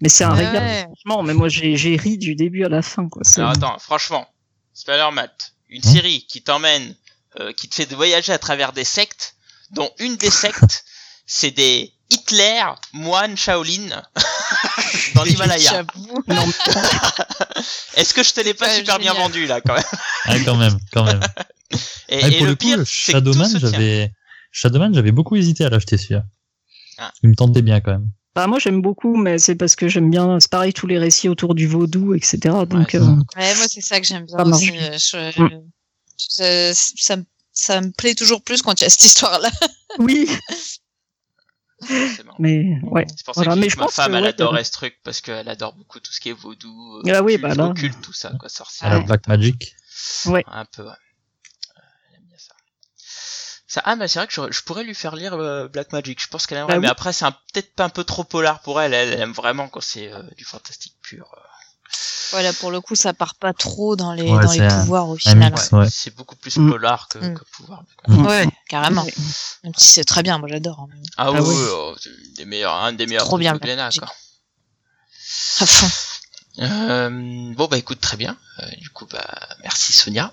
mais 0.00 0.08
c'est 0.08 0.24
un 0.24 0.34
Ouais, 0.34 0.46
régal, 0.48 0.86
franchement. 0.86 1.22
Mais 1.22 1.32
moi, 1.34 1.48
j'ai 1.48 1.76
j'ai 1.76 1.96
ri 1.96 2.18
du 2.18 2.34
début 2.34 2.64
à 2.64 2.68
la 2.68 2.82
fin, 2.82 3.08
quoi. 3.08 3.22
C'est- 3.24 3.40
Alors 3.40 3.52
attends 3.52 3.78
franchement 3.78 4.26
Spider-Man 4.74 5.28
une 5.68 5.82
Mm. 5.84 5.92
série 5.92 6.26
qui 6.26 6.42
t'emmène 6.42 6.94
euh, 7.38 7.52
qui 7.52 7.68
te 7.68 7.74
fait 7.76 7.92
voyager 7.94 8.32
à 8.32 8.38
travers 8.38 8.72
des 8.72 8.84
sectes 8.84 9.36
dont 9.70 9.90
une 10.00 10.16
des 10.16 10.30
sectes 10.30 10.84
c'est 11.26 11.52
des 11.52 11.92
Hitler 12.10 12.60
moines 12.92 13.36
Shaolin 13.36 14.02
dans 15.14 15.22
l'Himalaya. 15.22 15.70
J'avoue. 15.70 16.24
Non, 16.26 16.44
Est-ce 17.94 18.12
que 18.14 18.24
je 18.24 18.32
te 18.32 18.40
l'ai 18.40 18.52
pas 18.54 18.74
super 18.74 18.98
bien 18.98 19.14
vendu 19.14 19.46
là 19.46 19.60
quand 19.60 19.74
même? 19.74 19.84
Ah, 20.24 20.36
quand 20.44 20.56
même, 20.56 20.76
quand 20.92 21.04
même. 21.04 21.20
Et, 22.08 22.20
Ah, 22.24 22.28
et 22.28 22.38
pour 22.38 22.46
le 22.46 22.50
le 22.50 22.56
coup, 22.56 22.64
pire 22.66 22.84
Shadowman, 22.84 23.48
j'avais, 23.60 24.12
Shadowman, 24.50 24.92
j'avais 24.92 25.12
beaucoup 25.12 25.36
hésité 25.36 25.64
à 25.64 25.68
l'acheter 25.70 25.98
celui-là. 25.98 26.24
Ah. 26.98 27.12
Il 27.22 27.30
me 27.30 27.36
tentait 27.36 27.62
bien 27.62 27.80
quand 27.80 27.92
même. 27.92 28.10
Bah 28.34 28.46
moi 28.46 28.58
j'aime 28.58 28.80
beaucoup, 28.82 29.16
mais 29.16 29.38
c'est 29.38 29.54
parce 29.56 29.74
que 29.76 29.88
j'aime 29.88 30.10
bien. 30.10 30.38
C'est 30.40 30.50
pareil 30.50 30.72
tous 30.72 30.86
les 30.86 30.98
récits 30.98 31.28
autour 31.28 31.54
du 31.54 31.66
vaudou, 31.66 32.14
etc. 32.14 32.38
Donc 32.68 32.90
Ouais, 32.92 32.96
euh, 32.96 33.06
Ouais, 33.36 33.54
moi, 33.56 33.66
c'est 33.68 33.80
ça 33.80 34.00
que 34.00 34.06
j'aime 34.06 34.26
bien 34.26 34.38
aussi. 34.44 34.70
euh, 34.76 34.96
Je, 34.98 35.42
Mm. 35.42 35.70
je- 36.38 36.72
ça, 36.74 37.16
me- 37.16 37.24
ça 37.52 37.80
me 37.80 37.90
plaît 37.90 38.14
toujours 38.14 38.42
plus 38.42 38.62
quand 38.62 38.78
il 38.80 38.84
y 38.84 38.86
a 38.86 38.90
cette 38.90 39.02
histoire-là. 39.04 39.50
oui, 39.98 40.28
C'est 41.80 42.24
marrant. 42.24 42.36
mais 42.38 42.78
ouais. 42.82 43.06
C'est 43.16 43.24
pour 43.24 43.34
ça 43.34 43.40
Voilà, 43.42 43.52
que, 43.54 43.56
je 43.56 43.64
mais 43.64 43.70
je 43.70 43.76
ma 43.78 43.84
pense 43.84 43.94
femme 43.94 44.12
que, 44.12 44.16
elle 44.18 44.22
ouais, 44.24 44.28
adorait 44.28 44.64
ce 44.64 44.70
truc 44.72 44.98
parce 45.02 45.20
qu'elle 45.22 45.48
adore 45.48 45.74
beaucoup 45.74 45.98
tout 45.98 46.12
ce 46.12 46.20
qui 46.20 46.28
est 46.28 46.32
vaudou, 46.34 46.98
euh, 46.98 47.02
Ah 47.12 47.22
oui, 47.22 47.34
occulte, 47.34 47.42
bah 47.42 47.54
là. 47.54 47.66
occulte, 47.68 48.00
tout 48.02 48.12
ça, 48.12 48.32
quoi, 48.38 48.48
sorcière. 48.50 48.88
À 48.90 48.92
la 48.94 48.98
Ouais. 49.00 49.04
Black 49.06 49.26
Magic. 49.28 49.74
Un 50.46 50.64
peu, 50.66 50.82
ouais. 50.84 50.88
Euh, 50.90 50.92
Elle 52.10 52.16
aime 52.16 52.24
bien 52.28 52.36
ça. 52.38 52.54
Ça 53.72 53.80
ah, 53.84 53.94
mais 53.96 54.08
c'est 54.08 54.18
vrai 54.18 54.26
que 54.26 54.32
je, 54.34 54.50
je 54.50 54.62
pourrais 54.62 54.82
lui 54.84 54.94
faire 54.96 55.14
lire 55.14 55.34
euh, 55.34 55.68
Black 55.68 55.92
Magic. 55.92 56.20
Je 56.20 56.26
pense 56.28 56.46
qu'elle 56.46 56.58
aimerait, 56.58 56.74
Bah 56.74 56.80
mais 56.80 56.86
oui. 56.88 56.90
après 56.90 57.12
c'est 57.12 57.24
un- 57.24 57.30
peut-être 57.52 57.72
pas 57.74 57.84
un 57.84 57.88
peu 57.88 58.02
trop 58.04 58.24
polar 58.24 58.60
pour 58.60 58.80
elle. 58.80 58.92
Elle, 58.94 59.12
elle 59.12 59.20
aime 59.20 59.32
vraiment 59.32 59.68
quand 59.68 59.80
c'est 59.80 60.12
euh, 60.12 60.22
du 60.36 60.44
fantastique 60.44 60.94
pur. 61.02 61.26
euh. 61.32 61.40
Voilà, 62.32 62.52
pour 62.52 62.70
le 62.70 62.80
coup, 62.80 62.94
ça 62.94 63.12
part 63.12 63.34
pas 63.34 63.52
trop 63.52 63.96
dans 63.96 64.12
les, 64.12 64.22
Ouais, 64.22 64.42
dans 64.42 64.52
les 64.52 64.58
c'est 64.58 64.64
un- 64.64 64.80
pouvoirs 64.82 65.08
au 65.08 65.16
final. 65.16 65.52
Ouais. 65.72 65.88
C'est 65.90 66.14
beaucoup 66.14 66.36
plus 66.36 66.56
Mm. 66.58 66.70
polar 66.70 67.08
que, 67.08 67.18
Mm. 67.18 67.34
que 67.38 67.44
pouvoir. 67.56 67.82
Mm. 68.08 68.26
Ouais, 68.26 68.48
carrément. 68.68 69.02
Ouais. 69.04 69.14
Même 69.64 69.72
si 69.76 69.88
c'est 69.88 70.04
très 70.04 70.22
bien, 70.22 70.38
moi 70.38 70.48
j'adore. 70.48 70.80
hein. 70.80 70.88
Ah, 71.16 71.24
Ah 71.28 71.32
oui, 71.32 71.40
oui. 71.42 71.54
oh, 71.70 71.96
des 72.36 72.44
meilleurs, 72.44 72.74
un 72.74 72.92
des 72.92 73.06
meilleurs 73.06 73.24
Trop 73.26 73.38
bien, 73.38 73.52
de 73.54 73.58
Glénat, 73.58 73.90
quoi. 73.98 74.08
À 75.60 75.66
fond. 75.66 75.88
Euh, 76.60 77.52
bon 77.54 77.66
bah 77.66 77.78
écoute 77.78 78.00
très 78.00 78.16
bien. 78.16 78.36
Euh, 78.60 78.66
du 78.78 78.90
coup 78.90 79.06
bah 79.06 79.24
merci 79.62 79.92
Sonia. 79.92 80.32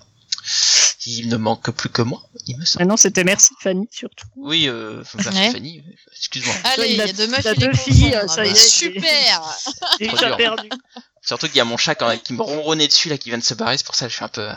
Il 1.10 1.28
ne 1.28 1.36
manque 1.36 1.70
plus 1.70 1.88
que 1.88 2.02
moi, 2.02 2.22
il 2.46 2.56
me 2.58 2.64
semble. 2.64 2.82
Maintenant 2.84 2.96
c'était 2.96 3.24
merci 3.24 3.54
Fanny 3.62 3.88
surtout. 3.90 4.26
Oui, 4.36 4.68
euh, 4.68 5.02
merci 5.14 5.38
Ouais. 5.38 5.50
Fanny. 5.52 5.82
Excuse-moi. 6.16 6.54
Allez, 6.64 6.88
il 6.90 6.96
y 6.96 7.00
a- 7.00 7.04
a 7.04 7.12
deux 7.12 7.26
meufs 7.28 7.40
il 7.42 7.48
a 7.48 7.52
et 7.52 7.54
les 7.54 7.66
deux 7.66 7.72
filles, 7.72 8.14
Ah 8.14 8.28
ça 8.28 8.36
bah, 8.36 8.46
y 8.46 8.50
est, 8.50 8.54
Super 8.54 9.42
Déjà 10.00 10.36
perdu. 10.36 10.68
Surtout 11.22 11.46
qu'il 11.46 11.56
y 11.56 11.60
a 11.60 11.64
mon 11.64 11.76
chat 11.76 11.94
quand 11.94 12.08
même 12.08 12.20
qui 12.20 12.32
me 12.32 12.42
ronronnait 12.42 12.88
dessus 12.88 13.08
là 13.08 13.16
qui 13.18 13.28
vient 13.30 13.38
de 13.38 13.44
se 13.44 13.54
barrer, 13.54 13.76
c'est 13.78 13.86
pour 13.86 13.94
ça 13.94 14.06
que 14.06 14.10
je 14.10 14.16
suis 14.16 14.24
un 14.24 14.28
peu. 14.28 14.42
euh. 14.48 14.54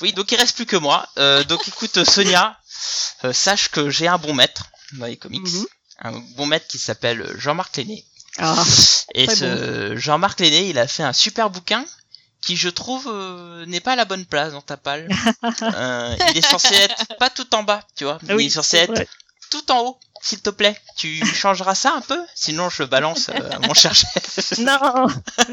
Oui, 0.00 0.12
donc 0.12 0.30
il 0.32 0.36
reste 0.36 0.56
plus 0.56 0.66
que 0.66 0.76
moi. 0.76 1.08
Euh, 1.18 1.44
donc 1.44 1.66
écoute 1.68 2.04
Sonia, 2.04 2.56
euh, 3.24 3.32
sache 3.32 3.68
que 3.68 3.90
j'ai 3.90 4.08
un 4.08 4.18
bon 4.18 4.34
maître 4.34 4.66
dans 4.94 5.06
les 5.06 5.16
comics, 5.16 5.42
Mhm. 5.46 5.66
un 6.02 6.12
bon 6.36 6.46
maître 6.46 6.66
qui 6.68 6.78
s'appelle 6.78 7.32
Jean-Marc 7.38 7.76
Lenné. 7.76 8.04
Ah, 8.38 8.64
Et 9.14 9.28
ce 9.28 9.94
Jean-Marc 9.96 10.40
Lenné, 10.40 10.68
il 10.70 10.78
a 10.78 10.86
fait 10.86 11.02
un 11.02 11.12
super 11.12 11.50
bouquin 11.50 11.84
qui, 12.42 12.56
je 12.56 12.68
trouve, 12.68 13.06
euh, 13.12 13.66
n'est 13.66 13.80
pas 13.80 13.92
à 13.92 13.96
la 13.96 14.04
bonne 14.04 14.24
place 14.26 14.52
dans 14.52 14.62
ta 14.62 14.76
palle. 14.76 15.08
Euh, 15.62 16.16
il 16.30 16.38
est 16.38 16.46
censé 16.46 16.74
être 16.74 17.16
pas 17.18 17.30
tout 17.30 17.54
en 17.54 17.62
bas, 17.62 17.82
tu 17.96 18.04
vois. 18.04 18.18
ah 18.22 18.26
il 18.30 18.34
oui, 18.36 18.46
est 18.46 18.50
censé 18.50 18.78
être 18.78 18.94
vrai. 18.94 19.08
tout 19.50 19.70
en 19.70 19.80
haut, 19.80 20.00
s'il 20.22 20.40
te 20.40 20.50
plaît. 20.50 20.80
Tu 20.96 21.24
changeras 21.34 21.74
ça 21.74 21.92
un 21.94 22.00
peu? 22.00 22.18
Sinon, 22.34 22.70
je 22.70 22.82
balance 22.84 23.28
euh, 23.28 23.50
à 23.50 23.58
mon 23.58 23.74
chercher. 23.74 24.06
Non, 24.58 25.06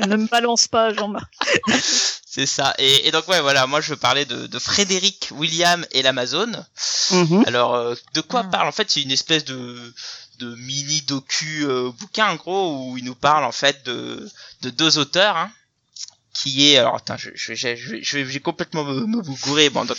ne 0.07 0.15
me 0.15 0.27
balance 0.27 0.67
pas, 0.67 0.93
Jean-Marc. 0.93 1.31
C'est 2.25 2.45
ça. 2.45 2.73
Et, 2.77 3.07
et 3.07 3.11
donc, 3.11 3.27
ouais, 3.27 3.41
voilà, 3.41 3.65
moi, 3.67 3.81
je 3.81 3.89
veux 3.89 3.95
parler 3.97 4.25
de, 4.25 4.47
de 4.47 4.59
Frédéric 4.59 5.29
William 5.31 5.85
et 5.91 6.01
l'Amazone. 6.03 6.65
Mhm. 7.11 7.43
Alors, 7.47 7.75
euh, 7.75 7.95
de 8.13 8.21
quoi 8.21 8.43
Mm. 8.43 8.51
parle? 8.51 8.67
En 8.67 8.71
fait, 8.71 8.89
c'est 8.91 9.01
une 9.01 9.11
espèce 9.11 9.43
de, 9.45 9.93
de 10.39 10.55
mini 10.55 11.01
docu 11.01 11.65
euh, 11.65 11.89
bouquin, 11.91 12.27
en 12.29 12.35
gros, 12.35 12.89
où 12.91 12.97
il 12.97 13.03
nous 13.05 13.15
parle 13.15 13.43
en 13.43 13.51
fait 13.51 13.83
de, 13.85 14.29
de 14.61 14.69
deux 14.69 14.97
auteurs 14.99 15.35
hein, 15.35 15.51
qui 16.37 16.69
est 16.71 16.77
alors 16.77 16.95
attends 16.95 17.17
je 17.17 17.29
je 17.35 17.53
je 17.55 17.75
je, 17.75 17.95
je 18.01 18.17
vais 18.19 18.39
complètement 18.39 18.83
me, 18.83 19.05
me 19.07 19.21
gourer 19.41 19.69
bon 19.69 19.85
donc 19.85 19.97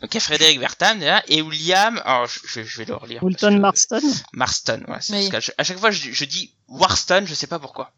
donc 0.00 0.12
il 0.12 0.14
y 0.14 0.16
a 0.16 0.20
Frédéric 0.20 0.58
Vertam 0.58 0.98
là, 1.00 1.22
et 1.28 1.40
William 1.42 2.00
alors 2.04 2.26
je, 2.26 2.62
je 2.62 2.78
vais 2.78 2.84
le 2.84 2.94
relire 2.96 3.22
Wilton 3.22 3.54
que- 3.54 3.60
Marston. 3.60 4.00
Marston 4.32 4.82
ouais, 4.88 4.98
c'est 5.00 5.12
Oui. 5.14 5.28
parce 5.30 5.52
à 5.56 5.64
chaque 5.64 5.78
fois 5.78 5.90
je, 5.90 6.10
je 6.10 6.24
dis 6.24 6.52
Warston 6.68 7.24
je 7.26 7.34
sais 7.34 7.46
pas 7.46 7.58
pourquoi 7.58 7.92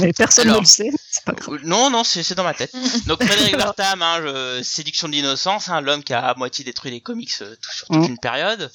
Mais 0.00 0.12
personne 0.14 0.48
ne 0.48 0.58
le 0.58 0.64
sait. 0.64 0.90
C'est 1.10 1.22
pas 1.24 1.32
grave. 1.32 1.54
Euh, 1.56 1.58
non 1.64 1.90
non 1.90 2.02
c'est 2.04 2.22
c'est 2.22 2.34
dans 2.34 2.44
ma 2.44 2.54
tête 2.54 2.72
donc 3.06 3.22
Frédéric 3.22 3.56
Vertam 3.56 4.00
hein, 4.00 4.20
je- 4.22 4.62
séduction 4.62 5.08
de 5.08 5.12
l'innocence 5.12 5.68
hein, 5.68 5.80
l'homme 5.82 6.02
qui 6.02 6.14
a 6.14 6.20
à 6.26 6.34
moitié 6.34 6.64
détruit 6.64 6.90
les 6.90 7.00
comics 7.02 7.30
euh, 7.42 7.54
tout- 7.60 7.72
sur 7.76 7.86
toute 7.88 7.96
Mhm. 7.96 8.04
une 8.04 8.18
période 8.18 8.72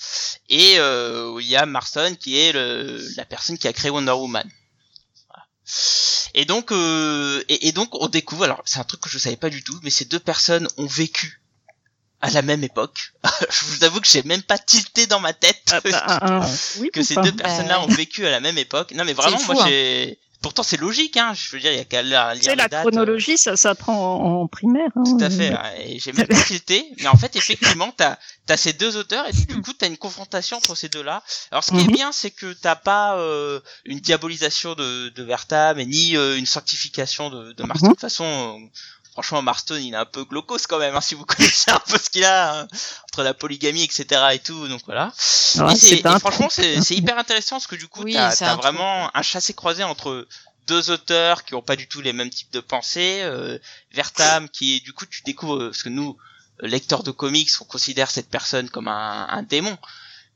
et 0.49 0.75
euh, 0.77 1.29
William 1.32 1.69
Marston 1.69 2.15
qui 2.19 2.38
est 2.39 2.51
le, 2.51 3.01
la 3.17 3.25
personne 3.25 3.57
qui 3.57 3.67
a 3.67 3.73
créé 3.73 3.89
Wonder 3.89 4.11
Woman 4.11 4.43
Voilà. 4.43 4.61
Et 6.34 6.45
donc 6.45 6.72
euh, 6.72 7.43
et, 7.49 7.67
et 7.67 7.72
donc 7.72 7.89
on 8.01 8.07
découvre 8.07 8.43
alors 8.45 8.61
c'est 8.65 8.80
un 8.80 8.84
truc 8.84 9.01
que 9.01 9.09
je 9.09 9.17
savais 9.17 9.36
pas 9.38 9.49
du 9.49 9.63
tout 9.63 9.80
mais 9.84 9.89
ces 9.89 10.05
deux 10.05 10.19
personnes 10.19 10.67
ont 10.78 10.86
vécu 10.86 11.41
à 12.22 12.30
la 12.30 12.41
même 12.41 12.63
époque 12.63 13.13
je 13.49 13.65
vous 13.65 13.84
avoue 13.84 13.99
que 14.01 14.07
j'ai 14.07 14.24
même 14.24 14.43
pas 14.43 14.57
tilté 14.57 15.07
dans 15.07 15.19
ma 15.19 15.34
tête 15.34 15.61
Ah, 15.72 15.82
bah, 15.84 16.03
ah, 16.07 16.19
ah, 16.43 16.49
oui, 16.78 16.89
que 16.91 17.03
ces 17.03 17.15
deux 17.15 17.32
personnes-là 17.32 17.80
Ouais. 17.80 17.86
ont 17.86 17.95
vécu 17.95 18.26
à 18.28 18.32
la 18.32 18.39
même 18.39 18.57
époque 18.57 18.91
non 18.91 19.05
mais 19.05 19.13
vraiment 19.13 19.38
fou, 19.39 19.53
moi 19.53 19.63
hein. 19.65 20.11
Pourtant 20.42 20.64
c'est 20.64 20.78
logique 20.80 21.18
hein 21.18 21.34
je 21.34 21.52
veux 21.52 21.60
dire 21.62 21.72
il 21.72 21.78
y 21.78 21.82
a 21.82 21.86
qu'à 21.86 22.02
lire 22.02 22.34
la 22.56 22.68
dates, 22.68 22.74
euh, 22.74 22.89
chronologie, 22.89 23.38
ça 23.38 23.56
s'apprend 23.56 23.94
en, 23.96 24.42
en 24.42 24.48
primaire. 24.48 24.89
hein. 24.96 25.04
tout 25.06 25.18
à 25.24 25.30
fait, 25.30 25.50
ouais, 25.52 25.92
et 25.92 26.00
j'ai 26.00 26.12
même 26.14 26.28
pas 26.28 26.42
tilté, 26.44 26.86
mais 27.00 27.08
en 27.08 27.16
fait, 27.18 27.36
effectivement, 27.36 27.92
t'as 27.96 28.18
as 28.50 28.58
ces 28.58 28.74
deux 28.74 28.98
auteurs, 28.98 29.26
et 29.30 29.32
du 29.32 29.62
coup, 29.62 29.72
t'as 29.74 29.88
une 29.88 29.98
confrontation 29.98 30.58
entre 30.58 30.76
ces 30.76 30.89
deux-là. 30.89 31.24
Alors, 31.52 31.64
ce 31.64 31.72
qui 31.72 31.80
est 31.80 31.88
Mhm. 31.88 31.94
bien, 31.94 32.12
c'est 32.12 32.32
que 32.32 32.52
t'as 32.52 32.76
pas 32.76 33.18
euh, 33.18 33.62
une 33.86 34.00
diabolisation 34.00 34.74
de, 34.76 35.08
de 35.10 35.24
Vertam, 35.24 35.80
et 35.80 35.86
ni 35.86 36.18
euh, 36.18 36.38
une 36.38 36.46
sanctification 36.46 37.30
de, 37.30 37.54
de 37.54 37.64
Marston. 37.64 37.86
Mhm. 37.86 37.92
De 37.92 37.96
toute 37.96 38.02
façon, 38.02 38.60
franchement, 39.22 39.41
Marston, 39.41 39.76
il 39.76 39.93
est 39.93 39.97
un 39.97 40.05
peu 40.05 40.24
glaucos 40.26 40.57
quand 40.67 40.80
même, 40.80 40.95
hein, 40.95 41.01
si 41.01 41.15
vous 41.15 41.26
connaissez 41.26 41.69
un 41.72 41.80
peu 41.80 41.97
ce 41.97 42.09
qu'il 42.09 42.26
a, 42.26 42.61
hein, 42.61 42.67
entre 43.05 43.24
la 43.24 43.34
polygamie, 43.34 43.84
etc. 43.84 44.05
et 44.34 44.39
tout, 44.39 44.67
donc 44.67 44.82
voilà. 44.86 45.11
Ouais, 45.57 45.74
Et 45.74 45.76
c'est- 45.78 45.99
et 45.99 46.19
franchement, 46.19 46.49
c'est 46.49 46.82
c'est 46.82 46.95
hyper 46.95 47.17
intéressant 47.17 47.55
parce 47.57 47.67
que 47.67 47.76
du 47.76 47.88
coup, 47.88 48.03
Oui, 48.03 48.13
t'as 48.13 48.51
un 48.53 48.55
vraiment 48.55 49.09
un 49.15 49.22
chassé-croisé 49.22 49.84
entre 49.84 50.28
deux 50.67 50.89
auteurs 50.91 51.43
qui 51.43 51.53
ont 51.55 51.61
pas 51.61 51.76
du 51.76 51.88
tout 51.88 52.01
les 52.01 52.13
mêmes 52.13 52.30
types 52.30 52.51
de 52.53 52.59
pensées. 52.61 53.22
Euh, 53.24 53.57
Vertam, 53.91 54.47
qui 54.49 54.82
du 54.82 54.93
coup, 54.93 55.05
tu 55.05 55.22
découvres 55.24 55.55
euh, 55.57 55.69
parce 55.69 55.84
que 55.84 55.89
nous, 55.89 56.17
euh, 56.63 56.67
lecteurs 56.67 57.03
de 57.03 57.11
comics, 57.11 57.49
on 57.59 57.65
considère 57.65 58.09
cette 58.09 58.30
personne 58.30 58.69
comme 58.69 58.88
un, 58.88 59.28
un 59.30 59.43
démon. 59.43 59.78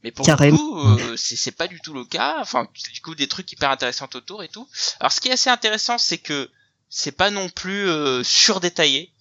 Mais 0.04 0.12
pour 0.12 0.26
le 0.28 0.52
coup, 0.58 0.80
euh, 0.80 1.16
c'est 1.18 1.36
c'est 1.36 1.52
pas 1.52 1.68
du 1.68 1.80
tout 1.82 1.94
le 1.94 2.06
cas. 2.06 2.36
Enfin, 2.40 2.68
tu 2.74 2.92
découvres 2.94 3.16
des 3.16 3.28
trucs 3.28 3.52
hyper 3.52 3.72
intéressants 3.72 4.10
autour 4.14 4.44
et 4.44 4.48
tout. 4.50 4.68
Alors, 5.00 5.12
ce 5.12 5.20
qui 5.22 5.30
est 5.30 5.34
assez 5.34 5.50
intéressant, 5.50 5.98
c'est 5.98 6.18
que 6.20 6.50
c'est 6.98 7.12
pas 7.12 7.30
non 7.30 7.50
plus 7.50 7.90
euh, 7.90 8.24
surdétaillé. 8.24 9.12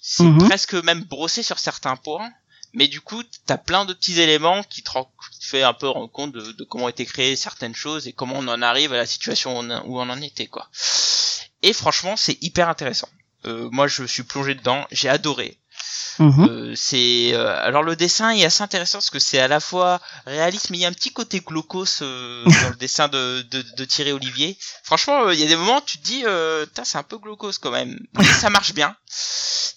C'est 0.00 0.22
Mhm. 0.22 0.46
presque 0.46 0.74
même 0.74 1.02
brossé 1.02 1.42
sur 1.42 1.58
certains 1.58 1.96
points. 1.96 2.30
Mais 2.74 2.86
du 2.86 3.00
coup, 3.00 3.22
t'as 3.46 3.56
plein 3.58 3.84
de 3.86 3.92
petits 3.94 4.20
éléments 4.20 4.62
qui 4.62 4.82
te, 4.82 4.90
qui 4.90 5.38
te 5.40 5.44
fait 5.46 5.62
un 5.62 5.72
peu 5.72 5.88
rendre 5.88 6.10
compte 6.12 6.32
de, 6.32 6.52
de 6.52 6.64
comment 6.64 6.84
ont 6.84 6.88
été 6.88 7.04
créées 7.06 7.34
certaines 7.34 7.74
choses 7.74 8.06
et 8.06 8.12
comment 8.12 8.36
on 8.36 8.46
en 8.46 8.62
arrive 8.62 8.92
à 8.92 8.98
la 8.98 9.06
situation 9.06 9.56
où 9.56 9.60
on, 9.62 9.70
a- 9.70 9.82
où 9.84 9.98
on 9.98 10.08
en 10.10 10.20
était, 10.22 10.46
quoi. 10.46 10.68
Et 11.62 11.72
franchement, 11.72 12.16
c'est 12.16 12.38
hyper 12.42 12.68
intéressant. 12.68 13.08
Euh, 13.46 13.68
moi, 13.72 13.88
je 13.88 14.04
suis 14.04 14.22
plongé 14.22 14.54
dedans, 14.54 14.86
j'ai 14.92 15.08
adoré. 15.08 15.58
Mhm. 16.20 16.48
Euh, 16.50 16.72
c'est 16.74 17.30
euh, 17.32 17.56
alors 17.64 17.84
le 17.84 17.94
dessin 17.94 18.30
est 18.30 18.44
assez 18.44 18.62
intéressant 18.64 18.98
parce 18.98 19.10
que 19.10 19.20
c'est 19.20 19.38
à 19.38 19.46
la 19.46 19.60
fois 19.60 20.00
réaliste 20.26 20.70
mais 20.70 20.78
il 20.78 20.80
y 20.80 20.84
a 20.84 20.88
un 20.88 20.92
petit 20.92 21.12
côté 21.12 21.38
glaucos 21.38 22.02
euh, 22.02 22.42
dans 22.62 22.70
le 22.70 22.74
dessin 22.76 23.06
de, 23.06 23.42
de, 23.42 23.62
de 23.76 23.84
Thierry 23.84 24.10
Olivier. 24.12 24.58
Franchement, 24.82 25.26
euh, 25.26 25.34
il 25.34 25.38
y 25.40 25.44
a 25.44 25.46
des 25.46 25.54
moments 25.56 25.78
où 25.78 25.84
tu 25.86 25.98
te 25.98 26.04
dis 26.04 26.24
euh, 26.26 26.66
c'est 26.82 26.98
un 26.98 27.04
peu 27.04 27.18
glaucos 27.18 27.52
quand 27.60 27.70
même, 27.70 27.98
mais 28.14 28.24
ça 28.24 28.50
marche 28.50 28.74
bien. 28.74 28.96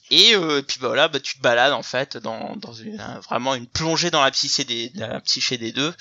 Et 0.10 0.36
euh, 0.36 0.62
puis 0.62 0.78
bah, 0.82 0.88
voilà, 0.88 1.08
bah, 1.08 1.20
tu 1.20 1.38
te 1.38 1.42
balades 1.42 1.74
en 1.74 1.84
fait 1.84 2.18
dans, 2.18 2.56
dans 2.58 2.74
une, 2.74 3.00
un- 3.00 3.20
vraiment 3.20 3.54
une 3.56 3.68
plongée 3.68 4.10
dans 4.12 4.24
la 4.24 4.32
psyché 4.32 4.64
des, 4.64 4.90
dans 4.90 5.08
la 5.08 5.22
psyché 5.22 5.58
des 5.58 5.72
deux. 5.72 5.94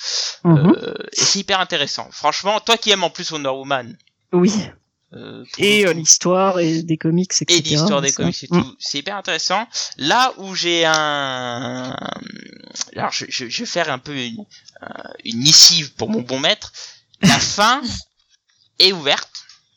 Mhm. 0.45 0.75
Euh, 0.83 0.95
et 1.13 1.21
c'est 1.21 1.39
hyper 1.41 1.61
intéressant. 1.61 2.09
Franchement, 2.11 2.59
toi 2.61 2.77
qui 2.79 2.91
aimes 2.91 3.05
en 3.05 3.11
plus 3.11 3.31
Wonder 3.31 3.51
Woman. 3.51 3.97
Oui. 4.33 4.53
Euh, 5.13 5.45
Et 5.59 5.87
euh, 5.87 5.93
l'histoire 5.93 6.61
et 6.61 6.83
des 6.83 6.97
comics, 6.97 7.31
etc. 7.41 7.59
et 7.59 7.63
l'histoire 7.63 8.01
des 8.01 8.13
comics 8.13 8.45
et 8.45 8.49
Mm. 8.51 8.63
tout. 8.63 8.77
C'est 8.79 8.99
hyper 8.99 9.17
intéressant. 9.17 9.67
Là 9.97 10.33
où 10.39 10.55
j'ai 10.55 10.85
un, 10.85 11.97
alors 12.97 13.11
je, 13.13 13.25
je, 13.29 13.49
je 13.49 13.59
vais 13.61 13.67
faire 13.67 13.91
un 13.91 13.99
peu 13.99 14.15
une, 14.17 14.45
euh, 14.83 14.87
une 15.25 15.39
missive 15.39 15.93
pour 15.95 16.11
mon 16.11 16.21
bon 16.21 16.39
maître. 16.39 16.73
La 17.23 17.39
fin 17.39 17.83
est 18.79 18.93
ouverte 18.93 19.31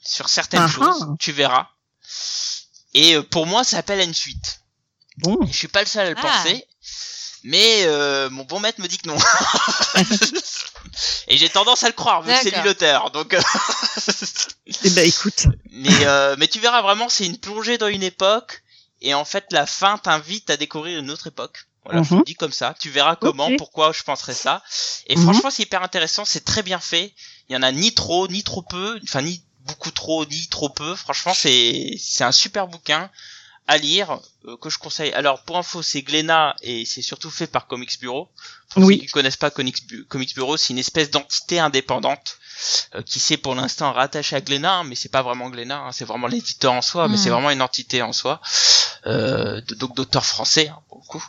sur 0.04 0.30
certaines 0.30 0.62
Ah 0.66 0.68
choses. 0.68 1.00
ah. 1.10 1.16
Tu 1.20 1.32
verras. 1.32 1.68
Et 2.94 3.16
euh, 3.16 3.24
pour 3.24 3.48
moi, 3.48 3.64
ça 3.64 3.78
appelle 3.80 4.00
à 4.00 4.04
une 4.04 4.14
suite. 4.14 4.62
Bon. 5.18 5.38
Je 5.48 5.54
suis 5.54 5.68
pas 5.68 5.82
le 5.82 5.88
seul 5.88 6.06
à 6.08 6.10
le 6.12 6.16
Ah. 6.20 6.22
penser. 6.44 6.66
Mais 7.46 7.84
euh, 7.86 8.30
mon 8.30 8.44
bon 8.46 8.60
maître 8.62 8.80
me 8.82 8.88
dit 8.88 8.98
que 9.00 9.08
non. 9.10 9.18
Et 11.28 11.38
j'ai 11.38 11.50
tendance 11.50 11.84
à 11.84 11.88
le 11.88 11.94
croire, 11.94 12.22
vu 12.22 12.32
que 12.34 12.40
c'est 12.42 12.52
lui 12.52 12.62
l'auteur. 12.64 13.12
Donc, 13.12 13.34
euh, 13.34 13.42
Eh 14.84 14.90
ben, 14.92 15.08
écoute. 15.08 15.48
mais, 15.72 16.06
euh, 16.06 16.36
mais 16.38 16.48
tu 16.48 16.60
verras 16.60 16.82
vraiment, 16.82 17.10
c'est 17.10 17.26
une 17.26 17.38
plongée 17.38 17.78
dans 17.78 17.88
une 17.88 18.04
époque. 18.04 18.64
Et 19.02 19.14
en 19.14 19.26
fait, 19.26 19.46
la 19.52 19.66
fin 19.66 19.98
t'invite 19.98 20.50
à 20.50 20.58
découvrir 20.58 21.00
une 21.00 21.12
autre 21.12 21.28
époque. 21.28 21.66
Voilà, 21.86 22.02
je 22.04 22.16
le 22.16 22.24
dis 22.24 22.36
comme 22.36 22.54
ça. 22.54 22.74
Tu 22.80 22.90
verras 22.90 23.18
comment, 23.18 23.50
pourquoi 23.58 23.92
je 23.92 24.04
penserais 24.04 24.34
ça. 24.34 24.64
Et 25.08 25.18
Mhm. 25.18 25.24
franchement, 25.24 25.50
c'est 25.50 25.64
hyper 25.64 25.84
intéressant. 25.84 26.24
C'est 26.24 26.46
très 26.46 26.64
bien 26.64 26.80
fait. 26.80 27.14
Il 27.50 27.54
y 27.54 27.58
en 27.58 27.64
a 27.64 27.72
ni 27.74 27.94
trop, 27.94 28.28
ni 28.30 28.42
trop 28.44 28.62
peu. 28.62 28.98
Enfin, 29.04 29.22
ni 29.22 29.44
beaucoup 29.66 29.92
trop, 29.92 30.26
ni 30.26 30.48
trop 30.48 30.70
peu. 30.70 30.96
Franchement, 30.96 31.34
c'est 31.34 31.96
c'est 32.00 32.24
un 32.24 32.32
super 32.32 32.68
bouquin 32.68 33.10
à 33.68 33.78
lire 33.78 34.20
euh, 34.46 34.58
que 34.58 34.70
je 34.70 34.78
conseille. 34.78 35.14
Alors 35.14 35.44
pour 35.44 35.58
info, 35.58 35.82
c'est 35.82 36.02
Glénat 36.02 36.56
et 36.62 36.86
c'est 36.86 37.02
surtout 37.02 37.30
fait 37.32 37.48
par 37.48 37.68
Comics 37.68 38.00
Bureau. 38.00 38.30
Pour 38.70 38.84
Oui. 38.84 38.96
ceux 38.96 39.02
qui 39.06 39.12
connaissent 39.12 39.38
pas 39.38 39.52
Comics, 39.52 39.88
Bu- 39.88 40.06
Comics 40.06 40.34
Bureau, 40.36 40.58
c'est 40.58 40.74
une 40.74 40.80
espèce 40.80 41.10
d'entité 41.12 41.60
indépendante 41.60 42.38
euh, 42.96 43.02
qui 43.04 43.20
s'est 43.20 43.38
pour 43.38 43.56
l'instant 43.56 43.94
rattachée 43.94 44.36
à 44.36 44.42
Glénat, 44.42 44.80
hein, 44.80 44.84
mais 44.84 44.96
c'est 44.96 45.10
pas 45.10 45.22
vraiment 45.22 45.50
Glénat, 45.50 45.80
hein, 45.80 45.92
c'est 45.92 46.06
vraiment 46.06 46.28
l'éditeur 46.28 46.74
en 46.74 46.82
soi, 46.82 47.08
mais 47.08 47.18
c'est 47.18 47.30
vraiment 47.30 47.52
une 47.52 47.62
entité 47.62 48.02
en 48.02 48.14
soi, 48.14 48.42
euh, 49.06 49.62
de- 49.62 49.76
donc 49.76 49.96
d'auteurs 49.96 50.26
français 50.26 50.68
hein, 50.70 50.80
pour 50.90 51.00
le 51.00 51.08
coup. 51.08 51.26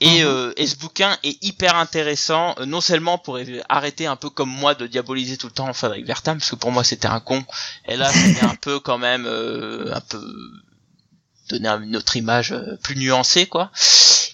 Et, 0.00 0.22
Mhm. 0.22 0.26
euh, 0.28 0.52
et 0.58 0.66
ce 0.66 0.76
bouquin 0.76 1.16
est 1.22 1.42
hyper 1.42 1.74
intéressant, 1.76 2.54
euh, 2.58 2.66
non 2.66 2.82
seulement 2.82 3.16
pour 3.16 3.38
arrêter 3.70 4.06
un 4.06 4.16
peu 4.16 4.28
comme 4.28 4.50
moi 4.50 4.74
de 4.74 4.86
diaboliser 4.86 5.38
tout 5.38 5.46
le 5.46 5.54
temps 5.54 5.72
Frédéric 5.72 6.04
Vertam, 6.04 6.36
parce 6.38 6.50
que 6.50 6.56
pour 6.56 6.70
moi 6.70 6.84
c'était 6.84 7.08
un 7.08 7.20
con, 7.20 7.42
et 7.86 7.96
là 7.96 8.10
c'est 8.12 8.40
un 8.40 8.56
peu 8.56 8.78
quand 8.78 8.98
même 8.98 9.24
euh, 9.24 9.94
un 9.94 10.00
peu 10.02 10.22
donner 11.48 11.68
une 11.68 11.96
autre 11.96 12.16
image 12.16 12.52
euh, 12.52 12.76
plus 12.82 12.96
nuancée 12.96 13.46
quoi. 13.46 13.70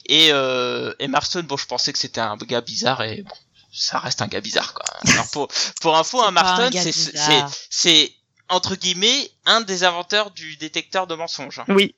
Et, 0.06 0.28
euh, 0.32 0.92
et 0.98 1.08
Marston, 1.08 1.44
bon 1.44 1.56
je 1.56 1.66
pensais 1.66 1.92
que 1.92 1.98
c'était 1.98 2.20
un 2.20 2.36
gars 2.36 2.60
bizarre 2.60 3.02
et 3.02 3.22
bon 3.22 3.34
ça 3.72 3.98
reste 3.98 4.20
un 4.22 4.26
gars 4.28 4.40
bizarre 4.40 4.74
quoi. 4.74 4.84
Alors 5.12 5.28
pour 5.30 5.48
pour 5.80 5.96
info, 5.96 6.18
C'est 6.20 6.26
un 6.26 6.30
Marston 6.30 6.70
c'est 6.72 7.44
c'est 7.70 8.12
entre 8.48 8.76
guillemets 8.76 9.30
un 9.46 9.60
des 9.62 9.84
inventeurs 9.84 10.30
du 10.30 10.56
détecteur 10.56 11.06
de 11.06 11.14
mensonges. 11.14 11.60
hein. 11.60 11.64
Oui. 11.68 11.94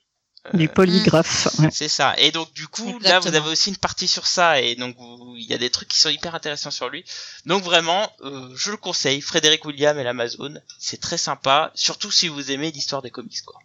Euh, 0.53 0.59
Du 0.59 0.69
polygraphe. 0.69 1.49
ouais. 1.59 1.71
c'est 1.73 1.89
ça. 1.89 2.15
Et 2.19 2.31
donc 2.31 2.53
du 2.53 2.69
coup, 2.69 2.99
là 3.01 3.19
vous 3.19 3.29
avez 3.35 3.49
aussi 3.49 3.71
une 3.71 3.79
partie 3.79 4.07
sur 4.07 4.27
ça 4.27 4.61
et 4.61 4.77
donc 4.77 4.95
il 5.37 5.47
y 5.49 5.55
a 5.55 5.59
des 5.59 5.71
trucs 5.71 5.89
qui 5.89 5.99
sont 5.99 6.11
hyper 6.11 6.35
intéressants 6.35 6.71
sur 6.71 6.91
lui. 6.91 7.03
Donc 7.47 7.63
vraiment, 7.65 8.13
euh, 8.21 8.53
je 8.55 8.71
le 8.71 8.77
conseille. 8.77 9.23
Frédéric 9.23 9.65
William 9.65 9.99
et 9.99 10.05
l'Amazon, 10.05 10.55
c'est 10.79 11.01
très 11.01 11.17
sympa, 11.17 11.73
surtout 11.75 12.11
si 12.11 12.29
vous 12.29 12.51
aimez 12.51 12.71
l'histoire 12.71 13.01
des 13.01 13.11
comics 13.11 13.43
quoi. 13.47 13.59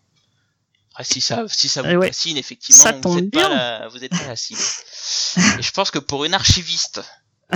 Après, 1.00 1.14
si 1.14 1.22
ça, 1.22 1.46
si 1.48 1.70
ça 1.70 1.82
vous 1.82 1.90
Eh 1.92 1.96
ouais. 1.98 2.08
fascine, 2.08 2.36
effectivement, 2.38 2.82
Ça 2.84 2.92
vous 2.92 3.00
tombe 3.02 3.18
êtes 3.20 3.32
pas 3.32 3.48
bien. 3.48 3.50
la, 3.56 3.88
vous 3.88 4.04
êtes 4.04 4.12
pas 4.12 4.28
la 4.28 4.36
cible. 4.36 4.60
et 5.58 5.62
je 5.62 5.72
pense 5.72 5.92
que 5.92 6.00
pour 6.00 6.26
une 6.26 6.34
archiviste, 6.34 7.02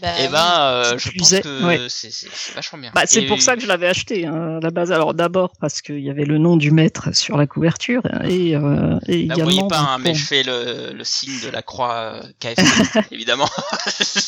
Bah 0.00 0.14
eh 0.18 0.22
oui. 0.22 0.28
ben, 0.30 0.60
euh, 0.60 0.98
je 0.98 1.10
pense 1.18 1.30
que 1.30 1.64
ouais. 1.66 1.86
c'est 1.90 2.10
c'est- 2.10 2.28
c'est 2.32 2.54
vachement 2.54 2.78
bien. 2.78 2.90
Bah, 2.94 3.02
c'est 3.06 3.24
Et- 3.24 3.26
pour 3.26 3.42
ça 3.42 3.54
que 3.56 3.60
je 3.62 3.66
l'avais 3.66 3.88
acheté 3.88 4.24
hein, 4.26 4.58
à 4.58 4.60
la 4.60 4.70
base. 4.70 4.92
Alors 4.92 5.12
d'abord 5.12 5.52
parce 5.60 5.82
qu'il 5.82 5.98
y 6.00 6.08
avait 6.08 6.24
le 6.24 6.38
nom 6.38 6.56
du 6.56 6.70
maître 6.70 7.14
sur 7.14 7.36
la 7.36 7.46
couverture 7.46 8.02
et, 8.24 8.54
euh, 8.56 8.98
et 9.08 9.24
Bah, 9.26 9.34
vous 9.34 9.40
également. 9.40 9.44
voyez 9.44 9.68
pas, 9.68 9.78
hein, 9.80 9.98
mais 9.98 10.14
je 10.14 10.24
fais 10.24 10.42
le, 10.44 10.92
le 10.94 11.04
signe 11.04 11.38
de 11.42 11.48
la 11.50 11.60
croix 11.62 11.94
euh, 11.96 12.22
KFC, 12.40 12.62
évidemment. 13.10 13.48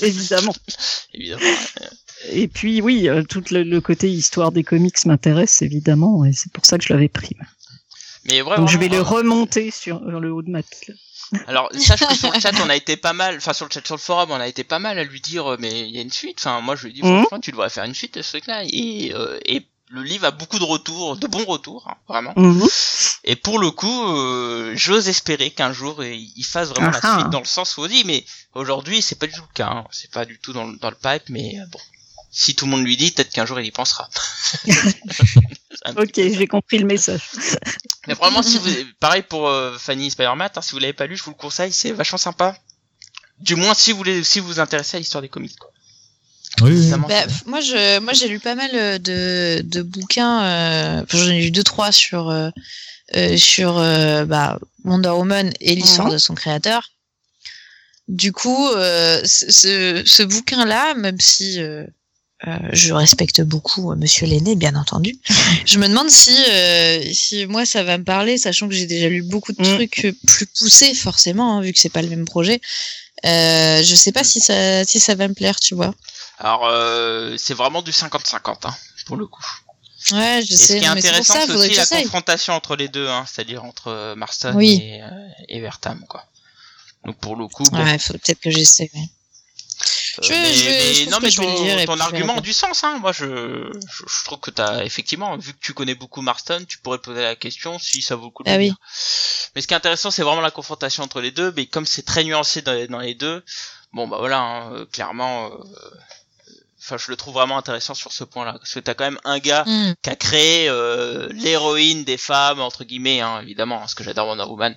Évidemment. 0.03 0.55
évidemment. 1.15 1.41
Et 2.31 2.49
puis 2.49 2.83
oui, 2.83 3.09
euh, 3.09 3.23
tout 3.23 3.43
le, 3.51 3.63
le 3.63 3.81
côté 3.81 4.11
histoire 4.11 4.53
des 4.53 4.65
comics 4.65 5.07
m'intéresse 5.07 5.63
évidemment 5.63 6.25
et 6.25 6.33
c'est 6.33 6.53
pour 6.53 6.67
ça 6.67 6.77
que 6.77 6.85
je 6.85 6.93
l'avais 6.93 7.09
pris. 7.09 7.37
Mais 8.27 8.41
vraiment. 8.41 8.63
Donc 8.63 8.69
je 8.71 8.79
vais 8.79 8.89
le 8.89 8.99
euh, 8.99 9.03
remonter 9.03 9.71
sur, 9.71 10.01
le 10.01 10.33
haut 10.33 10.43
de 10.43 10.51
ma 10.51 10.63
pile. 10.63 10.97
Alors, 11.47 11.69
sache 11.79 12.07
que 12.07 12.15
sur 12.15 12.33
le 12.33 12.39
chat, 12.41 12.53
on 12.65 12.69
a 12.69 12.77
été 12.77 12.97
pas 12.97 13.13
mal, 13.13 13.37
enfin, 13.37 13.53
sur 13.53 13.67
le 13.67 13.71
chat, 13.73 13.85
sur 13.85 13.97
le 13.97 14.01
forum, 14.01 14.31
on 14.31 14.35
a 14.41 14.47
été 14.47 14.63
pas 14.63 14.79
mal 14.79 14.99
à 14.99 15.05
lui 15.05 15.21
dire, 15.21 15.53
euh, 15.53 15.57
mais 15.59 15.89
il 15.89 15.95
y 15.95 15.99
a 15.99 16.03
une 16.03 16.13
suite. 16.13 16.39
Enfin, 16.41 16.61
moi, 16.61 16.77
je 16.77 16.85
lui 16.85 16.91
ai 16.91 16.93
dit, 16.95 17.03
Mhm. 17.03 17.21
franchement, 17.23 17.41
tu 17.41 17.51
devrais 17.51 17.71
faire 17.71 17.85
une 17.85 17.95
suite 17.95 18.15
de 18.15 18.23
ce 18.23 18.31
truc-là. 18.33 18.63
Et, 18.69 19.13
euh, 19.15 19.39
et 19.47 19.67
le 19.89 20.03
livre 20.03 20.27
a 20.27 20.31
beaucoup 20.31 20.59
de 20.59 20.65
retours, 20.65 21.17
de 21.17 21.27
bons 21.27 21.45
retours, 21.45 21.87
hein, 21.89 21.97
vraiment. 22.09 22.33
Mhm. 22.37 22.67
Et 23.25 23.37
pour 23.37 23.59
le 23.59 23.71
coup, 23.71 24.05
euh, 24.09 24.73
j'ose 24.77 25.09
espérer 25.09 25.51
qu'un 25.51 25.73
jour, 25.73 26.05
il 26.05 26.45
fasse 26.45 26.69
vraiment 26.69 26.89
Ah 26.95 27.01
la 27.03 27.11
ah. 27.11 27.19
suite 27.19 27.31
dans 27.31 27.41
le 27.41 27.47
sens 27.47 27.77
où 27.79 27.83
on 27.83 27.87
dit, 27.87 28.05
mais 28.05 28.25
aujourd'hui, 28.55 29.01
c'est 29.03 29.19
pas 29.19 29.27
du 29.27 29.33
tout 29.33 29.43
le 29.49 29.55
cas. 29.55 29.69
hein. 29.69 29.85
C'est 29.91 30.11
pas 30.11 30.25
du 30.27 30.39
tout 30.39 30.53
dans 30.53 30.65
le, 30.67 30.77
dans 30.77 30.91
le 30.91 30.97
pipe, 30.97 31.29
mais 31.31 31.59
euh, 31.59 31.67
bon. 31.73 31.81
Si 32.31 32.55
tout 32.55 32.65
le 32.67 32.73
monde 32.73 32.85
lui 32.85 32.97
dit, 32.97 33.13
peut-être 33.13 33.31
qu'un 33.31 33.47
jour 33.47 33.61
il 33.61 33.67
y 33.67 33.71
pensera. 33.71 34.09
Un 35.85 35.93
Ok, 35.97 36.13
j'ai 36.17 36.47
compris 36.47 36.79
le 36.79 36.87
message. 36.87 37.21
Mais 38.07 38.15
vraiment, 38.15 38.43
si 38.43 38.59
vous, 38.59 38.71
pareil 39.01 39.23
pour 39.23 39.49
euh, 39.49 39.77
Fanny 39.79 40.11
Spider-Man, 40.11 40.51
hein, 40.55 40.61
si 40.63 40.73
vous 40.73 40.79
l'avez 40.79 40.93
pas 40.93 41.07
lu, 41.07 41.17
je 41.17 41.23
vous 41.25 41.31
le 41.31 41.37
conseille, 41.37 41.73
c'est 41.73 41.93
vachement 41.93 42.19
sympa. 42.19 42.57
Du 43.41 43.55
moins, 43.57 43.75
si 43.75 43.93
vous 43.93 43.99
voulez, 43.99 44.23
si 44.25 44.41
vous 44.41 44.47
vous 44.47 44.61
intéressez 44.61 44.97
à 44.97 45.01
l'histoire 45.01 45.23
des 45.23 45.29
comics, 45.29 45.57
quoi. 45.59 45.71
Oui, 46.63 46.89
Bah, 47.09 47.27
moi, 47.47 47.61
je, 47.61 47.99
moi, 47.99 48.13
j'ai 48.13 48.29
lu 48.29 48.39
pas 48.39 48.55
mal 48.55 48.71
euh, 48.75 48.99
de, 48.99 49.61
de 49.63 49.83
bouquins. 49.83 50.45
Euh, 50.45 51.05
J'en 51.09 51.31
ai 51.31 51.41
lu 51.43 51.51
deux, 51.51 51.65
trois 51.65 51.91
sur 51.91 52.31
euh, 52.31 52.51
sur 53.37 53.77
euh, 53.79 54.25
bah, 54.25 54.59
Wonder 54.85 55.09
Woman 55.11 55.53
et 55.61 55.75
l'histoire 55.75 56.07
Mhm. 56.07 56.13
de 56.13 56.19
son 56.19 56.35
créateur. 56.35 56.91
Du 58.07 58.33
coup, 58.33 58.69
euh, 58.69 59.21
ce, 59.25 59.51
ce, 59.51 60.03
ce 60.07 60.23
bouquin-là, 60.23 60.95
même 60.95 61.19
si 61.21 61.59
euh, 62.47 62.59
je 62.73 62.93
respecte 62.93 63.41
beaucoup 63.43 63.93
euh, 63.93 63.97
Monsieur 63.97 64.27
l'aîné, 64.27 64.57
bien 64.57 64.75
entendu, 64.75 65.19
je 65.67 65.79
me 65.79 65.89
demande 65.89 66.11
si 66.11 66.37
euh, 66.51 67.03
si 67.13 67.47
moi 67.47 67.65
ça 67.67 67.83
va 67.85 67.99
me 67.99 68.05
parler, 68.05 68.39
sachant 68.39 68.69
que 68.69 68.75
j'ai 68.75 68.87
déjà 68.87 69.09
lu 69.09 69.23
beaucoup 69.23 69.53
de 69.53 69.61
Mhm. 69.63 69.75
trucs 69.75 70.15
plus 70.27 70.47
poussés, 70.47 70.95
forcément, 70.95 71.57
hein, 71.59 71.61
vu 71.63 71.73
que 71.73 71.79
c'est 71.79 71.89
pas 71.89 72.03
le 72.03 72.09
même 72.09 72.25
projet. 72.25 72.61
Euh, 73.25 73.83
je 73.83 73.95
sais 73.95 74.13
pas 74.13 74.25
si 74.25 74.41
ça 74.41 74.85
si 74.85 75.01
ça 75.01 75.15
va 75.15 75.29
me 75.29 75.35
plaire, 75.35 75.59
tu 75.59 75.75
vois. 75.75 75.95
Alors, 76.39 76.67
euh, 76.67 77.37
c'est 77.39 77.55
vraiment 77.55 77.81
du 77.81 77.93
50-50, 77.93 78.67
hein, 78.67 78.75
pour 79.07 79.17
le 79.17 79.27
coup. 79.27 79.43
Ouais, 80.13 80.43
je 80.47 80.53
Et 80.53 80.57
ce 80.57 80.65
sais. 80.67 80.79
qui 80.81 80.85
est 80.85 80.89
mais 80.93 80.99
intéressant, 80.99 81.35
c'est 81.47 81.53
aussi 81.53 81.75
la 81.75 81.87
confrontation 81.87 82.53
entre 82.53 82.77
les 82.77 82.89
deux, 82.89 83.09
hein, 83.09 83.25
c'est-à-dire 83.27 83.65
entre 83.65 84.15
Marston 84.17 84.53
Oui. 84.57 84.83
et, 84.83 85.03
euh, 85.03 85.09
et 85.49 85.61
Vertam, 85.61 86.05
quoi. 86.09 86.27
Donc 87.07 87.17
pour 87.19 87.37
le 87.37 87.47
coup, 87.49 87.65
bon, 87.65 87.79
Ouais, 87.83 87.99
faudrait 87.99 88.19
peut-être 88.19 88.41
que 88.41 88.51
j'essaie. 88.51 88.91
ouais. 88.95 89.09
Euh, 90.19 90.23
Je- 90.23 90.33
mais, 90.33 90.55
je- 90.55 90.65
mais 90.71 90.95
je 90.95 91.05
pense 91.05 91.13
non, 91.13 91.19
mais 91.77 91.87
ton, 91.87 92.01
argument 92.01 92.37
a 92.37 92.41
du 92.41 92.53
sens. 92.53 92.85
Hein. 92.85 92.99
Moi, 93.01 93.13
je, 93.13 93.25
je, 93.27 94.05
je 94.07 94.25
trouve 94.25 94.39
que 94.39 94.51
t'as 94.51 94.85
effectivement, 94.85 95.37
vu 95.37 95.53
que 95.55 95.59
tu 95.61 95.75
connais 95.75 95.95
beaucoup 95.97 96.21
Marston, 96.23 96.65
tu 96.69 96.79
pourrais 96.79 96.99
te 96.99 97.05
poser 97.05 97.23
la 97.23 97.35
question 97.37 97.79
si 97.79 98.01
ça 98.03 98.15
vaut 98.15 98.27
le 98.27 98.31
coup 98.31 98.45
de 98.45 98.51
Ah 98.51 98.57
oui. 98.57 98.73
Mais 99.55 99.61
ce 99.63 99.67
qui 99.67 99.75
est 99.75 99.77
intéressant, 99.77 100.11
c'est 100.13 100.23
vraiment 100.23 100.41
la 100.41 100.51
confrontation 100.53 101.03
entre 101.03 101.21
les 101.21 101.31
deux. 101.33 101.53
Mais 101.57 101.67
comme 101.67 101.87
c'est 101.87 102.03
très 102.05 102.23
nuancé 102.25 102.63
dans, 102.63 102.73
les- 102.75 102.87
dans 102.87 103.01
les 103.01 103.15
deux, 103.15 103.45
bon 103.93 104.07
bah 104.07 104.19
voilà, 104.21 104.39
hein, 104.39 104.73
euh, 104.73 104.87
clairement, 104.87 105.47
euh, 105.53 105.59
enfin, 106.85 106.97
je 106.99 107.11
le 107.11 107.17
trouve 107.17 107.35
vraiment 107.35 107.57
intéressant 107.59 107.95
sur 107.95 108.13
ce 108.13 108.25
point-là, 108.25 108.53
parce 108.59 108.75
que 108.75 108.81
t'as 108.81 108.95
quand 108.95 109.05
même 109.05 109.19
un 109.25 109.39
gars 109.39 109.65
Hmm. 109.67 109.95
qui 110.03 110.11
a 110.11 110.17
créé 110.17 110.69
euh, 110.69 111.29
l'héroïne 111.33 112.05
des 112.05 112.17
femmes 112.19 112.61
entre 112.61 112.85
guillemets 112.85 113.21
hein, 113.21 113.41
évidemment 113.43 113.79
parce 113.79 113.95
que 113.95 114.05
j'adore 114.05 114.29
Wonder 114.29 114.45
Woman 114.45 114.77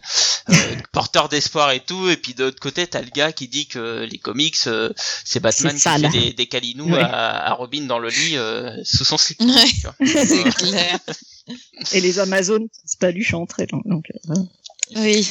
euh, 0.50 0.54
porteur 0.94 1.28
d'espoir 1.30 1.72
et 1.72 1.80
tout 1.82 2.10
et 2.10 2.18
puis 2.18 2.34
de 2.34 2.46
l'autre 2.46 2.60
côté 2.60 2.88
t'as 2.88 3.02
le 3.02 3.10
gars 3.10 3.32
qui 3.32 3.48
dit 3.48 3.68
que 3.68 4.06
les 4.10 4.18
comics 4.18 4.56
euh, 4.68 4.90
c'est 5.26 5.40
Batman 5.42 5.78
C'est 5.78 5.94
qui 5.96 6.02
fait 6.02 6.10
des, 6.10 6.34
des 6.34 6.48
câlinous 6.48 6.88
Ouais. 6.94 7.02
à, 7.02 7.50
à 7.50 7.54
Robin 7.54 7.82
dans 7.86 8.00
le 8.00 8.10
lit 8.10 8.38
euh, 8.38 8.72
sous 8.84 9.04
son 9.06 9.18
slip 9.18 9.42
Ouais, 9.42 9.66
tu 9.66 9.82
vois. 9.82 9.96
c'est 10.26 10.44
clair. 10.56 11.00
Et 11.94 12.02
les 12.02 12.20
Amazones, 12.20 12.68
c'est 12.86 13.00
pas 13.00 13.10
entre 13.34 13.60
elles. 13.62 13.68
Donc, 13.86 14.06
euh, 14.30 14.34
Oui. 14.96 15.28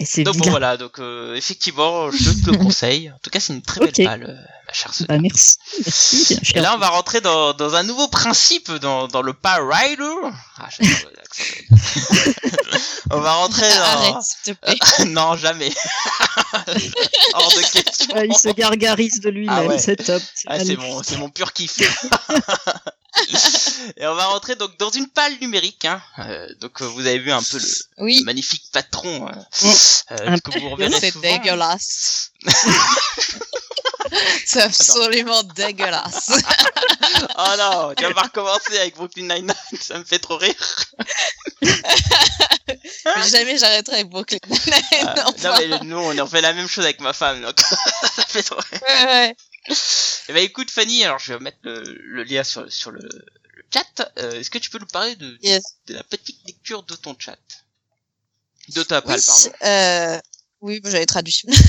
Et 0.00 0.04
c'est 0.04 0.22
donc 0.22 0.36
bon 0.36 0.50
voilà 0.50 0.76
donc 0.76 0.98
euh, 1.00 1.34
effectivement 1.34 2.10
je 2.10 2.30
te 2.44 2.50
le 2.50 2.58
conseille 2.64 3.10
en 3.10 3.18
tout 3.22 3.30
cas 3.30 3.40
c'est 3.40 3.52
une 3.52 3.62
très 3.62 3.80
belle 3.80 3.88
Ok. 3.90 4.04
balle 4.04 4.24
euh, 4.28 4.34
ma 4.66 4.72
chère 4.72 4.94
Sonia. 4.94 5.08
Bah, 5.14 5.18
merci, 5.20 5.56
merci. 5.84 6.38
Et 6.54 6.60
là, 6.60 6.74
on 6.74 6.78
va 6.78 6.88
rentrer 6.88 7.20
dans, 7.22 7.54
dans 7.54 7.74
un 7.74 7.82
nouveau 7.84 8.06
principe 8.08 8.70
dans, 8.70 9.08
dans 9.08 9.22
le 9.22 9.32
Power 9.32 9.66
Rider. 9.74 10.04
Ah, 10.58 10.68
j'adore 10.70 11.10
l'accent. 11.16 12.78
on 13.10 13.18
va 13.20 13.32
rentrer 13.32 13.66
dans... 13.68 13.82
Arrête, 13.82 14.22
s'il 14.22 14.54
te 14.54 14.60
plaît. 14.60 15.04
non, 15.06 15.36
jamais. 15.36 15.72
Hors 17.32 17.50
de 17.50 17.72
question. 17.72 18.14
Ah, 18.14 18.24
il 18.26 18.36
se 18.36 18.50
gargarise 18.50 19.20
de 19.20 19.30
lui-même, 19.30 19.56
Ah 19.58 19.64
ouais. 19.64 19.78
c'est 19.78 19.96
top. 19.96 20.22
Ah, 20.46 20.62
c'est 20.62 20.76
mon, 20.76 21.02
c'est 21.02 21.16
mon 21.16 21.30
pur 21.30 21.54
kiff. 21.54 21.78
Et 23.96 24.06
on 24.06 24.14
va 24.14 24.26
rentrer 24.26 24.54
donc 24.56 24.76
dans 24.78 24.90
une 24.90 25.08
palle 25.08 25.34
numérique. 25.40 25.84
Hein. 25.84 26.00
Euh, 26.18 26.48
donc 26.60 26.80
vous 26.82 27.06
avez 27.06 27.18
vu 27.18 27.32
un 27.32 27.42
peu 27.42 27.58
le, 27.58 28.24
magnifique 28.24 28.64
patron 28.72 29.28
euh, 29.28 29.32
euh, 30.12 30.16
Un 30.26 30.38
que 30.38 30.58
vous 30.58 30.76
c'est 30.98 31.18
dégueulasse. 31.20 32.32
c'est 34.44 34.62
absolument 34.62 35.42
dégueulasse. 35.42 36.30
Oh 37.40 37.54
non, 37.56 37.94
tu 37.96 38.04
vas 38.04 38.14
pas 38.14 38.22
recommencer 38.22 38.78
avec 38.78 38.96
Brooklyn 38.96 39.22
Nine-Nine, 39.22 39.54
ça 39.80 39.98
me 39.98 40.04
fait 40.04 40.18
trop 40.18 40.36
rire. 40.36 40.54
Jamais 43.30 43.56
j'arrêterai 43.58 43.96
avec 43.96 44.08
Brooklyn 44.08 44.38
Nine-Nine, 44.48 45.08
Euh, 45.16 45.22
non 45.42 45.54
mais 45.58 45.78
nous 45.84 45.96
on 45.96 46.18
en 46.18 46.26
fait 46.26 46.40
la 46.40 46.52
même 46.52 46.68
chose 46.68 46.84
avec 46.84 47.00
ma 47.00 47.12
femme 47.12 47.40
donc 47.40 47.58
ça 47.60 48.22
fait 48.26 48.42
trop 48.42 48.60
rire. 48.70 48.80
Ouais, 48.86 49.04
ouais. 49.04 49.36
Eh 50.28 50.32
ben 50.32 50.42
écoute 50.44 50.70
Fanny, 50.70 51.04
alors 51.04 51.18
je 51.18 51.32
vais 51.34 51.40
mettre 51.40 51.58
le, 51.62 51.82
le 51.82 52.22
lien 52.24 52.44
sur, 52.44 52.70
sur 52.72 52.90
le, 52.90 53.00
le 53.00 53.62
chat. 53.72 54.12
Euh, 54.18 54.40
Est-ce 54.40 54.50
que 54.50 54.58
tu 54.58 54.70
peux 54.70 54.78
nous 54.78 54.86
parler 54.86 55.16
de, 55.16 55.38
Yes. 55.42 55.62
de 55.86 55.94
la 55.94 56.02
petite 56.04 56.38
lecture 56.46 56.82
de 56.82 56.94
ton 56.94 57.14
chat? 57.18 57.36
De 58.74 58.82
ta 58.82 58.98
Oui, 58.98 59.04
palle, 59.06 59.20
pardon. 59.24 59.50
euh, 59.64 60.20
oui, 60.60 60.80
j'avais 60.84 61.06
traduit. 61.06 61.42
Oui. 61.46 61.54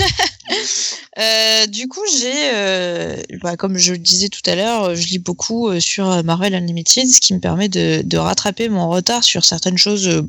Euh, 1.20 1.68
du 1.68 1.88
coup, 1.88 2.02
j'ai, 2.18 3.28
bah, 3.44 3.56
comme 3.56 3.78
je 3.78 3.92
le 3.92 3.98
disais 4.00 4.30
tout 4.30 4.42
à 4.50 4.56
l'heure, 4.56 4.96
je 4.96 5.06
lis 5.08 5.20
beaucoup 5.20 5.80
sur 5.80 6.24
Marvel 6.24 6.56
Unlimited, 6.56 7.08
ce 7.08 7.20
qui 7.22 7.34
me 7.36 7.40
permet 7.40 7.70
de, 7.70 8.02
de 8.04 8.18
rattraper 8.18 8.68
mon 8.70 8.90
retard 8.90 9.24
sur 9.24 9.46
certaines 9.46 9.78
choses 9.78 10.24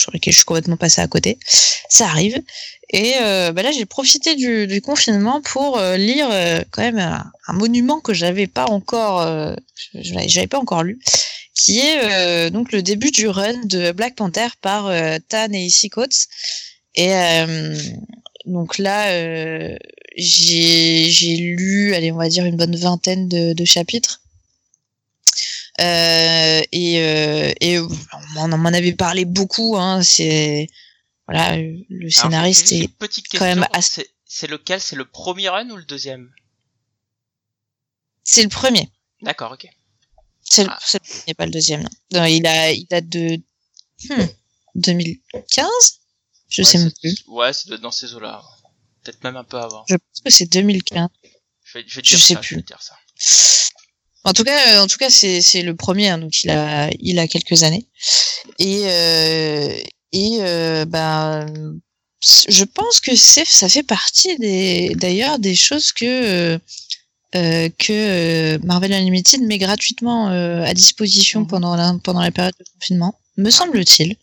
sur 0.00 0.12
lesquelles 0.12 0.32
je 0.32 0.38
suis 0.38 0.44
complètement 0.44 0.76
passée 0.76 1.00
à 1.00 1.08
côté. 1.08 1.38
Ça 1.88 2.06
arrive. 2.06 2.42
Et 2.92 3.14
euh, 3.20 3.52
bah 3.52 3.62
là, 3.62 3.70
j'ai 3.70 3.86
profité 3.86 4.34
du, 4.34 4.80
confinement 4.82 5.40
pour 5.42 5.78
euh, 5.78 5.96
lire 5.96 6.28
euh, 6.30 6.60
quand 6.70 6.82
même 6.82 6.98
un, 6.98 7.52
monument 7.52 8.00
que 8.00 8.12
j'avais 8.12 8.46
pas 8.46 8.66
encore, 8.66 9.56
j'avais 9.94 10.46
pas 10.46 10.58
encore 10.58 10.84
lu, 10.84 11.00
qui 11.54 11.80
est 11.80 12.50
donc 12.50 12.70
le 12.70 12.80
début 12.80 13.10
du 13.10 13.26
run 13.26 13.60
de 13.64 13.90
Black 13.90 14.14
Panther 14.14 14.46
par 14.60 14.84
Tan 15.28 15.52
et 15.52 15.64
Issy 15.64 15.88
Coates. 15.88 16.28
Et 16.94 17.12
donc 18.46 18.78
là, 18.78 19.10
j'ai 20.16 21.36
lu, 21.36 21.92
allez, 21.94 22.12
on 22.12 22.18
va 22.18 22.28
dire 22.28 22.44
une 22.44 22.56
bonne 22.56 22.76
vingtaine 22.76 23.28
de 23.28 23.64
chapitres. 23.64 24.19
Euh, 25.80 26.62
et 26.72 27.00
euh, 27.02 27.52
et 27.60 27.78
on 27.78 28.48
m'en 28.48 28.68
avait 28.68 28.92
parlé 28.92 29.24
beaucoup. 29.24 29.76
Hein, 29.78 30.02
c'est 30.02 30.66
voilà, 31.26 31.56
le 31.56 32.10
scénariste 32.10 32.72
est 32.72 32.88
quand 33.32 33.40
même 33.44 33.66
assez- 33.72 34.10
C'est- 34.26 34.46
lequel? 34.46 34.80
C'est 34.80 34.96
le 34.96 35.04
premier 35.06 35.48
run 35.48 35.70
ou 35.70 35.76
le 35.76 35.84
deuxième? 35.84 36.30
C'est 38.24 38.42
le 38.42 38.48
premier. 38.48 38.90
D'accord, 39.22 39.52
ok. 39.52 39.66
C'est 40.42 40.64
le, 40.64 40.70
Ah. 40.70 40.78
le 40.94 40.98
premier, 41.00 41.34
pas 41.34 41.46
le 41.46 41.52
deuxième. 41.52 41.82
Non. 41.82 41.88
Non, 42.20 42.24
il 42.26 42.46
a 42.46 42.72
il 42.72 42.86
date 42.86 43.08
de 43.08 43.40
hmm, 44.10 44.26
2015. 44.74 45.66
Je 46.48 46.62
ouais, 46.62 46.66
sais 46.68 46.78
même 46.78 46.92
plus. 47.00 47.14
Ouais, 47.28 47.52
c'est 47.52 47.70
dans 47.80 47.90
ces 47.92 48.14
eaux-là. 48.14 48.42
Peut-être 49.02 49.22
même 49.24 49.36
un 49.36 49.44
peu 49.44 49.58
avant. 49.58 49.84
Je 49.88 49.94
pense 49.94 50.20
que 50.24 50.30
c'est 50.30 50.46
2015. 50.46 51.08
Je 51.64 51.78
vais, 51.78 51.84
je 51.86 51.96
vais 51.96 52.02
Je 52.04 52.16
sais 52.16 52.34
je 52.34 52.40
plus. 52.40 52.56
vais 52.56 52.62
dire 52.62 52.82
ça. 52.82 52.96
En 54.24 54.32
tout 54.32 54.44
cas, 54.44 54.76
euh, 54.76 54.82
en 54.82 54.86
tout 54.86 54.98
cas, 54.98 55.10
c'est 55.10 55.40
c'est 55.40 55.62
le 55.62 55.74
premier, 55.74 56.08
hein, 56.10 56.18
donc 56.18 56.42
il 56.44 56.50
a 56.50 56.90
il 57.00 57.18
a 57.18 57.26
quelques 57.26 57.62
années. 57.62 57.86
Et 58.58 58.82
euh, 58.84 59.74
et 60.12 60.38
euh, 60.40 60.84
bah, 60.84 61.46
je 62.48 62.64
pense 62.64 63.00
que 63.00 63.16
c'est 63.16 63.46
ça 63.46 63.68
fait 63.68 63.82
partie 63.82 64.36
des 64.38 64.94
d'ailleurs 64.96 65.38
des 65.38 65.54
choses 65.54 65.92
que 65.92 66.04
euh, 66.04 66.58
euh, 67.36 67.68
que 67.78 67.92
euh, 67.92 68.58
Marvel 68.64 68.92
Unlimited 68.92 69.42
met 69.42 69.58
gratuitement 69.58 70.28
à 70.28 70.74
disposition 70.74 71.40
Mhm. 71.40 71.46
pendant 71.46 71.76
la 71.76 71.94
pendant 72.04 72.20
la 72.22 72.30
période 72.30 72.54
de 72.58 72.64
confinement, 72.74 73.18
me 73.38 73.50
semble-t-il. 73.50 74.16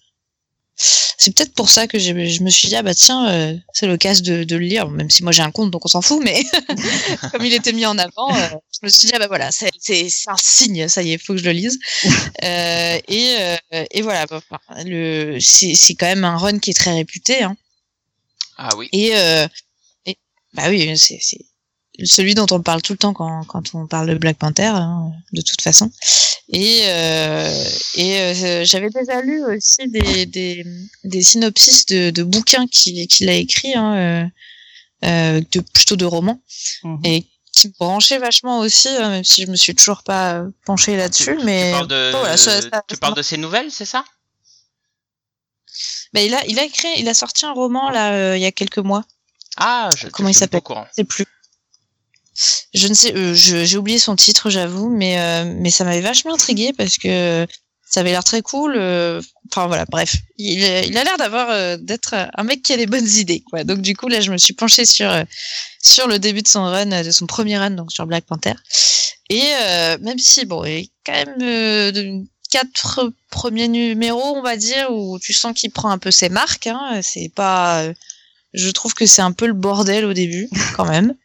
C'est 0.80 1.36
peut-être 1.36 1.54
pour 1.54 1.70
ça 1.70 1.88
que 1.88 1.98
je 1.98 2.14
me 2.14 2.50
suis 2.50 2.68
dit 2.68 2.76
ah 2.76 2.84
bah 2.84 2.94
tiens 2.94 3.28
euh, 3.30 3.58
c'est 3.74 3.88
l'occasion 3.88 4.24
de, 4.24 4.44
de 4.44 4.56
le 4.56 4.66
lire 4.66 4.88
même 4.88 5.10
si 5.10 5.24
moi 5.24 5.32
j'ai 5.32 5.42
un 5.42 5.50
compte 5.50 5.72
donc 5.72 5.84
on 5.84 5.88
s'en 5.88 6.04
fout 6.04 6.22
mais 6.24 6.44
comme 7.32 7.44
il 7.44 7.54
était 7.54 7.74
mis 7.74 7.88
en 7.88 7.98
avant 7.98 8.32
euh, 8.36 8.48
je 8.72 8.80
me 8.84 8.90
suis 8.90 9.08
dit 9.08 9.14
ah 9.16 9.20
bah 9.20 9.28
voilà 9.28 9.52
c'est 9.52 9.72
c'est 9.80 10.08
c'est 10.10 10.30
un 10.30 10.38
signe 10.38 10.88
ça 10.88 11.02
y 11.02 11.14
est 11.14 11.18
faut 11.18 11.34
que 11.34 11.40
je 11.40 11.46
le 11.46 11.52
lise 11.52 11.80
euh, 12.44 13.00
et 13.08 13.36
euh, 13.40 13.86
et 13.90 14.02
voilà 14.04 14.28
bah, 14.28 14.40
enfin, 14.50 14.84
le 14.86 15.40
c'est 15.40 15.74
c'est 15.74 15.96
quand 15.96 16.06
même 16.06 16.24
un 16.24 16.38
run 16.38 16.60
qui 16.60 16.70
est 16.70 16.76
très 16.78 16.94
réputé 16.94 17.42
hein. 17.42 17.58
Ah 18.60 18.70
oui. 18.78 18.88
et 18.92 19.16
euh, 19.16 19.48
et 20.06 20.18
bah 20.54 20.70
oui 20.70 20.96
c'est 20.98 21.18
c'est 21.20 21.44
celui 22.04 22.36
dont 22.36 22.46
on 22.52 22.62
parle 22.62 22.82
tout 22.82 22.94
le 22.94 22.98
temps 22.98 23.14
quand 23.14 23.44
quand 23.46 23.74
on 23.74 23.88
parle 23.88 24.10
de 24.10 24.16
Black 24.18 24.38
Panther 24.38 24.64
hein, 24.74 25.12
de 25.34 25.42
toute 25.42 25.62
façon 25.62 25.90
et 26.50 26.82
euh, 26.86 27.64
et 27.96 28.20
euh, 28.22 28.64
j'avais 28.66 28.90
déjà 28.90 29.22
lu 29.22 29.44
aussi 29.46 29.88
des 29.90 30.26
des 30.26 30.66
des 31.04 31.22
synopsis 31.24 31.86
de 31.88 32.10
de 32.12 32.24
bouquins 32.24 32.68
qu'il 32.68 33.08
qu'il 33.08 33.28
a 33.30 33.34
écrit 33.34 33.74
hein, 33.76 33.96
euh, 33.96 34.26
euh, 35.06 35.42
de 35.52 35.60
plutôt 35.60 35.96
de 35.96 36.06
romans 36.06 36.40
Mhm. 36.84 37.02
et 37.06 37.26
qui 37.52 37.70
me 37.70 37.74
branchait 37.80 38.20
vachement 38.20 38.60
aussi, 38.60 38.88
hein, 38.90 39.10
même 39.10 39.24
si 39.24 39.44
je 39.44 39.48
me 39.50 39.56
suis 39.56 39.74
toujours 39.74 40.04
pas 40.04 40.46
penchée 40.66 40.96
là-dessus. 40.96 41.36
Tu- 41.40 41.44
mais 41.46 41.66
tu 41.66 41.72
parles 41.72 41.88
de, 41.88 42.12
voilà, 42.12 42.38
ça- 42.38 42.62
ça- 42.62 42.84
tu 42.88 42.94
ça 42.96 43.00
parles 43.00 43.14
m'a- 43.14 43.18
de 43.18 43.22
ces 43.24 43.38
nouvelles, 43.38 43.72
c'est 43.72 43.86
ça? 43.86 44.06
Bah, 46.14 46.22
il 46.22 46.34
a, 46.34 46.46
il 46.46 46.60
a 46.60 46.64
écrit, 46.66 46.88
il 46.98 47.08
a 47.10 47.14
sorti 47.14 47.46
un 47.46 47.54
roman 47.54 47.90
là 47.90 48.14
euh, 48.14 48.38
il 48.38 48.42
y 48.42 48.46
a 48.46 48.52
quelques 48.52 48.78
mois. 48.78 49.04
Ah, 49.58 49.90
je, 49.98 50.08
Comment 50.08 50.30
je 50.30 50.34
il 50.34 50.38
s'appelle? 50.38 50.62
sais 50.94 51.04
plus. 51.04 51.26
Je 52.74 52.88
ne 52.88 52.94
sais, 52.94 53.16
euh, 53.16 53.34
j'ai 53.34 53.78
oublié 53.78 54.00
son 54.00 54.16
titre, 54.16 54.50
j'avoue, 54.50 54.90
mais 54.90 55.20
euh, 55.20 55.54
mais 55.60 55.70
ça 55.70 55.84
m'avait 55.84 56.02
vachement 56.02 56.34
intrigué 56.34 56.74
parce 56.74 56.98
que 56.98 57.48
ça 57.90 58.02
avait 58.02 58.12
l'air 58.12 58.24
très 58.24 58.42
cool. 58.42 58.76
euh, 58.78 59.22
Enfin 59.52 59.68
voilà, 59.68 59.86
bref, 59.86 60.18
il, 60.38 60.62
a 60.66 61.04
l'air 61.04 61.18
d'avoir 61.18 61.78
d'être 61.80 62.14
un 62.36 62.44
mec 62.44 62.62
qui 62.62 62.74
a 62.74 62.78
des 62.78 62.86
bonnes 62.86 63.08
idées. 63.08 63.44
Quoi. 63.50 63.64
Donc 63.64 63.80
du 63.80 63.96
coup 63.96 64.10
là, 64.10 64.20
je 64.20 64.30
me 64.30 64.38
suis 64.38 64.54
penchée 64.54 64.86
sur 64.86 65.10
sur 65.82 66.08
le 66.08 66.20
début 66.20 66.42
de 66.42 66.50
son 66.50 66.64
run, 66.66 67.02
de 67.02 67.12
son 67.12 67.26
premier 67.28 67.58
run, 67.58 67.72
donc 67.72 67.94
sur 67.94 68.06
Black 68.06 68.26
Panther. 68.26 68.56
Et 69.30 69.42
même 70.02 70.20
si 70.20 70.46
bon, 70.46 70.66
il 70.66 70.84
a 70.84 70.88
quand 71.06 71.40
même 71.40 72.28
quatre 72.50 73.14
premiers 73.32 73.70
numéros, 73.70 74.36
on 74.36 74.42
va 74.42 74.58
dire, 74.58 74.92
où 74.92 75.18
tu 75.20 75.32
sens 75.32 75.54
qu'il 75.54 75.72
prend 75.72 75.90
un 75.90 75.98
peu 75.98 76.12
ses 76.12 76.28
marques. 76.28 76.68
Hein, 76.68 77.00
c'est 77.02 77.32
pas, 77.34 77.88
je 78.54 78.70
trouve 78.70 78.94
que 78.94 79.06
c'est 79.06 79.22
un 79.22 79.32
peu 79.32 79.48
le 79.48 79.54
bordel 79.54 80.04
au 80.06 80.14
début, 80.14 80.50
quand 80.76 80.86
même. 80.86 81.16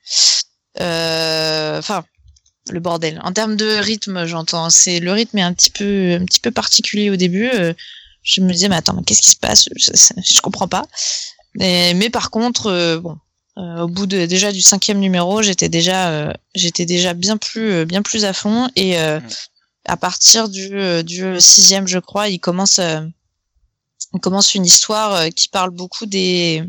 Euh, 0.80 1.78
Enfin, 1.78 2.04
le 2.70 2.80
bordel. 2.80 3.20
En 3.24 3.32
termes 3.32 3.56
de 3.56 3.66
rythme, 3.78 4.26
j'entends. 4.26 4.70
C'est 4.70 5.00
le 5.00 5.12
rythme 5.12 5.38
est 5.38 5.42
un 5.42 5.52
petit 5.52 5.70
peu, 5.70 6.18
un 6.20 6.24
petit 6.24 6.40
peu 6.40 6.50
particulier 6.50 7.10
au 7.10 7.16
début. 7.16 7.48
Euh, 7.48 7.72
je 8.22 8.40
me 8.40 8.52
disais, 8.52 8.68
mais 8.68 8.76
attends, 8.76 8.94
mais 8.94 9.02
qu'est-ce 9.02 9.22
qui 9.22 9.30
se 9.30 9.36
passe? 9.36 9.68
Je, 9.76 9.90
je 9.92 10.40
comprends 10.40 10.68
pas. 10.68 10.86
Mais, 11.54 11.92
mais 11.94 12.08
par 12.08 12.30
contre, 12.30 12.66
euh, 12.66 12.98
bon, 13.00 13.16
euh, 13.58 13.80
au 13.82 13.88
bout 13.88 14.06
de 14.06 14.26
déjà 14.26 14.52
du 14.52 14.62
cinquième 14.62 15.00
numéro, 15.00 15.42
j'étais 15.42 15.68
déjà, 15.68 16.10
euh, 16.10 16.32
j'étais 16.54 16.86
déjà 16.86 17.14
bien 17.14 17.36
plus, 17.36 17.72
euh, 17.72 17.84
bien 17.84 18.02
plus 18.02 18.24
à 18.24 18.32
fond. 18.32 18.68
Et 18.76 18.96
Mm. 18.96 19.20
à 19.86 19.96
partir 19.96 20.48
du, 20.48 20.70
du 21.04 21.40
sixième, 21.40 21.88
je 21.88 21.98
crois, 21.98 22.28
il 22.28 22.38
commence, 22.38 22.78
il 22.78 24.20
commence 24.20 24.54
une 24.54 24.64
histoire 24.64 25.28
qui 25.34 25.48
parle 25.48 25.70
beaucoup 25.70 26.06
des, 26.06 26.62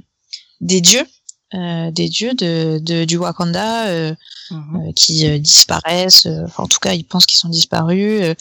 des 0.61 0.81
dieux, 0.81 1.05
euh, 1.53 1.91
des 1.91 2.09
dieux 2.09 2.33
de, 2.33 2.79
de 2.81 3.05
du 3.05 3.17
Wakanda. 3.17 3.87
Euh, 3.87 4.13
Mhm. 4.51 4.89
euh, 4.89 4.91
qui 4.93 5.25
euh, 5.27 5.39
disparaissent. 5.39 6.25
euh, 6.25 6.43
enfin, 6.45 6.63
en 6.63 6.67
tout 6.67 6.79
cas, 6.79 6.93
ils 6.93 7.05
pensent 7.05 7.25
qu'ils 7.25 7.39
sont 7.39 7.47
disparus. 7.49 8.21
euh, 8.21 8.35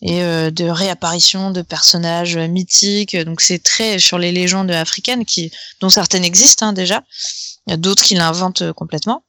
et 0.00 0.22
euh, 0.22 0.50
de 0.50 0.64
réapparition 0.64 1.50
de 1.50 1.62
personnages 1.62 2.36
mythiques. 2.36 3.16
Donc 3.16 3.40
c'est 3.40 3.58
très 3.62 3.98
sur 3.98 4.18
les 4.18 4.32
légendes 4.32 4.70
africaines 4.70 5.24
qui, 5.24 5.50
dont 5.80 5.90
certaines 5.90 6.24
existent 6.24 6.66
hein, 6.68 6.72
déjà. 6.72 7.02
Il 7.66 7.70
y 7.70 7.74
a 7.74 7.76
d'autres 7.76 8.02
qui 8.04 8.14
l'inventent 8.14 8.72
complètement. 8.72 9.24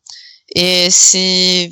Et 0.56 0.88
c'est 0.92 1.72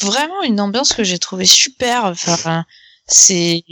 vraiment 0.00 0.42
une 0.42 0.60
ambiance 0.60 0.92
que 0.92 1.04
j'ai 1.04 1.18
trouvé 1.18 1.44
super. 1.44 2.04
Enfin, 2.06 2.64
c'est 3.06 3.62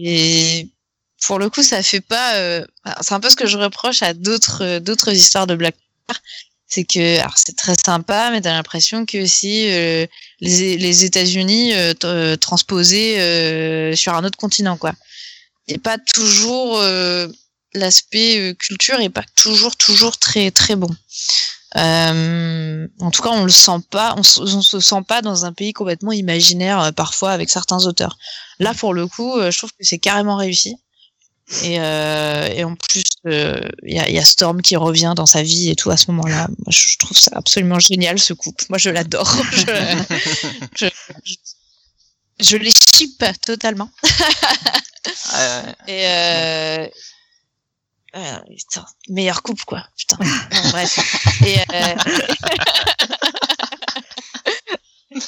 pour 1.27 1.39
le 1.39 1.49
coup, 1.51 1.63
ça 1.63 1.83
fait 1.83 2.01
pas. 2.01 2.37
euh, 2.37 2.65
C'est 3.01 3.15
un 3.15 3.21
peu 3.21 3.31
ce 3.31 3.37
que 3.37 3.47
je 3.47 3.57
reproche 3.59 4.03
à 4.03 4.15
d'autres 4.15 4.63
euh, 4.65 4.81
d'autres 4.81 5.13
histoires 5.13 5.47
de 5.47 5.55
Black 5.55 5.77
Panther. 6.07 6.21
C'est 6.75 6.85
que 6.85 7.19
alors 7.19 7.37
c'est 7.37 7.55
très 7.55 7.75
sympa, 7.75 8.31
mais 8.31 8.41
t'as 8.41 8.55
l'impression 8.55 9.05
que 9.05 9.27
si 9.27 9.71
euh, 9.71 10.07
les, 10.41 11.05
États-Unis 11.05 11.75
euh, 11.75 11.93
euh, 12.05 12.37
transposés 12.37 13.21
euh, 13.21 13.95
sur 13.95 14.15
un 14.15 14.25
autre 14.25 14.39
continent, 14.39 14.79
quoi. 14.79 14.95
Et 15.69 15.77
pas 15.77 15.99
toujours 15.99 16.79
euh, 16.79 17.29
l'aspect 17.75 18.57
culture 18.59 18.99
est 19.01 19.11
pas 19.11 19.27
toujours 19.37 19.77
toujours 19.77 20.17
très 20.17 20.51
très 20.51 20.75
bon. 20.75 20.89
En 21.77 23.11
tout 23.13 23.21
cas, 23.21 23.33
on 23.33 23.45
le 23.45 23.51
sent 23.51 23.81
pas, 23.91 24.15
on, 24.17 24.21
on 24.21 24.63
se 24.63 24.81
sent 24.81 25.03
pas 25.07 25.21
dans 25.21 25.45
un 25.45 25.53
pays 25.53 25.75
complètement 25.75 26.13
imaginaire 26.13 26.91
parfois 26.97 27.33
avec 27.33 27.51
certains 27.51 27.85
auteurs. 27.85 28.17
Là, 28.61 28.73
pour 28.73 28.95
le 28.95 29.07
coup, 29.07 29.35
je 29.39 29.59
trouve 29.59 29.73
que 29.73 29.85
c'est 29.85 29.99
carrément 29.99 30.37
réussi. 30.37 30.77
Et, 31.63 31.79
euh, 31.81 32.47
et 32.47 32.65
en 32.65 32.75
plus, 32.77 33.03
euh, 33.27 33.61
il 33.83 33.95
y, 33.95 33.99
a, 33.99 34.09
y 34.09 34.19
a 34.19 34.25
Storm 34.25 34.63
qui 34.63 34.77
revient 34.77 35.13
dans 35.15 35.27
sa 35.27 35.43
vie 35.43 35.71
et 35.71 35.75
tout 35.75 35.91
à 35.91 35.97
ce 35.97 36.11
moment-là. 36.13 36.49
Moi, 36.49 36.71
je 36.71 36.97
trouve 36.99 37.17
ça 37.17 37.33
absolument 37.35 37.79
génial 37.79 38.19
ce 38.19 38.33
couple. 38.33 38.65
Moi, 38.71 38.79
je 38.79 38.91
l'adore. 38.91 39.37
je, 39.53 39.67
je, 40.77 40.87
je, 41.25 41.35
je 42.41 42.57
les 42.57 42.71
ship 42.71 43.25
totalement. 43.45 43.91
Euh, 45.35 45.63
Et 45.89 46.07
euh... 46.07 46.87
euh, 48.15 48.39
putain, 48.57 48.87
meilleur 49.09 49.43
couple 49.43 49.65
quoi. 49.65 49.85
Putain. 49.97 50.17
Bref. 50.71 50.97
Et, 51.45 51.59
euh... 51.75 51.97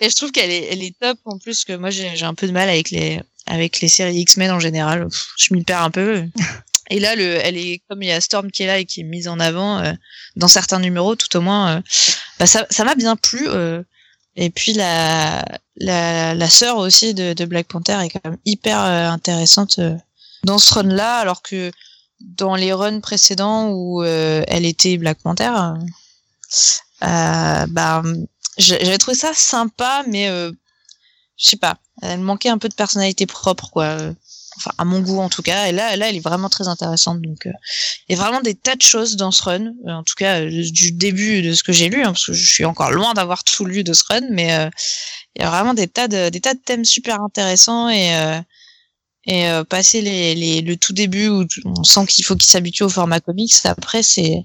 Et 0.00 0.10
je 0.10 0.16
trouve 0.16 0.32
qu'elle 0.32 0.50
est, 0.50 0.72
elle 0.72 0.82
est 0.82 0.98
top 0.98 1.18
en 1.24 1.38
plus 1.38 1.64
que 1.64 1.74
moi 1.74 1.90
j'ai 1.90 2.20
un 2.24 2.34
peu 2.34 2.48
de 2.48 2.52
mal 2.52 2.68
avec 2.68 2.90
les 2.90 3.20
avec 3.46 3.80
les 3.80 3.88
séries 3.88 4.18
X-Men 4.20 4.50
en 4.52 4.60
général. 4.60 5.08
Pff, 5.08 5.26
Je 5.38 5.54
m'y 5.54 5.62
perds 5.64 5.82
un 5.82 5.90
peu. 5.90 6.24
Et 6.90 7.00
là, 7.00 7.14
le, 7.14 7.36
elle 7.42 7.56
est 7.56 7.80
comme 7.88 8.02
il 8.02 8.08
y 8.08 8.12
a 8.12 8.20
Storm 8.20 8.50
qui 8.50 8.64
est 8.64 8.66
là 8.66 8.78
et 8.78 8.84
qui 8.84 9.00
est 9.00 9.04
mise 9.04 9.26
en 9.28 9.40
avant 9.40 9.78
euh, 9.78 9.92
dans 10.36 10.48
certains 10.48 10.78
numéros, 10.80 11.16
tout 11.16 11.34
au 11.36 11.40
moins. 11.40 11.76
euh, 11.76 11.80
bah, 12.38 12.46
ça, 12.46 12.66
ça 12.70 12.84
m'a 12.84 12.94
bien 12.96 13.16
plu. 13.16 13.48
euh. 13.48 13.82
et 14.36 14.50
puis 14.50 14.74
la 14.74 15.42
la, 15.76 16.34
la 16.34 16.50
sœur 16.50 16.76
aussi 16.78 17.14
de, 17.14 17.32
de 17.32 17.44
Black 17.46 17.66
Panther 17.68 17.98
est 18.04 18.10
quand 18.10 18.20
même 18.24 18.36
hyper 18.44 18.78
intéressante 18.78 19.80
dans 20.44 20.58
ce 20.58 20.74
run 20.74 20.82
là, 20.82 21.16
alors 21.18 21.40
que 21.40 21.70
dans 22.20 22.56
les 22.56 22.72
runs 22.74 23.00
précédents 23.00 23.70
où 23.70 24.04
elle 24.04 24.66
était 24.66 24.98
Black 24.98 25.18
Panther, 25.22 25.50
bah 27.00 28.02
j'avais 28.58 28.98
trouvé 28.98 29.16
ça 29.16 29.32
sympa, 29.34 30.04
mais 30.08 30.28
je 31.42 31.48
sais 31.50 31.56
pas, 31.56 31.76
elle 32.02 32.20
manquait 32.20 32.48
un 32.50 32.58
peu 32.58 32.68
de 32.68 32.74
personnalité 32.74 33.26
propre, 33.26 33.70
quoi. 33.70 33.96
Enfin, 34.58 34.70
à 34.76 34.84
mon 34.84 35.00
goût 35.00 35.18
en 35.20 35.30
tout 35.30 35.40
cas. 35.40 35.66
Et 35.68 35.72
là, 35.72 35.96
là, 35.96 36.10
elle 36.10 36.16
est 36.16 36.20
vraiment 36.20 36.50
très 36.50 36.68
intéressante. 36.68 37.22
Donc, 37.22 37.46
euh, 37.46 37.52
il 38.08 38.14
y 38.14 38.18
a 38.18 38.22
vraiment 38.22 38.42
des 38.42 38.54
tas 38.54 38.76
de 38.76 38.82
choses 38.82 39.16
dans 39.16 39.30
ce 39.30 39.42
run. 39.44 39.72
euh, 39.86 39.90
en 39.92 40.02
tout 40.02 40.14
cas, 40.14 40.40
euh, 40.42 40.70
du 40.70 40.92
début 40.92 41.40
de 41.40 41.54
ce 41.54 41.62
que 41.62 41.72
j'ai 41.72 41.88
lu, 41.88 42.02
hein, 42.02 42.12
parce 42.12 42.26
que 42.26 42.34
je 42.34 42.52
suis 42.52 42.66
encore 42.66 42.90
loin 42.90 43.14
d'avoir 43.14 43.44
tout 43.44 43.64
lu 43.64 43.82
de 43.82 43.94
ce 43.94 44.04
run, 44.10 44.20
mais 44.30 44.54
euh, 44.54 44.68
il 45.34 45.42
y 45.42 45.44
a 45.44 45.50
vraiment 45.50 45.72
des 45.72 45.88
tas 45.88 46.06
de 46.06 46.28
des 46.28 46.40
tas 46.42 46.52
de 46.52 46.60
thèmes 46.60 46.84
super 46.84 47.22
intéressants 47.22 47.88
et 47.88 48.14
euh, 48.16 48.40
et 49.24 49.48
euh, 49.48 49.64
passer 49.64 50.02
les, 50.02 50.34
les 50.34 50.60
le 50.60 50.76
tout 50.76 50.92
début 50.92 51.28
où 51.28 51.46
on 51.64 51.82
sent 51.84 52.04
qu'il 52.06 52.24
faut 52.24 52.36
qu'il 52.36 52.50
s'habitue 52.50 52.82
au 52.82 52.90
format 52.90 53.20
comics. 53.20 53.54
Après, 53.64 54.02
c'est 54.02 54.42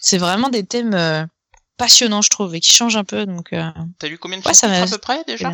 c'est 0.00 0.18
vraiment 0.18 0.50
des 0.50 0.64
thèmes 0.64 0.94
euh, 0.94 1.24
passionnants, 1.78 2.22
je 2.22 2.30
trouve, 2.30 2.54
et 2.54 2.60
qui 2.60 2.70
changent 2.72 2.96
un 2.96 3.02
peu. 3.04 3.26
Donc, 3.26 3.52
euh, 3.52 3.68
T'as 3.98 4.06
lu 4.06 4.18
combien 4.18 4.38
de 4.38 4.46
Ouais, 4.46 4.54
chapitres 4.54 4.82
à 4.82 4.86
peu 4.86 4.98
près 4.98 5.24
déjà? 5.26 5.52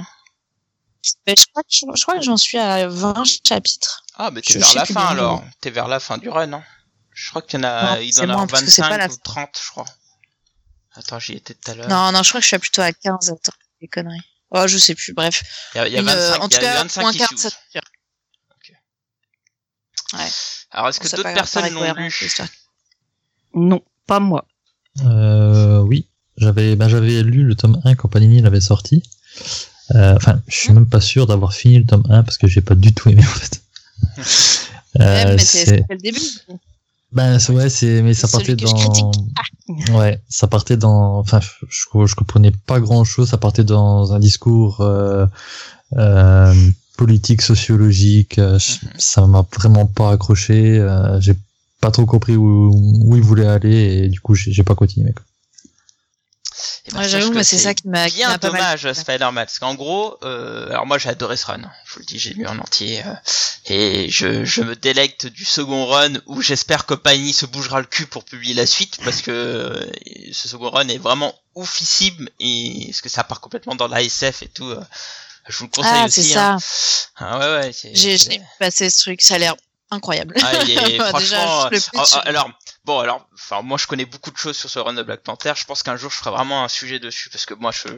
Je 1.26 1.44
crois 1.50 1.62
que 1.62 1.68
je, 1.70 1.86
je 1.94 2.02
crois 2.02 2.16
que 2.16 2.22
j'en 2.24 2.36
suis 2.36 2.58
à 2.58 2.86
20 2.88 3.24
chapitres. 3.46 4.04
Ah, 4.16 4.30
mais 4.30 4.42
t'es 4.42 4.58
vers 4.58 4.74
la 4.74 4.84
fin 4.84 5.06
alors. 5.06 5.44
T'es 5.60 5.70
vers 5.70 5.88
la 5.88 6.00
fin 6.00 6.18
du 6.18 6.28
run, 6.28 6.52
hein. 6.52 6.64
Je 7.12 7.30
crois 7.30 7.42
qu'il 7.42 7.58
y 7.58 7.62
en 7.62 7.66
a, 7.66 7.96
Non, 7.96 8.00
il 8.00 8.20
en 8.20 8.26
moins, 8.26 8.34
avoir 8.34 8.46
parce 8.46 8.62
que 8.62 8.70
c'est 8.70 8.82
pas 8.82 8.90
25 8.90 8.98
la 8.98 9.06
ou 9.06 9.10
fin. 9.10 9.18
30, 9.24 9.58
je 9.64 9.70
crois. 9.70 9.84
Attends, 10.94 11.18
j'y 11.18 11.32
étais 11.34 11.54
tout 11.54 11.70
à 11.70 11.74
l'heure. 11.74 11.88
Non, 11.88 12.12
non, 12.12 12.22
je 12.22 12.28
crois 12.28 12.40
que 12.40 12.44
je 12.44 12.48
suis 12.48 12.58
plutôt 12.58 12.82
à 12.82 12.92
15. 12.92 13.30
Attends, 13.30 13.52
des 13.80 13.88
conneries. 13.88 14.20
Oh, 14.50 14.66
je 14.66 14.78
sais 14.78 14.94
plus. 14.94 15.12
Bref. 15.14 15.42
Il 15.74 15.78
y 15.78 15.80
a, 15.80 15.88
y 15.88 15.96
a 15.96 16.00
Une, 16.00 16.06
25, 16.06 16.16
euh, 16.16 16.38
en 16.38 16.48
il 16.48 16.54
y 16.54 16.56
tout 16.56 16.56
a 16.56 16.60
cas, 16.60 16.74
25 16.82 17.00
moins 17.02 17.12
issues. 17.12 17.26
15, 17.28 17.38
ça 17.38 17.50
suffira. 17.50 17.84
Alors, 20.70 20.88
est-ce 20.88 21.00
que 21.00 21.16
d'autres 21.16 21.34
personnes 21.34 21.72
l'ont 21.74 21.92
lu. 21.94 22.12
Non, 23.54 23.82
pas 24.06 24.20
moi. 24.20 24.46
Euh, 25.04 25.80
oui, 25.80 26.08
j'avais 26.36 26.76
ben, 26.76 26.88
j'avais 26.88 27.22
lu 27.22 27.44
le 27.44 27.54
tome 27.54 27.80
1 27.84 27.94
quand 27.94 28.08
Panini 28.08 28.40
l'avait 28.40 28.60
sorti. 28.60 29.02
Euh, 29.94 30.14
Enfin, 30.16 30.40
je 30.48 30.56
suis 30.56 30.72
même 30.72 30.86
pas 30.86 31.00
sûr 31.00 31.26
d'avoir 31.26 31.52
fini 31.54 31.78
le 31.78 31.84
tome 31.86 32.02
1 32.10 32.22
parce 32.22 32.38
que 32.38 32.46
j'ai 32.46 32.60
pas 32.60 32.74
du 32.74 32.92
tout 32.92 33.08
aimé 33.10 33.22
en 33.22 33.38
fait. 33.38 33.60
Ouais, 34.98 35.04
Euh, 35.04 35.32
mais 35.36 35.38
c'est 35.38 35.84
le 35.90 35.96
début. 35.98 36.18
ben 37.12 37.38
ouais, 37.50 37.68
c'est 37.68 38.00
mais 38.02 38.14
ça 38.14 38.26
partait 38.26 38.56
dans 38.56 39.10
ouais, 39.92 40.18
ça 40.28 40.46
partait 40.46 40.76
dans 40.76 41.18
enfin 41.18 41.40
je, 41.40 41.66
je, 42.06 42.14
comprenais 42.14 42.52
pas 42.66 42.80
grand-chose, 42.80 43.28
ça 43.28 43.36
partait 43.38 43.64
dans 43.64 44.12
un 44.14 44.18
discours 44.18 44.80
euh, 44.80 45.26
euh, 45.96 46.54
politique, 46.96 47.42
sociologique, 47.42 48.38
Mhm. 48.38 48.58
ça 48.98 49.26
m'a 49.26 49.44
vraiment 49.54 49.86
pas 49.86 50.12
accroché, 50.12 50.78
euh, 50.78 51.20
j'ai 51.20 51.34
pas 51.80 51.90
trop 51.90 52.06
compris 52.06 52.36
où, 52.36 52.70
où 53.04 53.16
il 53.16 53.22
voulait 53.22 53.46
aller 53.46 54.04
et 54.04 54.08
du 54.08 54.20
coup 54.20 54.34
j'ai 54.34 54.64
pas 54.64 54.74
continué. 54.74 55.12
quoi. 55.12 55.22
Eh 56.88 56.92
ben, 56.94 57.00
Ouais, 57.00 57.08
j'avoue, 57.08 57.32
moi, 57.32 57.44
c'est 57.44 57.58
ça 57.58 57.74
qui 57.74 57.86
m'a 57.88 58.08
qui 58.08 58.16
bien 58.16 58.28
mal. 58.28 58.38
dommage 58.38 58.92
Spider-Man 58.92 59.34
parce 59.46 59.58
qu'en 59.58 59.74
gros 59.74 60.16
euh, 60.22 60.70
alors 60.70 60.86
moi 60.86 60.98
j'ai 60.98 61.08
adoré 61.10 61.36
ce 61.36 61.46
run 61.46 61.60
je 61.86 61.92
vous 61.94 62.00
le 62.00 62.04
dis 62.06 62.18
j'ai 62.18 62.34
lu 62.34 62.46
en 62.46 62.58
entier 62.58 63.02
euh, 63.06 63.12
et 63.66 64.08
je, 64.10 64.44
je 64.44 64.62
me 64.62 64.74
délecte 64.74 65.26
du 65.26 65.44
second 65.44 65.86
run 65.86 66.14
où 66.26 66.40
j'espère 66.42 66.86
que 66.86 66.94
Panini 66.94 67.32
se 67.32 67.46
bougera 67.46 67.80
le 67.80 67.86
cul 67.86 68.06
pour 68.06 68.24
publier 68.24 68.54
la 68.54 68.66
suite 68.66 68.98
parce 69.04 69.22
que 69.22 69.30
euh, 69.30 69.86
ce 70.32 70.48
second 70.48 70.70
run 70.70 70.88
est 70.88 70.98
vraiment 70.98 71.34
oufissime 71.54 72.28
et 72.40 72.84
parce 72.86 73.00
que 73.02 73.08
ça 73.08 73.24
part 73.24 73.40
complètement 73.40 73.74
dans 73.74 73.88
la 73.88 74.02
SF 74.02 74.42
et 74.42 74.48
tout 74.48 74.64
euh, 74.70 74.80
je 75.48 75.56
vous 75.58 75.64
le 75.64 75.70
conseille 75.70 75.92
Ah, 75.94 76.06
c'est 76.08 76.20
aussi 76.22 76.30
ça. 76.32 76.52
hein. 76.54 76.58
ah 77.16 77.38
ouais 77.38 77.58
ouais 77.66 77.72
c'est 77.72 77.96
c'est- 77.96 78.18
j'ai 78.18 78.40
passé 78.58 78.90
ce 78.90 79.00
truc. 79.00 79.22
Ça 79.22 79.34
a 79.36 79.38
l'air 79.38 79.54
incroyable. 79.90 80.34
ah, 80.42 80.62
il 80.64 80.70
est, 80.70 80.98
Bah, 80.98 81.08
franchement, 81.10 81.68
déjà, 81.70 81.90
euh, 81.94 82.00
euh, 82.00 82.20
alors, 82.24 82.50
bon, 82.84 82.98
alors, 83.00 83.26
enfin, 83.34 83.62
moi, 83.62 83.78
je 83.78 83.86
connais 83.86 84.04
beaucoup 84.04 84.30
de 84.30 84.36
choses 84.36 84.56
sur 84.56 84.68
ce 84.68 84.78
run 84.78 84.94
de 84.94 85.02
Black 85.02 85.20
Panther. 85.22 85.52
Je 85.56 85.64
pense 85.64 85.82
qu'un 85.82 85.96
jour, 85.96 86.10
je 86.10 86.16
ferai 86.16 86.30
vraiment 86.30 86.64
un 86.64 86.68
sujet 86.68 86.98
dessus 86.98 87.30
parce 87.30 87.46
que 87.46 87.54
moi, 87.54 87.70
je, 87.72 87.88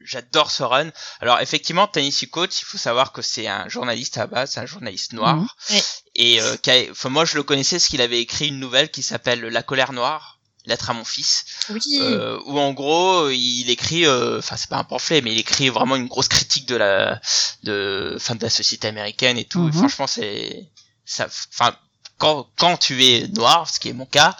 j'adore 0.00 0.50
ce 0.50 0.62
run. 0.62 0.90
Alors, 1.20 1.40
effectivement, 1.40 1.86
Tennessee 1.86 2.30
Coates, 2.30 2.60
il 2.60 2.64
faut 2.64 2.78
savoir 2.78 3.12
que 3.12 3.22
c'est 3.22 3.46
un 3.48 3.68
journaliste 3.68 4.18
à 4.18 4.26
base, 4.26 4.58
un 4.58 4.66
journaliste 4.66 5.12
noir. 5.12 5.36
Mhm. 5.36 5.80
Et, 6.14 6.40
euh, 6.40 6.56
enfin, 6.90 7.08
moi, 7.08 7.24
je 7.24 7.36
le 7.36 7.42
connaissais 7.42 7.76
parce 7.76 7.86
qu'il 7.88 8.00
avait 8.02 8.20
écrit 8.20 8.48
une 8.48 8.60
nouvelle 8.60 8.90
qui 8.90 9.02
s'appelle 9.02 9.40
La 9.40 9.62
colère 9.62 9.92
noire. 9.92 10.38
Lettre 10.64 10.90
à 10.90 10.92
mon 10.92 11.04
fils, 11.04 11.44
Oui. 11.70 11.80
euh, 12.00 12.38
où 12.46 12.56
en 12.56 12.72
gros 12.72 13.28
il 13.30 13.68
écrit, 13.68 14.06
euh, 14.06 14.38
enfin 14.38 14.56
c'est 14.56 14.68
pas 14.70 14.76
un 14.76 14.84
pamphlet, 14.84 15.20
mais 15.20 15.32
il 15.32 15.38
écrit 15.40 15.68
vraiment 15.70 15.96
une 15.96 16.06
grosse 16.06 16.28
critique 16.28 16.66
de 16.66 16.76
la, 16.76 17.20
de, 17.64 18.16
fin 18.20 18.36
de 18.36 18.42
la 18.44 18.48
société 18.48 18.86
américaine 18.86 19.38
et 19.38 19.44
tout. 19.44 19.58
Et 19.58 19.72
Mhm. 19.72 19.72
franchement 19.72 20.06
c'est, 20.06 20.68
ça, 21.12 21.26
enfin 21.52 21.74
quand 22.18 22.46
quand 22.58 22.76
tu 22.76 23.04
es 23.04 23.28
noir, 23.28 23.68
ce 23.68 23.78
qui 23.80 23.88
est 23.88 23.92
mon 23.92 24.06
cas, 24.06 24.36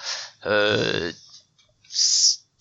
euh, 0.47 1.13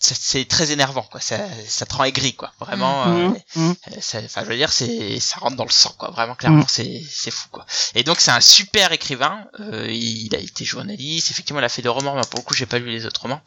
c'est 0.03 0.47
très 0.47 0.71
énervant 0.71 1.03
quoi. 1.03 1.19
Ça, 1.21 1.37
ça 1.67 1.85
te 1.85 1.93
rend 1.93 2.03
aigri 2.05 2.33
quoi. 2.33 2.51
Vraiment. 2.59 3.05
euh, 3.05 3.27
Mhm, 3.29 3.35
mhm. 3.55 3.75
euh, 3.91 4.01
ça- 4.01 4.19
Enfin, 4.25 4.41
je 4.43 4.49
veux 4.49 4.57
dire, 4.57 4.71
c'est, 4.73 5.19
ça 5.19 5.37
rentre 5.39 5.55
dans 5.57 5.63
le 5.65 5.69
sang, 5.71 5.93
quoi. 5.97 6.09
Vraiment, 6.09 6.33
clairement, 6.35 6.63
Mm. 6.63 6.67
c'est, 6.67 7.03
c'est 7.09 7.29
fou, 7.31 7.47
quoi. 7.51 7.65
Et 7.93 8.03
donc, 8.03 8.19
c'est 8.19 8.31
un 8.31 8.41
super 8.41 8.91
écrivain. 8.93 9.45
Euh, 9.59 9.87
il 9.91 10.35
a 10.35 10.39
été 10.39 10.65
journaliste. 10.65 11.29
Effectivement, 11.29 11.59
il 11.61 11.65
a 11.65 11.69
fait 11.69 11.83
des 11.83 11.89
romans, 11.89 12.15
mais 12.15 12.21
pour 12.29 12.39
le 12.39 12.43
coup, 12.43 12.55
j'ai 12.55 12.65
pas 12.65 12.79
lu 12.79 12.89
les 12.89 13.05
autres 13.05 13.21
romans. 13.21 13.41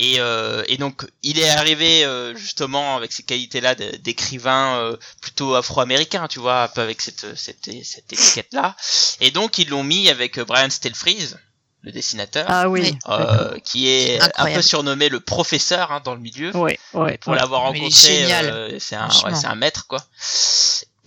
Et, 0.00 0.20
euh, 0.20 0.62
et 0.68 0.76
donc, 0.76 1.04
il 1.24 1.40
est 1.40 1.48
arrivé 1.50 2.04
euh, 2.04 2.34
justement 2.36 2.96
avec 2.96 3.12
ces 3.12 3.24
qualités-là 3.24 3.74
d'écrivain 3.74 4.76
euh, 4.76 4.96
plutôt 5.20 5.56
afro-américain, 5.56 6.28
tu 6.28 6.38
vois, 6.38 6.62
un 6.62 6.68
peu 6.68 6.80
avec 6.80 7.00
cette, 7.02 7.36
cette, 7.36 7.68
cette 7.84 8.12
étiquette-là. 8.12 8.76
Et 9.20 9.32
donc, 9.32 9.58
ils 9.58 9.68
l'ont 9.68 9.82
mis 9.82 10.08
avec 10.08 10.38
Brian 10.38 10.70
Stelfreeze, 10.70 11.38
le 11.82 11.90
dessinateur, 11.90 12.46
Ah 12.48 12.68
oui. 12.68 12.96
Euh, 13.08 13.58
qui 13.64 13.88
est 13.88 14.20
un 14.38 14.54
peu 14.54 14.62
surnommé 14.62 15.08
le 15.08 15.18
professeur 15.20 15.90
hein, 15.90 16.00
dans 16.04 16.14
le 16.14 16.20
milieu 16.20 16.56
Ouais, 16.56 16.78
ouais. 16.94 17.18
pour 17.18 17.32
ouais. 17.32 17.38
l'avoir 17.38 17.62
rencontré, 17.62 18.32
euh, 18.32 18.78
c'est 18.78 18.94
un, 18.94 19.06
ouais, 19.06 19.10
franchement. 19.10 19.34
c'est 19.40 19.46
un 19.48 19.54
maître 19.56 19.86
quoi. 19.88 20.04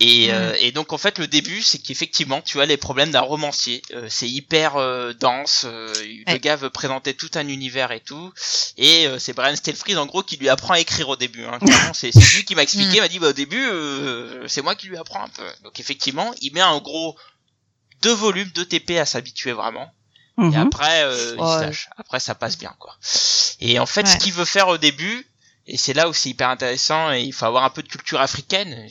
Et, 0.02 0.32
euh, 0.32 0.56
et 0.60 0.72
donc 0.72 0.92
en 0.92 0.98
fait 0.98 1.18
le 1.18 1.26
début 1.26 1.62
c'est 1.62 1.78
qu'effectivement 1.78 2.40
tu 2.42 2.60
as 2.60 2.66
les 2.66 2.76
problèmes 2.76 3.10
d'un 3.10 3.20
romancier. 3.20 3.82
Euh, 3.92 4.06
c'est 4.08 4.28
hyper 4.28 4.76
euh, 4.76 5.12
dense. 5.12 5.62
euh, 5.64 5.92
Le 6.26 6.32
Ouais. 6.32 6.38
gars 6.40 6.56
veut 6.56 6.70
présenter 6.70 7.14
tout 7.14 7.30
un 7.34 7.46
univers 7.48 7.92
et 7.92 8.00
tout. 8.00 8.32
Et 8.76 9.06
euh, 9.06 9.18
c'est 9.18 9.32
Brian 9.32 9.54
Stelfreeze 9.56 9.98
en 9.98 10.06
gros 10.06 10.22
qui 10.22 10.36
lui 10.36 10.48
apprend 10.48 10.74
à 10.74 10.80
écrire 10.80 11.08
au 11.08 11.16
début. 11.16 11.44
Hein. 11.44 11.58
C'est 11.94 12.10
lui 12.34 12.44
qui 12.44 12.54
m'a 12.54 12.62
expliqué, 12.62 12.92
Mm. 12.92 12.94
il 12.96 13.00
m'a 13.00 13.08
dit 13.08 13.18
bah, 13.18 13.28
au 13.28 13.32
début 13.32 13.64
euh, 13.64 14.46
c'est 14.48 14.62
moi 14.62 14.74
qui 14.74 14.88
lui 14.88 14.96
apprends 14.96 15.22
un 15.24 15.28
peu. 15.28 15.46
Donc 15.64 15.78
effectivement 15.80 16.34
il 16.40 16.52
met 16.52 16.62
en 16.62 16.80
gros 16.80 17.16
deux 18.02 18.14
volumes, 18.14 18.50
deux 18.54 18.66
TP 18.66 18.98
à 18.98 19.06
s'habituer 19.06 19.52
vraiment. 19.52 19.92
Et 20.38 20.42
Mhm. 20.44 20.54
après, 20.56 21.04
euh, 21.04 21.34
il 21.36 21.38
se 21.38 21.58
Ouais. 21.58 21.66
lâche. 21.66 21.90
Après, 21.98 22.18
ça 22.18 22.34
passe 22.34 22.56
bien, 22.58 22.74
quoi. 22.78 22.96
Et 23.60 23.78
en 23.78 23.84
fait, 23.84 24.08
ce 24.08 24.16
qu'il 24.16 24.32
veut 24.32 24.46
faire 24.46 24.68
au 24.68 24.78
début, 24.78 25.26
et 25.66 25.76
c'est 25.76 25.92
là 25.92 26.08
où 26.08 26.12
c'est 26.12 26.30
hyper 26.30 26.48
intéressant, 26.48 27.12
et 27.12 27.22
il 27.22 27.32
faut 27.32 27.44
avoir 27.46 27.64
un 27.64 27.70
peu 27.70 27.82
de 27.82 27.88
culture 27.88 28.20
africaine. 28.20 28.88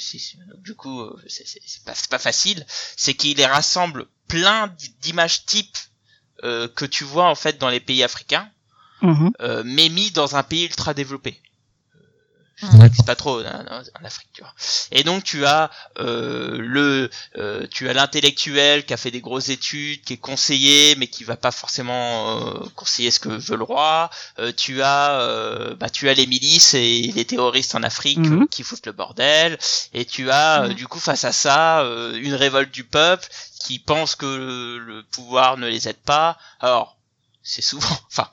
Du 0.60 0.76
coup, 0.76 1.02
euh, 1.02 1.22
c'est 1.28 1.84
pas, 1.86 1.94
pas 2.10 2.20
facile. 2.20 2.66
C'est 2.98 3.14
qu'il 3.14 3.38
les 3.38 3.46
rassemble 3.46 4.08
plein 4.28 4.74
d'images 5.02 5.46
types 5.46 5.78
euh, 6.44 6.68
que 6.68 6.86
tu 6.86 7.04
vois 7.04 7.30
en 7.30 7.36
fait 7.36 7.58
dans 7.58 7.70
les 7.70 7.80
pays 7.80 8.04
africains, 8.04 8.50
Mhm. 9.02 9.32
euh, 9.42 9.64
mais 9.66 9.90
mis 9.90 10.12
dans 10.12 10.36
un 10.36 10.44
pays 10.44 10.66
ultra 10.66 10.94
développé. 10.94 11.42
C'est 12.96 13.06
pas 13.06 13.16
trop 13.16 13.40
hein, 13.40 13.66
en 14.00 14.06
Afrique, 14.06 14.30
tu 14.34 14.42
vois. 14.42 14.54
Et 14.92 15.04
donc 15.04 15.24
tu 15.24 15.46
as 15.46 15.72
euh, 16.00 16.58
le, 16.60 17.10
euh, 17.38 17.66
tu 17.72 17.90
as 17.90 17.94
l'intellectuel 17.94 18.86
qui 18.86 18.94
a 18.94 18.98
fait 18.98 19.12
des 19.12 19.22
grosses 19.22 19.50
études, 19.50 20.02
qui 20.04 20.14
est 20.14 20.18
conseiller, 20.18 20.96
mais 20.98 21.08
qui 21.08 21.24
va 21.24 21.38
pas 21.38 21.52
forcément 21.52 22.40
euh, 22.40 22.60
conseiller 22.76 23.10
ce 23.12 23.20
que 23.20 23.30
veut 23.30 23.58
le 23.58 23.64
roi. 23.64 24.10
Euh, 24.40 24.52
tu 24.56 24.82
as, 24.82 25.20
euh, 25.22 25.76
bah 25.76 25.90
tu 25.90 26.08
as 26.10 26.14
les 26.14 26.28
milices 26.28 26.74
et 26.76 27.12
les 27.16 27.26
terroristes 27.26 27.74
en 27.76 27.84
Afrique 27.84 28.20
Mhm. 28.20 28.48
qui 28.48 28.64
foutent 28.64 28.86
le 28.86 28.92
bordel. 28.92 29.58
Et 29.94 30.06
tu 30.06 30.30
as 30.30 30.64
euh, 30.64 30.68
Mhm. 30.70 30.74
du 30.76 30.88
coup 30.88 31.00
face 31.00 31.24
à 31.24 31.32
ça 31.32 31.82
euh, 31.82 32.14
une 32.22 32.36
révolte 32.36 32.72
du 32.72 32.84
peuple 32.84 33.28
qui 33.60 33.80
pense 33.80 34.16
que 34.16 34.26
le, 34.26 34.78
le 34.80 35.04
pouvoir 35.04 35.58
ne 35.58 35.68
les 35.68 35.88
aide 35.88 35.98
pas. 36.06 36.38
Alors 36.60 36.96
c'est 37.44 37.62
souvent, 37.64 37.88
enfin 38.12 38.30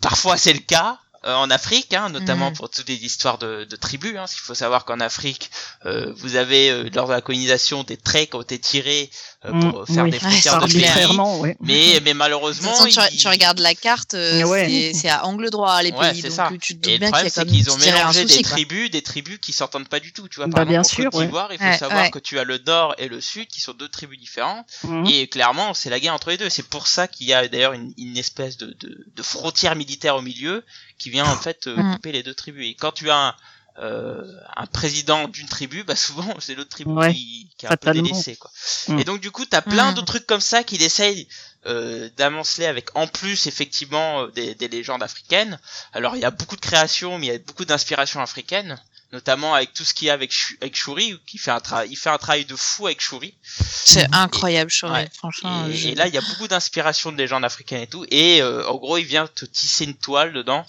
parfois 0.00 0.36
c'est 0.36 0.52
le 0.52 0.60
cas 0.60 0.98
euh, 1.24 1.34
en 1.34 1.50
Afrique, 1.50 1.94
hein, 1.94 2.08
notamment 2.10 2.50
Mhm. 2.50 2.56
pour 2.56 2.70
toutes 2.70 2.88
les 2.88 3.04
histoires 3.04 3.38
de, 3.38 3.64
de 3.64 3.76
tribus. 3.76 4.16
Hein, 4.16 4.26
Il 4.32 4.40
faut 4.40 4.54
savoir 4.54 4.84
qu'en 4.84 5.00
Afrique, 5.00 5.50
euh, 5.86 6.12
vous 6.16 6.36
avez 6.36 6.70
euh, 6.70 6.88
lors 6.94 7.06
de 7.08 7.12
la 7.12 7.20
colonisation 7.20 7.82
des 7.82 7.96
traits 7.96 8.30
qui 8.30 8.36
ont 8.36 8.42
été 8.42 8.58
tirés 8.58 9.10
pour 9.40 9.52
Mm, 9.54 9.86
faire 9.86 10.04
oui. 10.04 10.10
des 10.10 10.16
Ouais, 10.16 10.20
frontières 10.20 10.40
c'est 10.40 10.66
de 10.66 10.72
pays. 10.72 11.16
ouais. 11.40 11.56
Mais, 11.60 11.68
mais 11.68 12.00
De 12.00 12.04
toute 12.08 12.14
malheureusement, 12.16 12.72
façon, 12.74 12.88
tu, 13.08 13.14
ils- 13.14 13.18
tu 13.18 13.28
regardes 13.28 13.60
la 13.60 13.74
carte, 13.74 14.14
euh, 14.14 14.42
Ouais. 14.42 14.66
c'est- 14.68 14.94
c'est 14.94 15.08
à 15.08 15.24
angle 15.26 15.48
droit 15.50 15.80
les 15.80 15.92
Ouais, 15.92 16.10
pays, 16.10 16.22
donc 16.22 16.32
ça. 16.32 16.48
euh, 16.48 16.56
tu 16.60 16.76
te 16.78 16.88
Et 16.88 16.98
doutes 16.98 17.00
bien 17.00 17.12
qu'il 17.12 17.26
y 17.28 17.30
problème, 17.30 17.48
a 17.54 17.56
qu'ils 17.56 17.70
ont 17.70 17.76
mélangé 17.78 18.22
souci, 18.22 18.36
des 18.38 18.42
quoi. 18.42 18.50
tribus, 18.52 18.90
des 18.90 19.02
tribus 19.02 19.38
qui 19.38 19.52
s'entendent 19.52 19.88
pas 19.88 20.00
du 20.00 20.12
tout. 20.12 20.26
Tu 20.28 20.36
vois, 20.36 20.46
Bah, 20.48 20.56
par 20.56 20.66
bien 20.66 20.80
exemple, 20.80 20.94
sûr, 20.94 21.06
en 21.06 21.10
Côte 21.10 21.20
ouais. 21.20 21.26
d'Ivoire, 21.26 21.48
il 21.52 21.58
faut 21.58 21.64
Ouais, 21.64 21.78
savoir 21.78 22.02
ouais. 22.02 22.10
que 22.10 22.18
tu 22.18 22.38
as 22.40 22.44
le 22.44 22.58
nord 22.58 22.96
et 22.98 23.06
le 23.08 23.20
sud 23.20 23.46
qui 23.46 23.60
sont 23.60 23.74
deux 23.74 23.88
tribus 23.88 24.18
différentes. 24.18 24.66
Mhm. 24.82 25.06
Et 25.06 25.28
clairement, 25.28 25.72
c'est 25.72 25.88
la 25.90 26.00
guerre 26.00 26.14
entre 26.14 26.30
les 26.30 26.36
deux. 26.36 26.48
C'est 26.50 26.66
pour 26.68 26.88
ça 26.88 27.06
qu'il 27.06 27.28
y 27.28 27.32
a 27.32 27.46
d'ailleurs 27.46 27.74
une, 27.74 27.92
une 27.96 28.16
espèce 28.16 28.56
de, 28.56 28.66
de, 28.80 29.06
de 29.14 29.22
frontière 29.22 29.76
militaire 29.76 30.16
au 30.16 30.22
milieu 30.22 30.64
qui 30.98 31.10
vient 31.10 31.26
en 31.26 31.36
fait 31.36 31.68
euh, 31.68 31.76
Mm. 31.76 31.94
couper 31.94 32.10
les 32.10 32.24
deux 32.24 32.34
tribus. 32.34 32.66
Et 32.66 32.74
quand 32.74 32.90
tu 32.90 33.08
as 33.08 33.16
un, 33.16 33.34
euh, 33.80 34.22
un 34.56 34.66
président 34.66 35.28
d'une 35.28 35.48
tribu, 35.48 35.84
bah 35.84 35.96
souvent 35.96 36.34
c'est 36.40 36.54
l'autre 36.54 36.70
tribu 36.70 36.90
Ouais, 36.90 37.12
qui, 37.14 37.48
qui 37.56 37.66
est 37.66 37.68
un 37.72 37.76
peu 37.76 37.92
délaissée. 37.92 38.36
Quoi. 38.36 38.50
Mm. 38.88 38.98
Et 38.98 39.04
donc 39.04 39.20
du 39.20 39.30
coup, 39.30 39.44
t'as 39.46 39.62
plein 39.62 39.92
Mm. 39.92 39.94
de 39.94 40.00
trucs 40.02 40.26
comme 40.26 40.40
ça 40.40 40.64
qu'il 40.64 40.82
essaye 40.82 41.28
euh, 41.66 42.08
d'amonceler 42.16 42.66
avec 42.66 42.94
en 42.96 43.06
plus 43.06 43.46
effectivement 43.46 44.22
euh, 44.22 44.30
des, 44.30 44.54
des 44.54 44.68
légendes 44.68 45.02
africaines. 45.02 45.58
Alors 45.92 46.16
il 46.16 46.22
y 46.22 46.24
a 46.24 46.30
beaucoup 46.30 46.56
de 46.56 46.60
créations, 46.60 47.18
mais 47.18 47.26
il 47.26 47.32
y 47.32 47.34
a 47.34 47.38
beaucoup 47.38 47.64
d'inspiration 47.64 48.20
africaine, 48.20 48.80
notamment 49.12 49.54
avec 49.54 49.72
tout 49.72 49.84
ce 49.84 49.94
qu'il 49.94 50.08
y 50.08 50.10
a 50.10 50.12
avec, 50.12 50.32
avec 50.60 50.76
Shuri, 50.76 51.18
qui 51.26 51.38
fait 51.38 51.50
un 51.50 51.60
travail, 51.60 51.88
il 51.90 51.96
fait 51.96 52.10
un 52.10 52.18
travail 52.18 52.44
de 52.44 52.54
fou 52.56 52.86
avec 52.86 53.00
Shuri. 53.00 53.34
C'est 53.42 54.06
incroyable, 54.14 54.70
je 54.70 54.84
Ouais. 54.86 55.08
franchement. 55.16 55.66
Et, 55.66 55.74
je- 55.76 55.88
et 55.88 55.94
là, 55.94 56.06
il 56.08 56.14
y 56.14 56.18
a 56.18 56.20
beaucoup 56.20 56.46
d'inspiration 56.48 57.10
de 57.10 57.16
légendes 57.16 57.44
africaines 57.44 57.80
et 57.82 57.86
tout. 57.86 58.04
Et 58.10 58.42
euh, 58.42 58.66
en 58.68 58.74
gros, 58.76 58.98
il 58.98 59.04
vient 59.06 59.26
te 59.26 59.44
tisser 59.46 59.84
une 59.84 59.94
toile 59.96 60.32
dedans 60.34 60.66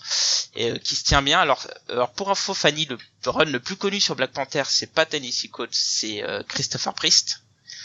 et, 0.56 0.72
euh, 0.72 0.78
qui 0.78 0.96
se 0.96 1.04
tient 1.04 1.22
bien. 1.22 1.40
Alors, 1.40 1.66
alors 1.90 2.12
pour 2.12 2.30
info, 2.32 2.54
Fanny, 2.54 2.86
le 2.86 2.98
run 3.30 3.46
le 3.46 3.60
plus 3.60 3.76
connu 3.76 4.00
sur 4.00 4.16
Black 4.16 4.32
Panther, 4.32 4.64
c'est 4.68 4.94
pas 4.94 5.06
Tennessee 5.06 5.50
Coates, 5.52 5.70
c'est 5.74 6.24
euh, 6.24 6.42
Christopher 6.48 6.94
Priest 6.94 7.42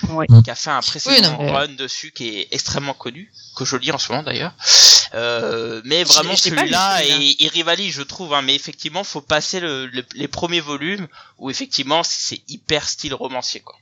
Ouais. 0.08 0.26
qui 0.44 0.50
a 0.50 0.54
fait 0.54 0.70
un 0.70 0.80
précédent 0.82 1.14
Oui, 1.16 1.22
non, 1.22 1.42
mais- 1.44 1.50
run 1.52 1.68
dessus 1.68 2.10
qui 2.12 2.28
est 2.40 2.48
extrêmement 2.52 2.94
connu, 2.94 3.32
que 3.56 3.64
je 3.64 3.76
lis 3.76 3.92
en 3.92 3.98
ce 3.98 4.10
moment 4.10 4.22
d'ailleurs. 4.24 4.52
Euh, 5.14 5.80
mais 5.84 6.02
vraiment 6.04 6.34
celui-là, 6.36 7.04
il, 7.04 7.36
il 7.38 7.48
rivalise, 7.48 7.94
je 7.94 8.02
trouve. 8.02 8.34
Hein, 8.34 8.42
mais 8.42 8.54
effectivement, 8.54 9.04
faut 9.04 9.20
passer 9.20 9.60
le, 9.60 9.86
le- 9.86 10.04
les 10.14 10.28
premiers 10.28 10.60
volumes 10.60 11.06
où 11.38 11.50
effectivement 11.50 12.02
c'est 12.02 12.40
hyper 12.48 12.88
style 12.88 13.14
romancier 13.14 13.60
quoi. 13.60 13.76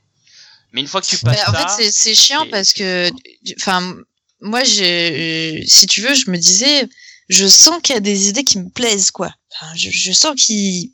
Mais 0.71 0.81
une 0.81 0.87
fois 0.87 1.01
que 1.01 1.07
tu 1.07 1.17
Bah, 1.23 1.31
passes 1.33 1.49
en 1.49 1.51
ça, 1.53 1.67
fait, 1.77 1.83
c'est- 1.83 1.91
c'est 1.91 2.15
chiant 2.15 2.45
parce 2.49 2.73
que, 2.73 3.09
enfin, 3.57 3.95
moi, 4.41 4.63
j'ai, 4.63 5.63
si 5.67 5.85
tu 5.87 6.01
veux, 6.01 6.13
je 6.15 6.29
me 6.31 6.37
disais, 6.37 6.87
je 7.29 7.45
sens 7.47 7.79
qu'il 7.81 7.93
y 7.95 7.97
a 7.97 8.01
des 8.01 8.27
idées 8.29 8.43
qui 8.43 8.57
me 8.59 8.69
plaisent, 8.69 9.11
quoi. 9.11 9.33
Enfin, 9.55 9.71
je, 9.75 9.89
je 9.91 10.11
sens 10.11 10.35
qu'il, 10.35 10.91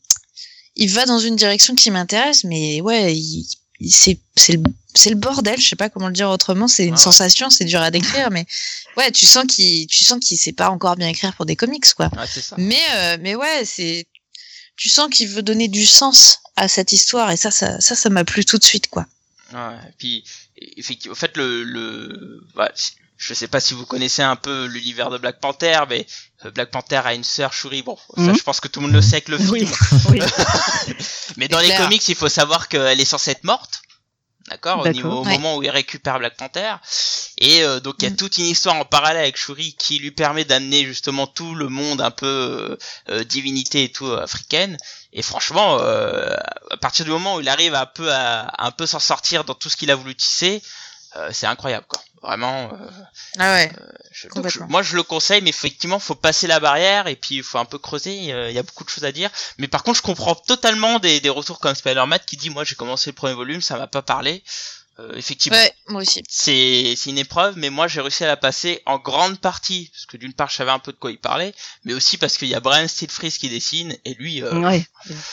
il 0.76 0.90
va 0.91 1.06
dans 1.06 1.20
une 1.20 1.36
direction 1.38 1.76
qui 1.76 1.91
m'intéresse, 1.91 2.44
mais 2.44 2.82
ouais, 2.82 3.16
il- 3.16 3.48
c'est, 3.88 4.19
c'est 4.35 4.53
le, 4.53 5.15
bordel. 5.15 5.60
Je 5.60 5.68
sais 5.68 5.76
pas 5.76 5.89
comment 5.89 6.07
le 6.07 6.14
dire 6.14 6.30
autrement. 6.30 6.68
C'est 6.68 6.85
une 6.85 6.95
ouais. 6.95 6.99
sensation, 6.99 7.49
c'est 7.49 7.65
dur 7.65 7.81
à 7.81 7.91
décrire, 7.91 8.30
mais 8.31 8.45
ouais, 8.97 9.11
tu 9.11 9.26
sens 9.26 9.45
qu'il, 9.45 9.88
tu 9.88 10.03
sens 10.03 10.19
qu'il 10.19 10.38
sait 10.38 10.51
pas 10.51 10.69
encore 10.69 10.95
bien 10.95 11.07
écrire 11.07 11.34
pour 11.35 11.45
des 11.45 11.56
comics, 11.56 11.93
quoi. 11.93 12.10
ouais, 12.18 12.26
c'est 12.31 12.41
ça. 12.41 12.56
Mais, 12.57 12.81
euh, 12.95 13.18
mais 13.22 13.35
ouais, 13.35 13.64
c'est, 13.65 14.07
tu 14.76 14.89
sens 14.89 15.10
qu'il 15.10 15.30
veut 15.30 15.43
donner 15.43 15.68
du 15.68 15.85
sens 15.85 16.39
à 16.56 16.68
cette 16.68 16.91
histoire, 16.91 17.31
et 17.31 17.38
ça, 17.38 17.51
ça, 17.51 17.80
ça, 17.80 17.95
ça 17.95 18.10
m'a 18.10 18.26
plu 18.26 18.43
tout 18.43 18.57
de 18.57 18.64
suite, 18.64 18.89
quoi. 18.89 19.06
Ouais, 19.53 19.76
et 19.88 19.93
puis 19.97 20.23
effectivement, 20.77 21.14
en 21.14 21.15
fait 21.15 21.35
le 21.38 21.64
le 21.64 22.45
bah, 22.56 22.72
je 23.22 23.34
sais 23.34 23.48
pas 23.50 23.60
si 23.60 23.74
vous 23.74 23.86
connaissez 23.86 24.22
un 24.24 24.38
peu 24.38 24.66
l'univers 24.66 25.10
de 25.10 25.18
Black 25.18 25.40
Panther, 25.41 25.82
mais 25.90 26.08
euh, 26.46 26.52
Black 26.52 26.72
Panther 26.72 27.02
a 27.04 27.14
une 27.14 27.26
sœur 27.26 27.52
Shuri. 27.54 27.82
Bon, 27.84 27.98
ça 28.16 28.22
Mhm. 28.24 28.38
je 28.38 28.44
pense 28.44 28.60
que 28.62 28.70
tout 28.70 28.80
le 28.80 28.86
monde 28.88 28.96
le 28.96 29.02
sait 29.02 29.16
avec 29.18 29.28
le 29.28 29.38
film. 29.38 29.52
Oui, 29.52 29.68
oui. 30.10 30.22
Mais 31.38 31.48
dans 31.50 31.60
les 31.60 31.68
clair. 31.68 31.82
comics, 31.82 32.08
il 32.08 32.16
faut 32.16 32.30
savoir 32.30 32.70
qu'elle 32.70 33.00
est 33.00 33.06
censée 33.06 33.32
être 33.32 33.44
morte. 33.44 33.82
D'accord, 34.50 34.80
au, 34.80 34.88
niveau, 34.88 35.10
au 35.12 35.26
Ouais. 35.26 35.34
moment 35.34 35.58
où 35.58 35.64
il 35.64 35.70
récupère 35.70 36.18
Black 36.18 36.36
Panther. 36.38 36.74
Et 37.38 37.62
euh, 37.64 37.80
donc 37.82 37.96
il 38.00 38.06
y 38.06 38.08
a 38.08 38.10
Mm. 38.12 38.16
toute 38.16 38.38
une 38.38 38.46
histoire 38.46 38.76
en 38.78 38.86
parallèle 38.86 39.22
avec 39.22 39.38
Shuri 39.38 39.76
qui 39.78 40.00
lui 40.00 40.10
permet 40.12 40.44
d'amener 40.46 40.86
justement 40.86 41.28
tout 41.28 41.54
le 41.56 41.68
monde 41.70 42.02
un 42.02 42.10
peu 42.10 42.26
euh, 42.26 42.78
euh, 43.10 43.24
divinité 43.26 43.84
et 43.84 43.91
tout 43.91 44.12
africaine. 44.12 44.78
Et 45.14 45.22
franchement, 45.22 45.78
euh, 45.82 46.36
à 46.72 46.78
partir 46.78 47.06
du 47.06 47.12
moment 47.12 47.36
où 47.36 47.41
il 47.41 47.50
arrive 47.50 47.76
à 47.76 47.82
un 47.82 47.86
peu 47.86 48.12
à, 48.12 48.40
à 48.48 48.66
un 48.66 48.72
peu 48.72 48.88
s'en 48.88 49.00
sortir 49.00 49.44
dans 49.44 49.56
tout 49.56 49.70
ce 49.70 49.76
qu'il 49.78 49.91
a 49.91 49.96
voulu 49.96 50.16
tisser, 50.16 50.64
euh, 51.15 51.30
c'est 51.34 51.48
incroyable 51.48 51.86
quoi. 51.88 52.02
Vraiment. 52.22 52.69
euh, 52.73 52.90
Ah 53.38 53.53
ouais. 53.53 53.72
je- 54.11 54.23
donc, 54.27 54.34
Complètement. 54.34 54.65
je- 54.68 54.72
moi 54.72 54.81
je 54.84 54.95
le 54.98 55.03
conseille, 55.03 55.41
mais 55.41 55.49
effectivement 55.52 55.99
faut 55.99 56.15
passer 56.15 56.48
la 56.48 56.60
barrière 56.60 57.07
et 57.07 57.15
puis 57.15 57.36
il 57.36 57.44
faut 57.44 57.57
un 57.60 57.65
peu 57.65 57.77
creuser. 57.80 58.34
euh, 58.34 58.49
Il 58.49 58.56
y 58.56 58.60
a 58.60 58.64
beaucoup 58.64 58.84
de 58.84 58.90
choses 58.90 59.06
à 59.06 59.11
dire, 59.14 59.30
mais 59.57 59.68
par 59.69 59.84
contre 59.84 59.98
je 59.98 60.02
comprends 60.03 60.36
totalement 60.36 60.99
des, 60.99 61.19
des 61.22 61.30
retours 61.30 61.60
comme 61.60 61.76
Spider-Man 61.76 62.19
qui 62.27 62.36
dit 62.38 62.49
moi 62.49 62.64
j'ai 62.65 62.76
commencé 62.76 63.10
le 63.11 63.15
premier 63.15 63.34
volume, 63.36 63.61
ça 63.61 63.77
m'a 63.77 63.88
pas 63.88 64.02
parlé. 64.02 64.44
Euh, 64.99 65.15
effectivement, 65.15 65.57
Ouais, 65.57 65.73
moi 65.88 66.02
aussi. 66.02 66.22
c'est 66.27 66.94
c'est 66.98 67.10
une 67.10 67.18
épreuve, 67.19 67.53
mais 67.57 67.69
moi 67.69 67.88
j'ai 67.88 68.02
réussi 68.02 68.26
à 68.26 68.27
la 68.27 68.36
passer 68.36 68.81
en 68.86 68.98
grande 68.99 69.40
partie 69.40 69.90
parce 69.94 70.06
que 70.06 70.18
d'une 70.18 70.34
part 70.34 70.49
je 70.49 70.57
savais 70.57 70.72
un 70.72 70.80
peu 70.80 70.91
de 70.91 70.98
quoi 70.98 71.10
il 71.11 71.18
parlait, 71.18 71.53
mais 71.86 71.94
aussi 71.94 72.18
parce 72.18 72.38
qu'il 72.38 72.49
y 72.49 72.53
a 72.53 72.60
Brian 72.60 72.86
Stilfreeze 72.90 73.38
qui 73.38 73.48
dessine 73.48 73.95
et 74.03 74.14
lui. 74.15 74.44
euh, 74.44 74.60
Ouais, 74.60 74.86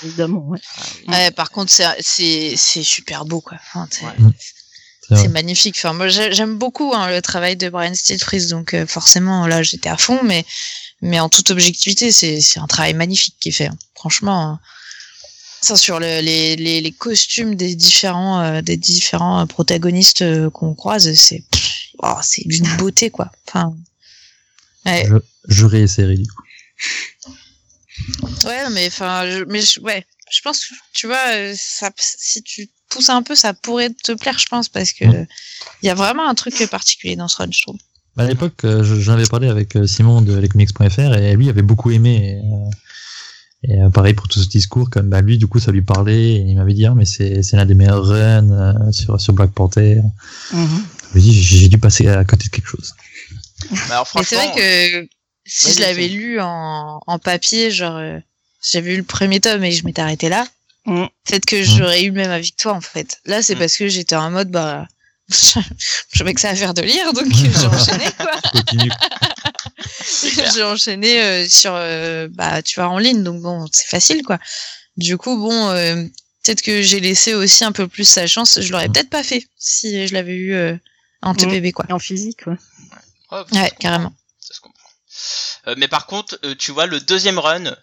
évidemment. 0.04 0.38
Ouais. 0.46 0.60
Ouais, 1.08 1.32
par 1.32 1.50
contre, 1.50 1.72
c'est 1.72 1.88
c'est 2.00 2.54
c'est 2.56 2.84
super 2.84 3.24
beau, 3.24 3.40
quoi. 3.40 3.58
Enfin, 3.74 3.88
c'est 5.10 5.28
magnifique. 5.28 5.76
Enfin, 5.78 5.92
moi, 5.92 6.08
j'ai- 6.08 6.32
j'aime 6.32 6.58
beaucoup 6.58 6.92
hein, 6.94 7.08
le 7.10 7.22
travail 7.22 7.56
de 7.56 7.68
Brian 7.68 7.94
Stilfreeze, 7.94 8.48
donc 8.48 8.74
euh, 8.74 8.86
forcément, 8.86 9.46
là, 9.46 9.62
j'étais 9.62 9.88
à 9.88 9.96
fond. 9.96 10.20
Mais 10.24 10.44
Mais 11.02 11.20
en 11.20 11.28
toute 11.28 11.50
objectivité, 11.50 12.10
c'est 12.10 12.40
un 12.58 12.66
travail 12.66 12.94
magnifique 12.94 13.36
qui 13.38 13.50
est 13.50 13.52
fait. 13.52 13.66
hein. 13.66 13.76
Franchement, 13.94 14.42
hein. 14.52 14.60
ça 15.60 15.76
sur 15.76 16.00
le- 16.00 16.20
les, 16.22 16.56
les, 16.56 16.80
les 16.80 16.92
costumes 16.92 17.54
des 17.54 17.74
différents 17.76 18.40
euh, 18.40 18.62
des 18.62 18.78
différents 18.78 19.40
euh, 19.42 19.46
protagonistes 19.46 20.22
euh, 20.22 20.48
qu'on 20.50 20.74
croise, 20.74 21.12
c'est 21.14 21.44
oh, 22.02 22.14
c'est 22.22 22.42
d'une 22.48 22.66
beauté 22.78 23.10
quoi. 23.10 23.30
Enfin, 23.46 23.76
ouais, 24.86 25.06
Je, 25.06 25.16
je 25.48 25.66
réessayerai 25.66 26.16
du 26.16 26.26
coup. 26.26 26.42
ouais, 28.46 28.70
mais 28.70 28.86
enfin, 28.86 29.28
je, 29.30 29.44
mais 29.44 29.62
ouais, 29.82 30.04
je 30.30 30.40
pense 30.42 30.64
que 30.64 30.74
tu 30.94 31.06
vois, 31.06 31.54
ça, 31.56 31.90
si 31.98 32.42
tu 32.42 32.68
pousses 32.88 33.08
un 33.10 33.22
peu, 33.22 33.34
ça 33.34 33.52
pourrait 33.54 33.90
te 33.90 34.12
plaire, 34.12 34.38
je 34.38 34.46
pense, 34.46 34.68
parce 34.68 34.92
que 34.92 35.04
Ouais. 35.04 35.26
il 35.82 35.86
y 35.86 35.90
a 35.90 35.94
vraiment 35.94 36.28
un 36.28 36.34
truc 36.34 36.64
particulier 36.70 37.16
dans 37.16 37.28
ce 37.28 37.36
run, 37.36 37.48
je 37.50 37.62
trouve. 37.62 37.76
Bah, 38.16 38.24
à 38.24 38.26
l'époque, 38.26 38.64
euh, 38.64 38.82
je- 38.82 38.94
j'en 39.00 39.12
avais 39.14 39.26
parlé 39.26 39.48
avec 39.48 39.76
euh, 39.76 39.86
Simon 39.86 40.22
de 40.22 40.34
lescomics.fr 40.36 41.14
et 41.16 41.34
lui 41.36 41.48
avait 41.50 41.62
beaucoup 41.62 41.90
aimé. 41.90 42.40
Et, 43.64 43.72
euh, 43.72 43.86
et, 43.88 43.90
pareil 43.92 44.14
pour 44.14 44.28
tout 44.28 44.40
ce 44.42 44.48
discours, 44.48 44.88
comme 44.90 45.08
bah, 45.10 45.20
lui, 45.20 45.36
du 45.38 45.46
coup, 45.46 45.58
ça 45.60 45.72
lui 45.72 45.82
parlait 45.82 46.34
et 46.34 46.36
il 46.36 46.54
m'avait 46.56 46.72
dit, 46.74 46.86
ah, 46.86 46.94
mais 46.96 47.04
c'est 47.04 47.42
c'est 47.42 47.56
l'un 47.56 47.66
des 47.66 47.74
meilleurs 47.74 48.04
runs 48.06 48.90
sur, 48.92 49.20
sur 49.20 49.32
Black 49.34 49.50
Panther. 49.52 50.00
Mhm. 50.52 50.84
Je 51.12 51.18
me 51.18 51.20
dis, 51.22 51.42
j'ai 51.42 51.68
dû 51.68 51.78
passer 51.78 52.08
à 52.08 52.24
côté 52.24 52.44
de 52.44 52.50
quelque 52.50 52.68
chose. 52.68 52.94
Mais 53.70 53.78
alors 53.92 54.08
Mais 54.14 54.22
c'est 54.24 54.36
vrai 54.36 54.52
que 54.54 55.08
si 55.44 55.72
je 55.74 55.80
l'avais 55.80 56.08
lu 56.08 56.40
en, 56.40 57.00
en 57.06 57.18
papier, 57.18 57.70
genre, 57.70 57.96
euh, 57.96 58.18
j'avais 58.70 58.94
eu 58.94 58.96
le 58.98 59.02
premier 59.02 59.40
tome 59.40 59.62
et 59.64 59.72
je 59.72 59.84
m'étais 59.84 60.02
arrêté 60.02 60.28
là, 60.28 60.46
Mhm. 60.86 61.08
peut-être 61.24 61.46
que 61.46 61.62
j'aurais 61.62 62.02
eu 62.04 62.08
le 62.08 62.12
même 62.14 62.30
avec 62.30 62.56
toi, 62.56 62.72
en 62.74 62.80
fait. 62.80 63.20
Là, 63.26 63.42
c'est 63.42 63.54
Mm. 63.54 63.58
parce 63.58 63.76
que 63.76 63.88
j'étais 63.88 64.16
en 64.16 64.30
mode, 64.30 64.50
bah, 64.50 64.86
je 65.28 66.18
savais 66.18 66.32
que 66.34 66.40
ça 66.40 66.50
à 66.50 66.54
faire 66.54 66.74
de 66.74 66.82
lire, 66.82 67.12
donc 67.12 67.26
j'ai 67.32 67.66
enchaîné, 67.66 68.06
quoi. 68.16 68.40
J'ai 70.54 70.62
enchaîné 70.62 71.20
euh, 71.22 71.48
sur, 71.48 71.72
euh, 71.74 72.28
bah, 72.30 72.62
tu 72.62 72.80
vois, 72.80 72.88
en 72.88 72.98
ligne, 72.98 73.22
donc 73.22 73.42
bon, 73.42 73.66
c'est 73.72 73.86
facile, 73.88 74.22
quoi. 74.22 74.38
Du 74.96 75.16
coup, 75.18 75.36
bon, 75.36 75.68
euh, 75.70 76.02
peut-être 76.42 76.62
que 76.62 76.80
j'ai 76.82 77.00
laissé 77.00 77.34
aussi 77.34 77.64
un 77.64 77.72
peu 77.72 77.86
plus 77.88 78.04
sa 78.08 78.26
chance. 78.26 78.60
Je 78.60 78.72
l'aurais 78.72 78.88
Mm. 78.88 78.92
peut-être 78.92 79.10
pas 79.10 79.22
fait 79.22 79.46
si 79.58 80.06
je 80.06 80.14
l'avais 80.14 80.34
eu 80.34 80.54
euh, 80.54 80.76
en 81.22 81.34
TPB, 81.34 81.72
quoi. 81.72 81.84
En 81.90 81.98
physique, 81.98 82.46
ouais. 82.46 82.56
ouais, 83.32 83.42
Ouais, 83.52 83.72
carrément. 83.78 84.12
Ça 84.40 84.54
se 84.54 84.60
comprend. 84.60 84.88
Euh, 85.68 85.74
mais 85.76 85.88
par 85.88 86.06
contre, 86.06 86.38
euh, 86.44 86.54
tu 86.56 86.70
vois, 86.72 86.86
le 86.86 87.00
deuxième 87.00 87.38
run, 87.38 87.76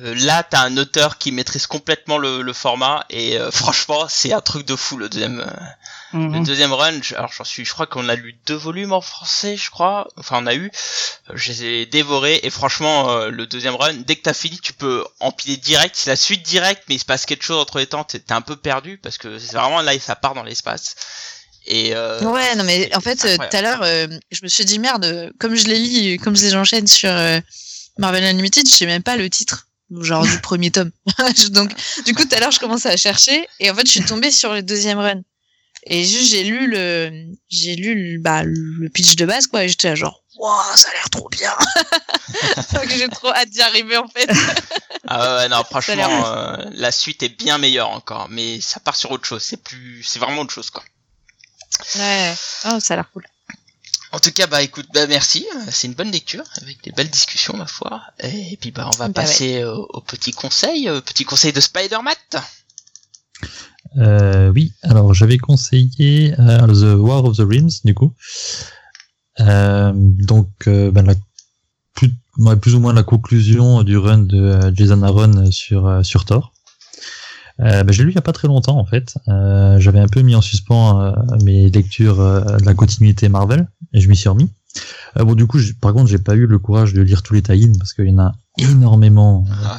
là, 0.00 0.42
t'as 0.42 0.62
un 0.62 0.76
auteur 0.76 1.18
qui 1.18 1.32
maîtrise 1.32 1.66
complètement 1.66 2.18
le, 2.18 2.42
le 2.42 2.52
format 2.52 3.04
et 3.10 3.38
euh, 3.38 3.50
franchement, 3.50 4.06
c'est 4.08 4.32
un 4.32 4.40
truc 4.40 4.66
de 4.66 4.76
fou 4.76 4.96
le 4.96 5.08
deuxième. 5.08 5.40
euh, 5.40 5.46
Le 6.12 6.18
Mhm. 6.38 6.44
deuxième 6.46 6.72
run, 6.72 7.02
je- 7.02 7.14
alors 7.16 7.32
j'en 7.32 7.44
suis, 7.44 7.64
je 7.64 7.72
crois 7.72 7.86
qu'on 7.86 8.08
a 8.08 8.14
lu 8.14 8.38
deux 8.46 8.54
volumes 8.54 8.92
en 8.92 9.00
français, 9.00 9.56
je 9.56 9.70
crois. 9.70 10.06
Enfin, 10.16 10.38
on 10.42 10.46
a 10.46 10.54
eu. 10.54 10.70
Euh, 11.30 11.32
Je 11.34 11.48
les 11.52 11.64
ai 11.64 11.86
dévorés 11.86 12.40
et 12.42 12.50
franchement, 12.50 13.10
euh, 13.10 13.28
le 13.28 13.46
deuxième 13.46 13.74
run, 13.74 13.92
dès 13.94 14.16
que 14.16 14.22
t'as 14.22 14.32
fini, 14.32 14.58
tu 14.60 14.72
peux 14.72 15.04
empiler 15.20 15.56
direct. 15.56 15.94
C'est 15.96 16.10
la 16.10 16.16
suite 16.16 16.42
directe, 16.42 16.84
mais 16.88 16.94
il 16.94 16.98
se 17.00 17.04
passe 17.04 17.26
quelque 17.26 17.42
chose 17.44 17.58
entre 17.60 17.78
les 17.78 17.86
temps. 17.86 18.04
T'es 18.04 18.20
t'es 18.20 18.32
un 18.32 18.40
peu 18.40 18.56
perdu 18.56 18.98
parce 18.98 19.18
que 19.18 19.38
c'est 19.38 19.56
vraiment 19.56 19.82
là, 19.82 19.98
ça 19.98 20.14
part 20.16 20.34
dans 20.34 20.44
l'espace. 20.44 20.94
Et 21.66 21.90
euh, 21.96 22.22
Ouais, 22.22 22.54
non, 22.54 22.62
mais 22.64 22.94
en 22.94 23.00
fait, 23.00 23.24
euh, 23.24 23.36
tout 23.36 23.56
à 23.56 23.60
l'heure, 23.60 23.82
euh, 23.82 24.06
je 24.30 24.40
me 24.44 24.48
suis 24.48 24.64
dit 24.64 24.78
merde, 24.78 25.04
euh, 25.04 25.30
comme 25.40 25.56
je 25.56 25.66
les 25.66 25.78
lis, 25.78 26.14
euh, 26.14 26.18
comme 26.22 26.36
je 26.36 26.42
les 26.42 26.54
enchaîne 26.54 26.86
sur 26.86 27.10
euh, 27.10 27.40
Marvel 27.98 28.22
Unlimited, 28.24 28.68
je 28.68 28.74
sais 28.74 28.86
même 28.86 29.02
pas 29.02 29.16
le 29.16 29.28
titre, 29.28 29.65
genre 30.00 30.26
du 30.26 30.38
premier 30.40 30.70
tome. 30.70 30.90
Donc, 31.50 31.72
du 32.04 32.14
coup, 32.14 32.24
tout 32.24 32.34
à 32.34 32.40
l'heure, 32.40 32.50
je 32.50 32.58
commençais 32.58 32.90
à 32.90 32.96
chercher 32.96 33.46
et 33.60 33.70
en 33.70 33.74
fait, 33.74 33.86
je 33.86 33.92
suis 33.92 34.04
tombée 34.04 34.30
sur 34.30 34.52
le 34.52 34.62
deuxième 34.62 34.98
run. 34.98 35.22
Et 35.88 36.04
juste, 36.04 36.32
j'ai 36.32 36.42
lu 36.42 36.66
le, 36.66 37.26
j'ai 37.48 37.76
lu 37.76 38.14
le, 38.14 38.18
bah, 38.18 38.42
le 38.42 38.88
pitch 38.88 39.14
de 39.14 39.24
base, 39.24 39.46
quoi, 39.46 39.64
et 39.64 39.68
j'étais 39.68 39.94
genre, 39.94 40.24
waouh, 40.36 40.76
ça 40.76 40.88
a 40.88 40.92
l'air 40.92 41.08
trop 41.10 41.28
bien. 41.28 41.54
Donc, 42.72 42.88
j'ai 42.88 43.08
trop 43.08 43.32
hâte 43.32 43.50
d'y 43.50 43.62
arriver, 43.62 43.96
en 43.96 44.08
fait. 44.08 44.28
ah 45.06 45.36
ouais, 45.36 45.48
non, 45.48 45.62
franchement, 45.62 46.26
euh, 46.26 46.56
la 46.72 46.90
suite 46.90 47.22
est 47.22 47.28
bien 47.28 47.58
meilleure 47.58 47.90
encore, 47.90 48.28
mais 48.28 48.60
ça 48.60 48.80
part 48.80 48.96
sur 48.96 49.12
autre 49.12 49.26
chose. 49.26 49.42
C'est 49.42 49.62
plus, 49.62 50.02
c'est 50.02 50.18
vraiment 50.18 50.42
autre 50.42 50.52
chose, 50.52 50.70
quoi. 50.70 50.82
Ouais, 51.94 52.34
oh, 52.64 52.80
ça 52.80 52.94
a 52.94 52.96
l'air 52.96 53.10
cool. 53.12 53.24
En 54.16 54.18
tout 54.18 54.32
cas, 54.32 54.46
bah 54.46 54.62
écoute, 54.62 54.86
bah 54.94 55.06
merci, 55.06 55.46
euh, 55.54 55.60
c'est 55.68 55.88
une 55.88 55.92
bonne 55.92 56.10
lecture 56.10 56.44
avec 56.62 56.82
des 56.82 56.90
belles 56.90 57.10
discussions 57.10 57.54
ma 57.54 57.66
foi. 57.66 58.00
Et 58.20 58.56
puis 58.58 58.70
bah 58.70 58.88
on 58.90 58.96
va 58.96 59.08
Bah 59.08 59.14
passer 59.14 59.62
au, 59.62 59.86
au 59.92 60.00
petit 60.00 60.32
conseil, 60.32 60.88
au 60.88 61.02
petit 61.02 61.24
conseil 61.24 61.52
de 61.52 61.60
Spider-Man. 61.60 62.14
Euh, 63.98 64.50
oui, 64.54 64.72
alors 64.82 65.12
j'avais 65.12 65.36
conseillé 65.36 66.34
euh, 66.38 66.66
The 66.66 66.98
War 66.98 67.26
of 67.26 67.36
the 67.36 67.40
Realms, 67.40 67.82
du 67.84 67.94
coup. 67.94 68.14
Euh, 69.40 69.92
donc, 69.94 70.48
euh, 70.66 70.90
ben, 70.90 71.04
la, 71.04 71.14
plus, 71.94 72.74
ou 72.74 72.80
moins 72.80 72.94
la 72.94 73.02
conclusion 73.02 73.82
du 73.82 73.98
run 73.98 74.18
de 74.18 74.38
euh, 74.38 74.74
Jason 74.74 75.02
Aaron 75.02 75.50
sur, 75.50 75.86
euh, 75.86 76.02
sur 76.02 76.24
Thor. 76.24 76.54
Euh, 77.60 77.84
ben, 77.84 77.92
je 77.92 77.98
l'ai 78.00 78.04
lu 78.04 78.12
il 78.12 78.14
y 78.14 78.18
a 78.18 78.22
pas 78.22 78.32
très 78.32 78.48
longtemps 78.48 78.78
en 78.78 78.84
fait. 78.84 79.16
Euh, 79.28 79.78
J'avais 79.80 80.00
un 80.00 80.08
peu 80.08 80.20
mis 80.20 80.34
en 80.34 80.40
suspens 80.42 81.00
euh, 81.00 81.12
mes 81.44 81.70
lectures 81.70 82.20
euh, 82.20 82.56
de 82.58 82.64
la 82.66 82.74
continuité 82.74 83.28
Marvel 83.28 83.66
et 83.94 84.00
je 84.00 84.08
m'y 84.08 84.16
suis 84.16 84.28
remis. 84.28 84.50
Euh, 85.18 85.24
bon, 85.24 85.34
du 85.34 85.46
coup, 85.46 85.58
j'ai- 85.58 85.72
par 85.72 85.94
contre, 85.94 86.08
j'ai 86.08 86.18
pas 86.18 86.34
eu 86.34 86.46
le 86.46 86.58
courage 86.58 86.92
de 86.92 87.00
lire 87.00 87.22
tous 87.22 87.32
les 87.32 87.40
tie 87.42 87.72
parce 87.78 87.94
qu'il 87.94 88.08
y 88.08 88.12
en 88.12 88.18
a 88.18 88.32
énormément. 88.58 89.46
Euh, 89.48 89.54
Ah, 89.64 89.78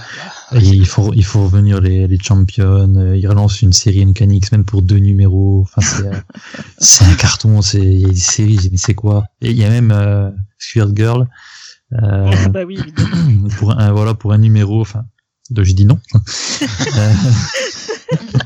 bah, 0.53 0.57
et 0.59 0.65
il 0.69 0.87
faut, 0.87 1.13
il 1.13 1.23
faut 1.23 1.43
revenir 1.43 1.79
les, 1.81 2.07
les 2.07 2.17
champions. 2.19 2.95
euh, 2.97 3.15
Il 3.15 3.27
relance 3.27 3.61
une 3.61 3.73
série 3.73 4.01
Uncanny 4.01 4.37
X-Men 4.37 4.63
pour 4.63 4.81
deux 4.81 4.97
numéros. 4.97 5.61
Enfin, 5.67 5.81
c'est, 5.81 6.07
euh, 6.07 6.17
c'est 6.79 7.05
un 7.05 7.13
carton. 7.13 7.61
C'est, 7.61 7.79
il 7.81 7.99
y 8.01 8.05
a 8.05 8.09
des 8.09 8.15
séries, 8.15 8.57
j'ai 8.59 8.69
dit 8.69 8.77
c'est 8.79 8.95
quoi? 8.95 9.25
Et 9.41 9.51
il 9.51 9.57
y 9.57 9.65
a 9.65 9.69
même, 9.69 9.91
euh, 9.91 10.31
Squirt 10.57 10.89
Girl, 10.95 11.27
euh, 11.93 12.47
bah 12.49 12.63
oui, 12.65 12.79
évidemment. 12.79 13.47
pour 13.59 13.71
un, 13.79 13.91
voilà, 13.91 14.15
pour 14.15 14.33
un 14.33 14.37
numéro. 14.39 14.81
Enfin, 14.81 15.03
donc 15.49 15.65
j'ai 15.65 15.73
dit 15.73 15.85
non. 15.85 15.99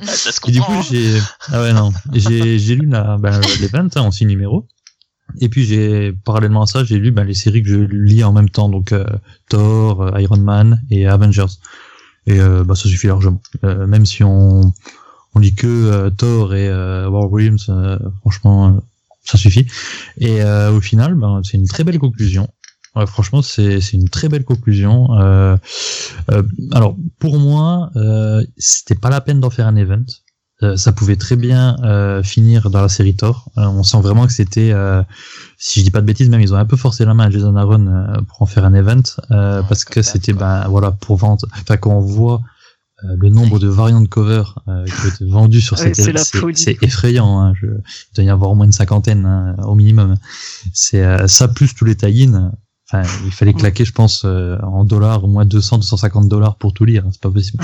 Ça 0.03 0.31
se 0.31 0.39
et 0.47 0.51
du 0.51 0.61
coup, 0.61 0.71
hein. 0.71 0.81
j'ai, 0.89 1.19
ah 1.51 1.61
ouais, 1.61 1.73
non. 1.73 1.91
J'ai, 2.13 2.57
j'ai 2.59 2.75
lu 2.75 2.87
la, 2.87 3.17
ben, 3.17 3.39
l'event, 3.59 3.87
hein, 3.95 4.01
en 4.01 4.11
six 4.11 4.25
numéros. 4.25 4.67
Et 5.39 5.47
puis 5.47 5.65
j'ai, 5.65 6.11
parallèlement 6.11 6.63
à 6.63 6.65
ça, 6.65 6.83
j'ai 6.83 6.97
lu 6.97 7.11
ben, 7.11 7.23
les 7.23 7.33
séries 7.33 7.63
que 7.63 7.69
je 7.69 7.77
lis 7.77 8.23
en 8.23 8.33
même 8.33 8.49
temps, 8.49 8.67
donc 8.69 8.91
euh, 8.91 9.05
Thor, 9.49 10.01
euh, 10.01 10.19
Iron 10.19 10.37
Man 10.37 10.81
et 10.89 11.07
Avengers. 11.07 11.45
Et 12.27 12.39
euh, 12.39 12.63
bah, 12.63 12.75
ça 12.75 12.89
suffit 12.89 13.07
largement. 13.07 13.41
Euh, 13.63 13.87
même 13.87 14.05
si 14.05 14.23
on, 14.23 14.73
on 15.33 15.39
lit 15.39 15.55
que 15.55 15.67
euh, 15.67 16.09
Thor 16.09 16.53
et 16.53 16.67
euh, 16.67 17.09
War 17.09 17.29
euh, 17.33 17.99
franchement, 18.21 18.67
euh, 18.67 18.79
ça 19.23 19.37
suffit. 19.37 19.67
Et 20.17 20.41
euh, 20.41 20.71
au 20.71 20.81
final, 20.81 21.15
ben, 21.15 21.41
c'est 21.43 21.57
une 21.57 21.67
très 21.67 21.83
belle 21.83 21.99
conclusion. 21.99 22.49
Ouais, 22.95 23.05
franchement, 23.07 23.41
c'est 23.41 23.79
c'est 23.79 23.95
une 23.95 24.09
très 24.09 24.27
belle 24.27 24.43
conclusion. 24.43 25.17
Euh, 25.17 25.55
euh, 26.31 26.43
alors 26.73 26.95
pour 27.19 27.39
moi, 27.39 27.89
euh, 27.95 28.43
c'était 28.57 28.95
pas 28.95 29.09
la 29.09 29.21
peine 29.21 29.39
d'en 29.39 29.49
faire 29.49 29.67
un 29.67 29.75
event. 29.75 30.03
Euh, 30.63 30.77
ça 30.77 30.91
pouvait 30.91 31.15
très 31.15 31.35
bien 31.37 31.75
euh, 31.83 32.21
finir 32.21 32.69
dans 32.69 32.81
la 32.81 32.89
série 32.89 33.15
Thor. 33.15 33.49
Euh, 33.57 33.65
on 33.65 33.81
sent 33.81 33.99
vraiment 34.01 34.27
que 34.27 34.33
c'était, 34.33 34.71
euh, 34.71 35.01
si 35.57 35.79
je 35.79 35.85
dis 35.85 35.91
pas 35.91 36.01
de 36.01 36.05
bêtises, 36.05 36.29
même 36.29 36.41
ils 36.41 36.53
ont 36.53 36.57
un 36.57 36.65
peu 36.65 36.77
forcé 36.77 37.03
la 37.03 37.15
main 37.15 37.25
à 37.25 37.29
Jason 37.31 37.55
Aaron 37.55 37.87
euh, 37.87 38.21
pour 38.27 38.43
en 38.43 38.45
faire 38.45 38.65
un 38.65 38.73
event 38.73 39.01
euh, 39.31 39.61
Ouais, 39.61 39.65
parce 39.67 39.85
que 39.85 40.01
c'était 40.03 40.33
ben 40.33 40.67
voilà 40.67 40.91
pour 40.91 41.15
vendre. 41.17 41.47
Enfin 41.53 41.77
quand 41.77 41.91
on 41.91 42.01
voit 42.01 42.41
euh, 43.05 43.15
le 43.17 43.29
nombre 43.29 43.57
de 43.57 43.67
variantes 43.67 44.03
de 44.03 44.09
cover 44.09 44.43
euh, 44.67 44.85
qui 44.85 44.91
ont 44.91 45.09
été 45.09 45.25
vendues 45.25 45.61
sur 45.61 45.79
Ouais, 45.79 45.93
cette 45.93 46.57
c'est 46.57 46.77
effrayant. 46.83 47.39
Hein. 47.39 47.53
Je, 47.59 47.65
il 47.65 48.15
doit 48.15 48.25
y 48.25 48.29
avoir 48.29 48.51
au 48.51 48.55
moins 48.55 48.67
une 48.67 48.71
cinquantaine 48.71 49.25
hein, 49.25 49.55
au 49.63 49.73
minimum. 49.73 50.17
C'est 50.73 51.03
euh, 51.03 51.27
ça 51.27 51.47
plus 51.47 51.73
tous 51.73 51.85
les 51.85 51.95
tie-in. 51.95 52.51
Enfin, 52.93 53.03
il 53.25 53.31
fallait 53.31 53.53
claquer, 53.53 53.85
je 53.85 53.93
pense, 53.93 54.23
euh, 54.25 54.57
en 54.63 54.83
dollars, 54.83 55.23
au 55.23 55.27
moins 55.27 55.45
200, 55.45 55.77
250 55.77 56.27
dollars 56.27 56.55
pour 56.57 56.73
tout 56.73 56.83
lire. 56.83 57.05
hein, 57.05 57.09
C'est 57.13 57.21
pas 57.21 57.29
possible. 57.31 57.63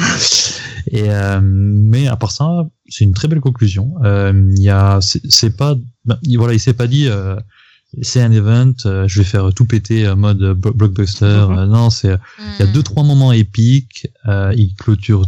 Et 0.92 1.10
euh, 1.12 1.42
mais 1.44 2.08
à 2.08 2.16
part 2.16 2.32
ça, 2.32 2.66
c'est 2.88 3.04
une 3.04 3.14
très 3.14 3.28
belle 3.28 3.42
conclusion. 3.42 3.96
Euh, 4.06 4.32
Il 4.56 4.62
y 4.64 4.70
a, 4.70 5.00
c'est 5.02 5.56
pas, 5.58 5.76
ben, 6.06 6.18
il- 6.24 6.38
voilà, 6.38 6.54
il 6.54 6.60
s'est 6.60 6.74
pas 6.74 6.88
dit, 6.88 7.08
euh, 7.10 7.36
c'est 8.02 8.22
un 8.22 8.32
event, 8.32 8.72
euh, 8.86 9.06
je 9.08 9.20
vais 9.20 9.26
faire 9.26 9.54
tout 9.54 9.66
péter 9.66 10.08
en 10.08 10.16
mode 10.16 10.42
blo- 10.58 10.74
blockbuster. 10.74 11.46
Mhm. 11.50 11.58
Euh, 11.58 11.66
non, 11.66 11.90
c'est, 11.90 12.16
il 12.60 12.66
y 12.66 12.70
a 12.70 12.72
deux 12.72 12.84
trois 12.84 13.04
moments 13.04 13.34
épiques. 13.34 14.08
Euh, 14.28 14.54
il 14.56 14.76
clôture 14.76 15.26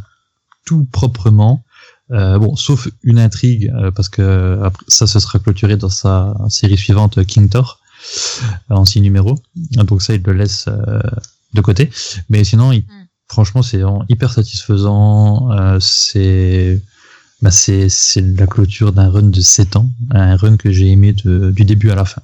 tout 0.65 0.85
proprement. 0.91 1.63
Euh, 2.11 2.39
bon, 2.39 2.55
sauf 2.55 2.87
une 3.03 3.19
intrigue 3.19 3.71
euh, 3.75 3.91
parce 3.91 4.09
que 4.09 4.59
après, 4.63 4.83
ça, 4.87 5.05
ce 5.07 5.19
sera 5.19 5.39
clôturé 5.39 5.77
dans 5.77 5.89
sa 5.89 6.35
série 6.49 6.77
suivante, 6.77 7.23
King 7.25 7.49
Thor, 7.49 7.78
en 8.69 8.85
six 8.85 9.01
numéros. 9.01 9.37
Donc 9.73 10.01
ça, 10.01 10.13
il 10.15 10.21
le 10.23 10.33
laisse 10.33 10.65
euh, 10.67 11.01
de 11.53 11.61
côté. 11.61 11.89
Mais 12.29 12.43
sinon, 12.43 12.71
il, 12.71 12.81
Mm. 12.81 13.07
franchement, 13.27 13.61
c'est 13.61 13.81
hyper 14.09 14.31
satisfaisant. 14.33 15.51
Euh, 15.51 15.77
c'est 15.79 16.81
bah, 17.41 17.51
c'est 17.51 17.87
c'est 17.89 18.21
la 18.21 18.47
clôture 18.47 18.91
d'un 18.91 19.09
run 19.09 19.23
de 19.29 19.41
7 19.41 19.75
ans, 19.77 19.89
un 20.11 20.35
run 20.35 20.57
que 20.57 20.71
j'ai 20.71 20.87
aimé 20.89 21.13
de, 21.13 21.51
du 21.51 21.63
début 21.65 21.89
à 21.91 21.95
la 21.95 22.05
fin. 22.05 22.21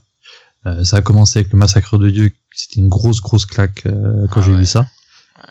Euh, 0.65 0.83
ça 0.83 0.97
a 0.97 1.01
commencé 1.01 1.39
avec 1.39 1.51
le 1.53 1.59
massacre 1.59 1.97
de 1.97 2.09
Dieu, 2.09 2.31
c'était 2.53 2.79
une 2.81 2.89
grosse 2.89 3.21
grosse 3.21 3.45
claque 3.45 3.83
euh, 3.85 4.27
quand 4.31 4.41
Ah 4.41 4.43
j'ai 4.45 4.51
ouais. 4.53 4.57
lu 4.59 4.65
ça. 4.65 4.87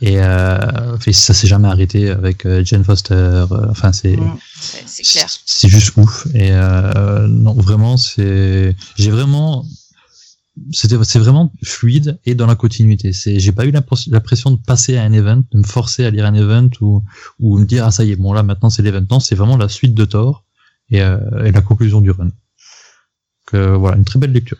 Et 0.00 0.18
euh, 0.20 0.98
fait, 0.98 1.12
ça 1.12 1.32
s'est 1.34 1.46
jamais 1.46 1.68
arrêté 1.68 2.10
avec 2.10 2.46
euh, 2.46 2.64
Jane 2.64 2.82
Foster. 2.84 3.44
Enfin, 3.70 3.92
c'est 3.92 4.16
Mm. 4.16 4.36
C'est 4.60 4.82
c'est 4.86 5.02
clair. 5.04 5.28
c'est 5.46 5.68
juste 5.68 5.96
ouf. 5.96 6.26
Et 6.34 6.50
euh, 6.52 7.26
non, 7.28 7.54
vraiment, 7.54 7.96
c'est 7.96 8.74
j'ai 8.96 9.10
vraiment 9.12 9.64
c'était 10.72 10.96
c'est 11.04 11.18
vraiment 11.18 11.52
fluide 11.64 12.18
et 12.24 12.34
dans 12.34 12.46
la 12.46 12.54
continuité. 12.54 13.12
C'est 13.12 13.40
j'ai 13.40 13.52
pas 13.52 13.64
eu 13.66 13.70
l'impres- 13.72 13.98
l'impression 14.08 14.50
de 14.52 14.56
passer 14.56 14.96
à 14.96 15.02
un 15.02 15.12
event, 15.12 15.42
de 15.52 15.58
me 15.58 15.64
forcer 15.64 16.04
à 16.04 16.10
lire 16.10 16.26
un 16.26 16.34
event 16.34 16.70
ou 16.80 17.02
ou 17.40 17.58
me 17.58 17.64
dire 17.64 17.84
ah 17.86 17.90
ça 17.90 18.04
y 18.04 18.12
est 18.12 18.16
bon 18.16 18.32
là 18.32 18.42
maintenant 18.42 18.70
c'est 18.70 18.82
l'event. 18.82 19.04
Non, 19.10 19.20
c'est 19.20 19.34
vraiment 19.34 19.56
la 19.56 19.68
suite 19.68 19.94
de 19.94 20.04
Thor 20.04 20.44
et, 20.90 21.02
euh, 21.02 21.18
et 21.44 21.50
la 21.52 21.60
conclusion 21.60 22.00
du 22.00 22.10
run. 22.12 22.26
Donc 22.26 22.32
euh, 23.54 23.76
voilà, 23.76 23.96
une 23.96 24.04
très 24.04 24.18
belle 24.18 24.32
lecture. 24.32 24.58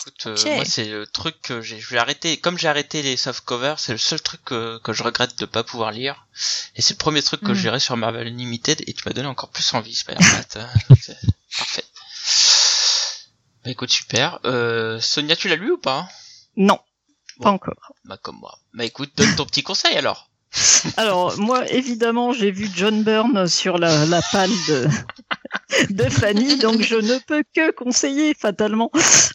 Écoute, 0.00 0.26
euh, 0.26 0.54
moi 0.54 0.64
c'est 0.64 0.88
le 0.90 1.06
truc 1.06 1.34
que 1.42 1.60
j'ai, 1.60 1.78
je 1.78 1.88
vais 1.90 1.98
arrêter, 1.98 2.36
comme 2.38 2.56
j'ai 2.56 2.68
arrêté 2.68 3.02
les 3.02 3.16
soft 3.16 3.44
covers, 3.44 3.78
c'est 3.78 3.92
le 3.92 3.98
seul 3.98 4.20
truc 4.20 4.40
que, 4.44 4.78
que 4.78 4.92
je 4.92 5.02
regrette 5.02 5.38
de 5.38 5.44
pas 5.44 5.64
pouvoir 5.64 5.90
lire. 5.92 6.26
Et 6.76 6.82
c'est 6.82 6.94
le 6.94 6.98
premier 6.98 7.20
truc 7.22 7.40
que 7.42 7.50
Mm. 7.52 7.54
je 7.54 7.62
lirai 7.64 7.80
sur 7.80 7.96
Marvel 7.96 8.26
Unlimited 8.28 8.82
et 8.86 8.92
tu 8.92 9.02
m'as 9.06 9.12
donné 9.12 9.26
encore 9.28 9.50
plus 9.50 9.74
envie, 9.74 9.94
Spider-Man. 9.94 10.44
Euh, 10.56 10.66
Parfait. 11.56 11.84
Bah 13.68 13.72
écoute, 13.72 13.90
super. 13.90 14.38
Euh, 14.46 14.98
Sonia, 14.98 15.36
tu 15.36 15.46
l'as 15.46 15.56
lu 15.56 15.72
ou 15.72 15.76
pas? 15.76 16.08
Non, 16.56 16.78
pas 17.42 17.50
encore. 17.50 17.92
Bah 18.06 18.16
comme 18.16 18.38
moi. 18.40 18.58
Bah 18.72 18.86
écoute, 18.86 19.10
donne 19.14 19.36
ton 19.36 19.44
petit 19.44 19.62
conseil 19.62 19.94
alors. 19.94 20.30
Alors, 20.96 21.38
moi, 21.38 21.70
évidemment, 21.70 22.32
j'ai 22.32 22.50
vu 22.50 22.70
John 22.74 23.02
Byrne 23.02 23.46
sur 23.46 23.76
la, 23.76 24.06
la 24.06 24.22
palle 24.32 24.48
de, 24.68 24.88
de 25.90 26.04
Fanny, 26.04 26.56
donc 26.60 26.80
je 26.82 26.96
ne 26.96 27.18
peux 27.26 27.42
que 27.54 27.70
conseiller 27.72 28.34
fatalement 28.38 28.90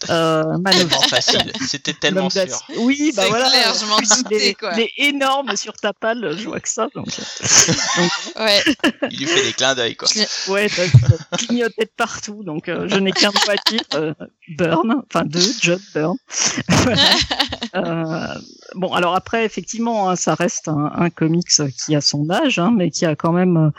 euh, 0.10 0.44
Man 0.60 0.68
of 0.68 0.74
Tellement 0.90 1.02
facile, 1.04 1.52
c'était 1.68 1.94
tellement 1.94 2.30
sûr. 2.30 2.46
Oui, 2.78 3.12
bah 3.16 3.24
voilà. 3.30 3.50
clair, 3.50 3.74
je 3.80 3.86
m'en 3.86 4.00
Il 4.00 4.24
doutais, 4.24 4.54
quoi. 4.56 4.72
il 4.76 4.82
est 4.82 4.92
énorme 5.10 5.56
sur 5.56 5.74
ta 5.74 5.94
palle, 5.94 6.36
je 6.38 6.48
vois 6.48 6.60
que 6.60 6.70
ça. 6.70 6.88
Donc, 6.96 7.08
Ouais. 8.40 8.62
Il 9.12 9.20
lui 9.20 9.26
fait 9.26 9.44
des 9.44 9.54
clins 9.54 9.76
d'œil 9.76 9.96
quoi. 9.96 10.08
ouais, 10.48 10.68
clignotait 11.38 11.86
de 11.86 11.92
partout, 11.96 12.44
donc 12.44 12.70
euh, 12.70 12.88
je 12.88 12.96
n'ai 12.98 13.12
qu'un 13.12 13.30
mot 13.30 13.50
à 13.50 13.70
dire. 13.70 13.82
euh, 13.96 14.14
Byrne, 14.50 15.02
enfin 15.10 15.26
deux. 15.26 15.42
Voilà. 16.84 17.10
Euh, 17.76 18.40
bon, 18.76 18.94
alors 18.94 19.16
après, 19.16 19.46
effectivement, 19.46 20.10
hein, 20.10 20.16
ça 20.16 20.36
reste 20.36 20.68
un, 20.68 20.92
un 20.96 21.10
comics 21.10 21.48
qui 21.86 21.96
a 21.96 22.02
son 22.02 22.30
âge, 22.30 22.60
hein, 22.60 22.72
mais 22.76 22.92
qui 22.92 23.06
a 23.06 23.16
quand 23.16 23.32
même, 23.32 23.58
euh, 23.58 23.70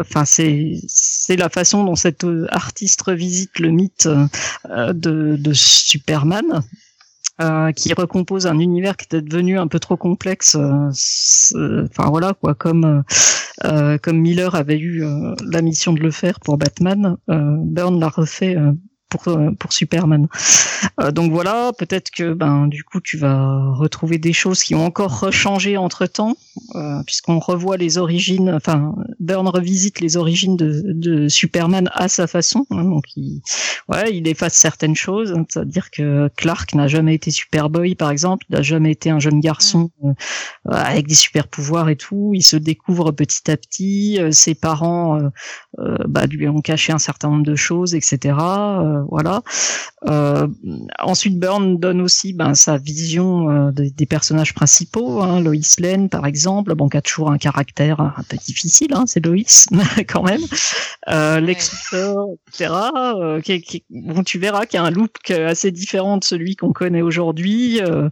enfin, 0.00 0.24
c'est 0.24 0.74
c'est 0.88 1.36
la 1.36 1.48
façon 1.48 1.84
dont 1.84 1.96
cet 1.96 2.24
euh, 2.24 2.46
artiste 2.50 3.02
revisite 3.02 3.58
le 3.58 3.70
mythe 3.70 4.06
euh, 4.70 4.92
de, 4.92 5.36
de 5.36 5.52
Superman. 5.52 6.62
euh, 7.40 7.72
qui 7.72 7.92
recompose 7.94 8.46
un 8.46 8.58
univers 8.58 8.96
qui 8.96 9.04
était 9.06 9.22
devenu 9.22 9.58
un 9.58 9.66
peu 9.66 9.78
trop 9.80 9.96
complexe. 9.96 10.56
euh, 10.56 11.86
voilà 12.10 12.34
quoi, 12.34 12.54
comme 12.54 12.84
euh, 12.84 13.02
euh, 13.64 13.98
comme 13.98 14.18
Miller 14.18 14.54
avait 14.54 14.78
eu 14.78 15.04
euh, 15.04 15.34
la 15.50 15.62
mission 15.62 15.92
de 15.92 16.00
le 16.00 16.10
faire 16.10 16.40
pour 16.40 16.58
Batman, 16.58 17.16
euh, 17.30 17.56
Byrne 17.58 17.98
l'a 18.00 18.08
refait 18.08 18.56
euh, 18.56 18.72
pour 19.10 19.28
euh, 19.28 19.50
pour 19.58 19.72
Superman. 19.72 20.28
Euh, 21.00 21.10
donc 21.10 21.32
voilà, 21.32 21.72
peut-être 21.78 22.10
que 22.10 22.32
ben 22.32 22.66
du 22.66 22.84
coup 22.84 23.00
tu 23.00 23.18
vas 23.18 23.72
retrouver 23.74 24.18
des 24.18 24.32
choses 24.32 24.62
qui 24.62 24.74
ont 24.74 24.84
encore 24.86 25.30
changé 25.32 25.76
entre 25.76 26.06
temps, 26.06 26.36
puisqu'on 27.06 27.38
revoit 27.38 27.76
les 27.76 27.98
origines. 27.98 28.50
Enfin, 28.54 28.94
Byrne 29.18 29.48
revisite 29.48 30.00
les 30.00 30.16
origines 30.16 30.56
de, 30.56 30.82
de 30.86 31.28
Superman 31.28 31.90
à 31.92 32.08
sa 32.08 32.26
façon. 32.26 32.66
hein, 32.70 32.84
donc 32.84 33.04
il, 33.16 33.42
ouais, 33.88 34.14
il 34.16 34.26
efface 34.28 34.54
certaines 34.54 34.96
choses. 34.96 35.32
hein, 35.32 35.44
C'est-à-dire 35.48 35.90
que 35.90 36.28
Clark 36.36 36.74
n'a 36.74 36.88
jamais 36.88 37.14
été 37.14 37.30
Superboy, 37.30 37.94
par 37.94 38.10
exemple, 38.10 38.46
il 38.48 38.56
n'a 38.56 38.62
jamais 38.62 38.92
été 38.92 39.10
un 39.10 39.18
jeune 39.18 39.40
garçon 39.40 39.90
euh, 40.04 40.12
avec 40.70 41.06
des 41.08 41.14
super 41.14 41.48
pouvoirs 41.48 41.88
et 41.88 41.96
tout. 41.96 42.32
Il 42.34 42.42
se 42.42 42.56
découvre 42.56 43.10
petit 43.12 43.50
à 43.50 43.56
petit. 43.56 44.18
euh, 44.20 44.30
ses 44.30 44.54
parents 44.54 45.18
euh, 45.18 45.28
euh, 45.80 45.96
bah, 46.08 46.26
lui 46.26 46.48
ont 46.48 46.60
caché 46.60 46.92
un 46.92 46.98
certain 46.98 47.28
nombre 47.30 47.44
de 47.44 47.56
choses, 47.56 47.94
etc. 47.94 48.36
Euh, 48.40 48.99
voilà. 49.08 49.42
Euh, 50.08 50.46
ensuite, 50.98 51.38
Byrne 51.38 51.78
donne 51.78 52.00
aussi 52.00 52.32
ben, 52.32 52.54
sa 52.54 52.78
vision 52.78 53.50
euh, 53.50 53.70
des, 53.70 53.90
des 53.90 54.06
personnages 54.06 54.54
principaux. 54.54 55.20
Hein, 55.20 55.40
Lois 55.40 55.54
Lane, 55.78 56.08
par 56.08 56.26
exemple, 56.26 56.74
bon, 56.74 56.88
qui 56.88 56.96
a 56.96 57.02
toujours 57.02 57.30
un 57.30 57.38
caractère 57.38 58.00
un 58.00 58.22
peu 58.28 58.36
difficile, 58.36 58.94
hein, 58.94 59.04
c'est 59.06 59.24
Lois, 59.24 59.36
quand 60.08 60.22
même. 60.22 60.40
Euh, 61.08 61.40
Lex 61.40 61.72
Luthor, 61.92 62.30
etc. 62.48 62.70
Euh, 62.96 63.40
qui, 63.40 63.60
qui- 63.60 63.84
bon, 63.90 64.22
tu 64.22 64.38
verras 64.38 64.64
qu'il 64.66 64.78
y 64.78 64.82
a 64.82 64.86
un 64.86 64.90
look 64.90 65.30
assez 65.30 65.70
différent 65.70 66.16
de 66.16 66.24
celui 66.24 66.56
qu'on 66.56 66.72
connaît 66.72 67.02
aujourd'hui. 67.02 67.80
Euh, 67.82 68.08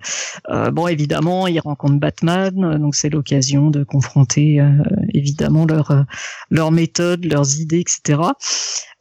bon, 0.70 0.88
évidemment, 0.88 1.46
il 1.46 1.58
rencontre 1.60 1.98
Batman, 1.98 2.78
donc 2.78 2.94
c'est 2.94 3.10
l'occasion 3.10 3.70
de 3.70 3.82
confronter 3.84 4.60
euh, 4.60 4.70
évidemment 5.14 5.64
leur 5.64 6.04
leurs 6.50 6.70
méthodes, 6.70 7.24
leurs 7.24 7.58
idées, 7.60 7.80
etc. 7.80 8.20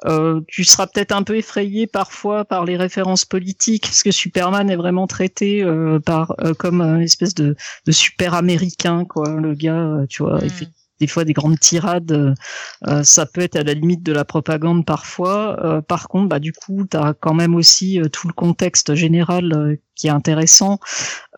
Euh, 0.05 0.41
tu 0.47 0.63
seras 0.63 0.87
peut-être 0.87 1.11
un 1.11 1.23
peu 1.23 1.35
effrayé 1.37 1.87
parfois 1.87 2.45
par 2.45 2.65
les 2.65 2.77
références 2.77 3.25
politiques, 3.25 3.83
parce 3.83 4.03
que 4.03 4.11
Superman 4.11 4.69
est 4.69 4.75
vraiment 4.75 5.07
traité 5.07 5.63
euh, 5.63 5.99
par 5.99 6.35
euh, 6.43 6.53
comme 6.53 6.81
une 6.81 7.01
espèce 7.01 7.33
de, 7.35 7.55
de 7.85 7.91
super 7.91 8.33
américain, 8.35 9.05
quoi. 9.05 9.29
Le 9.39 9.53
gars, 9.55 9.73
euh, 9.75 10.05
tu 10.07 10.23
vois, 10.23 10.39
il 10.43 10.47
Mm. 10.47 10.49
fait 10.51 10.67
des 10.99 11.05
fois 11.07 11.25
des 11.25 11.33
grandes 11.33 11.59
tirades. 11.59 12.11
euh, 12.11 12.33
euh, 12.87 13.03
ça 13.03 13.25
peut 13.27 13.41
être 13.41 13.55
à 13.55 13.63
la 13.63 13.73
limite 13.75 14.01
de 14.03 14.11
la 14.13 14.25
propagande 14.25 14.83
parfois. 14.85 15.57
Euh, 15.63 15.81
par 15.81 16.07
contre, 16.07 16.27
bah 16.29 16.39
du 16.39 16.53
coup, 16.53 16.85
tu 16.89 16.97
as 16.97 17.13
quand 17.19 17.33
même 17.35 17.53
aussi 17.55 17.99
euh, 18.01 18.07
tout 18.09 18.27
le 18.27 18.33
contexte 18.33 18.95
général 18.95 19.53
euh, 19.53 19.75
qui 19.95 20.07
est 20.07 20.11
intéressant. 20.11 20.79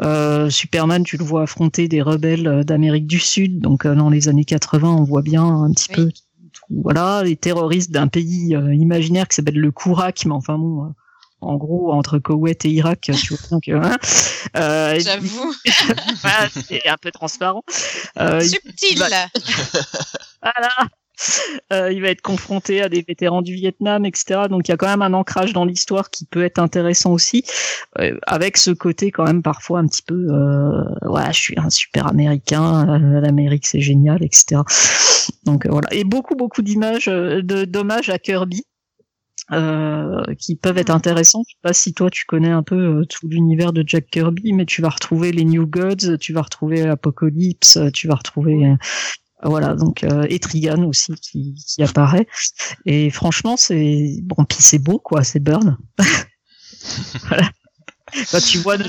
Euh, 0.02 0.50
Superman, 0.50 1.04
tu 1.04 1.18
le 1.18 1.24
vois 1.26 1.44
affronter 1.44 1.88
des 1.90 2.02
rebelles 2.02 2.64
d'Amérique 2.66 3.08
du 3.08 3.20
Sud, 3.20 3.60
donc 3.60 3.86
euh, 3.86 3.96
dans 3.96 4.10
les 4.10 4.30
années 4.30 4.46
80, 4.46 4.90
on 4.90 5.04
voit 5.04 5.22
bien 5.22 5.44
un 5.46 5.72
petit 5.72 5.90
Oui. 5.98 6.06
peu 6.06 6.12
voilà 6.70 7.24
les 7.24 7.36
terroristes 7.36 7.92
d'un 7.92 8.08
pays 8.08 8.56
euh, 8.56 8.74
imaginaire 8.74 9.28
qui 9.28 9.36
s'appelle 9.36 9.60
le 9.60 9.72
Kourak, 9.72 10.26
mais 10.26 10.34
enfin 10.34 10.58
bon. 10.58 10.86
euh, 10.86 10.90
en 11.42 11.56
gros, 11.56 11.94
entre 11.94 12.20
Koweït 12.20 12.66
et 12.66 12.70
Irak, 12.70 13.12
tu 13.16 13.34
vois 13.34 13.40
bien 13.50 13.60
que, 13.62 13.72
hein, 13.88 13.98
euh, 14.58 15.00
J'avoue. 15.00 15.54
c'est 16.68 16.86
un 16.88 16.98
peu 17.02 17.12
transparent. 17.12 17.64
Euh, 18.20 18.42
il- 18.44 18.50
Subtil. 18.50 19.00
va- 19.00 19.08
voilà. 20.44 20.70
Euh, 21.72 21.92
il 21.92 22.02
va 22.02 22.10
être 22.10 22.22
confronté 22.22 22.82
à 22.82 22.90
des 22.90 23.04
vétérans 23.08 23.44
du 23.44 23.54
Vietnam, 23.54 24.04
etc. 24.06 24.48
Donc 24.50 24.68
il 24.68 24.72
y 24.72 24.74
a 24.74 24.78
quand 24.78 24.88
même 24.88 25.04
un 25.04 25.14
ancrage 25.14 25.54
dans 25.54 25.66
l'histoire 25.66 26.10
qui 26.10 26.26
peut 26.26 26.44
être 26.44 26.58
intéressant 26.58 27.12
aussi, 27.12 27.44
euh, 28.00 28.18
avec 28.26 28.58
ce 28.58 28.72
côté 28.72 29.12
quand 29.12 29.26
même 29.26 29.44
parfois 29.44 29.80
un 29.80 29.88
petit 29.88 30.02
peu, 30.02 30.16
euh, 30.32 30.84
ouais, 31.04 31.32
je 31.32 31.40
suis 31.40 31.60
un 31.60 31.70
super 31.70 32.08
américain, 32.08 32.88
euh, 32.90 33.22
l'Amérique 33.22 33.68
c'est 33.68 33.82
génial, 33.82 34.24
etc. 34.24 34.62
Donc 35.46 35.68
voilà, 35.68 35.88
et 35.94 36.04
beaucoup 36.04 36.36
beaucoup 36.36 36.62
d'images, 36.64 37.06
de 37.06 37.66
d'hommages 37.66 38.10
à 38.10 38.18
Kirby. 38.20 38.64
euh, 39.52 40.24
qui 40.38 40.56
peuvent 40.56 40.78
être 40.78 40.92
intéressants. 40.92 41.44
Je 41.48 41.54
sais 41.54 41.60
pas 41.64 41.74
si 41.74 41.94
toi 41.94 42.10
tu 42.10 42.26
connais 42.26 42.50
un 42.52 42.64
peu 42.64 42.76
euh, 43.02 43.06
tout 43.06 43.28
l'univers 43.28 43.74
de 43.74 43.84
Jack 43.86 44.08
Kirby, 44.12 44.54
mais 44.54 44.66
tu 44.66 44.82
vas 44.82 44.90
retrouver 44.90 45.32
les 45.32 45.44
New 45.46 45.66
Gods, 45.66 46.18
tu 46.20 46.34
vas 46.34 46.42
retrouver 46.44 46.84
Apocalypse, 46.84 47.80
tu 47.94 48.08
vas 48.08 48.16
retrouver 48.16 48.66
euh, 48.66 48.76
voilà, 49.44 49.76
donc 49.76 50.04
euh, 50.04 50.26
et 50.30 50.40
Trigan 50.40 50.84
aussi 50.84 51.14
qui, 51.16 51.56
qui 51.56 51.82
apparaît. 51.82 52.28
Et 52.86 53.10
franchement, 53.10 53.56
c'est 53.56 54.16
bon, 54.22 54.44
puis 54.46 54.58
c'est 54.62 54.80
beau 54.80 55.00
quoi, 55.00 55.24
c'est 55.24 55.40
Burn. 55.40 55.78
voilà. 57.28 57.50
Quand 58.32 58.42
tu 58.42 58.58
vois 58.58 58.78
de 58.78 58.88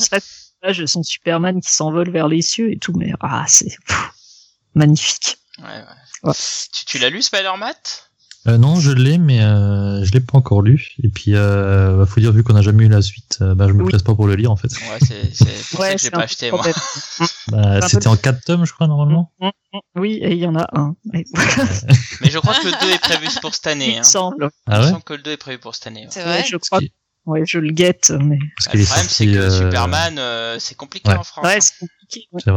son 0.86 1.02
Superman 1.02 1.60
qui 1.60 1.70
s'envole 1.70 2.10
vers 2.10 2.28
les 2.28 2.42
cieux 2.42 2.72
et 2.72 2.78
tout, 2.78 2.92
mais 2.96 3.12
ah, 3.20 3.44
c'est 3.46 3.76
magnifique. 4.74 5.38
Ouais, 5.58 5.66
ouais. 5.66 5.84
Ouais. 6.22 6.34
Tu, 6.72 6.84
tu 6.86 6.98
l'as 6.98 7.10
lu 7.10 7.22
Spider-Man? 7.22 7.74
Euh, 8.48 8.56
non, 8.56 8.76
je 8.80 8.90
l'ai, 8.90 9.18
mais 9.18 9.42
euh, 9.42 10.02
je 10.02 10.12
l'ai 10.12 10.20
pas 10.20 10.38
encore 10.38 10.62
lu. 10.62 10.92
Et 11.02 11.08
puis, 11.10 11.34
euh, 11.34 11.98
bah, 11.98 12.06
faut 12.06 12.20
dire 12.20 12.32
vu 12.32 12.42
qu'on 12.42 12.54
n'a 12.54 12.62
jamais 12.62 12.84
eu 12.84 12.88
la 12.88 13.02
suite, 13.02 13.38
euh, 13.42 13.54
bah, 13.54 13.66
je 13.68 13.74
me 13.74 13.82
Oui. 13.82 13.90
presse 13.90 14.02
pas 14.02 14.14
pour 14.14 14.26
le 14.26 14.34
lire 14.34 14.50
en 14.50 14.56
fait. 14.56 14.68
Ouais, 14.72 14.98
c'est 15.32 15.44
pour 15.70 15.84
ça 15.84 15.92
que 15.94 15.98
j'ai 16.00 16.10
pas 16.10 16.22
acheté 16.22 16.50
moi. 16.50 16.62
Bah, 17.48 17.80
peu 17.80 17.88
C'était 17.88 18.06
en 18.06 18.16
4 18.16 18.42
tomes, 18.44 18.64
je 18.64 18.72
crois 18.72 18.86
normalement. 18.86 19.32
Mm, 19.40 19.46
mm, 19.74 19.78
Oui, 19.96 20.12
et 20.22 20.32
il 20.32 20.38
y 20.38 20.46
en 20.46 20.56
a 20.56 20.66
un. 20.72 20.94
Ouais. 21.12 21.24
Mais 22.22 22.30
je 22.30 22.38
crois 22.38 22.54
que 22.54 22.66
le 22.66 22.72
2 22.80 22.90
est 22.92 22.98
prévu 23.00 23.28
pour 23.42 23.54
cette 23.54 23.66
année. 23.66 23.90
Il 23.90 23.96
Hein. 23.96 23.98
me 23.98 24.04
semble. 24.04 24.50
Ah 24.66 24.76
Il 24.76 24.78
me 24.78 24.84
ouais. 24.84 24.90
semble 24.92 25.02
que 25.04 25.12
le 25.14 25.22
2 25.22 25.30
est 25.32 25.36
prévu 25.36 25.58
pour 25.58 25.74
cette 25.74 25.88
année. 25.88 26.02
ouais. 26.04 26.08
C'est 26.10 26.20
Ouais, 26.20 26.26
vrai. 26.26 26.44
je 26.48 26.56
crois. 26.56 26.80
Ouais, 27.26 27.42
je 27.46 27.58
le 27.58 27.70
guette, 27.72 28.10
mais 28.18 28.38
Parce 28.56 28.68
Bah, 28.68 28.78
le 28.80 28.84
problème, 28.86 29.06
c'est 29.10 29.26
que 29.26 29.30
euh, 29.36 29.50
Superman, 29.50 30.18
euh, 30.18 30.56
c'est 30.58 30.74
compliqué 30.76 31.10
ouais. 31.10 31.16
en 31.16 31.22
France. 31.22 31.44
ouais, 31.44 31.56
hein. 31.56 31.60
c'est 31.60 31.78
compliqué. 31.78 32.26
ouais. 32.32 32.40
C'est 32.42 32.50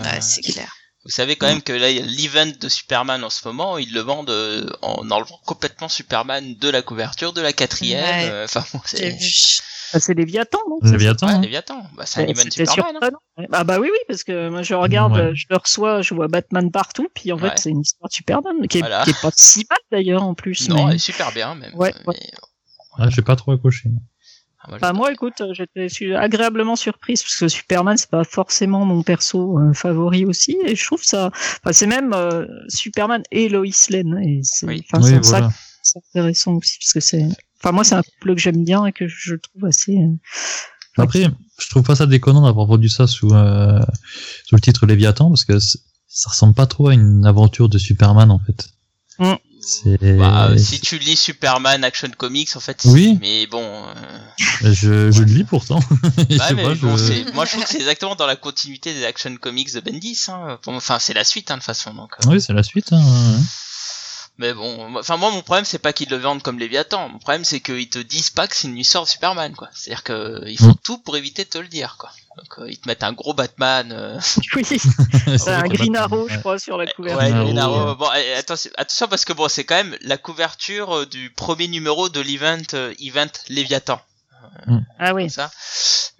vrai. 0.00 0.10
Ouais, 0.14 0.20
c'est 0.20 0.40
clair. 0.42 0.72
Vous 1.04 1.10
savez 1.10 1.36
quand 1.36 1.46
même 1.46 1.62
que 1.62 1.72
là, 1.72 1.90
il 1.90 1.96
y 1.96 2.00
a 2.00 2.04
l'event 2.04 2.52
de 2.60 2.68
Superman 2.68 3.22
en 3.24 3.30
ce 3.30 3.46
moment, 3.46 3.78
ils 3.78 3.92
le 3.94 4.00
vendent 4.00 4.30
euh, 4.30 4.68
en 4.82 5.08
enlevant 5.10 5.40
complètement 5.46 5.88
Superman 5.88 6.54
de 6.56 6.68
la 6.68 6.82
couverture, 6.82 7.32
de 7.32 7.40
la 7.40 7.52
quatrième. 7.52 8.02
Ouais. 8.04 8.28
euh, 8.30 8.44
Enfin 8.44 8.64
bon, 8.72 8.80
c'est 8.84 9.10
vu. 9.10 9.26
Ah, 9.94 10.00
c'est 10.00 10.12
Léviathan, 10.12 10.58
non? 10.68 10.76
Attend. 10.82 11.26
ouais, 11.26 11.32
hein. 11.32 11.40
Léviathan. 11.40 11.82
Bah, 11.96 12.04
c'est 12.04 12.20
un 12.22 12.26
event 12.26 12.42
c'était 12.42 12.66
Superman. 12.66 12.96
hein. 13.38 13.44
Ah 13.52 13.64
bah 13.64 13.78
oui, 13.80 13.88
oui, 13.90 13.98
parce 14.06 14.22
que 14.22 14.50
moi 14.50 14.60
je 14.62 14.74
regarde, 14.74 15.12
Ouais. 15.14 15.30
je 15.34 15.46
le 15.48 15.56
reçois, 15.56 16.02
je 16.02 16.12
vois 16.12 16.28
Batman 16.28 16.70
partout, 16.70 17.08
puis 17.14 17.32
en 17.32 17.38
Ouais. 17.38 17.48
fait 17.50 17.58
c'est 17.58 17.70
une 17.70 17.80
histoire 17.80 18.10
de 18.10 18.14
Superman, 18.14 18.66
qui 18.68 18.78
est, 18.78 18.80
Voilà. 18.80 19.04
qui 19.04 19.10
est 19.10 19.20
pas 19.22 19.30
si 19.34 19.64
mal 19.70 19.78
d'ailleurs 19.90 20.24
en 20.24 20.34
plus. 20.34 20.68
Non, 20.68 20.74
mais- 20.84 20.90
elle 20.90 20.96
est 20.96 20.98
super 20.98 21.32
bien 21.32 21.54
même. 21.54 21.74
Ouais, 21.74 21.94
ouais. 22.06 22.16
mais- 22.20 22.30
Ah, 22.98 23.08
j'ai 23.08 23.22
pas 23.22 23.36
trop 23.36 23.52
accroché. 23.52 23.88
Ah, 24.68 24.70
moi, 24.70 24.78
Bah, 24.80 24.92
moi, 24.92 25.12
écoute, 25.12 25.40
euh, 25.40 25.52
j'étais 25.54 26.14
agréablement 26.14 26.76
surprise 26.76 27.22
parce 27.22 27.36
que 27.36 27.48
Superman, 27.48 27.96
c'est 27.96 28.10
pas 28.10 28.24
forcément 28.24 28.84
mon 28.84 29.02
perso 29.02 29.58
euh, 29.58 29.72
favori 29.72 30.24
aussi, 30.24 30.56
et 30.64 30.76
je 30.76 30.84
trouve 30.84 31.02
ça, 31.02 31.30
enfin, 31.32 31.72
c'est 31.72 31.86
même 31.86 32.12
euh, 32.12 32.46
Superman 32.68 33.22
et 33.30 33.48
Lois 33.48 33.64
Lane, 33.90 34.18
et 34.22 34.40
c'est, 34.42 34.66
Oui. 34.66 34.84
enfin, 34.90 35.02
oui, 35.02 35.10
c'est 35.10 35.24
ça 35.24 35.38
voilà. 35.38 35.52
c'est 35.82 35.98
intéressant 36.10 36.54
aussi 36.54 36.78
parce 36.80 36.92
que 36.92 37.00
c'est, 37.00 37.26
Enfin, 37.60 37.72
moi, 37.72 37.82
c'est 37.82 37.96
un 37.96 38.02
couple 38.02 38.34
que 38.36 38.40
j'aime 38.40 38.62
bien 38.64 38.86
et 38.86 38.92
que 38.92 39.08
je 39.08 39.34
trouve 39.34 39.64
assez. 39.64 39.96
euh, 39.96 41.02
Après, 41.02 41.26
je 41.60 41.68
trouve 41.70 41.82
pas 41.82 41.96
ça 41.96 42.06
déconnant 42.06 42.42
d'avoir 42.44 42.66
produit 42.66 42.88
ça 42.90 43.08
sous, 43.08 43.32
euh, 43.34 43.80
sous 44.46 44.54
le 44.54 44.60
titre 44.60 44.86
Léviathan 44.86 45.28
parce 45.28 45.44
que 45.44 45.58
ça 45.58 46.30
ressemble 46.30 46.54
pas 46.54 46.66
trop 46.66 46.86
à 46.88 46.94
une 46.94 47.26
aventure 47.26 47.68
de 47.68 47.78
Superman 47.78 48.30
en 48.30 48.38
fait. 48.38 48.68
Mm. 49.18 49.34
Bah, 50.18 50.50
si 50.56 50.80
tu 50.80 50.98
lis 50.98 51.16
Superman 51.16 51.84
Action 51.84 52.08
Comics, 52.16 52.56
en 52.56 52.60
fait, 52.60 52.80
Oui. 52.86 53.18
mais 53.20 53.46
bon, 53.46 53.62
euh, 53.64 54.72
Je, 54.72 55.10
je 55.10 55.20
le 55.22 55.32
lis 55.32 55.44
pourtant. 55.44 55.80
Sais 56.16 56.54
mais 56.54 56.62
pas, 56.62 56.74
bon, 56.74 56.96
je- 56.96 57.32
moi 57.34 57.44
je 57.44 57.52
trouve 57.52 57.64
que 57.64 57.70
c'est 57.70 57.76
exactement 57.78 58.14
dans 58.14 58.26
la 58.26 58.36
continuité 58.36 58.94
des 58.94 59.04
Action 59.04 59.34
Comics 59.36 59.72
de 59.74 59.80
Bendis. 59.80 60.18
Hein. 60.28 60.58
Enfin, 60.66 60.98
c'est 60.98 61.14
la 61.14 61.24
suite, 61.24 61.50
hein, 61.50 61.54
de 61.56 61.60
toute 61.60 61.66
façon. 61.66 61.92
Donc, 61.94 62.12
euh, 62.24 62.30
Oui, 62.30 62.40
c'est 62.40 62.52
la 62.52 62.62
suite. 62.62 62.92
Hein. 62.92 63.02
ouais. 63.02 63.38
Mais 64.40 64.54
bon, 64.54 64.96
enfin 64.96 65.16
moi 65.16 65.32
mon 65.32 65.42
problème 65.42 65.64
c'est 65.64 65.80
pas 65.80 65.92
qu'ils 65.92 66.08
le 66.10 66.16
vendent 66.16 66.42
comme 66.44 66.60
Léviathan. 66.60 67.08
Mon 67.08 67.18
problème 67.18 67.44
c'est 67.44 67.58
qu'ils 67.58 67.88
te 67.88 67.98
disent 67.98 68.30
pas 68.30 68.46
que 68.46 68.54
c'est 68.54 68.68
une 68.68 68.78
histoire 68.78 69.02
de 69.02 69.08
Superman, 69.08 69.52
quoi. 69.56 69.68
C'est-à-dire 69.74 70.04
que 70.04 70.44
ils 70.46 70.56
font 70.56 70.68
Mm. 70.68 70.76
tout 70.84 70.98
pour 70.98 71.16
éviter 71.16 71.42
de 71.44 71.48
te 71.50 71.58
le 71.58 71.66
dire, 71.66 71.96
quoi. 71.98 72.10
Donc 72.38 72.58
euh, 72.58 72.70
ils 72.70 72.78
te 72.78 72.88
mettent 72.88 73.02
un 73.02 73.12
gros 73.12 73.34
Batman. 73.34 73.90
euh, 73.92 74.20
Oui, 74.54 74.64
C'est 74.64 75.48
un 75.48 75.66
Green 75.66 75.96
Arrow, 75.96 76.28
je 76.28 76.38
crois, 76.38 76.58
sur 76.58 76.76
la 76.76 76.86
couverture. 76.86 77.20
Ouais, 77.20 77.30
Green 77.32 77.58
Arrow. 77.58 77.96
Bon, 77.96 78.08
attention, 78.36 78.70
attention 78.76 79.08
parce 79.08 79.24
que 79.24 79.32
bon, 79.32 79.48
c'est 79.48 79.64
quand 79.64 79.74
même 79.74 79.96
la 80.02 80.16
couverture 80.16 80.98
euh, 80.98 81.06
du 81.06 81.30
premier 81.30 81.66
numéro 81.68 82.08
de 82.08 82.20
l'event 82.20 82.62
euh, 82.74 82.94
event 83.00 83.26
Léviathan. 83.48 84.00
Ah 84.98 85.14
oui. 85.14 85.30
ça. 85.30 85.50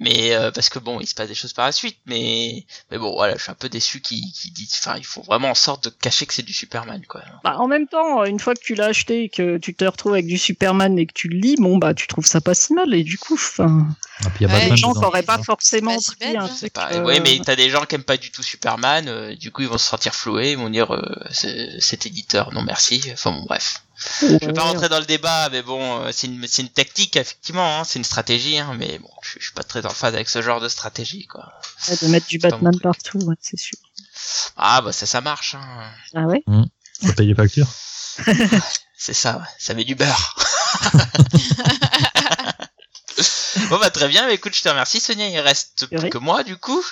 Mais 0.00 0.32
euh, 0.34 0.50
parce 0.52 0.68
que 0.68 0.78
bon, 0.78 1.00
il 1.00 1.06
se 1.09 1.14
passe 1.14 1.28
des 1.28 1.34
choses 1.34 1.52
par 1.52 1.66
la 1.66 1.72
suite. 1.72 1.96
Mais 2.06 2.64
mais 2.90 2.98
bon, 2.98 3.12
voilà, 3.14 3.36
je 3.36 3.42
suis 3.42 3.50
un 3.50 3.55
peu 3.55 3.68
déçu 3.68 4.00
qu'ils 4.00 4.30
qu'ils 4.32 4.52
disent. 4.52 4.76
Enfin, 4.78 4.96
ils 4.96 5.05
font 5.05 5.22
vraiment 5.22 5.50
en 5.50 5.55
sorte 5.56 5.84
de 5.84 5.90
cacher 5.90 6.24
que 6.26 6.34
c'est 6.34 6.44
du 6.44 6.52
Superman, 6.52 7.02
quoi. 7.09 7.22
Bah, 7.42 7.56
en 7.59 7.66
même 7.66 7.88
temps, 7.88 8.24
une 8.24 8.38
fois 8.38 8.55
que 8.55 8.60
tu 8.60 8.74
l'as 8.76 8.86
acheté 8.86 9.24
et 9.24 9.28
que 9.28 9.59
tu 9.59 9.74
te 9.74 9.84
retrouves 9.84 10.12
avec 10.12 10.26
du 10.26 10.38
Superman 10.38 10.98
et 10.98 11.06
que 11.06 11.12
tu 11.12 11.28
le 11.28 11.38
lis, 11.38 11.56
bon 11.59 11.78
bah 11.78 11.94
tu 11.94 12.06
trouves 12.06 12.26
ça 12.26 12.40
pas 12.40 12.55
si 12.55 12.72
mal 12.74 12.94
et 12.94 13.02
du 13.02 13.18
coup, 13.18 13.34
enfin, 13.34 13.86
Ah, 14.24 14.28
y 14.40 14.44
a 14.44 14.48
Ouais, 14.48 14.52
Batman 14.55 14.70
les 14.70 14.76
gens 14.76 14.88
dedans. 14.90 15.00
qui 15.00 15.06
auraient 15.06 15.22
pas 15.24 15.42
forcément 15.42 15.94
pas 15.94 16.00
si 16.00 16.16
pris 16.16 16.36
un 16.36 16.44
hein. 16.44 16.48
Truc. 16.56 16.72
pas. 16.72 16.92
euh, 16.92 17.05
Ouais, 17.05 17.20
mais 17.20 17.40
t'as 17.44 17.56
des 17.56 17.68
gens 17.70 17.84
qui 17.84 17.94
aiment 17.96 18.05
pas 18.05 18.16
du 18.16 18.30
tout 18.30 18.42
Superman. 18.44 19.09
euh, 19.09 19.34
du 19.34 19.50
coup, 19.50 19.62
ils 19.62 19.68
vont 19.68 19.78
se 19.78 19.86
sentir 19.88 20.14
floués. 20.14 20.52
Ils 20.52 20.59
vont 20.59 20.70
dire 20.70 20.94
euh, 20.94 21.02
c'est- 21.32 21.80
cet 21.80 22.06
éditeur, 22.06 22.52
non 22.52 22.62
merci. 22.62 23.02
Enfin 23.12 23.32
bon, 23.32 23.44
bref. 23.48 23.82
Je 24.20 24.26
vais 24.26 24.38
pas 24.38 24.64
ouais, 24.64 24.70
rentrer 24.70 24.88
dans 24.88 25.00
le 25.00 25.06
débat, 25.06 25.48
mais 25.50 25.62
bon, 25.62 26.02
euh, 26.02 26.10
c'est 26.12 26.26
une, 26.28 26.68
tactique 26.68 27.16
effectivement. 27.16 27.80
Hein, 27.80 27.84
c'est 27.84 27.98
une 27.98 28.04
stratégie, 28.04 28.58
hein, 28.58 28.74
mais 28.78 28.98
bon, 28.98 29.10
je, 29.22 29.38
je 29.38 29.44
suis 29.44 29.54
pas 29.54 29.64
très 29.64 29.84
en 29.86 29.90
phase 29.90 30.14
avec 30.14 30.28
ce 30.28 30.40
genre 30.40 30.60
de 30.60 30.68
stratégie, 30.68 31.26
quoi. 31.26 31.52
ouais, 31.88 31.96
de 32.00 32.06
mettre 32.08 32.26
du 32.28 32.38
Batman 32.38 32.78
partout, 32.80 33.18
ouais, 33.18 33.34
c'est 33.40 33.58
sûr. 33.58 33.78
Ah 34.56 34.80
bah 34.82 34.92
ça, 34.92 35.06
ça 35.06 35.20
marche. 35.20 35.54
Hein. 35.54 35.90
Ah 36.14 36.26
ouais. 36.26 36.42
Faut 36.46 37.12
payer 37.14 37.30
les 37.30 37.34
factures. 37.34 37.68
C'est 39.00 39.14
ça, 39.14 39.36
ouais. 39.38 39.44
ça 39.58 39.74
met 39.74 39.84
du 39.84 39.94
beurre. 39.94 40.36
bon 43.70 43.78
bah 43.78 43.90
très 43.90 44.09
bien, 44.09 44.26
mais 44.26 44.35
écoute, 44.35 44.55
je 44.55 44.62
te 44.62 44.68
remercie 44.68 45.01
Sonia, 45.01 45.26
il 45.28 45.39
reste 45.40 45.86
plus 45.86 45.98
Oui. 45.98 46.10
que 46.10 46.18
moi 46.18 46.43
du 46.44 46.56
coup. 46.56 46.85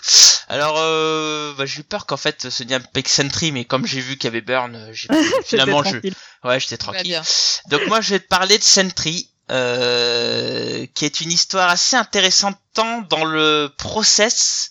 Alors 0.49 0.77
euh, 0.79 1.55
bah, 1.57 1.67
j'ai 1.67 1.81
eu 1.81 1.85
peur 1.85 2.07
qu'en 2.07 2.17
fait 2.17 2.49
Sonia 2.51 2.79
me 2.79 2.85
pique 2.93 3.09
Sentry, 3.09 3.53
mais 3.53 3.65
comme 3.65 3.87
j'ai 3.87 4.01
vu 4.01 4.17
qu'il 4.17 4.25
y 4.25 4.29
avait 4.29 4.41
Burn, 4.41 4.75
euh, 4.75 4.91
j'ai 4.93 5.09
finalement 5.45 5.83
je... 5.85 5.91
tranquille. 5.91 6.15
Ouais, 6.45 6.61
j'étais 6.61 6.77
tranquille. 6.77 7.03
bien. 7.03 7.23
Donc 7.69 7.87
moi 7.87 8.01
je 8.01 8.11
vais 8.11 8.21
te 8.21 8.29
parler 8.29 8.59
de 8.59 8.63
Sentry, 8.65 9.31
euh, 9.51 10.87
qui 10.95 11.05
est 11.05 11.21
une 11.21 11.33
histoire 11.33 11.69
assez 11.69 11.97
intéressante 11.97 12.57
tant 12.75 13.03
dans 13.03 13.25
le 13.25 13.73
process 13.77 14.71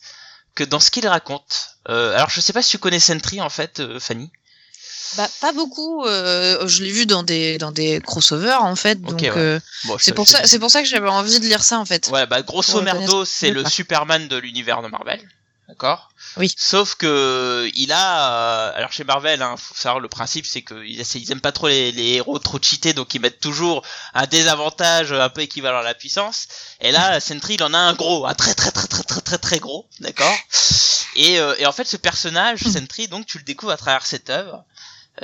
que 0.56 0.64
dans 0.64 0.80
ce 0.80 0.92
qu'il 0.92 1.08
raconte. 1.08 1.70
Euh, 1.90 2.16
alors 2.16 2.30
je 2.30 2.40
sais 2.42 2.54
pas 2.54 2.62
si 2.62 2.72
tu 2.72 2.78
connais 2.78 3.00
Sentry 3.00 3.42
en 3.42 3.50
fait, 3.50 3.80
euh, 3.80 4.00
Fanny. 4.00 4.32
Bah, 5.18 5.30
pas 5.41 5.52
beaucoup. 5.53 6.06
euh, 6.06 6.68
je 6.68 6.84
l'ai 6.84 6.91
vu 6.91 7.06
dans 7.06 7.23
des 7.23 7.57
dans 7.57 7.72
des 7.72 8.02
crossovers 8.02 8.61
en 8.64 8.76
fait. 8.76 9.02
Donc 9.02 9.22
ouais. 9.22 9.32
euh, 9.36 9.60
Bon, 9.86 9.98
c'est 9.99 10.14
pour 10.14 10.27
ça 10.27 10.45
c'est 10.45 10.60
pour 10.60 10.72
ça 10.72 10.82
que 10.82 10.88
j'avais 10.88 11.10
envie 11.10 11.40
de 11.40 11.45
lire 11.45 11.64
ça 11.64 11.80
en 11.80 11.86
fait. 11.86 12.10
Ouais, 12.10 12.26
bah 12.26 12.41
grosso 12.41 12.82
merdo, 12.82 13.26
c'est 13.26 13.52
le. 13.52 13.65
Superman 13.68 14.27
de 14.27 14.38
l'univers 14.38 14.82
de 14.82 14.88
Marvel. 14.88 15.22
D'accord? 15.68 16.11
Oui. 16.38 16.53
Sauf 16.56 16.94
que 16.95 17.69
il 17.73 17.91
a 17.91 18.68
euh, 18.69 18.72
alors 18.76 18.91
chez 18.91 19.03
Marvel 19.03 19.41
hein, 19.41 19.56
faut 19.57 19.73
savoir 19.73 19.99
le 19.99 20.07
principe 20.07 20.45
c'est 20.45 20.61
que 20.61 20.86
ils, 20.86 21.32
aiment 21.32 21.41
pas 21.41 21.52
trop 21.52 21.68
les, 21.68 21.91
les 21.91 22.14
héros 22.14 22.38
trop 22.38 22.60
cheatés 22.61 22.94
donc 22.94 23.15
ils 23.15 23.22
mettent 23.22 23.40
toujours 23.40 23.82
un 24.14 24.27
désavantage 24.27 25.11
un 25.11 25.30
peu 25.30 25.41
équivalent 25.41 25.80
à 25.80 25.84
la 25.84 25.95
puissance 25.95 26.48
et 26.82 26.91
là 26.91 27.19
Sentry 27.22 27.56
il 27.56 27.64
en 27.64 27.73
a 27.73 27.77
un 27.80 27.94
gros 27.94 28.27
un 28.27 28.36
très 28.36 28.53
très 28.53 28.69
très 28.72 28.88
très 28.88 29.03
très 29.03 29.22
très 29.22 29.38
très 29.40 29.60
gros 29.60 29.88
d'accord? 30.02 30.36
Et, 31.15 31.40
euh, 31.40 31.56
et 31.57 31.65
en 31.65 31.72
fait 31.72 31.86
ce 31.86 31.98
personnage 31.98 32.60
Sentry 32.60 33.07
donc 33.07 33.26
tu 33.26 33.40
le 33.40 33.44
découvres 33.44 33.72
à 33.72 33.77
travers 33.77 34.06
cette 34.06 34.30
œuvre 34.30 34.64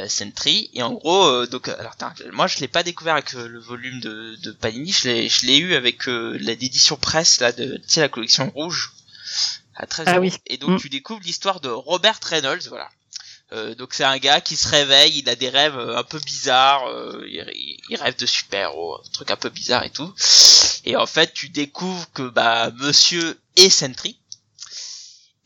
Sentry. 0.07 0.69
Et 0.73 0.83
en 0.83 0.93
gros 0.93 1.25
euh, 1.25 1.47
donc 1.47 1.67
euh, 1.67 1.75
alors 1.79 1.95
moi 2.31 2.47
je 2.47 2.59
l'ai 2.59 2.67
pas 2.67 2.83
découvert 2.83 3.13
avec 3.13 3.33
euh, 3.35 3.47
le 3.47 3.59
volume 3.59 3.99
de, 3.99 4.35
de 4.41 4.51
Panini. 4.51 4.91
Je 4.91 5.07
l'ai 5.09 5.29
je 5.29 5.45
l'ai 5.45 5.57
eu 5.57 5.75
avec 5.75 6.07
euh, 6.07 6.37
l'édition 6.39 6.95
presse 6.97 7.39
là 7.39 7.51
de 7.51 7.77
tu 7.77 7.83
sais 7.87 8.01
la 8.01 8.09
collection 8.09 8.49
rouge 8.51 8.93
à 9.75 9.85
13 9.87 10.05
Ah 10.09 10.19
oui. 10.19 10.33
et 10.47 10.57
donc 10.57 10.71
Mm. 10.71 10.79
tu 10.79 10.89
découvres 10.89 11.21
l'histoire 11.23 11.59
de 11.61 11.69
Robert 11.69 12.19
Reynolds 12.23 12.67
voilà. 12.69 12.89
Euh, 13.53 13.75
donc 13.75 13.93
c'est 13.93 14.05
un 14.05 14.17
gars 14.17 14.39
qui 14.39 14.55
se 14.55 14.67
réveille 14.69 15.19
il 15.19 15.27
a 15.29 15.35
des 15.35 15.49
rêves 15.49 15.77
euh, 15.77 15.97
un 15.97 16.03
peu 16.03 16.19
bizarres 16.19 16.87
euh, 16.87 17.25
il, 17.27 17.95
rêve 17.97 18.15
de 18.17 18.25
super 18.25 18.69
héros 18.69 18.95
un 18.95 19.09
truc 19.11 19.29
un 19.29 19.35
peu 19.35 19.49
bizarre 19.49 19.83
et 19.83 19.89
tout. 19.89 20.13
Et 20.85 20.95
en 20.95 21.05
fait 21.05 21.33
tu 21.33 21.49
découvres 21.49 22.09
que 22.13 22.29
bah 22.29 22.71
monsieur 22.77 23.37
est 23.57 23.69
Sentry 23.69 24.17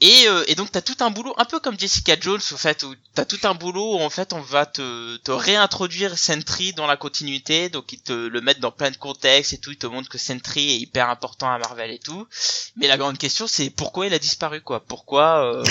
et, 0.01 0.27
euh, 0.27 0.43
et 0.47 0.55
donc 0.55 0.71
t'as 0.71 0.81
tout 0.81 0.97
un 0.99 1.09
boulot, 1.09 1.33
un 1.37 1.45
peu 1.45 1.59
comme 1.59 1.79
Jessica 1.79 2.15
Jones, 2.19 2.41
au 2.51 2.57
fait, 2.57 2.83
où 2.83 2.93
t'as 3.13 3.25
tout 3.25 3.39
un 3.43 3.55
boulot 3.55 3.95
où 3.95 4.01
en 4.01 4.09
fait 4.09 4.33
on 4.33 4.41
va 4.41 4.65
te, 4.65 5.17
te 5.17 5.31
réintroduire 5.31 6.17
Sentry 6.17 6.73
dans 6.73 6.85
la 6.87 6.97
continuité, 6.97 7.69
donc 7.69 7.91
ils 7.93 8.01
te 8.01 8.11
le 8.11 8.41
mettent 8.41 8.59
dans 8.59 8.71
plein 8.71 8.91
de 8.91 8.97
contextes 8.97 9.53
et 9.53 9.57
tout, 9.57 9.71
ils 9.71 9.77
te 9.77 9.87
montrent 9.87 10.09
que 10.09 10.17
Sentry 10.17 10.71
est 10.71 10.79
hyper 10.79 11.09
important 11.09 11.49
à 11.49 11.57
Marvel 11.57 11.91
et 11.91 11.99
tout. 11.99 12.27
Mais 12.75 12.87
la 12.87 12.97
grande 12.97 13.17
question 13.17 13.47
c'est 13.47 13.69
pourquoi 13.69 14.07
il 14.07 14.13
a 14.13 14.19
disparu 14.19 14.61
quoi? 14.61 14.81
Pourquoi 14.81 15.45
euh, 15.45 15.63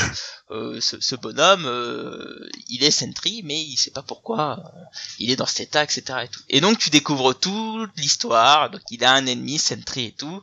euh, 0.50 0.80
ce, 0.80 1.00
ce 1.00 1.14
bonhomme, 1.16 1.66
euh, 1.66 2.48
il 2.68 2.82
est 2.82 2.90
Sentry, 2.90 3.42
mais 3.44 3.60
il 3.60 3.76
sait 3.76 3.90
pas 3.90 4.02
pourquoi 4.02 4.58
euh, 4.58 4.78
il 5.18 5.30
est 5.30 5.36
dans 5.36 5.46
cet 5.46 5.68
état, 5.68 5.84
etc. 5.84 6.20
Et, 6.24 6.28
tout. 6.28 6.40
et 6.48 6.60
donc 6.60 6.78
tu 6.78 6.88
découvres 6.90 7.38
toute 7.38 7.90
l'histoire, 7.98 8.70
donc 8.70 8.82
il 8.90 9.04
a 9.04 9.12
un 9.12 9.26
ennemi 9.26 9.58
Sentry 9.58 10.06
et 10.06 10.12
tout, 10.12 10.42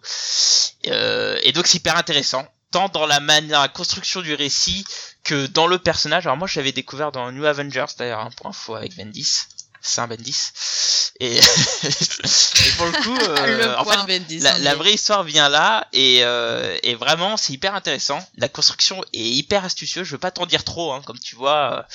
Euh, 0.88 1.38
et 1.44 1.52
donc 1.52 1.68
c'est 1.68 1.78
hyper 1.78 1.95
intéressant 1.95 2.45
tant 2.72 2.89
dans 2.89 3.06
la 3.06 3.19
manière, 3.19 3.61
la 3.61 3.68
construction 3.68 4.22
du 4.22 4.34
récit 4.34 4.85
que 5.23 5.45
dans 5.48 5.68
le 5.68 5.77
personnage. 5.77 6.26
Alors 6.26 6.38
moi, 6.38 6.48
je 6.48 6.60
l'avais 6.60 6.72
découvert 6.72 7.11
dans 7.11 7.31
New 7.31 7.45
Avengers 7.45 7.85
d'ailleurs, 7.98 8.22
hein, 8.22 8.30
pour 8.35 8.48
info 8.48 8.76
avec 8.76 8.95
Bendis, 8.95 9.43
Saint 9.81 10.07
Bendis. 10.07 10.52
Et, 11.19 11.38
et 11.38 12.72
pour 12.77 12.85
le 12.88 13.03
coup, 13.03 13.18
euh, 13.30 13.57
le 13.57 13.77
en 13.77 13.84
fait, 13.85 13.95
point 13.95 14.06
Bendis, 14.06 14.39
la, 14.39 14.76
vraie 14.76 14.93
histoire 14.93 15.23
vient 15.23 15.49
là 15.49 15.88
et, 15.93 16.19
euh, 16.23 16.77
et 16.81 16.95
vraiment 16.95 17.38
c'est 17.38 17.53
hyper 17.53 17.76
intéressant. 17.76 18.26
La 18.38 18.49
construction 18.49 19.03
est 19.14 19.19
hyper 19.19 19.65
astucieuse. 19.65 20.07
Je 20.07 20.14
veux 20.14 20.18
pas 20.18 20.31
t'en 20.31 20.45
dire 20.45 20.64
trop, 20.64 20.93
hein, 20.93 21.02
comme 21.06 21.19
tu 21.19 21.35
vois, 21.35 21.85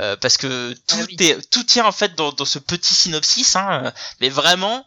euh, 0.00 0.16
parce 0.16 0.36
que 0.36 0.72
tout 0.86 0.96
Ah 0.98 1.04
oui. 1.06 1.16
est 1.20 1.50
tout 1.50 1.62
tient 1.62 1.84
en 1.84 1.92
fait 1.92 2.14
dans, 2.16 2.32
dans 2.32 2.44
ce 2.44 2.58
petit 2.58 2.94
synopsis. 2.94 3.54
Hein, 3.54 3.92
mais 4.20 4.28
vraiment, 4.28 4.84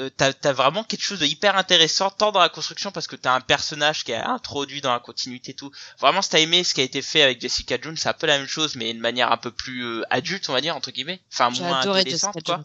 euh, 0.00 0.10
t'as 0.16 0.32
as 0.44 0.52
vraiment 0.52 0.82
quelque 0.84 1.02
chose 1.02 1.20
de 1.20 1.26
hyper 1.26 1.56
intéressant 1.56 2.10
tant 2.10 2.32
dans 2.32 2.40
la 2.40 2.48
construction 2.48 2.90
parce 2.90 3.06
que 3.06 3.16
t'as 3.16 3.34
un 3.34 3.40
personnage 3.40 4.04
qui 4.04 4.12
est 4.12 4.16
introduit 4.16 4.80
dans 4.80 4.92
la 4.92 4.98
continuité 5.00 5.52
et 5.52 5.54
tout. 5.54 5.70
Vraiment, 5.98 6.22
si 6.22 6.30
t'as 6.30 6.40
aimé 6.40 6.64
ce 6.64 6.74
qui 6.74 6.80
a 6.80 6.84
été 6.84 7.02
fait 7.02 7.22
avec 7.22 7.40
Jessica 7.40 7.76
Jones, 7.80 7.96
c'est 7.96 8.08
un 8.08 8.14
peu 8.14 8.26
la 8.26 8.38
même 8.38 8.48
chose 8.48 8.76
mais 8.76 8.92
de 8.92 9.00
manière 9.00 9.30
un 9.30 9.36
peu 9.36 9.50
plus 9.50 9.84
euh, 9.84 10.02
adulte, 10.10 10.48
on 10.48 10.52
va 10.52 10.60
dire 10.60 10.74
entre 10.76 10.90
guillemets, 10.90 11.20
enfin 11.32 11.50
moins 11.50 11.80
adolescente 11.80 12.42
quoi. 12.44 12.56
Jones. 12.56 12.64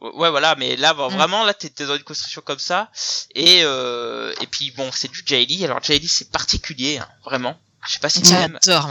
Ouais, 0.00 0.30
voilà, 0.30 0.54
mais 0.56 0.76
là, 0.76 0.94
bon, 0.94 1.10
Mm. 1.10 1.14
vraiment, 1.14 1.44
là, 1.44 1.52
t'es 1.54 1.84
dans 1.84 1.96
une 1.96 2.02
construction 2.04 2.40
comme 2.40 2.58
ça. 2.58 2.90
Et, 3.34 3.60
euh, 3.64 4.32
et 4.40 4.46
puis, 4.46 4.70
bon, 4.70 4.90
c'est 4.92 5.10
du 5.10 5.22
Lee. 5.28 5.64
Alors, 5.64 5.80
Lee, 5.88 6.08
c'est 6.08 6.30
particulier, 6.30 6.98
hein, 6.98 7.08
vraiment. 7.24 7.58
Je 7.86 7.92
sais 7.92 7.98
pas 7.98 8.08
si 8.08 8.22
tu 8.22 8.32
aimes. 8.32 8.58
J'adore. 8.64 8.88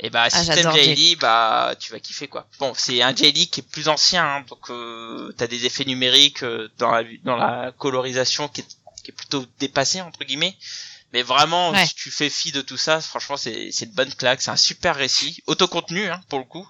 Et 0.00 0.10
bah, 0.10 0.28
si 0.28 0.36
Ah, 0.50 0.54
t'aimes. 0.54 0.70
Lee, 0.76 1.16
bah, 1.16 1.74
tu 1.80 1.90
vas 1.92 2.00
kiffer, 2.00 2.28
quoi. 2.28 2.46
Bon, 2.58 2.72
c'est 2.76 3.00
un 3.02 3.12
Lee 3.12 3.48
qui 3.48 3.60
est 3.60 3.68
plus 3.68 3.88
ancien, 3.88 4.24
hein, 4.24 4.44
donc, 4.48 4.68
euh, 4.70 5.32
t'as 5.38 5.46
des 5.46 5.64
effets 5.64 5.84
numériques 5.86 6.42
euh, 6.42 6.68
dans 6.78 6.90
la, 6.90 7.02
dans 7.24 7.36
la 7.36 7.72
colorisation 7.78 8.48
qui 8.48 8.60
est, 8.60 8.66
qui 9.02 9.10
est 9.10 9.14
plutôt 9.14 9.46
dépassée, 9.58 10.02
entre 10.02 10.24
guillemets. 10.24 10.56
Mais 11.12 11.22
vraiment, 11.22 11.70
Ouais. 11.70 11.86
si 11.86 11.94
tu 11.94 12.10
fais 12.10 12.28
fi 12.28 12.52
de 12.52 12.60
tout 12.60 12.76
ça, 12.76 13.00
franchement, 13.00 13.36
c'est 13.38 13.70
c'est 13.72 13.86
une 13.86 13.92
bonne 13.92 14.12
claque. 14.12 14.42
C'est 14.42 14.50
un 14.50 14.56
super 14.56 14.96
récit. 14.96 15.42
Autocontenu, 15.46 16.10
hein, 16.10 16.20
pour 16.28 16.40
le 16.40 16.44
coup. 16.44 16.68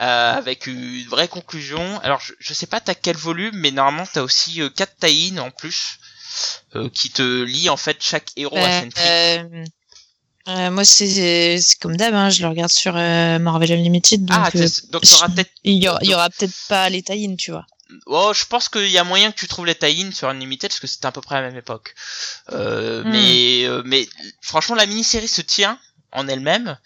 Euh, 0.00 0.32
avec 0.34 0.66
une 0.66 1.04
vraie 1.06 1.28
conclusion. 1.28 2.00
Alors, 2.02 2.20
je, 2.20 2.34
je 2.38 2.52
sais 2.52 2.66
pas 2.66 2.80
t'as 2.80 2.94
quel 2.94 3.16
volume, 3.16 3.54
mais 3.56 3.70
normalement, 3.70 4.06
t'as 4.12 4.20
aussi 4.22 4.60
euh, 4.60 4.68
4 4.70 4.96
tie 5.00 5.38
en 5.40 5.50
plus. 5.50 5.98
euh, 6.76 6.88
qui 6.90 7.10
te 7.10 7.22
lie 7.42 7.68
en 7.70 7.76
fait 7.78 7.96
chaque 8.00 8.30
héros 8.36 8.58
à 8.58 8.82
Euh, 10.48 10.70
moi 10.70 10.84
c'est 10.84 11.60
c'est 11.60 11.78
comme 11.78 11.96
d'hab, 11.96 12.14
hein, 12.14 12.30
je 12.30 12.42
le 12.42 12.48
regarde 12.48 12.70
sur 12.70 12.96
euh, 12.96 13.38
Marvel 13.38 13.72
Unlimited, 13.72 14.24
donc 14.24 14.38
ah, 14.40 14.50
euh, 14.54 14.68
donc 14.90 15.02
peut-être 15.02 15.50
il 15.62 15.82
y 15.82 15.88
aura, 15.88 16.30
peut-être 16.30 16.54
pas 16.68 16.88
les 16.88 17.02
tie 17.02 17.36
tu 17.36 17.50
vois. 17.50 17.66
Oh, 18.06 18.32
je 18.34 18.44
pense 18.44 18.68
qu'il 18.68 18.90
y 18.90 18.98
a 18.98 19.04
moyen 19.04 19.30
que 19.32 19.38
tu 19.38 19.48
trouves 19.48 19.66
les 19.66 19.74
tie 19.74 20.10
sur 20.12 20.28
Unlimited 20.28 20.70
parce 20.70 20.80
que 20.80 20.86
c'était 20.86 21.06
à 21.06 21.12
peu 21.12 21.20
près 21.20 21.36
à 21.36 21.40
la 21.40 21.48
même 21.48 21.58
époque. 21.58 21.94
Euh, 22.52 23.02
Hmm. 23.04 23.10
Mais 23.10 23.64
euh, 23.64 23.82
mais 23.84 24.08
franchement, 24.40 24.74
la 24.74 24.86
mini-série 24.86 25.28
se 25.28 25.42
tient. 25.42 25.78
en 26.12 26.26
elle-même. 26.26 26.78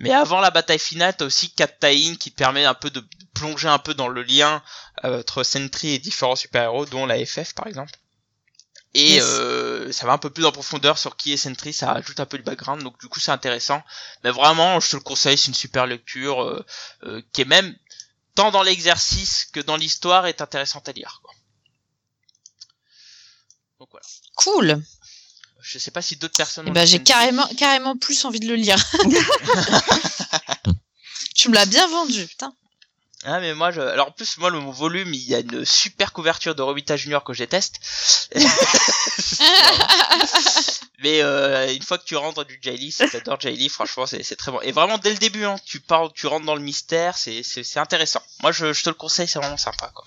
Mais 0.00 0.12
avant 0.12 0.40
la 0.40 0.50
bataille 0.50 0.80
finale, 0.80 1.14
t'as 1.16 1.24
aussi 1.24 1.50
Cat 1.50 1.68
tie 1.68 2.16
qui 2.18 2.32
te 2.32 2.36
permet 2.36 2.64
un 2.64 2.74
peu 2.74 2.90
de 2.90 3.04
plonger 3.32 3.68
un 3.68 3.78
peu 3.78 3.94
dans 3.94 4.08
le 4.08 4.24
lien 4.24 4.62
euh, 5.04 5.20
entre 5.20 5.44
Sentry 5.44 5.94
et 5.94 5.98
différents 6.00 6.34
super-héros, 6.36 6.86
dont 6.86 7.06
la 7.06 7.24
FF 7.24 7.54
par 7.54 7.68
exemple. 7.68 7.92
Et 8.94 9.20
euh, 9.20 9.90
ça 9.90 10.06
va 10.06 10.12
un 10.12 10.18
peu 10.18 10.30
plus 10.30 10.44
en 10.44 10.52
profondeur 10.52 10.98
sur 10.98 11.16
qui 11.16 11.32
est 11.32 11.36
Sentry, 11.36 11.72
ça 11.72 11.90
ajoute 11.90 12.20
un 12.20 12.26
peu 12.26 12.38
de 12.38 12.44
background, 12.44 12.82
donc 12.82 12.98
du 13.00 13.08
coup 13.08 13.18
c'est 13.18 13.32
intéressant. 13.32 13.82
Mais 14.22 14.30
vraiment, 14.30 14.78
je 14.78 14.90
te 14.90 14.96
le 14.96 15.02
conseille, 15.02 15.36
c'est 15.36 15.48
une 15.48 15.54
super 15.54 15.86
lecture 15.86 16.44
euh, 16.44 16.64
euh, 17.02 17.20
qui 17.32 17.42
est 17.42 17.44
même 17.44 17.76
tant 18.36 18.52
dans 18.52 18.62
l'exercice 18.62 19.46
que 19.52 19.58
dans 19.58 19.76
l'histoire 19.76 20.26
est 20.26 20.40
intéressante 20.40 20.88
à 20.88 20.92
lire. 20.92 21.20
Quoi. 21.24 21.34
Donc 23.80 23.88
voilà. 23.90 24.06
Cool. 24.36 24.80
Je 25.60 25.78
sais 25.78 25.90
pas 25.90 26.02
si 26.02 26.14
d'autres 26.14 26.36
personnes. 26.36 26.66
Eh 26.68 26.70
ben, 26.70 26.86
j'ai 26.86 27.02
carrément, 27.02 27.48
carrément 27.58 27.96
plus 27.96 28.24
envie 28.24 28.40
de 28.40 28.46
le 28.46 28.54
lire. 28.54 28.76
tu 31.34 31.48
me 31.48 31.54
l'as 31.54 31.66
bien 31.66 31.88
vendu, 31.88 32.26
putain. 32.26 32.54
Ah 33.26 33.40
mais 33.40 33.54
moi 33.54 33.70
je 33.70 33.80
alors 33.80 34.08
en 34.08 34.10
plus 34.10 34.36
moi 34.36 34.50
le 34.50 34.58
volume 34.58 35.14
il 35.14 35.22
y 35.22 35.34
a 35.34 35.38
une 35.40 35.64
super 35.64 36.12
couverture 36.12 36.54
de 36.54 36.60
Robita 36.60 36.96
Junior 36.96 37.24
que 37.24 37.32
je 37.32 37.38
déteste. 37.38 37.80
mais 41.02 41.22
euh, 41.22 41.72
une 41.72 41.82
fois 41.82 41.96
que 41.96 42.04
tu 42.04 42.16
rentres 42.16 42.44
du 42.44 42.58
Jaylee, 42.60 42.92
si 42.92 43.08
t'adores 43.08 43.40
Jaylee, 43.40 43.70
franchement 43.70 44.04
c'est 44.06 44.36
très 44.36 44.52
bon. 44.52 44.60
Et 44.60 44.72
vraiment 44.72 44.98
dès 44.98 45.10
le 45.10 45.16
début 45.16 45.44
hein, 45.44 45.56
tu 45.64 45.80
parles 45.80 46.12
tu 46.14 46.26
rentres 46.26 46.44
dans 46.44 46.54
le 46.54 46.60
mystère, 46.60 47.16
c'est 47.16 47.42
c'est 47.42 47.78
intéressant. 47.78 48.22
Moi 48.42 48.52
je, 48.52 48.74
je 48.74 48.82
te 48.82 48.90
le 48.90 48.94
conseille, 48.94 49.26
c'est 49.28 49.38
vraiment 49.38 49.56
sympa 49.56 49.90
quoi. 49.94 50.04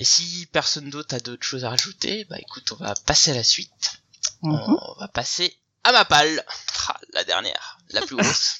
Et 0.00 0.04
si 0.04 0.48
personne 0.50 0.88
d'autre 0.88 1.14
a 1.14 1.20
d'autres 1.20 1.44
choses 1.44 1.66
à 1.66 1.70
rajouter, 1.70 2.24
bah 2.30 2.36
écoute, 2.38 2.72
on 2.72 2.76
va 2.76 2.94
passer 3.04 3.32
à 3.32 3.34
la 3.34 3.44
suite. 3.44 4.00
Mhm. 4.40 4.78
On 4.80 4.94
va 4.98 5.08
passer 5.08 5.54
à 5.84 5.92
ma 5.92 6.06
palle, 6.06 6.42
ah, 6.88 6.96
la 7.12 7.24
dernière, 7.24 7.78
la 7.90 8.00
plus 8.00 8.16
grosse. 8.16 8.59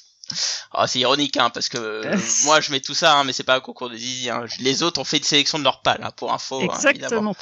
Oh, 0.73 0.83
c'est 0.87 0.99
ironique, 0.99 1.37
hein, 1.37 1.49
parce 1.49 1.69
que 1.69 1.77
euh, 1.77 2.17
moi 2.45 2.61
je 2.61 2.71
mets 2.71 2.79
tout 2.79 2.93
ça, 2.93 3.15
hein, 3.17 3.23
mais 3.23 3.33
c'est 3.33 3.43
pas 3.43 3.55
un 3.55 3.59
concours 3.59 3.89
de 3.89 3.97
Zizi. 3.97 4.29
Hein. 4.29 4.45
Les 4.59 4.83
autres 4.83 5.01
ont 5.01 5.03
fait 5.03 5.17
une 5.17 5.23
sélection 5.23 5.59
de 5.59 5.63
leur 5.63 5.81
palle, 5.81 6.01
hein, 6.03 6.11
pour 6.15 6.31
info. 6.31 6.61
Hein, 6.61 6.89
Exactement. 6.89 7.35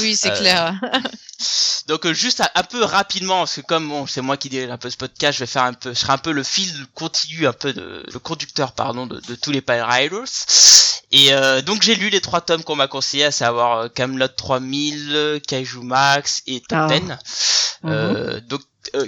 oui, 0.00 0.16
c'est 0.16 0.32
clair. 0.32 0.78
Euh, 0.82 0.98
donc 1.88 2.06
euh, 2.06 2.14
juste 2.14 2.42
un, 2.54 2.62
peu 2.62 2.84
rapidement, 2.84 3.38
parce 3.40 3.56
que 3.56 3.60
comme 3.62 3.88
bon, 3.88 4.06
c'est 4.06 4.20
moi 4.20 4.36
qui 4.36 4.48
dirige 4.48 4.70
un 4.70 4.78
peu 4.78 4.90
ce 4.90 4.96
podcast, 4.96 5.38
je 5.38 5.44
vais 5.44 5.50
faire 5.50 5.64
un 5.64 5.72
peu, 5.72 5.92
je 5.92 5.98
serai 5.98 6.12
un 6.12 6.18
peu 6.18 6.32
le 6.32 6.42
fil 6.42 6.72
continu, 6.94 7.46
un 7.46 7.52
peu 7.52 7.72
de, 7.72 8.04
le 8.12 8.18
conducteur, 8.18 8.72
pardon, 8.72 9.06
de, 9.06 9.20
de 9.20 9.34
tous 9.34 9.50
les 9.50 9.60
Pile 9.60 9.84
Riders. 9.86 10.24
Et 11.12 11.30
donc 11.62 11.82
j'ai 11.82 11.94
lu 11.94 12.10
les 12.10 12.20
trois 12.20 12.40
tomes 12.40 12.64
qu'on 12.64 12.74
m'a 12.74 12.88
conseillé, 12.88 13.24
à 13.24 13.30
savoir 13.30 13.92
Camelot 13.92 14.26
3000, 14.26 15.40
Kaiju 15.46 15.82
Max 15.82 16.42
et 16.48 16.60
Top 16.60 16.90
10. 16.90 17.02
Ah. 17.10 17.88
Mhm. 17.88 18.40
donc 18.40 18.62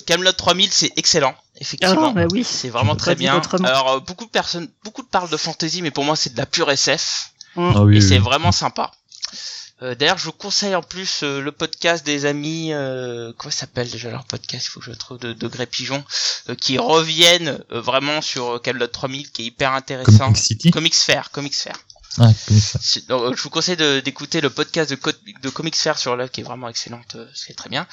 Camelot 0.06 0.32
3000 0.32 0.70
c'est 0.70 0.92
excellent 0.96 1.34
effectivement. 1.58 2.10
Ah, 2.10 2.12
bah 2.12 2.26
oui. 2.30 2.44
C'est 2.44 2.68
vraiment 2.70 2.96
très 2.96 3.14
bien. 3.14 3.40
Alors 3.64 3.90
euh, 3.90 4.00
beaucoup 4.00 4.24
de 4.24 4.30
personnes, 4.30 4.68
beaucoup 4.84 5.02
de 5.02 5.08
parlent 5.08 5.30
de 5.30 5.36
fantasy, 5.36 5.82
mais 5.82 5.90
pour 5.90 6.04
moi 6.04 6.16
c'est 6.16 6.32
de 6.32 6.38
la 6.38 6.46
pure 6.46 6.70
SF. 6.70 7.32
Mm. 7.56 7.72
Ah 7.74 7.84
et 7.92 8.00
c'est 8.00 8.18
vraiment 8.18 8.52
sympa. 8.52 8.92
Euh, 9.82 9.94
D'ailleurs, 9.94 10.18
je 10.18 10.24
vous 10.24 10.32
conseille 10.32 10.74
en 10.74 10.82
plus 10.82 11.22
euh, 11.22 11.40
le 11.40 11.52
podcast 11.52 12.04
des 12.04 12.26
amis, 12.26 12.72
euh, 12.72 13.32
comment 13.36 13.52
s'appelle 13.52 13.88
déjà 13.88 14.10
leur 14.10 14.24
podcast? 14.24 14.66
Il 14.66 14.70
faut 14.70 14.80
que 14.80 14.86
je 14.86 14.92
trouve 14.92 15.18
de 15.18 15.32
Degré 15.32 15.66
Pigeon, 15.66 16.02
euh, 16.48 16.56
qui 16.56 16.78
reviennent 16.78 17.62
vraiment 17.70 18.20
sur 18.20 18.60
Camelot 18.60 18.88
3000, 18.88 19.30
qui 19.30 19.42
est 19.42 19.46
hyper 19.46 19.72
intéressant. 19.72 20.26
Comic 20.26 20.36
City? 20.36 20.70
Comics 20.72 20.94
Fair, 20.96 21.30
Comics 21.30 21.54
Fair. 21.54 21.76
Ah, 22.20 22.30
donc, 23.08 23.36
je 23.36 23.42
vous 23.42 23.50
conseille 23.50 23.76
d'écouter 24.02 24.40
le 24.40 24.50
podcast 24.50 24.90
de, 24.90 24.98
de 25.42 25.48
Comics 25.50 25.76
Fair 25.76 25.96
sur 25.96 26.16
là, 26.16 26.28
qui 26.28 26.40
est 26.40 26.44
vraiment 26.44 26.68
excellente, 26.68 27.16
c'est 27.32 27.54
très 27.54 27.68
bien. 27.68 27.86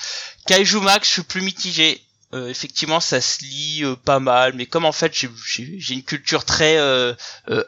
Kaiju 0.48 0.80
Max, 0.80 1.08
je 1.08 1.14
suis 1.14 1.24
plus 1.24 1.42
mitigé. 1.42 2.02
Euh, 2.36 2.50
effectivement 2.50 3.00
ça 3.00 3.22
se 3.22 3.46
lit 3.46 3.86
euh, 3.86 3.96
pas 3.96 4.20
mal 4.20 4.54
mais 4.56 4.66
comme 4.66 4.84
en 4.84 4.92
fait 4.92 5.14
j'ai 5.14 5.94
une 5.94 6.04
culture 6.04 6.44
très 6.44 6.76
euh, 6.76 7.14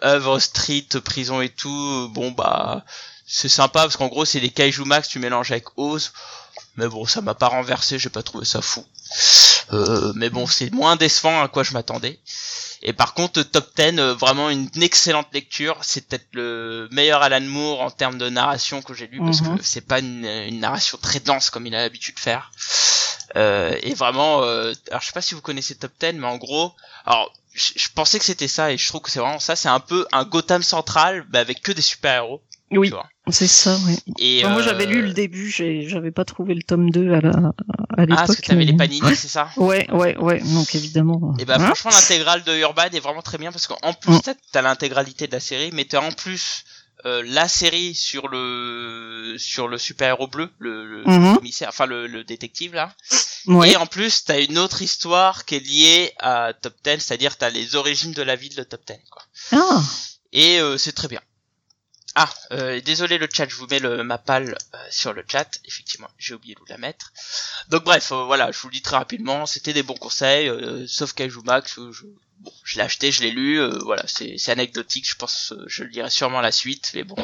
œuvre 0.03 0.39
street 0.39 0.87
prison 1.05 1.39
et 1.39 1.47
tout 1.47 2.09
bon 2.11 2.31
bah 2.31 2.83
c'est 3.25 3.47
sympa 3.47 3.83
parce 3.83 3.95
qu'en 3.95 4.07
gros 4.07 4.25
c'est 4.25 4.41
des 4.41 4.49
kaiju 4.49 4.83
max 4.83 5.07
tu 5.07 5.19
mélanges 5.19 5.51
avec 5.51 5.65
Oz. 5.77 6.11
Mais 6.75 6.87
bon 6.87 7.05
ça 7.05 7.21
m'a 7.21 7.33
pas 7.33 7.47
renversé 7.47 7.97
j'ai 7.97 8.09
pas 8.09 8.23
trouvé 8.23 8.43
ça 8.43 8.61
fou. 8.61 8.85
Mais 10.15 10.29
bon 10.29 10.45
c'est 10.47 10.71
moins 10.73 10.97
décevant 10.97 11.41
à 11.41 11.47
quoi 11.47 11.63
je 11.63 11.71
m'attendais. 11.71 12.19
Et 12.81 12.91
par 12.93 13.13
contre 13.13 13.43
top 13.43 13.69
10 13.77 13.99
vraiment 14.17 14.49
une 14.49 14.69
excellente 14.81 15.27
lecture. 15.33 15.77
C'est 15.81 16.07
peut-être 16.07 16.27
le 16.33 16.89
meilleur 16.91 17.21
Alan 17.21 17.41
Moore 17.41 17.81
en 17.81 17.91
termes 17.91 18.17
de 18.17 18.27
narration 18.27 18.81
que 18.81 18.93
j'ai 18.93 19.07
lu 19.07 19.19
parce 19.19 19.41
mhm. 19.41 19.59
que 19.59 19.63
c'est 19.63 19.81
pas 19.81 19.99
une, 19.99 20.25
une, 20.25 20.59
narration 20.59 20.97
très 21.01 21.19
dense 21.19 21.49
comme 21.49 21.65
il 21.67 21.75
a 21.75 21.83
l'habitude 21.83 22.15
de 22.15 22.19
faire 22.19 22.51
euh, 23.35 23.75
et 23.81 23.93
vraiment, 23.93 24.43
euh, 24.43 24.73
alors 24.89 25.01
je 25.01 25.07
sais 25.07 25.13
pas 25.13 25.21
si 25.21 25.35
vous 25.35 25.41
connaissez 25.41 25.75
Top 25.75 25.91
10, 25.99 26.13
mais 26.13 26.27
en 26.27 26.37
gros, 26.37 26.73
alors 27.05 27.33
je, 27.53 27.87
pensais 27.93 28.19
que 28.19 28.25
c'était 28.25 28.47
ça 28.47 28.71
et 28.71 28.77
je 28.77 28.87
trouve 28.87 29.01
que 29.01 29.11
c'est 29.11 29.19
vraiment 29.19 29.39
ça. 29.39 29.55
C'est 29.55 29.69
un 29.69 29.79
peu 29.79 30.07
un 30.11 30.23
Gotham 30.23 30.63
central, 30.63 31.25
bah, 31.29 31.39
avec 31.39 31.61
que 31.61 31.71
des 31.71 31.81
super 31.81 32.15
héros. 32.15 32.41
Oui, 32.71 32.91
c'est 33.29 33.47
ça, 33.47 33.77
oui. 33.85 33.97
Et 34.19 34.43
moi, 34.43 34.61
j'avais 34.61 34.85
lu 34.85 35.01
le 35.01 35.11
euh, 35.11 35.13
début, 35.13 35.49
j'avais 35.49 36.11
pas 36.11 36.25
trouvé 36.25 36.53
le 36.53 36.61
tome 36.63 36.89
2 36.89 37.13
à 37.13 37.21
la 37.21 37.31
à 37.97 38.01
l'époque. 38.01 38.17
Ah, 38.19 38.27
parce 38.27 38.35
que 38.35 38.45
t'avais 38.45 38.65
les 38.65 38.75
panini, 38.75 39.15
c'est 39.15 39.29
ça 39.29 39.49
Ouais, 39.55 39.89
ouais, 39.91 40.17
ouais. 40.17 40.39
Donc 40.41 40.75
évidemment. 40.75 41.33
Et 41.39 41.45
bah 41.45 41.55
hein 41.57 41.65
franchement, 41.73 41.91
l'intégrale 41.91 42.43
de 42.43 42.57
Urban 42.57 42.89
est 42.91 42.99
vraiment 42.99 43.21
très 43.21 43.37
bien 43.37 43.51
parce 43.51 43.67
qu'en 43.67 43.93
plus, 43.93 44.15
mm. 44.15 44.33
t'as 44.51 44.61
l'intégralité 44.61 45.27
de 45.27 45.31
la 45.31 45.39
série, 45.39 45.71
mais 45.73 45.85
t'as 45.85 46.01
en 46.01 46.11
plus 46.11 46.65
euh, 47.05 47.23
la 47.25 47.47
série 47.47 47.93
sur 47.93 48.27
le 48.27 49.35
sur 49.37 49.67
le 49.67 49.77
super 49.77 50.09
héros 50.09 50.27
bleu, 50.27 50.49
le, 50.59 51.03
mhm. 51.05 51.35
commissaire, 51.35 51.69
enfin 51.69 51.85
le, 51.85 52.07
le, 52.07 52.23
détective 52.23 52.73
là. 52.73 52.95
Et 53.65 53.77
en 53.77 53.85
plus, 53.85 54.25
t'as 54.25 54.41
une 54.41 54.57
autre 54.57 54.81
histoire 54.81 55.45
qui 55.45 55.55
est 55.55 55.65
liée 55.65 56.13
à 56.19 56.53
Top 56.53 56.73
10, 56.83 56.99
c'est-à-dire 56.99 57.37
t'as 57.37 57.49
les 57.49 57.75
origines 57.75 58.11
de 58.11 58.21
la 58.21 58.35
ville 58.35 58.55
de 58.55 58.63
Top 58.63 58.81
10 58.85 58.95
quoi. 59.09 59.23
Ah. 59.53 59.81
Et 60.33 60.59
euh, 60.59 60.77
c'est 60.77 60.91
très 60.91 61.07
bien. 61.07 61.21
Ah, 62.15 62.33
euh, 62.51 62.81
désolé 62.81 63.19
le 63.19 63.27
chat, 63.31 63.47
je 63.47 63.55
vous 63.55 63.67
mets 63.67 63.79
le 63.79 64.03
mapal 64.03 64.57
euh, 64.73 64.77
sur 64.89 65.13
le 65.13 65.23
chat. 65.27 65.59
Effectivement, 65.65 66.09
j'ai 66.17 66.33
oublié 66.33 66.55
de 66.55 66.59
vous 66.59 66.65
la 66.67 66.77
mettre. 66.77 67.13
Donc 67.69 67.83
bref, 67.83 68.11
voilà, 68.11 68.51
je 68.51 68.59
vous 68.59 68.69
le 68.69 68.73
dis 68.73 68.81
très 68.81 68.97
rapidement, 68.97 69.45
c'était 69.45 69.73
des 69.73 69.83
bons 69.83 69.93
conseils, 69.95 70.51
sauf 70.87 71.13
Kaiju 71.13 71.41
Max, 71.43 71.79
je, 71.91 72.05
bon, 72.39 72.51
je 72.63 72.77
l'ai 72.77 72.83
acheté, 72.83 73.11
je 73.11 73.21
l'ai 73.21 73.31
lu, 73.31 73.59
euh, 73.59 73.79
voilà, 73.83 74.03
c'est 74.07 74.49
anecdotique, 74.49 75.09
je 75.09 75.15
pense, 75.15 75.53
euh, 75.53 75.63
je 75.67 75.83
lirai 75.83 76.09
sûrement 76.09 76.41
la 76.41 76.51
suite, 76.51 76.91
mais 76.93 77.03
bon, 77.03 77.15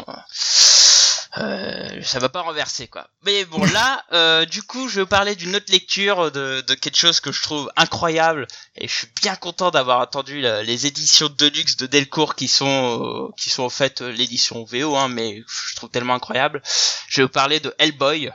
euh, 1.37 2.01
ça 2.03 2.19
va 2.19 2.29
pas 2.29 2.41
renverser 2.41 2.87
quoi. 2.87 3.09
Mais 3.25 3.43
bon 3.45 3.63
là, 3.65 4.45
du 4.45 4.61
coup, 4.63 4.87
je 4.87 4.95
vais 4.95 5.01
vous 5.01 5.07
parler 5.07 5.35
d'une 5.35 5.55
autre 5.55 5.71
lecture 5.71 6.31
de, 6.31 6.61
de, 6.61 6.73
quelque 6.75 6.97
chose 6.97 7.19
que 7.19 7.31
je 7.31 7.41
trouve 7.41 7.71
incroyable 7.75 8.47
et 8.75 8.87
je 8.87 8.93
suis 8.93 9.07
bien 9.21 9.35
content 9.35 9.71
d'avoir 9.71 9.99
attendu 10.01 10.41
les 10.41 10.85
éditions 10.85 11.29
de 11.29 11.47
luxe 11.47 11.75
de 11.77 11.87
Delcourt 11.87 12.35
qui 12.35 12.47
sont 12.47 13.31
qui 13.37 13.49
sont 13.49 13.63
en 13.63 13.69
fait 13.69 14.01
l'édition 14.01 14.63
VO, 14.63 14.95
hein, 14.95 15.07
mais 15.07 15.43
je 15.47 15.75
trouve 15.75 15.89
tellement 15.89 16.13
incroyable. 16.13 16.61
Je 17.07 17.21
vais 17.21 17.25
vous 17.25 17.31
parler 17.33 17.59
de 17.59 17.73
Hellboy. 17.79 18.31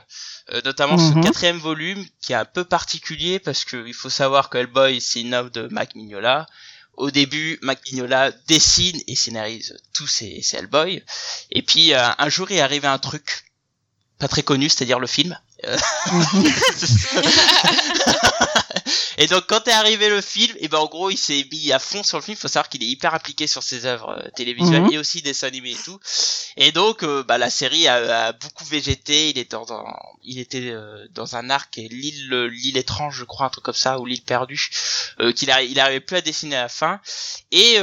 notamment 0.65 0.97
ce 0.97 1.13
mhm. 1.13 1.23
quatrième 1.23 1.59
volume 1.59 2.05
qui 2.21 2.33
est 2.33 2.35
un 2.35 2.45
peu 2.45 2.65
particulier 2.65 3.39
parce 3.39 3.63
que 3.63 3.87
il 3.87 3.93
faut 3.93 4.09
savoir 4.09 4.49
que 4.49 4.57
Hellboy 4.57 4.99
c'est 4.99 5.21
une 5.21 5.33
œuvre 5.33 5.51
de 5.51 5.67
Mac 5.71 5.95
Mignola 5.95 6.47
au 6.99 7.11
début, 7.11 7.57
Mac 7.61 7.79
dessine 8.47 9.01
et 9.07 9.15
scénarise 9.15 9.77
tous 9.93 10.07
ses, 10.07 10.41
ses 10.41 10.57
Hellboy. 10.57 11.01
Et 11.49 11.61
puis 11.61 11.93
euh, 11.93 12.07
un 12.17 12.29
jour, 12.29 12.51
il 12.51 12.57
est 12.57 12.61
arrivé 12.61 12.87
un 12.87 12.99
truc 12.99 13.48
pas 14.19 14.27
très 14.27 14.43
connu, 14.43 14.69
c'est-à-dire 14.69 14.99
le 14.99 15.07
film. 15.07 15.35
Euh, 15.65 15.75
et 19.17 19.27
donc 19.27 19.45
quand 19.47 19.67
est 19.67 19.71
arrivé 19.71 20.09
le 20.09 20.21
film, 20.21 20.55
et 20.59 20.67
ben 20.67 20.77
en 20.77 20.87
gros 20.87 21.09
il 21.09 21.17
s'est 21.17 21.47
mis 21.51 21.71
à 21.71 21.79
fond 21.79 22.03
sur 22.03 22.17
le 22.17 22.23
film. 22.23 22.35
Il 22.37 22.39
faut 22.39 22.49
savoir 22.49 22.69
qu'il 22.69 22.83
est 22.83 22.87
hyper 22.87 23.13
impliqué 23.13 23.47
sur 23.47 23.63
ses 23.63 23.85
œuvres 23.85 24.09
euh, 24.09 24.29
télévisuelles 24.35 24.83
mhm. 24.83 24.91
et 24.91 24.97
aussi 24.97 25.21
des 25.21 25.31
dessins 25.31 25.47
animés 25.47 25.71
et 25.71 25.83
tout. 25.83 25.97
Et 26.57 26.73
donc 26.73 27.03
euh, 27.03 27.23
bah, 27.23 27.37
la 27.37 27.49
série 27.49 27.87
a, 27.87 28.33
beaucoup 28.33 28.65
végété. 28.65 29.29
Il 29.29 29.37
était 29.37 29.55
dans 29.55 29.71
un, 29.71 29.85
il 30.21 30.39
était 30.39 30.75
dans 31.13 31.37
un 31.37 31.49
arc 31.49 31.77
et 31.77 31.87
l'île 31.87 32.29
l'île 32.29 32.77
étrange 32.77 33.15
je 33.17 33.23
crois 33.23 33.45
un 33.45 33.49
truc 33.49 33.63
comme 33.63 33.73
ça 33.73 33.99
ou 33.99 34.05
l'île 34.05 34.21
perdue 34.21 34.69
qu'il 35.35 35.53
il 35.69 35.79
arrivait 35.79 36.01
plus 36.01 36.17
à 36.17 36.21
dessiner 36.21 36.57
à 36.57 36.63
la 36.63 36.69
fin. 36.69 36.99
Et 37.51 37.77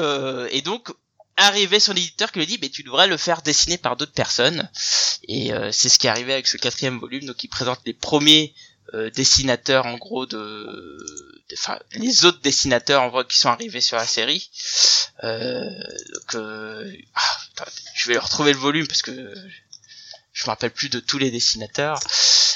et 0.50 0.62
donc 0.62 0.92
arrivé 1.36 1.80
son 1.80 1.92
éditeur 1.92 2.32
qui 2.32 2.38
lui 2.38 2.46
dit 2.46 2.58
mais 2.60 2.68
tu 2.68 2.82
devrais 2.82 3.06
le 3.06 3.16
faire 3.16 3.42
dessiner 3.42 3.78
par 3.78 3.96
d'autres 3.96 4.12
personnes. 4.12 4.68
Et 5.28 5.52
euh, 5.52 5.70
c'est 5.72 5.88
ce 5.88 5.98
qui 5.98 6.06
est 6.06 6.10
arrivé 6.10 6.32
avec 6.32 6.46
ce 6.46 6.56
quatrième 6.56 6.98
volume. 6.98 7.24
Donc 7.24 7.42
il 7.44 7.48
présente 7.48 7.80
les 7.84 7.92
premiers 7.92 8.54
euh, 8.94 9.10
dessinateurs 9.10 9.86
en 9.86 9.96
gros 9.96 10.26
de 10.26 10.96
enfin 11.52 11.78
les 11.92 12.24
autres 12.24 12.40
dessinateurs 12.40 13.02
en 13.02 13.08
gros 13.08 13.24
qui 13.24 13.38
sont 13.38 13.48
arrivés 13.48 13.80
sur 13.80 13.96
la 13.96 14.06
série. 14.06 14.50
Euh, 15.24 15.64
donc 16.14 16.42
ah, 17.14 17.66
je 17.94 18.08
vais 18.08 18.18
retrouver 18.18 18.52
le 18.52 18.58
volume 18.58 18.86
parce 18.86 19.02
que 19.02 19.34
je 20.36 20.44
me 20.44 20.50
rappelle 20.50 20.70
plus 20.70 20.90
de 20.90 21.00
tous 21.00 21.16
les 21.16 21.30
dessinateurs 21.30 21.98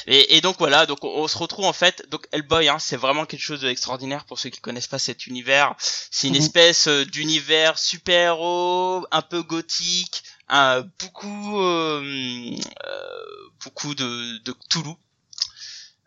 et, 0.07 0.41
donc 0.41 0.57
voilà, 0.59 0.87
donc 0.87 1.05
on, 1.05 1.29
se 1.29 1.39
retrouve 1.39 1.65
en 1.65 1.73
fait. 1.73 2.07
Donc 2.11 2.27
Hellboy, 2.33 2.69
hein, 2.69 2.79
c'est 2.79 2.97
vraiment 2.97 3.27
quelque 3.27 3.43
chose 3.43 3.61
d'extraordinaire 3.61 4.25
pour 4.25 4.39
ceux 4.39 4.51
qui 4.51 4.61
connaissent 4.61 4.87
pas 4.87 4.99
cet 4.99 5.27
univers. 5.27 5.75
C'est 6.11 6.29
une 6.29 6.35
mhm. 6.35 6.41
espèce 6.41 6.89
euh, 6.89 7.05
d'univers 7.05 7.79
super-héros, 7.79 9.07
un 9.11 9.23
peu 9.23 9.43
gothique, 9.43 10.25
un, 10.49 10.83
beaucoup, 10.99 11.61
euh, 11.61 12.57
euh, 12.87 13.51
beaucoup 13.63 13.95
de, 13.95 14.39
de 14.43 14.53
Cthulhu. 14.53 14.95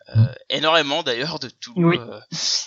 Euh, 0.09 0.34
énormément 0.49 1.01
d'ailleurs 1.01 1.39
de 1.39 1.47
tout 1.49 1.71
Oui. 1.77 1.97
euh, 1.97 2.19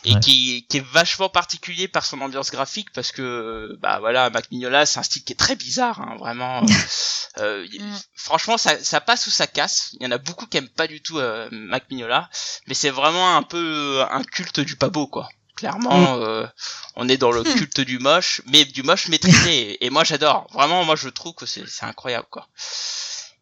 et 0.05 0.15
Ouais. 0.15 0.21
qui, 0.21 0.67
qui 0.71 0.79
est 0.79 0.87
vachement 0.93 1.29
particulier 1.29 1.87
par 1.87 2.07
son 2.07 2.23
ambiance 2.23 2.51
graphique 2.51 2.91
parce 2.95 3.13
que 3.13 3.77
bah 3.83 3.99
voilà 4.01 4.31
Mac 4.31 4.51
Mignola 4.51 4.87
c'est 4.87 4.99
un 5.01 5.03
style 5.03 5.23
qui 5.23 5.35
est 5.35 5.37
très 5.37 5.55
bizarre 5.55 6.01
hein, 6.01 6.17
vraiment 6.19 6.63
euh, 6.63 6.67
euh, 7.41 7.67
y- 7.71 7.79
Mm. 7.79 7.95
franchement 8.17 8.57
ça, 8.57 8.83
ça 8.83 9.03
passe 9.03 9.27
ou 9.27 9.31
ça 9.31 9.47
casse 9.47 9.91
il 10.01 10.03
y 10.03 10.07
en 10.07 10.13
a 10.13 10.19
beaucoup 10.19 10.47
qui 10.47 10.57
aiment 10.57 10.71
pas 10.71 10.87
du 10.87 11.03
tout 11.03 11.19
euh, 11.19 11.47
Mac 11.53 11.85
Mignola 11.91 12.31
mais 12.69 12.75
c'est 12.75 12.89
vraiment 12.89 13.37
un 13.37 13.43
peu 13.43 13.99
euh, 14.01 14.07
un 14.11 14.25
culte 14.25 14.61
du 14.61 14.77
pas 14.77 14.89
beau 14.89 15.07
quoi 15.07 15.29
clairement 15.57 16.17
euh, 16.17 16.47
on 16.95 17.07
est 17.07 17.19
dans 17.19 17.33
le 17.33 17.43
Hmm. 17.43 17.55
culte 17.55 17.83
du 17.83 17.99
moche 17.99 18.41
mais 18.47 18.65
du 18.65 18.83
moche 18.83 19.09
maîtrisé 19.09 19.73
et, 19.73 19.85
et 19.85 19.91
moi 19.91 20.05
j'adore 20.05 20.47
vraiment 20.55 20.85
moi 20.85 20.97
je 20.97 21.11
trouve 21.11 21.35
que 21.35 21.45
c'est 21.45 21.69
c'est 21.69 21.85
incroyable 21.85 22.29
quoi 22.31 22.49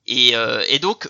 et, 0.06 0.34
euh, 0.34 0.64
et 0.68 0.80
donc 0.80 1.08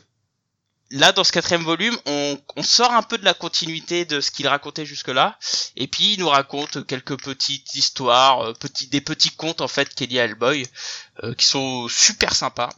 là 0.95 1.13
dans 1.13 1.25
ce 1.25 1.33
quatrième 1.33 1.65
volume 1.65 1.97
on, 2.07 2.39
on 2.57 2.63
sort 2.63 2.93
un 2.93 3.03
peu 3.03 3.19
de 3.19 3.25
la 3.25 3.35
continuité 3.35 4.05
de 4.05 4.21
ce 4.21 4.31
qu'il 4.31 4.49
racontait 4.49 4.87
jusque 4.87 5.09
là 5.09 5.39
et 5.77 5.87
puis 5.89 6.15
il 6.15 6.21
nous 6.21 6.29
raconte 6.29 6.87
quelques 6.87 7.21
petites 7.23 7.75
histoires 7.75 8.41
euh, 8.41 8.53
petits 8.55 8.87
des 8.89 9.01
petits 9.01 9.31
contes 9.31 9.61
en 9.61 9.69
fait 9.69 9.95
qu'il 9.95 10.13
y 10.13 10.19
a 10.19 10.23
à 10.23 10.25
Hellboy 10.27 10.67
euh, 11.23 11.35
qui 11.35 11.47
sont 11.47 11.89
super 11.89 12.35
sympas. 12.35 12.71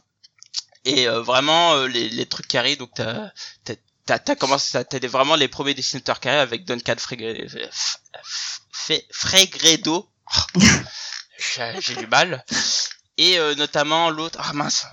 Et 0.85 1.07
euh, 1.07 1.21
vraiment 1.21 1.73
euh, 1.75 1.87
les, 1.87 2.09
les 2.09 2.25
trucs 2.25 2.53
arrivent 2.55 2.77
donc 2.79 2.91
t'as 2.95 3.31
t'as 3.65 3.75
t'as 4.05 4.19
t'as 4.19 4.35
commencé 4.35 4.83
t'as 4.85 5.07
vraiment 5.07 5.35
les 5.35 5.47
premiers 5.49 5.73
dessinateurs 5.73 6.19
arrivent 6.25 6.39
avec 6.39 6.65
Duncan 6.65 6.95
Fregre- 6.97 7.45
F- 7.47 7.97
F- 8.89 9.03
Fregredo. 9.11 10.09
J'ai 11.55 11.73
j'ai 11.81 11.95
du 11.95 12.07
mal. 12.07 12.43
Et 13.17 13.37
euh, 13.39 13.55
notamment 13.55 14.09
l'autre 14.09 14.39
ah 14.41 14.53
mince 14.53 14.85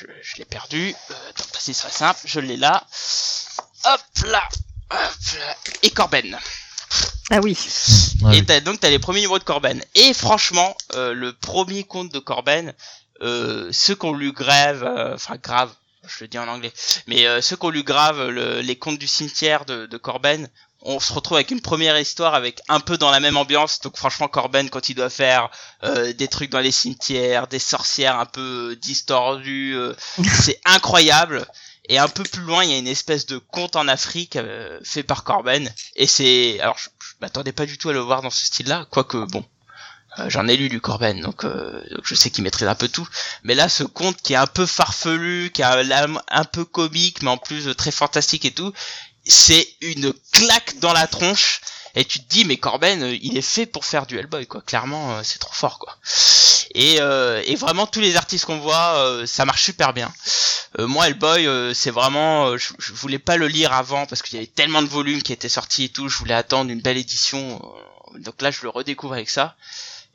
je, 0.00 0.06
je 0.22 0.36
l'ai 0.36 0.44
perdu 0.44 0.94
euh, 1.10 1.14
attends, 1.30 1.44
c'est 1.58 1.72
très 1.74 1.90
simple 1.90 2.20
je 2.24 2.40
l'ai 2.40 2.56
là 2.56 2.86
hop 3.84 4.00
là 4.26 4.42
hop 4.90 4.98
là 5.38 5.56
et 5.82 5.90
Corben 5.90 6.38
Ah 7.30 7.38
oui. 7.42 7.56
Ouais, 8.22 8.38
et 8.38 8.44
oui. 8.48 8.60
donc 8.62 8.80
t'as 8.80 8.90
les 8.90 8.98
premiers 8.98 9.20
numéros 9.20 9.38
de 9.38 9.44
Corben. 9.44 9.80
Et 9.94 10.12
franchement, 10.12 10.76
euh, 10.94 11.12
le 11.14 11.32
premier 11.32 11.84
conte 11.84 12.12
de 12.12 12.18
Corben, 12.18 12.74
euh, 13.22 13.68
ceux 13.72 13.94
qu'on 13.94 14.12
lui 14.12 14.32
grève, 14.32 14.82
euh, 14.82 15.14
enfin 15.14 15.36
grave, 15.36 15.72
je 16.08 16.24
le 16.24 16.28
dis 16.28 16.38
en 16.38 16.48
anglais, 16.48 16.72
mais 17.06 17.26
euh, 17.26 17.40
ceux 17.40 17.56
qu'on 17.56 17.70
lui 17.70 17.84
grave 17.84 18.28
le- 18.30 18.60
les 18.62 18.76
contes 18.76 18.98
du 18.98 19.06
cimetière 19.06 19.64
de, 19.64 19.86
de 19.86 19.96
Corben, 19.96 20.48
on 20.82 20.98
se 21.00 21.12
retrouve 21.12 21.36
avec 21.36 21.50
une 21.50 21.60
première 21.60 21.98
histoire 21.98 22.34
avec 22.34 22.60
un 22.68 22.80
peu 22.80 22.96
dans 22.96 23.10
la 23.10 23.20
même 23.20 23.36
ambiance. 23.36 23.80
Donc 23.80 23.96
franchement, 23.96 24.28
Corben 24.28 24.70
quand 24.70 24.88
il 24.88 24.94
doit 24.94 25.10
faire 25.10 25.50
euh, 25.84 26.12
des 26.12 26.28
trucs 26.28 26.50
dans 26.50 26.60
les 26.60 26.72
cimetières, 26.72 27.46
des 27.46 27.58
sorcières 27.58 28.18
un 28.18 28.26
peu 28.26 28.76
distordues, 28.80 29.76
euh, 29.76 29.94
c'est 30.40 30.60
incroyable. 30.64 31.46
Et 31.88 31.98
un 31.98 32.08
peu 32.08 32.22
plus 32.22 32.42
loin, 32.42 32.62
il 32.62 32.70
y 32.70 32.74
a 32.74 32.78
une 32.78 32.86
espèce 32.86 33.26
de 33.26 33.38
conte 33.38 33.76
en 33.76 33.88
Afrique 33.88 34.36
euh, 34.36 34.78
fait 34.84 35.02
par 35.02 35.24
Corben. 35.24 35.68
Et 35.96 36.06
c'est, 36.06 36.60
alors 36.60 36.78
je, 36.78 36.88
je 37.00 37.14
m'attendais 37.20 37.52
pas 37.52 37.66
du 37.66 37.78
tout 37.78 37.88
à 37.88 37.92
le 37.92 37.98
voir 37.98 38.22
dans 38.22 38.30
ce 38.30 38.46
style-là, 38.46 38.86
quoique 38.90 39.18
bon, 39.26 39.44
euh, 40.18 40.28
j'en 40.28 40.48
ai 40.48 40.56
lu 40.56 40.68
du 40.68 40.80
Corben, 40.80 41.20
donc, 41.20 41.44
euh, 41.44 41.82
donc 41.90 42.04
je 42.04 42.14
sais 42.16 42.30
qu'il 42.30 42.42
maîtrise 42.42 42.66
un 42.66 42.74
peu 42.74 42.88
tout. 42.88 43.08
Mais 43.44 43.54
là, 43.54 43.68
ce 43.68 43.84
conte 43.84 44.20
qui 44.20 44.32
est 44.32 44.36
un 44.36 44.46
peu 44.46 44.66
farfelu, 44.66 45.50
qui 45.54 45.62
a 45.62 45.82
l'âme 45.84 46.20
un 46.28 46.44
peu 46.44 46.64
comique, 46.64 47.22
mais 47.22 47.30
en 47.30 47.38
plus 47.38 47.68
euh, 47.68 47.74
très 47.74 47.92
fantastique 47.92 48.44
et 48.44 48.50
tout, 48.50 48.72
c'est 49.26 49.66
une 49.80 50.12
claque 50.32 50.78
dans 50.80 50.92
la 50.92 51.06
tronche. 51.06 51.60
Et 51.96 52.04
tu 52.04 52.20
te 52.20 52.28
dis, 52.28 52.44
mais 52.44 52.56
Corben, 52.56 53.02
euh, 53.02 53.18
il 53.20 53.36
est 53.36 53.42
fait 53.42 53.66
pour 53.66 53.84
faire 53.84 54.06
du 54.06 54.16
Hellboy, 54.16 54.46
quoi. 54.46 54.60
Clairement, 54.62 55.16
euh, 55.16 55.22
c'est 55.24 55.40
trop 55.40 55.52
fort, 55.52 55.80
quoi. 55.80 55.96
Et, 56.76 57.00
euh, 57.00 57.42
et 57.46 57.56
vraiment, 57.56 57.84
tous 57.88 57.98
les 57.98 58.14
artistes 58.14 58.44
qu'on 58.44 58.60
voit, 58.60 59.24
ça 59.26 59.44
marche 59.44 59.64
super 59.64 59.92
bien. 59.92 60.12
Moi, 60.78 61.08
Hellboy, 61.08 61.48
c'est 61.74 61.90
vraiment, 61.90 62.56
je, 62.56 62.72
je 62.78 62.92
voulais 62.92 63.18
pas 63.18 63.36
le 63.36 63.48
lire 63.48 63.72
avant 63.72 64.06
parce 64.06 64.22
qu'il 64.22 64.34
y 64.34 64.38
avait 64.38 64.46
tellement 64.46 64.82
de 64.82 64.86
volumes 64.86 65.20
qui 65.20 65.32
étaient 65.32 65.48
sortis 65.48 65.84
et 65.84 65.88
tout. 65.88 66.08
Je 66.08 66.16
voulais 66.18 66.34
attendre 66.34 66.70
une 66.70 66.80
belle 66.80 66.96
édition. 66.96 67.60
donc 68.20 68.40
là, 68.40 68.52
je 68.52 68.62
le 68.62 68.68
redécouvre 68.68 69.14
avec 69.14 69.28
ça. 69.28 69.56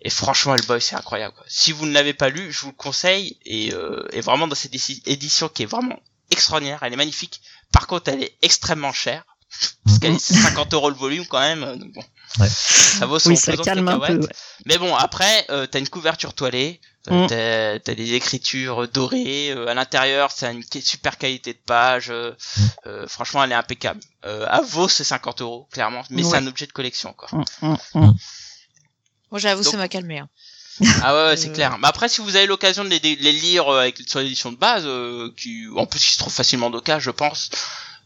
Et 0.02 0.10
franchement, 0.10 0.56
Hellboy, 0.56 0.82
c'est 0.82 0.96
incroyable. 0.96 1.36
Si 1.48 1.74
vous 1.74 1.86
ne 1.86 1.92
l'avez 1.92 2.14
pas 2.14 2.30
lu, 2.30 2.54
je 2.54 2.62
vous 2.62 2.70
le 2.70 2.74
conseille. 2.74 3.38
Et, 3.46 3.74
et 4.14 4.22
vraiment, 4.22 4.48
dans 4.48 4.56
cette 4.56 4.74
édi- 4.74 5.02
édition 5.06 5.50
qui 5.50 5.64
est 5.64 5.68
vraiment 5.68 6.00
extraordinaire, 6.32 6.80
elle 6.84 6.94
est 6.94 6.98
magnifique. 6.98 7.42
Par 7.72 7.88
contre, 7.88 8.10
elle 8.10 8.24
est 8.24 8.36
extrêmement 8.42 8.94
chère. 8.94 9.24
Parce 9.86 10.00
qu'elle 10.00 10.14
est 10.16 10.20
50 10.20 10.74
euros 10.74 10.90
le 10.90 10.96
volume 10.96 11.26
quand 11.28 11.40
même. 11.40 11.62
Donc 11.80 11.94
bon, 11.94 12.04
Ouais. 12.40 12.50
ça 12.50 13.06
vaut 13.06 13.20
son 13.20 13.30
Oui, 13.30 13.38
ça 13.38 13.56
calme 13.56 13.88
un 13.88 14.00
peu. 14.00 14.18
ouais. 14.20 14.28
Mais 14.66 14.78
bon, 14.78 14.94
après, 14.96 15.46
euh, 15.50 15.66
t'as 15.68 15.80
une 15.80 15.88
couverture 15.88 16.34
toilée, 16.34 16.82
euh, 17.10 17.24
Mm. 17.24 17.80
t'as, 17.80 17.96
des 17.96 18.14
écritures 18.14 18.88
dorées, 18.90 19.52
euh, 19.52 19.68
à 19.68 19.74
l'intérieur, 19.74 20.32
c'est 20.32 20.52
une 20.52 20.64
super 20.82 21.18
qualité 21.18 21.54
de 21.54 21.60
page. 21.66 22.10
euh, 22.10 22.32
Mm. 22.58 22.62
euh, 22.88 23.08
franchement, 23.08 23.44
elle 23.44 23.52
est 23.54 23.56
impeccable. 23.56 24.02
Euh, 24.26 24.46
à 24.50 24.60
vaut 24.62 24.90
c'est 24.90 25.06
50 25.06 25.42
euros, 25.42 25.70
clairement, 25.72 26.04
mais 26.10 26.24
c'est 26.24 26.36
un 26.36 26.48
objet 26.48 26.66
de 26.68 26.74
collection, 26.74 27.14
quoi. 27.14 27.30
Hum, 27.62 27.78
hum. 27.94 28.14
Moi, 29.32 29.40
j'avoue, 29.40 29.64
ça 29.64 29.78
m'a 29.78 29.88
calmé. 29.88 30.20
hein. 30.20 30.30
Ah 31.04 31.14
ouais, 31.16 31.30
ouais, 31.30 31.38
c'est 31.38 31.50
Euh. 31.50 31.54
clair. 31.54 31.78
Mais 31.80 31.88
après, 31.88 32.10
si 32.10 32.22
vous 32.22 32.36
avez 32.36 32.46
l'occasion 32.48 32.84
de 32.84 32.90
les, 32.90 33.00
de 33.00 33.22
les 33.24 33.32
lire 33.32 33.68
euh, 33.74 33.82
avec 33.82 34.00
sur 34.08 34.20
l'édition 34.20 34.52
de 34.52 34.58
base, 34.58 34.84
euh, 34.86 35.30
qui, 35.38 35.66
en 35.76 35.86
plus, 35.86 36.00
ils 36.06 36.12
se 36.14 36.18
trouvent 36.18 36.34
facilement 36.34 36.70
d'occasion, 36.70 37.00
je 37.00 37.12
pense. 37.12 37.50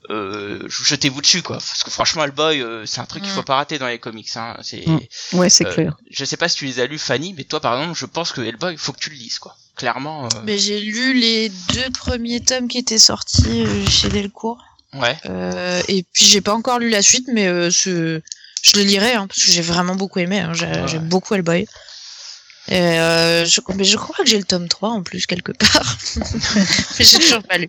Euh, 0.10 0.64
jetez-vous 0.68 1.22
dessus, 1.22 1.42
quoi. 1.44 1.58
Parce 1.58 1.84
que 1.84 1.92
franchement, 1.92 2.24
Hellboy, 2.24 2.62
euh, 2.62 2.86
c'est 2.86 3.00
un 3.02 3.06
truc 3.06 3.22
qu'il 3.22 3.32
Mm. 3.32 3.36
faut 3.36 3.44
pas 3.44 3.56
rater 3.58 3.78
dans 3.78 3.88
les 3.88 4.00
comics. 4.00 4.30
Hein. 4.36 4.56
C'est, 4.64 4.88
Mm. 4.88 5.00
Ouais, 5.34 5.50
c'est 5.50 5.68
Euh, 5.68 5.74
clair. 5.74 5.98
je 6.10 6.26
sais 6.26 6.38
pas 6.38 6.48
si 6.48 6.56
tu 6.56 6.66
les 6.66 6.80
as 6.80 6.86
lus, 6.88 6.98
Fanny, 7.00 7.34
mais 7.38 7.44
toi, 7.44 7.60
par 7.60 7.80
exemple, 7.80 7.98
je 8.00 8.06
pense 8.06 8.32
que 8.32 8.42
Hellboy, 8.42 8.78
faut 8.78 8.94
que 8.94 9.00
tu 9.00 9.10
le 9.10 9.18
lises, 9.18 9.40
quoi. 9.40 9.56
Clairement. 9.76 10.26
euh, 10.26 10.30
Mais 10.46 10.58
j'ai 10.58 10.80
lu 10.80 11.14
les 11.14 11.50
deux 11.50 11.90
premiers 12.00 12.40
tomes 12.42 12.68
qui 12.68 12.78
étaient 12.80 12.98
sortis 12.98 13.66
chez 13.90 14.10
Delcourt. 14.10 14.64
Ouais. 14.94 15.18
Et 15.88 16.04
puis 16.14 16.26
j'ai 16.26 16.42
pas 16.42 16.54
encore 16.54 16.80
lu 16.80 16.90
la 16.90 17.02
suite, 17.04 17.28
mais 17.32 17.48
ce... 17.70 18.22
je 18.64 18.78
le 18.78 18.84
lirai 18.84 19.14
hein, 19.14 19.28
parce 19.28 19.42
que 19.44 19.52
j'ai 19.52 19.62
vraiment 19.62 19.96
beaucoup 19.96 20.20
aimé. 20.20 20.40
hein. 20.40 20.54
J'ai- 20.54 20.66
Ouais. 20.66 20.88
J'aime 20.88 21.08
beaucoup 21.08 21.36
Hellboy. 21.36 21.68
Et 22.72 22.80
euh, 23.00 23.46
je... 23.46 23.62
Mais 23.76 23.84
je 23.84 23.98
crois 23.98 24.16
que 24.18 24.26
j'ai 24.30 24.38
le 24.38 24.44
tome 24.44 24.68
3 24.68 24.90
en 24.90 25.02
plus 25.04 25.26
quelque 25.26 25.52
part. 25.52 25.96
mais 27.00 27.04
j'ai 27.06 27.18
toujours 27.18 27.42
pas 27.44 27.58
lu. 27.58 27.68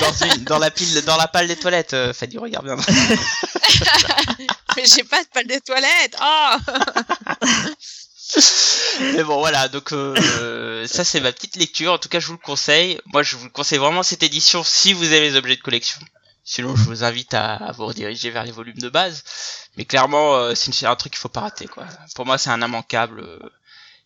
Dans, 0.00 0.26
une- 0.26 0.44
dans 0.44 0.58
la 0.58 0.70
pile, 0.70 1.02
dans 1.04 1.16
la 1.16 1.28
palle 1.28 1.48
des 1.48 1.56
toilettes, 1.56 1.92
euh, 1.92 2.12
Fanny, 2.14 2.38
regarde 2.38 2.64
bien. 2.64 2.76
mais 4.76 4.84
j'ai 4.86 5.04
pas 5.04 5.22
de 5.22 5.28
palle 5.34 5.46
des 5.46 5.60
toilettes. 5.60 6.16
Oh 6.22 6.56
Mais 9.14 9.22
bon, 9.24 9.38
voilà, 9.38 9.68
donc 9.68 9.92
euh, 9.92 10.86
ça 10.86 11.04
c'est 11.04 11.20
ma 11.20 11.32
petite 11.32 11.56
lecture. 11.56 11.92
En 11.92 11.98
tout 11.98 12.08
cas, 12.08 12.18
je 12.20 12.26
vous 12.28 12.32
le 12.32 12.38
conseille. 12.38 12.98
Moi, 13.06 13.22
je 13.22 13.36
vous 13.36 13.44
le 13.44 13.50
conseille 13.50 13.78
vraiment 13.78 14.02
cette 14.02 14.22
édition 14.22 14.64
si 14.64 14.92
vous 14.94 15.04
avez 15.04 15.20
les 15.20 15.36
objets 15.36 15.56
de 15.56 15.60
collection. 15.62 16.00
Sinon, 16.44 16.74
je 16.74 16.82
vous 16.84 17.04
invite 17.04 17.34
à, 17.34 17.54
à 17.56 17.72
vous 17.72 17.86
rediriger 17.86 18.30
vers 18.30 18.44
les 18.44 18.50
volumes 18.50 18.78
de 18.78 18.88
base. 18.88 19.22
Mais 19.76 19.84
clairement, 19.84 20.34
euh, 20.36 20.54
c'est 20.54 20.86
un 20.86 20.96
truc 20.96 21.12
qu'il 21.12 21.20
faut 21.20 21.28
pas 21.28 21.40
rater, 21.42 21.66
quoi. 21.66 21.84
Pour 22.14 22.24
moi, 22.26 22.38
c'est 22.38 22.50
un 22.50 22.60
immanquable. 22.62 23.22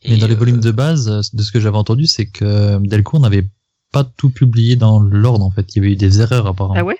Mais 0.09 0.17
dans 0.19 0.27
les 0.27 0.35
euh, 0.35 0.39
volumes 0.39 0.61
de 0.61 0.71
base, 0.71 1.09
euh, 1.09 1.21
de 1.33 1.43
ce 1.43 1.51
que 1.53 1.61
j'avais 1.61 1.77
entendu, 1.79 2.07
c'est 2.07 2.27
que 2.27 2.79
Delcourt 2.87 3.21
n'avait 3.21 3.49
pas 3.93 4.05
tout 4.05 4.31
publié 4.31 4.77
dans 4.77 5.01
l'ordre, 5.01 5.45
en 5.45 5.51
fait. 5.51 5.75
Il 5.75 5.77
y 5.77 5.79
avait 5.81 5.93
eu 5.93 5.97
des 5.97 6.21
erreurs, 6.21 6.47
apparemment. 6.47 6.75
Ah 6.79 6.85
ouais? 6.85 6.99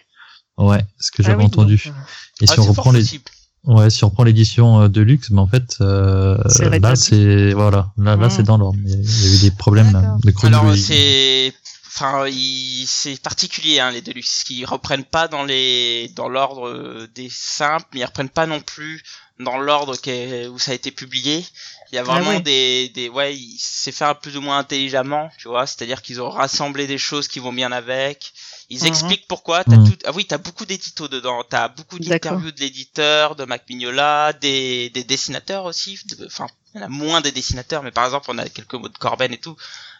Ouais, 0.59 0.83
ce 0.99 1.11
que 1.11 1.23
Ah 1.23 1.27
j'avais 1.27 1.39
oui, 1.41 1.45
entendu. 1.47 1.77
donc, 1.85 1.95
euh, 1.95 2.01
Et 2.41 2.47
ah, 2.49 2.53
si 2.55 2.61
on 2.61 2.65
reprend 2.65 2.91
les, 2.93 3.01
possible. 3.01 3.25
ouais, 3.65 3.91
si 3.91 4.05
on 4.05 4.09
reprend 4.09 4.25
l'édition 4.25 4.89
de 4.89 5.01
luxe, 5.03 5.31
mais 5.31 5.41
en 5.41 5.47
fait, 5.47 5.77
euh, 5.83 6.39
là, 6.81 6.97
c'est, 6.97 7.53
voilà, 7.53 7.93
là, 7.99 8.17
là, 8.17 8.31
c'est 8.31 8.43
dans 8.43 8.57
l'ordre. 8.57 8.79
Il 8.85 8.91
y 8.91 8.95
a 8.95 9.35
eu 9.35 9.39
des 9.41 9.51
problèmes 9.51 10.19
de 10.25 10.31
chronologie. 10.31 10.67
Alors 10.67 10.77
c'est 10.77 11.53
enfin 11.89 12.27
il- 12.29 12.85
c'est 12.87 13.21
particulier 13.23 13.81
hein, 13.81 13.91
les 13.91 14.03
Deluxe 14.03 14.45
qui 14.45 14.65
reprennent 14.67 15.05
pas 15.05 15.29
dans 15.29 15.45
les 15.45 16.13
dans 16.15 16.29
l'ordre 16.29 17.07
des 17.15 17.29
simples 17.31 17.87
mais 17.95 18.01
ils 18.01 18.05
reprennent 18.05 18.29
pas 18.29 18.47
non 18.47 18.61
plus 18.61 19.03
dans 19.39 19.59
l'ordre 19.59 19.97
qui 19.97 20.11
est- 20.11 20.47
où 20.47 20.59
ça 20.59 20.71
a 20.73 20.75
été 20.75 20.91
publié 20.91 21.45
il 21.93 21.95
y 21.95 21.99
a 21.99 22.03
vraiment 22.03 22.31
Ah 22.31 22.35
ouais. 22.37 22.41
des 22.41 22.89
des 22.89 23.09
ouais 23.09 23.37
il- 23.37 23.59
c'est 23.61 23.93
fait 23.93 24.05
un 24.07 24.15
plus 24.15 24.37
ou 24.37 24.41
moins 24.41 24.59
intelligemment 24.59 25.31
tu 25.39 25.49
vois 25.49 25.67
c'est-à-dire 25.67 26.01
qu'ils 26.03 26.21
ont 26.23 26.31
rassemblé 26.31 26.87
des 26.87 26.99
choses 26.99 27.29
qui 27.29 27.39
vont 27.39 27.53
bien 27.53 27.71
avec 27.71 28.33
ils 28.71 28.81
Mhm. 28.81 28.87
expliquent 28.87 29.29
pourquoi 29.29 29.63
t'as 29.63 29.77
Mhm. 29.77 29.91
tout 29.91 29.99
ah 30.07 30.13
oui 30.13 30.25
t'as 30.25 30.39
beaucoup 30.39 30.65
d'éditos 30.67 31.09
dedans 31.09 31.45
t'as 31.49 31.69
beaucoup 31.69 31.99
d'interviews 31.99 32.51
de 32.51 32.61
l'éditeur 32.61 33.37
de 33.37 33.45
Mac 33.45 33.63
Mignola 33.69 34.33
des 34.33 34.91
des 34.91 35.05
dessinateurs 35.05 35.65
aussi 35.65 35.99
enfin 36.27 36.47
il 36.75 36.81
y 36.81 36.83
en 36.83 36.87
a 36.87 36.89
moins 36.89 37.21
des 37.21 37.31
dessinateurs 37.31 37.83
mais 37.83 37.93
par 37.93 38.05
exemple 38.07 38.31
on 38.31 38.39
a 38.39 38.49
quelques 38.49 38.75
mots 38.75 38.89
de 38.89 38.99
Corben 38.99 39.33
et 39.33 39.39
tout 39.39 39.57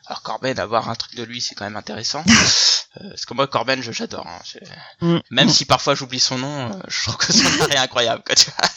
alors 0.07 0.23
Corben, 0.23 0.59
avoir 0.59 0.89
un 0.89 0.95
truc 0.95 1.15
de 1.17 1.23
lui, 1.25 1.41
c'est 1.41 1.55
quand 1.55 1.65
même 1.65 1.77
intéressant. 1.77 2.25
Euh, 3.03 3.11
parce 3.11 3.27
que 3.27 3.35
moi, 3.35 3.47
Corben, 3.47 3.83
je 3.83 3.93
j'adore. 3.93 4.27
hein. 4.27 4.41
Mm. 5.03 5.19
Même 5.29 5.51
si 5.51 5.67
parfois 5.67 5.95
j'oublie 5.95 6.19
son 6.19 6.39
nom, 6.39 6.73
euh, 6.73 6.79
je 6.89 7.03
trouve 7.03 7.19
que 7.19 7.31
son 7.31 7.43
nom 7.59 7.69
est 7.69 7.77
incroyable. 7.77 8.23
Quoi, 8.25 8.35
tu 8.35 8.51
vois. 8.51 8.69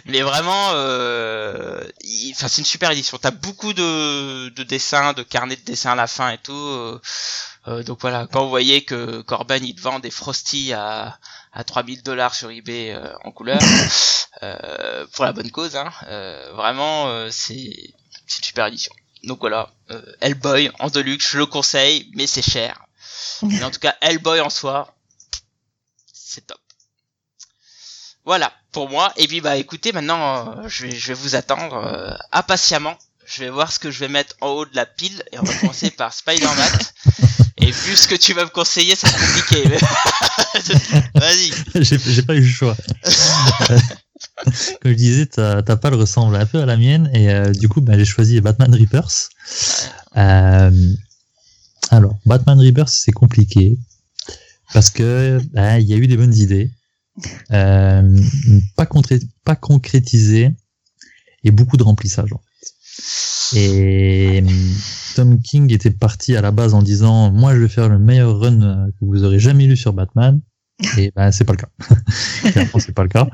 Mais 0.06 0.22
vraiment, 0.22 0.70
euh, 0.72 1.84
il- 2.00 2.32
enfin, 2.34 2.48
c'est 2.48 2.62
une 2.62 2.64
super 2.64 2.90
édition. 2.92 3.18
T'as 3.18 3.30
beaucoup 3.30 3.74
de, 3.74 4.48
de 4.48 4.62
dessins, 4.62 5.12
de 5.12 5.22
carnets 5.22 5.56
de 5.56 5.64
dessins 5.66 5.92
à 5.92 5.96
la 5.96 6.06
fin 6.06 6.30
et 6.30 6.38
tout. 6.38 6.54
euh, 7.68 7.82
donc 7.82 8.00
voilà, 8.00 8.26
quand 8.32 8.42
vous 8.42 8.48
voyez 8.48 8.84
que 8.84 9.20
Corben 9.22 9.62
il 9.64 9.74
te 9.74 9.80
vend 9.82 9.98
des 9.98 10.10
Frosty 10.10 10.72
à 10.72 11.18
à 11.52 11.64
3000 11.64 12.02
dollars 12.02 12.34
sur 12.34 12.50
eBay 12.50 12.92
euh, 12.94 13.12
en 13.24 13.32
couleur 13.32 13.60
euh, 14.42 15.06
pour 15.12 15.24
la 15.26 15.32
bonne 15.32 15.50
cause, 15.50 15.76
hein, 15.76 15.90
euh, 16.06 16.52
vraiment 16.54 17.08
euh, 17.08 17.28
c'est 17.30 17.92
c'est 18.26 18.38
une 18.38 18.44
super 18.44 18.66
édition. 18.66 18.92
Donc 19.24 19.40
voilà, 19.40 19.70
euh, 19.90 20.00
Hellboy 20.20 20.70
en 20.78 20.88
deluxe, 20.88 21.30
je 21.30 21.38
le 21.38 21.46
conseille, 21.46 22.10
mais 22.14 22.26
c'est 22.26 22.42
cher. 22.42 22.80
Mais 23.42 23.62
en 23.62 23.70
tout 23.70 23.80
cas, 23.80 23.94
Hellboy 24.00 24.40
en 24.40 24.50
soi, 24.50 24.94
c'est 26.12 26.46
top. 26.46 26.60
Voilà, 28.24 28.52
pour 28.72 28.88
moi. 28.88 29.12
Et 29.16 29.26
puis 29.26 29.40
bah 29.40 29.56
écoutez, 29.56 29.92
maintenant 29.92 30.58
euh, 30.58 30.68
je, 30.68 30.86
vais, 30.86 30.94
je 30.94 31.08
vais 31.08 31.14
vous 31.14 31.34
attendre 31.34 31.74
euh, 31.74 32.14
impatiemment. 32.32 32.96
Je 33.26 33.44
vais 33.44 33.50
voir 33.50 33.72
ce 33.72 33.78
que 33.78 33.90
je 33.90 33.98
vais 34.00 34.08
mettre 34.08 34.34
en 34.40 34.48
haut 34.48 34.66
de 34.66 34.74
la 34.74 34.86
pile 34.86 35.22
et 35.32 35.38
on 35.38 35.42
va 35.42 35.54
commencer 35.54 35.90
par 35.90 36.12
Spider-Man. 36.12 36.78
Et 37.62 37.70
vu 37.72 37.94
ce 37.94 38.08
que 38.08 38.14
tu 38.14 38.32
vas 38.32 38.44
me 38.44 38.50
conseiller, 38.50 38.96
c'est 38.96 39.12
compliqué. 39.12 39.68
Vas-y. 41.14 41.52
j'ai 41.74 41.98
j'ai 41.98 42.22
pas 42.22 42.34
eu 42.34 42.40
le 42.40 42.48
choix. 42.48 42.74
Comme 44.44 44.92
je 44.92 44.96
disais, 44.96 45.26
ta, 45.26 45.62
ta 45.62 45.76
palle 45.76 45.94
ressemble 45.94 46.36
un 46.36 46.46
peu 46.46 46.60
à 46.60 46.66
la 46.66 46.76
mienne 46.76 47.10
et 47.14 47.30
euh, 47.30 47.52
du 47.52 47.68
coup, 47.68 47.80
bah, 47.80 47.98
j'ai 47.98 48.04
choisi 48.04 48.40
Batman 48.40 48.74
Reapers. 48.74 49.28
Euh, 50.16 50.94
alors, 51.90 52.18
Batman 52.26 52.58
Reapers, 52.58 52.88
c'est 52.88 53.12
compliqué 53.12 53.78
parce 54.72 54.90
que 54.90 55.40
bah, 55.52 55.78
il 55.78 55.86
y 55.86 55.94
a 55.94 55.96
eu 55.96 56.06
des 56.06 56.16
bonnes 56.16 56.34
idées, 56.34 56.70
euh, 57.52 58.20
pas, 58.76 58.88
pas 59.44 59.56
concrétisées 59.56 60.54
et 61.44 61.50
beaucoup 61.50 61.76
de 61.76 61.82
remplissage. 61.82 62.32
En 62.32 62.38
fait. 62.38 63.58
Et 63.58 64.44
Tom 65.16 65.40
King 65.42 65.72
était 65.72 65.90
parti 65.90 66.36
à 66.36 66.40
la 66.40 66.52
base 66.52 66.74
en 66.74 66.82
disant 66.82 67.32
moi 67.32 67.52
je 67.54 67.62
vais 67.62 67.68
faire 67.68 67.88
le 67.88 67.98
meilleur 67.98 68.38
run 68.38 68.88
que 68.92 69.04
vous 69.04 69.24
aurez 69.24 69.40
jamais 69.40 69.66
lu 69.66 69.76
sur 69.76 69.92
Batman 69.92 70.40
et 70.98 71.12
ben 71.14 71.30
c'est 71.32 71.44
pas 71.44 71.52
le 71.52 71.58
cas. 71.58 71.68
Clairement 72.52 72.78
c'est 72.78 72.92
pas 72.94 73.02
le 73.02 73.08
cas. 73.08 73.28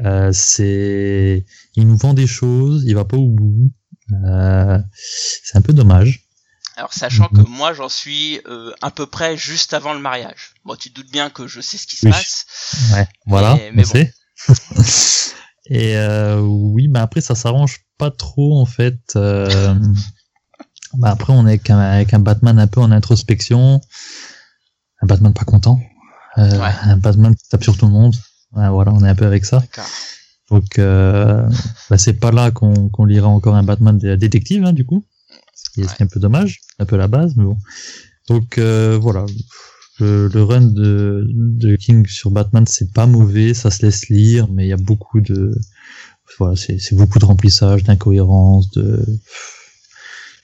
Euh, 0.00 0.30
c'est 0.32 1.44
il 1.76 1.86
nous 1.86 1.96
vend 1.96 2.14
des 2.14 2.26
choses 2.26 2.84
il 2.86 2.94
va 2.94 3.04
pas 3.04 3.16
au 3.16 3.28
bout. 3.28 3.70
Euh, 4.26 4.78
c'est 4.94 5.56
un 5.56 5.62
peu 5.62 5.72
dommage. 5.72 6.26
Alors 6.76 6.92
sachant 6.92 7.28
que 7.28 7.42
moi 7.42 7.72
j'en 7.74 7.88
suis 7.88 8.40
euh, 8.46 8.72
à 8.82 8.90
peu 8.90 9.06
près 9.06 9.36
juste 9.36 9.74
avant 9.74 9.92
le 9.92 10.00
mariage. 10.00 10.54
Bon, 10.64 10.74
tu 10.76 10.90
te 10.90 10.94
doutes 11.00 11.10
bien 11.12 11.28
que 11.30 11.46
je 11.46 11.60
sais 11.60 11.76
ce 11.76 11.86
qui 11.86 11.96
se 11.96 12.06
Oui. 12.06 12.12
passe. 12.12 12.46
ouais 12.94 13.06
voilà 13.26 13.54
Mais- 13.54 13.72
mais 13.74 13.82
on 13.86 13.90
sait. 13.90 14.14
et 15.66 15.96
euh, 15.96 16.40
oui 16.40 16.88
bah 16.88 17.02
après 17.02 17.20
ça 17.20 17.34
s'arrange 17.34 17.80
pas 17.98 18.10
trop 18.10 18.58
en 18.58 18.66
fait. 18.66 18.98
Euh, 19.16 19.74
bah 20.94 21.10
après 21.10 21.32
on 21.32 21.46
est 21.46 21.50
avec 21.50 21.70
un, 21.70 21.78
avec 21.78 22.14
un 22.14 22.18
Batman 22.18 22.58
un 22.58 22.66
peu 22.66 22.80
en 22.80 22.90
introspection. 22.90 23.80
Un 25.02 25.06
Batman 25.06 25.32
pas 25.32 25.44
content 25.44 25.80
Ouais. 26.42 26.72
un 26.82 26.96
Batman 26.96 27.34
qui 27.34 27.48
tape 27.48 27.62
sur 27.64 27.76
tout 27.76 27.86
le 27.86 27.92
monde 27.92 28.14
Ouais, 28.52 28.68
voilà 28.68 28.92
on 28.92 29.04
est 29.04 29.08
un 29.08 29.14
peu 29.14 29.26
avec 29.26 29.44
ça. 29.44 29.62
Donc, 30.50 30.78
euh, 30.80 31.48
bah, 31.88 31.98
c'est 31.98 32.14
pas 32.14 32.32
là 32.32 32.50
qu'on 32.50 32.88
qu'on 32.88 33.04
lira 33.04 33.28
encore 33.28 33.54
un 33.54 33.62
Batman 33.62 33.96
dé- 33.96 34.16
détective, 34.16 34.64
hein, 34.64 34.72
du 34.72 34.84
coup. 34.84 35.04
Ce 35.54 35.70
qui 35.70 35.80
est, 35.82 35.88
ce 35.88 35.94
qui 35.94 36.02
est 36.02 36.06
un 36.06 36.08
peu 36.08 36.18
dommage, 36.18 36.60
un 36.80 36.84
peu 36.86 36.96
la 36.96 37.06
base, 37.06 37.34
mais 37.36 37.44
bon. 37.44 37.56
Donc, 38.28 38.58
euh, 38.58 38.98
voilà. 39.00 39.24
Le, 40.00 40.28
le 40.28 40.42
run 40.42 40.62
de, 40.62 41.26
de 41.30 41.76
King 41.76 42.06
sur 42.06 42.30
Batman, 42.30 42.64
c'est 42.66 42.90
pas 42.92 43.06
mauvais, 43.06 43.52
ça 43.54 43.70
se 43.70 43.84
laisse 43.84 44.08
lire, 44.08 44.48
mais 44.50 44.64
il 44.64 44.68
y 44.68 44.72
a 44.72 44.76
beaucoup 44.78 45.20
de, 45.20 45.54
voilà, 46.38 46.56
c'est 46.56 46.94
beaucoup 46.94 47.18
de 47.18 47.26
remplissage, 47.26 47.84
d'incohérence, 47.84 48.70
de, 48.70 49.04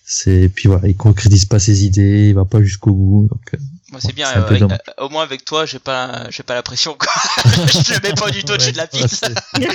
c'est, 0.04 0.48
puis 0.54 0.68
voilà, 0.68 0.86
il 0.88 0.96
concrétise 0.96 1.46
pas 1.46 1.58
ses 1.58 1.84
idées, 1.84 2.28
il 2.28 2.34
va 2.34 2.44
pas 2.44 2.62
jusqu'au 2.62 2.92
bout. 2.94 3.28
Donc, 3.30 3.54
euh, 3.54 3.58
Moi 3.96 4.00
c'est 4.04 4.12
bien. 4.12 4.28
Euh, 4.28 4.44
avec- 4.46 4.62
au 4.98 5.08
moins 5.08 5.22
avec 5.22 5.46
toi, 5.46 5.64
j'ai 5.64 5.78
pas, 5.78 6.28
j'ai 6.28 6.42
pas 6.42 6.54
la 6.54 6.62
pression. 6.62 6.94
Quoi. 6.98 7.08
je 7.46 7.94
le 7.94 8.00
mets 8.06 8.14
pas 8.14 8.30
du 8.30 8.44
tout 8.44 8.52
au-dessus 8.52 8.72
de 8.72 8.76
la 8.76 8.86
piste. 8.86 9.24
c'est- 9.24 9.68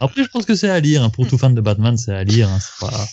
Après, 0.00 0.24
je 0.24 0.28
pense 0.28 0.44
que 0.44 0.56
c'est 0.56 0.68
à 0.68 0.80
lire. 0.80 1.04
hein. 1.04 1.10
Pour 1.10 1.28
tout 1.28 1.38
fan 1.38 1.54
de 1.54 1.60
Batman, 1.60 1.96
c'est 1.96 2.12
à 2.12 2.24
lire. 2.24 2.48
hein. 2.48 2.58
C'est 2.60 2.80
pas, 2.86 3.06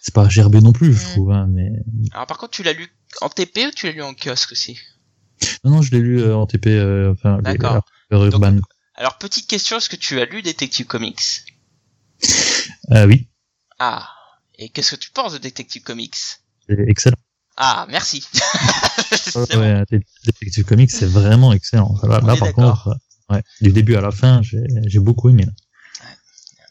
c'est 0.00 0.14
pas 0.14 0.28
gerbé 0.28 0.60
non 0.60 0.72
plus, 0.72 0.92
je 0.94 1.00
Mm. 1.06 1.10
trouve. 1.10 1.30
Hein, 1.30 1.46
mais 1.48 1.70
Alors 2.12 2.26
par 2.26 2.38
contre, 2.38 2.50
tu 2.52 2.64
l'as 2.64 2.72
lu 2.72 2.92
en 3.20 3.28
TP 3.28 3.66
ou 3.68 3.70
tu 3.70 3.86
l'as 3.86 3.92
lu 3.92 4.02
en 4.02 4.14
kiosque 4.14 4.50
aussi? 4.52 4.78
Non, 5.62 5.70
non, 5.70 5.82
je 5.82 5.92
l'ai 5.92 6.00
lu 6.00 6.20
euh, 6.20 6.34
en 6.36 6.46
TP. 6.46 6.66
Euh, 6.70 7.12
enfin, 7.12 7.38
D'accord. 7.40 7.82
Alors 8.96 9.16
petite 9.18 9.46
question, 9.46 9.76
est-ce 9.76 9.88
que 9.88 9.96
tu 9.96 10.20
as 10.20 10.24
lu 10.24 10.42
Detective 10.42 10.86
Comics? 10.86 11.20
Oui, 12.90 13.28
Ah. 13.78 14.08
Et 14.58 14.68
qu'est-ce 14.68 14.90
que 14.96 15.00
tu 15.00 15.10
penses 15.10 15.32
de 15.34 15.38
Detective 15.38 15.82
Comics? 15.82 16.16
Excellent. 16.68 17.16
Ah, 17.62 17.86
merci. 17.90 18.24
C'est 19.12 19.36
Ouais, 19.36 19.46
bon. 19.52 19.58
ouais, 19.60 19.84
Dé- 19.90 20.04
Detective 20.24 20.64
Comics, 20.64 20.90
c'est 20.90 21.06
vraiment 21.06 21.52
excellent. 21.52 21.94
Là, 22.04 22.20
par 22.36 22.52
contre, 22.54 22.96
ouais, 23.28 23.42
du 23.60 23.70
début 23.72 23.96
à 23.96 24.00
la 24.00 24.10
fin, 24.10 24.40
j'ai 24.42 24.64
j'ai 24.86 24.98
beaucoup 24.98 25.28
aimé. 25.28 25.44
Là. 25.44 25.52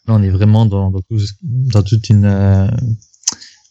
Là, 0.08 0.14
on 0.14 0.22
est 0.22 0.30
vraiment 0.30 0.66
dans, 0.66 0.90
dans, 0.90 1.00
tout, 1.02 1.20
dans 1.42 1.82
toute 1.84 2.08
une 2.10 2.24
euh, 2.24 2.66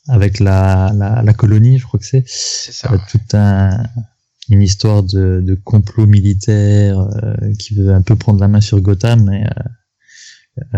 avec 0.08 0.40
la, 0.40 0.92
la, 0.96 1.22
la 1.22 1.34
colonie, 1.34 1.78
je 1.78 1.84
crois 1.86 2.00
que 2.00 2.06
c'est. 2.06 2.24
C'est 2.26 2.72
ça. 2.72 2.92
Euh, 2.94 2.98
toute 3.12 3.34
un, 3.36 3.84
une 4.50 4.62
histoire 4.62 5.04
de, 5.04 5.42
de 5.46 5.56
complot 5.56 6.06
militaire 6.08 7.00
euh, 7.00 7.54
qui 7.60 7.76
veut 7.76 7.94
un 7.94 8.02
peu 8.02 8.16
prendre 8.16 8.40
la 8.40 8.48
main 8.48 8.62
sur 8.62 8.80
Gotham 8.80 9.32
et 9.34 9.44
euh, 9.44 9.50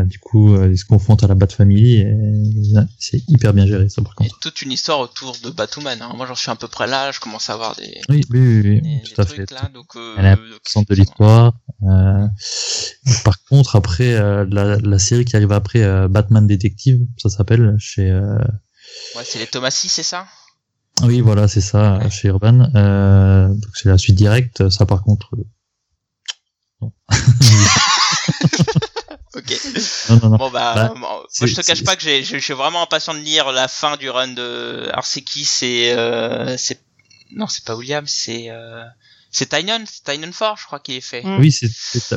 du 0.06 0.20
coup 0.20 0.53
euh, 0.56 0.70
il 0.72 0.78
se 0.78 0.86
confronte 0.86 1.24
à 1.24 1.28
la 1.28 1.36
Bat 1.36 1.48
Family 1.48 1.98
et 1.98 2.06
euh, 2.06 2.82
c'est 2.99 3.22
hyper 3.28 3.53
bien 3.53 3.66
géré 3.68 3.90
ça 3.90 4.02
par 4.02 4.14
Et 4.14 4.16
contre. 4.16 4.40
toute 4.40 4.62
une 4.62 4.72
histoire 4.72 4.99
autour 4.99 5.36
de 5.44 5.49
Batwoman. 5.49 6.02
Hein. 6.02 6.14
Moi, 6.16 6.26
j'en 6.26 6.36
suis 6.36 6.49
à 6.52 6.56
peu 6.56 6.68
près 6.68 6.88
là. 6.88 7.12
Je 7.12 7.20
commence 7.20 7.49
à 7.49 7.53
avoir 7.53 7.76
des, 7.76 7.99
Oui, 8.10 8.22
oui, 8.30 8.40
oui, 8.40 8.62
oui, 8.64 8.82
des- 8.82 9.02
tout 9.03 9.16
des 9.16 9.22
à 9.22 9.26
trucs 9.26 9.49
fait. 9.49 9.52
là. 9.52 9.70
Donc, 9.74 9.95
euh, 9.95 10.16
Elle 10.18 10.26
est 10.26 10.38
centre 10.68 10.90
de 10.90 10.95
l'histoire. 10.95 11.53
Euh, 11.84 12.28
par 13.24 13.44
contre, 13.45 13.76
après 13.76 14.14
euh, 14.16 14.45
la, 14.49 14.78
la 14.78 14.99
série 14.99 15.26
qui 15.26 15.36
arrive 15.36 15.52
après, 15.52 15.84
euh, 15.84 16.08
Batman 16.08 16.45
Détective, 16.48 16.99
ça 17.18 17.30
s'appelle 17.30 17.76
chez. 17.80 18.10
euh, 18.10 18.38
Ouais, 19.16 19.24
c'est 19.26 19.40
les 19.40 19.48
Thomasy, 19.48 19.88
c'est 19.90 20.03
ça? 20.03 20.26
Oui, 21.03 21.22
voilà, 21.22 21.48
c'est 21.48 21.62
ça, 21.62 21.98
Ouais. 21.99 22.10
chez 22.10 22.28
Urban. 22.28 22.70
Euh, 22.76 23.48
donc 23.48 23.70
c'est 23.76 23.90
la 23.90 23.98
suite 23.98 24.16
directe. 24.16 24.70
Ça, 24.70 24.86
par 24.86 25.02
contre. 25.03 25.30
euh, 25.36 25.44
non. 26.82 26.91
Ok. 29.36 29.53
non, 30.10 30.16
non, 30.24 30.30
non. 30.30 30.38
Bon 30.38 30.49
bah, 30.52 30.74
Bah, 30.76 30.94
moi 30.95 31.26
je 31.41 31.56
te 31.56 31.62
cache 31.62 31.84
pas 31.84 31.95
que 31.95 32.02
j'ai- 32.02 32.24
je 32.24 32.38
suis 32.38 32.53
vraiment 32.53 32.84
impatient 32.84 33.14
de 33.14 33.20
lire 33.20 33.52
la 33.52 33.68
fin 33.68 33.95
du 33.98 34.10
run 34.10 34.30
de. 34.30 34.90
Alors 34.91 35.06
c'est 35.06 35.22
qui? 35.22 35.45
C'est 35.45 35.91
euh, 35.94 36.58
c'est 36.58 36.82
non 37.32 37.48
c'est 37.48 37.64
pas 37.64 37.76
William, 37.76 38.06
c'est 38.08 38.49
euh... 38.49 38.84
c'est 39.32 39.48
Tynan, 39.49 39.84
c'est 39.86 40.03
Tynan 40.03 40.34
Ford, 40.34 40.58
je 40.60 40.66
crois 40.66 40.80
qui 40.80 40.98
est 40.98 41.02
fait. 41.02 41.24
Mm. 41.24 41.40
Oui, 41.40 41.52
c'est, 41.52 41.68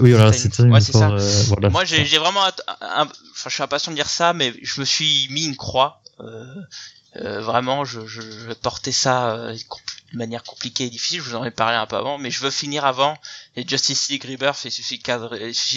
oui, 0.01 0.11
voilà, 0.12 0.32
C'est 0.32 0.53
ça. 0.53 0.65
ouais, 0.65 1.20
euh, 1.20 1.43
voilà, 1.47 1.70
Moi 1.70 1.85
j'ai 1.85 2.05
vraiment, 2.19 2.43
enfin 2.81 3.09
je 3.47 3.51
suis 3.51 3.62
impatient 3.62 3.93
de 3.93 3.97
lire 3.97 4.09
ça, 4.11 4.32
mais 4.32 4.53
je 4.62 4.81
me 4.81 4.85
suis 4.85 5.28
mis 5.31 5.45
une 5.45 5.57
croix. 5.57 6.03
Euh, 6.20 6.45
euh, 7.16 7.41
vraiment, 7.41 7.85
je, 7.85 8.07
je, 8.07 8.23
je 8.23 8.53
portais 8.55 8.91
ça 8.91 9.31
euh, 9.36 9.57
de 10.15 10.19
manière 10.19 10.43
compliquée 10.45 10.85
et 10.85 10.91
difficile. 10.91 11.20
Je 11.20 11.31
vous 11.31 11.36
en 11.36 11.45
ai 11.45 11.51
parlé 11.51 11.77
un 11.77 11.86
peu 11.86 11.97
avant, 11.97 12.19
mais 12.19 12.31
je 12.31 12.41
veux 12.41 12.51
finir 12.51 12.85
avant 12.85 13.16
les 13.57 13.66
Justice 13.69 14.09
League 14.09 14.24
Rebirth 14.24 14.65
et 14.65 14.70
Suicide, 14.70 15.03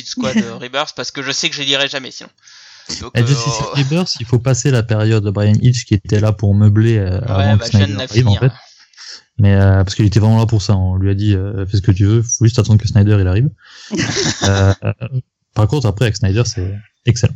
Squad- 0.07 0.31
Squad 0.31 0.37
euh, 0.37 0.55
Rebirth 0.61 0.93
parce 0.95 1.11
que 1.11 1.21
je 1.21 1.31
sais 1.31 1.49
que 1.49 1.55
je 1.55 1.63
lirai 1.63 1.87
jamais 1.87 2.11
sinon. 2.11 2.29
Donc, 3.01 3.17
Et 3.17 3.21
euh, 3.21 3.25
Justice 3.27 3.53
League 3.75 3.85
Rebirth, 3.85 4.15
il 4.19 4.25
faut 4.25 4.39
passer 4.39 4.71
la 4.71 4.83
période 4.83 5.23
de 5.23 5.31
Brian 5.31 5.55
Hitch 5.61 5.85
qui 5.85 5.95
était 5.95 6.19
là 6.19 6.31
pour 6.31 6.55
meubler 6.55 6.97
euh, 6.97 7.19
ouais, 7.19 7.29
avant 7.29 7.57
bah, 7.57 7.65
que 7.65 7.71
Snyder 7.71 8.03
arrive 8.03 8.27
en 8.27 8.35
fait. 8.35 8.51
Mais 9.39 9.53
euh, 9.53 9.83
parce 9.83 9.95
qu'il 9.95 10.05
était 10.05 10.19
vraiment 10.19 10.39
là 10.39 10.45
pour 10.45 10.61
ça, 10.61 10.75
on 10.75 10.95
lui 10.95 11.11
a 11.11 11.13
dit 11.13 11.35
euh, 11.35 11.65
fais 11.67 11.77
ce 11.77 11.81
que 11.81 11.91
tu 11.91 12.05
veux, 12.05 12.23
faut 12.23 12.45
juste 12.45 12.57
attendre 12.59 12.79
que 12.81 12.87
Snyder 12.87 13.17
il 13.19 13.27
arrive. 13.27 13.49
euh, 14.43 14.73
euh, 14.83 14.93
par 15.53 15.67
contre 15.67 15.87
après 15.87 16.05
avec 16.05 16.15
Snyder 16.15 16.43
c'est 16.45 16.73
excellent. 17.05 17.35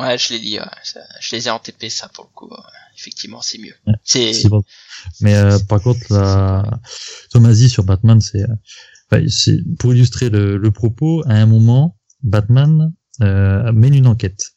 Ouais, 0.00 0.18
je 0.18 0.32
l'ai 0.32 0.40
dit, 0.40 0.58
ouais. 0.58 0.64
Ça- 0.82 1.00
je 1.20 1.36
les 1.36 1.46
ai 1.48 1.50
en 1.50 1.58
TP, 1.58 1.88
ça, 1.90 2.08
pour 2.08 2.24
le 2.24 2.30
coup. 2.34 2.46
ouais. 2.48 2.56
Effectivement, 2.98 3.40
c'est 3.40 3.58
mieux. 3.58 3.74
Ouais, 3.86 3.94
C'est, 4.04 4.48
bon. 4.48 4.62
Mais 5.20 5.34
euh, 5.34 5.58
par 5.60 5.80
contre 5.80 6.00
la 6.10 6.80
Tomasi 7.30 7.70
sur 7.70 7.82
Batman 7.84 8.20
c'est 8.20 8.42
euh, 8.42 8.54
enfin, 9.10 9.24
c'est 9.28 9.58
pour 9.78 9.94
illustrer 9.94 10.28
le, 10.28 10.58
le 10.58 10.70
propos 10.70 11.22
à 11.26 11.32
un 11.34 11.46
moment 11.46 11.96
Batman 12.22 12.92
euh, 13.22 13.72
mène 13.72 13.94
une 13.94 14.06
enquête 14.06 14.50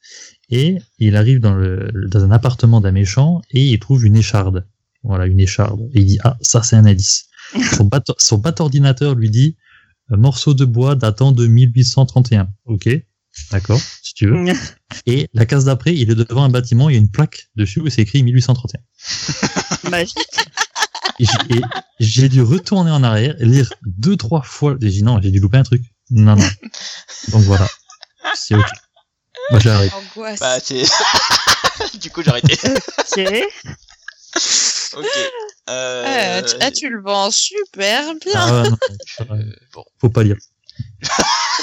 et 0.49 0.77
il 0.99 1.15
arrive 1.15 1.39
dans 1.39 1.53
le 1.53 1.89
dans 2.09 2.21
un 2.23 2.31
appartement 2.31 2.81
d'un 2.81 2.91
méchant 2.91 3.41
et 3.51 3.65
il 3.69 3.79
trouve 3.79 4.05
une 4.05 4.17
écharde. 4.17 4.67
Voilà, 5.03 5.25
une 5.25 5.39
écharde. 5.39 5.79
Et 5.93 5.99
il 6.01 6.05
dit 6.05 6.19
ah 6.25 6.37
ça 6.41 6.63
c'est 6.63 6.75
un 6.75 6.85
indice. 6.85 7.27
Son 7.77 7.85
bat, 7.85 8.03
son 8.17 8.39
bat 8.39 8.55
ordinateur 8.59 9.15
lui 9.15 9.29
dit 9.29 9.55
un 10.09 10.17
morceau 10.17 10.53
de 10.53 10.65
bois 10.65 10.95
datant 10.95 11.31
de 11.31 11.47
1831. 11.47 12.49
Ok, 12.65 12.89
d'accord, 13.51 13.79
si 14.01 14.13
tu 14.13 14.27
veux. 14.27 14.53
Et 15.05 15.29
la 15.33 15.45
case 15.45 15.65
d'après, 15.65 15.93
il 15.95 16.09
est 16.11 16.15
devant 16.15 16.43
un 16.43 16.49
bâtiment, 16.49 16.89
il 16.89 16.93
y 16.93 16.95
a 16.95 16.99
une 16.99 17.09
plaque 17.11 17.47
dessus 17.55 17.79
où 17.81 17.89
c'est 17.89 18.01
écrit 18.01 18.23
1831. 18.23 18.81
Magique. 19.89 20.15
Et 21.19 21.25
j'ai- 21.25 21.57
et 21.57 21.61
j'ai 21.99 22.29
dû 22.29 22.41
retourner 22.41 22.89
en 22.89 23.03
arrière 23.03 23.35
et 23.39 23.45
lire 23.45 23.71
deux 23.85 24.17
trois 24.17 24.41
fois. 24.41 24.75
J'ai 24.81 24.89
dit 24.89 25.03
non, 25.03 25.21
j'ai 25.21 25.29
dû 25.29 25.39
louper 25.39 25.57
un 25.57 25.63
truc. 25.63 25.83
Non 26.09 26.35
non. 26.35 26.47
Donc 27.29 27.43
voilà, 27.43 27.67
c'est 28.33 28.55
ok. 28.55 28.65
Moi 29.51 29.59
j'ai 29.59 29.69
arrêté. 29.69 29.93
Angoisse. 29.95 30.39
bah, 30.39 30.57
du 31.99 32.09
coup, 32.09 32.23
j'ai 32.23 32.29
arrêté. 32.31 32.53
Ok. 32.97 33.19
ok. 34.97 35.05
Euh, 35.69 36.39
Ah, 36.39 36.41
tu, 36.41 36.55
ah, 36.61 36.71
tu 36.71 36.89
le 36.89 37.01
vends 37.01 37.29
super 37.29 38.13
bien. 38.15 38.33
Ah 38.35 38.63
ouais, 38.63 38.69
non, 38.69 38.77
euh, 39.35 39.43
bon. 39.73 39.83
faut 40.01 40.09
pas 40.09 40.23
lire. 40.23 40.37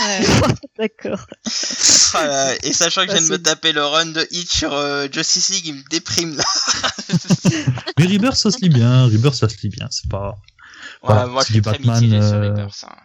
Ouais. 0.00 0.20
D'accord. 0.78 1.26
Ah 2.14 2.52
et 2.62 2.72
sachant 2.72 3.02
que 3.06 3.08
je 3.08 3.16
viens 3.16 3.22
de 3.22 3.28
Bah, 3.28 3.38
me 3.38 3.42
taper 3.42 3.72
le 3.72 3.84
run 3.84 4.06
de 4.06 4.26
Hitch 4.30 4.50
sur 4.58 4.72
euh, 4.72 5.06
Justice 5.12 5.50
League, 5.50 5.66
il 5.66 5.74
me 5.74 5.82
déprime 5.90 6.36
là. 6.36 6.44
Mais 7.98 8.06
Rebirth 8.06 8.36
ça 8.36 8.50
se 8.50 8.58
lit 8.60 8.68
bien, 8.68 9.04
Rebirth 9.06 9.34
ça 9.34 9.48
se 9.48 9.56
lit 9.62 9.68
bien, 9.68 9.86
c'est 9.90 10.08
pas. 10.08 10.30
Ouais, 10.30 10.36
Voilà, 11.02 11.26
moi, 11.26 11.42
c'est 11.42 11.48
je 11.48 11.52
suis 11.52 11.60
du 11.60 11.62
très 11.62 11.78
Batman, 11.78 11.94
mitigé 12.02 12.20
sur 12.22 12.34
euh, 12.36 12.48
Rebirth, 12.50 12.84
hein. 12.88 12.96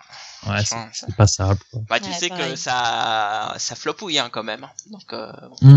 Ouais, 0.48 0.64
c'est 0.94 1.16
passable. 1.16 1.60
quoi. 1.72 1.82
Bah, 1.90 2.00
tu 2.00 2.10
Ouais, 2.10 2.16
sais 2.20 2.30
que 2.30 2.56
ça, 2.56 3.56
ça 3.58 3.76
flopouille, 3.76 4.20
hein, 4.20 4.30
quand 4.32 4.44
même. 4.44 4.64
hein. 4.64 4.70
Donc, 4.92 5.12
euh, 5.14 5.32
bon. 5.62 5.76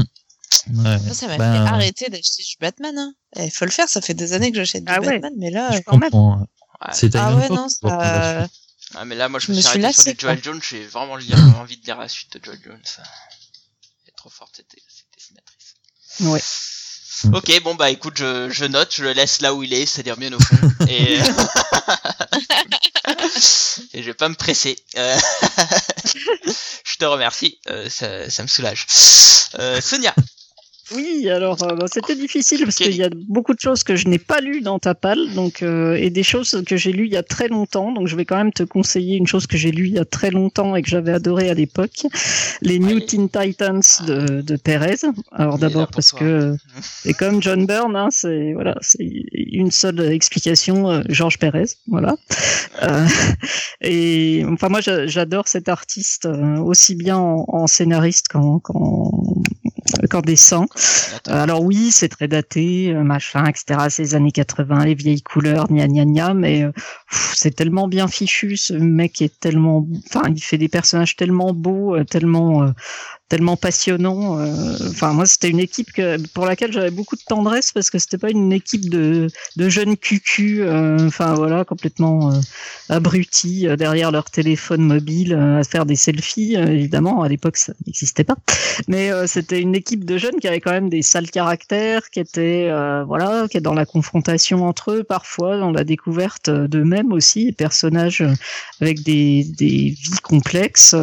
Ouais. 0.75 0.99
Ça 1.15 1.27
m'a 1.29 1.39
Ben, 1.39 1.53
fait 1.65 1.69
arrêter 1.73 2.11
d'acheter 2.11 2.43
du 2.43 2.57
Batman. 2.61 2.97
Hein. 2.99 3.13
Il 3.37 3.51
faut 3.51 3.65
le 3.65 3.71
faire, 3.71 3.89
ça 3.89 4.01
fait 4.03 4.13
des 4.15 4.35
années 4.35 4.51
que 4.53 4.59
j'achète 4.59 4.85
du 4.85 4.93
Ah 4.93 5.01
ouais. 5.01 5.15
Batman, 5.21 5.33
mais 5.39 5.51
là, 5.51 5.71
Je 5.73 5.79
quand 5.87 5.97
même. 5.97 6.11
comprends. 6.11 6.41
Ouais. 6.41 6.93
C'était 6.93 7.19
Ah 7.19 7.35
ouais, 7.35 7.49
non, 7.49 7.69
ça... 7.71 8.47
Ah, 8.95 9.05
mais 9.05 9.15
là, 9.15 9.29
moi, 9.29 9.39
je, 9.39 9.51
me 9.51 9.57
me 9.57 9.61
suis 9.61 9.69
suis 9.69 9.85
arrêté 9.85 10.03
sur 10.03 10.13
du 10.13 10.21
Joel. 10.21 10.43
Jones. 10.43 10.61
J'ai 10.63 10.87
vraiment 10.87 11.15
envie 11.15 11.77
de 11.77 11.85
lire 11.85 11.99
la 11.99 12.09
suite 12.09 12.37
de 12.37 12.45
Joel 12.45 12.61
Jones. 12.65 12.83
Elle 12.97 13.05
est 14.09 14.17
trop 14.17 14.31
forte, 14.31 14.57
cette, 14.57 14.75
cette 14.89 15.07
dessinatrice. 15.17 15.75
Ouais. 16.21 16.43
Ok, 17.33 17.63
bon, 17.63 17.75
bah, 17.75 17.91
écoute, 17.91 18.17
je, 18.17 18.49
je 18.51 18.65
note, 18.65 18.95
je 18.95 19.03
le 19.03 19.13
laisse 19.13 19.41
là 19.41 19.55
où 19.55 19.63
il 19.63 19.75
est, 19.75 19.87
c'est-à-dire 19.87 20.17
bien 20.17 20.33
au 20.33 20.41
fond. 20.41 20.57
et... 20.89 21.19
et 23.93 24.03
je 24.03 24.07
vais 24.07 24.15
pas 24.15 24.29
me 24.29 24.35
presser. 24.35 24.77
Euh, 24.97 25.17
je 26.85 26.97
te 26.97 27.05
remercie, 27.05 27.61
euh, 27.69 27.89
ça, 27.89 28.29
ça 28.31 28.43
me 28.43 28.49
soulage. 28.49 28.87
Euh, 29.59 29.81
Sonia, 29.81 30.15
Oui, 30.95 31.29
alors 31.29 31.63
euh, 31.65 31.75
bah, 31.77 31.85
c'était 31.93 32.15
difficile 32.17 32.63
parce 32.65 32.77
qu'il 32.77 32.97
y 32.97 33.03
a 33.05 33.11
beaucoup 33.29 33.53
de 33.55 33.61
choses 33.61 33.83
que 33.83 33.95
je 33.95 34.09
n'ai 34.09 34.19
pas 34.19 34.41
lues 34.41 34.61
dans 34.63 34.79
ta 34.79 34.95
palle, 34.95 35.33
donc 35.35 35.63
euh, 35.63 35.95
et 35.97 36.09
des 36.11 36.23
choses 36.23 36.63
que 36.67 36.77
j'ai 36.77 36.93
lues 36.93 37.07
il 37.07 37.13
y 37.13 37.17
a 37.17 37.23
très 37.23 37.49
longtemps. 37.49 37.93
Donc 37.93 38.07
je 38.09 38.17
vais 38.17 38.25
quand 38.25 38.37
même 38.37 38.53
te 38.53 38.63
conseiller 38.63 39.17
une 39.17 39.27
chose 39.27 39.47
que 39.47 39.57
j'ai 39.59 39.71
lue 39.71 39.87
il 39.89 39.95
y 39.95 39.99
a 39.99 40.05
très 40.05 40.31
longtemps 40.31 40.77
et 40.77 40.83
que 40.83 40.89
j'avais 40.89 41.13
adoré 41.13 41.51
à 41.51 41.55
l'époque, 41.55 42.07
les 42.63 42.79
New 42.79 42.97
Allez. 42.97 43.07
Teen 43.07 43.29
Titans 43.29 43.83
de, 44.07 44.41
de 44.41 44.57
Perez. 44.57 44.97
Alors 45.33 45.59
d'abord 45.59 45.89
parce 45.89 46.09
toi. 46.09 46.21
que 46.21 46.57
c'est 46.81 47.13
comme 47.15 47.43
John 47.43 47.67
Byrne, 47.67 47.95
hein, 47.97 48.09
c'est 48.11 48.53
voilà, 48.55 48.75
c'est 48.81 49.05
une 49.35 49.71
seule 49.71 50.01
explication, 50.13 50.91
euh, 50.91 51.03
Georges 51.09 51.39
Perez, 51.39 51.67
voilà. 51.87 52.17
Euh, 52.83 53.07
et 53.83 54.45
enfin 54.49 54.69
moi 54.69 54.81
j'a- 54.81 55.07
j'adore 55.07 55.49
cet 55.49 55.69
artiste 55.69 56.27
euh, 56.27 56.57
aussi 56.59 56.95
bien 56.95 57.19
en, 57.19 57.45
en 57.49 57.67
scénariste 57.67 58.29
qu'en 58.29 58.59
qu'en 58.61 59.11
Attends. 60.03 60.67
Euh, 61.29 61.33
Alors 61.43 61.63
oui, 61.63 61.91
c'est 61.91 62.09
très 62.09 62.29
daté, 62.29 62.93
euh, 62.93 63.03
machin, 63.03 63.47
etc. 63.47 63.87
C'est 63.89 64.03
les 64.03 64.15
années 64.15 64.33
80, 64.33 64.85
les 64.85 64.95
vieilles 64.95 65.23
couleurs, 65.23 65.69
gna 65.69 65.87
gna 65.89 66.05
gna, 66.05 66.35
mais 66.35 66.63
euh, 66.63 66.73
c'est 67.35 67.55
tellement 67.55 67.89
bien 67.89 68.09
fichu. 68.09 68.57
Ce 68.57 68.75
mec 68.75 69.23
est 69.23 69.39
tellement, 69.41 69.87
enfin, 70.09 70.29
il 70.29 70.43
fait 70.43 70.59
des 70.59 70.69
personnages 70.69 71.17
tellement 71.17 71.53
beaux, 71.53 72.03
tellement, 72.05 72.63
euh, 72.63 72.71
tellement 73.29 73.57
passionnants. 73.57 74.39
euh, 74.39 74.77
Enfin, 74.89 75.13
moi, 75.13 75.27
c'était 75.27 75.51
une 75.51 75.61
équipe 75.61 75.93
que, 75.93 76.17
pour 76.29 76.47
laquelle 76.47 76.73
j'avais 76.73 76.91
beaucoup 76.91 77.17
de 77.17 77.23
tendresse 77.27 77.73
parce 77.73 77.91
que 77.91 77.99
c'était 77.99 78.19
pas 78.19 78.31
une 78.31 78.53
équipe 78.53 78.89
de, 78.89 79.29
de 79.57 79.69
jeunes 79.69 79.97
cucus, 79.97 80.61
euh, 80.63 81.07
enfin 81.07 81.35
voilà, 81.35 81.65
complètement 81.65 82.33
euh, 82.33 82.41
abrutis 82.89 83.67
derrière 83.77 84.11
leur 84.11 84.31
téléphone 84.31 84.83
mobile 84.83 85.35
à 85.35 85.63
faire 85.63 85.85
des 85.87 85.97
selfies. 85.97 86.55
évidemment, 86.55 87.23
à 87.23 87.29
l'époque, 87.29 87.57
ça 87.57 87.73
n'existait 87.87 88.25
pas. 88.25 88.37
Mais 88.89 89.11
c'était 89.27 89.61
une 89.61 89.75
équipe 89.75 90.05
de 90.05 90.17
jeunes 90.19 90.41
qui 90.41 90.49
avaient 90.49 90.61
quand 90.61 90.71
même 90.73 90.89
des 90.89 91.03
sales 91.03 91.31
caractères, 91.31 92.11
qui 92.11 92.21
étaient 92.21 92.71
voilà, 93.07 93.47
qui 93.51 93.59
est 93.59 93.61
dans 93.61 93.75
la 93.75 93.85
confrontation 93.85 94.67
entre 94.67 94.93
eux 94.93 95.05
parfois, 95.05 95.59
dans 95.59 95.71
la 95.71 95.85
découverte 95.85 96.49
d'eux-mêmes 96.51 97.13
aussi, 97.13 97.47
des 97.47 97.53
personnages 97.53 98.25
avec 98.81 99.03
des, 99.03 99.45
des 99.45 99.95
vies 100.01 100.21
complexes. 100.23 100.95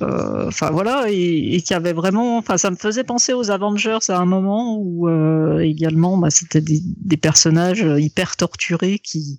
Enfin 0.00 0.70
voilà, 0.70 1.06
et, 1.08 1.39
et 1.40 1.62
qui 1.62 1.74
avaient 1.74 1.92
vraiment, 1.92 2.38
enfin 2.38 2.58
ça 2.58 2.70
me 2.70 2.76
faisait 2.76 3.04
penser 3.04 3.32
aux 3.32 3.50
Avengers 3.50 3.98
à 4.08 4.18
un 4.18 4.24
moment 4.24 4.76
où 4.78 5.08
euh, 5.08 5.58
également, 5.60 6.16
bah, 6.16 6.30
c'était 6.30 6.60
des, 6.60 6.80
personnages 7.16 7.86
hyper 7.98 8.36
torturés 8.36 8.98
qui, 8.98 9.38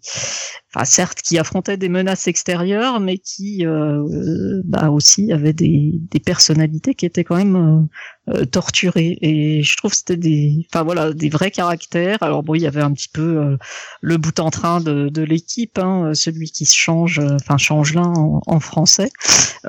enfin 0.73 0.85
certes, 0.85 1.21
qui 1.21 1.39
affrontaient 1.39 1.77
des 1.77 1.89
menaces 1.89 2.27
extérieures, 2.27 2.99
mais 2.99 3.17
qui 3.17 3.65
euh, 3.65 4.61
bah, 4.65 4.89
aussi 4.89 5.31
avaient 5.31 5.53
des, 5.53 5.99
des 6.11 6.19
personnalités 6.19 6.93
qui 6.93 7.05
étaient 7.07 7.23
quand 7.23 7.37
même 7.37 7.87
euh, 8.29 8.45
torturées. 8.45 9.17
Et 9.21 9.63
je 9.63 9.77
trouve 9.77 9.91
que 9.91 9.97
c'était 9.97 10.17
des, 10.17 10.67
enfin 10.71 10.83
voilà, 10.83 11.13
des 11.13 11.29
vrais 11.29 11.49
caractères. 11.49 12.19
Alors 12.21 12.43
bon, 12.43 12.53
il 12.53 12.61
y 12.61 12.67
avait 12.67 12.81
un 12.81 12.91
petit 12.91 13.09
peu 13.09 13.57
le 14.01 14.17
bout 14.17 14.39
en 14.39 14.51
train 14.51 14.79
de, 14.79 15.21
l'équipe, 15.21 15.79
hein, 15.79 16.11
celui 16.13 16.51
qui 16.51 16.65
se 16.65 16.75
change, 16.75 17.19
enfin 17.19 17.57
change 17.57 17.93
là 17.93 18.03
en, 18.03 18.41
en 18.45 18.59
français. 18.59 19.09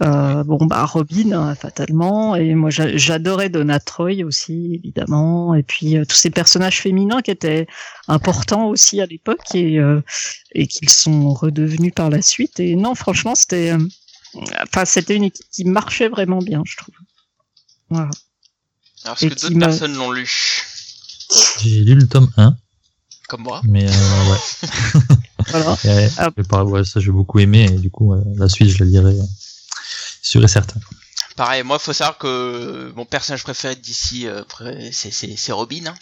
Bon 0.00 0.66
bah 0.66 0.84
Robin 0.84 1.32
hein, 1.32 1.54
et 2.36 2.54
moi 2.54 2.70
j'a- 2.70 2.96
j'adorais 2.96 3.48
Donna 3.48 3.78
Troy 3.80 4.22
aussi 4.24 4.74
évidemment, 4.74 5.54
et 5.54 5.62
puis 5.62 5.96
euh, 5.96 6.04
tous 6.04 6.16
ces 6.16 6.30
personnages 6.30 6.80
féminins 6.80 7.20
qui 7.22 7.30
étaient 7.30 7.66
importants 8.08 8.66
aussi 8.68 9.00
à 9.00 9.06
l'époque 9.06 9.54
et 9.54 9.78
euh, 9.78 10.00
et 10.54 10.66
qu'ils 10.66 10.90
sont 10.90 11.32
redevenus 11.34 11.92
par 11.94 12.10
la 12.10 12.22
suite. 12.22 12.60
Et 12.60 12.76
non, 12.76 12.94
franchement, 12.94 13.34
c'était, 13.34 13.72
euh, 13.72 13.78
enfin, 14.62 14.84
c'était 14.84 15.16
une 15.16 15.24
équipe 15.24 15.46
qui 15.50 15.64
marchait 15.64 16.08
vraiment 16.08 16.38
bien, 16.40 16.62
je 16.66 16.76
trouve. 16.76 16.94
Voilà. 17.90 18.10
Alors, 19.04 19.16
est-ce 19.20 19.26
que 19.34 19.40
d'autres 19.48 19.58
personnes 19.58 19.94
l'ont 19.96 20.12
lu? 20.12 20.30
J'ai 21.62 21.80
lu 21.80 21.94
le 21.94 22.06
tome 22.06 22.30
1, 22.36 22.56
Comme 23.28 23.42
moi 23.42 23.60
mais 23.64 23.86
euh, 23.88 24.30
ouais. 24.30 24.68
Voilà. 25.48 25.76
Et, 25.84 26.08
Ah. 26.18 26.64
ouais, 26.64 26.84
ça 26.84 27.00
j'ai 27.00 27.10
beaucoup 27.10 27.38
aimé, 27.40 27.64
et 27.64 27.78
du 27.78 27.90
coup, 27.90 28.12
euh, 28.14 28.22
la 28.36 28.48
suite, 28.48 28.68
je 28.68 28.84
la 28.84 28.90
lirai 28.90 29.16
sûr 30.22 30.42
et 30.44 30.48
certain. 30.48 30.78
Pareil, 31.36 31.62
moi, 31.62 31.78
faut 31.78 31.92
savoir 31.92 32.18
que 32.18 32.92
mon 32.94 33.04
personnage 33.04 33.42
préféré 33.42 33.74
d'ici, 33.76 34.26
c'est 34.92 35.10
c'est- 35.10 35.52
Robin. 35.52 35.86
Hein. 35.86 35.94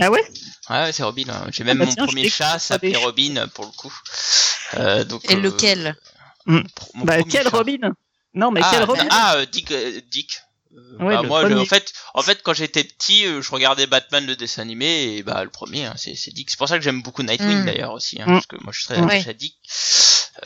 Ah 0.00 0.10
ouais? 0.10 0.22
Ouais, 0.70 0.92
c'est 0.92 1.02
Robin. 1.04 1.24
hein. 1.28 1.46
J'ai 1.52 1.64
même 1.64 1.78
bah 1.78 1.84
mon 1.86 1.92
tiens, 1.94 2.04
premier 2.06 2.28
chat 2.28 2.58
s'appelait 2.58 2.96
Robin 2.96 3.36
euh, 3.36 3.46
pour 3.46 3.64
le 3.64 3.70
coup. 3.70 3.94
Euh, 4.74 5.04
donc, 5.04 5.24
Et 5.30 5.36
euh, 5.36 5.40
lequel? 5.40 5.96
Mon 6.46 6.62
Bah, 7.04 7.22
quel 7.22 7.44
chat. 7.44 7.50
Robin? 7.50 7.92
Non, 8.34 8.50
mais 8.50 8.60
ah, 8.64 8.70
quel 8.72 8.84
Robin? 8.84 9.06
Ah, 9.10 9.36
euh, 9.36 9.46
Dick. 9.46 9.70
euh, 9.70 10.00
Dick. 10.10 10.40
Euh, 10.76 10.96
Ouais, 10.98 11.14
bah, 11.14 11.22
moi, 11.22 11.48
je- 11.48 11.54
en 11.54 11.64
fait, 11.64 11.92
en 12.14 12.22
fait, 12.22 12.42
quand 12.42 12.52
j'étais 12.54 12.84
petit, 12.84 13.24
euh, 13.26 13.40
je 13.40 13.50
regardais 13.52 13.86
Batman 13.86 14.26
le 14.26 14.36
dessin 14.36 14.62
animé 14.62 15.16
et 15.16 15.22
bah 15.22 15.42
le 15.44 15.50
premier, 15.50 15.86
hein, 15.86 15.94
c'est 15.96 16.14
c'est 16.14 16.30
Dick. 16.32 16.50
C'est 16.50 16.58
pour 16.58 16.68
ça 16.68 16.76
que 16.76 16.84
j'aime 16.84 17.00
beaucoup 17.02 17.22
Nightwing 17.22 17.62
Mm. 17.62 17.64
d'ailleurs 17.66 17.92
aussi, 17.92 18.20
hein, 18.20 18.26
Mm. 18.26 18.32
parce 18.34 18.46
que 18.46 18.56
moi 18.62 18.72
je 18.72 18.78
suis 18.80 18.86
très 18.88 18.98
attaché 19.02 19.30
à 19.30 19.32
Dick. 19.32 19.56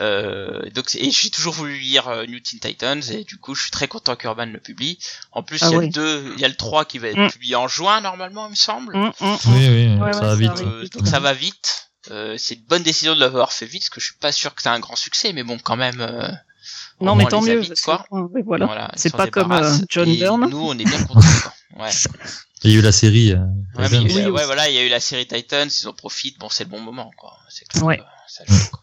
Euh, 0.01 0.69
donc 0.70 0.89
c'est- 0.89 0.98
et 1.01 1.10
j'ai 1.10 1.31
toujours 1.31 1.52
voulu 1.52 1.78
lire 1.78 2.09
euh, 2.09 2.24
New 2.27 2.40
Teen 2.40 2.59
Titans 2.60 3.02
et 3.10 3.24
du 3.24 3.36
coup 3.39 3.55
je 3.55 3.62
suis 3.62 3.70
très 3.70 3.89
content 3.89 4.16
qu'Urban 4.16 4.47
le 4.47 4.59
publie. 4.60 4.98
En 5.32 5.43
plus 5.43 5.62
Ah 5.62 5.69
il 5.70 5.73
y 5.73 5.77
a 5.77 5.81
le 5.81 5.89
2, 5.89 6.32
il 6.36 6.40
y 6.40 6.44
a 6.44 6.48
le 6.48 6.55
3 6.56 6.85
qui 6.85 6.98
va 6.98 7.09
être 7.09 7.19
Mm. 7.19 7.31
publié 7.31 7.56
en 7.56 7.69
juin 7.69 8.01
normalement 8.01 8.47
il 8.47 8.51
me 8.51 8.55
semble. 8.56 8.97
Hum, 8.97 9.12
hum. 9.20 9.36
Oui, 9.48 9.69
oui, 9.69 9.94
Ouais, 10.01 10.12
ça 10.12 10.20
ouais, 10.20 10.27
va 10.27 10.31
ça 10.31 10.35
vite. 10.36 10.60
Euh, 10.66 10.89
donc 10.89 11.06
ça 11.06 11.20
va 11.20 11.32
vite. 11.35 11.89
Euh, 12.10 12.36
c'est 12.39 12.55
une 12.55 12.64
bonne 12.64 12.82
décision 12.82 13.14
de 13.14 13.20
l'avoir 13.20 13.52
fait 13.52 13.66
vite 13.66 13.82
parce 13.82 13.90
que 13.90 14.01
je 14.01 14.06
suis 14.06 14.16
pas 14.19 14.32
sûr 14.32 14.55
que 14.55 14.62
c'est 14.62 14.69
un 14.70 14.81
grand 14.81 14.97
succès 14.97 15.32
mais 15.32 15.43
bon 15.44 15.59
quand 15.59 15.77
même. 15.77 16.01
euh, 16.01 16.28
Non, 17.01 17.14
mais 17.16 17.27
tant 17.27 17.43
mieux. 17.43 17.60
que- 17.62 17.81
quoi. 17.82 18.06
voilà. 18.10 18.90
C'est 18.97 19.12
pas 19.14 19.27
comme, 19.27 19.52
euh, 19.52 19.77
John 19.89 20.09
et 20.09 20.16
Byrne. 20.16 20.48
Nous 20.48 20.59
on 20.60 20.73
est 20.78 20.85
bien 20.85 21.02
contents. 21.05 21.20
quoi. 21.43 21.52
Ouais. 21.78 21.90
Il 22.64 22.70
y 22.70 22.74
a 22.74 22.78
eu 22.78 22.82
la 22.82 22.93
série. 22.93 23.32
euh, 23.32 23.39
Ouais, 23.78 23.89
mais. 23.90 23.98
Oui, 24.01 24.27
ouais, 24.27 24.44
voilà, 24.44 24.69
il 24.69 24.74
y 24.74 24.78
a 24.78 24.85
eu 24.85 24.90
la 24.90 25.01
série 25.01 25.27
Titans, 25.27 25.69
ils 25.69 25.89
en 25.89 25.94
profitent, 25.94 26.39
bon, 26.39 26.51
c'est 26.51 26.64
le 26.64 26.70
bon 26.70 26.81
moment, 26.81 27.10
quoi. 27.16 27.39
C'est 27.48 27.64
Ouais. 27.82 27.97
que 27.97 28.02
ça 28.28 28.44
joue, 28.47 28.69
quoi. 28.70 28.82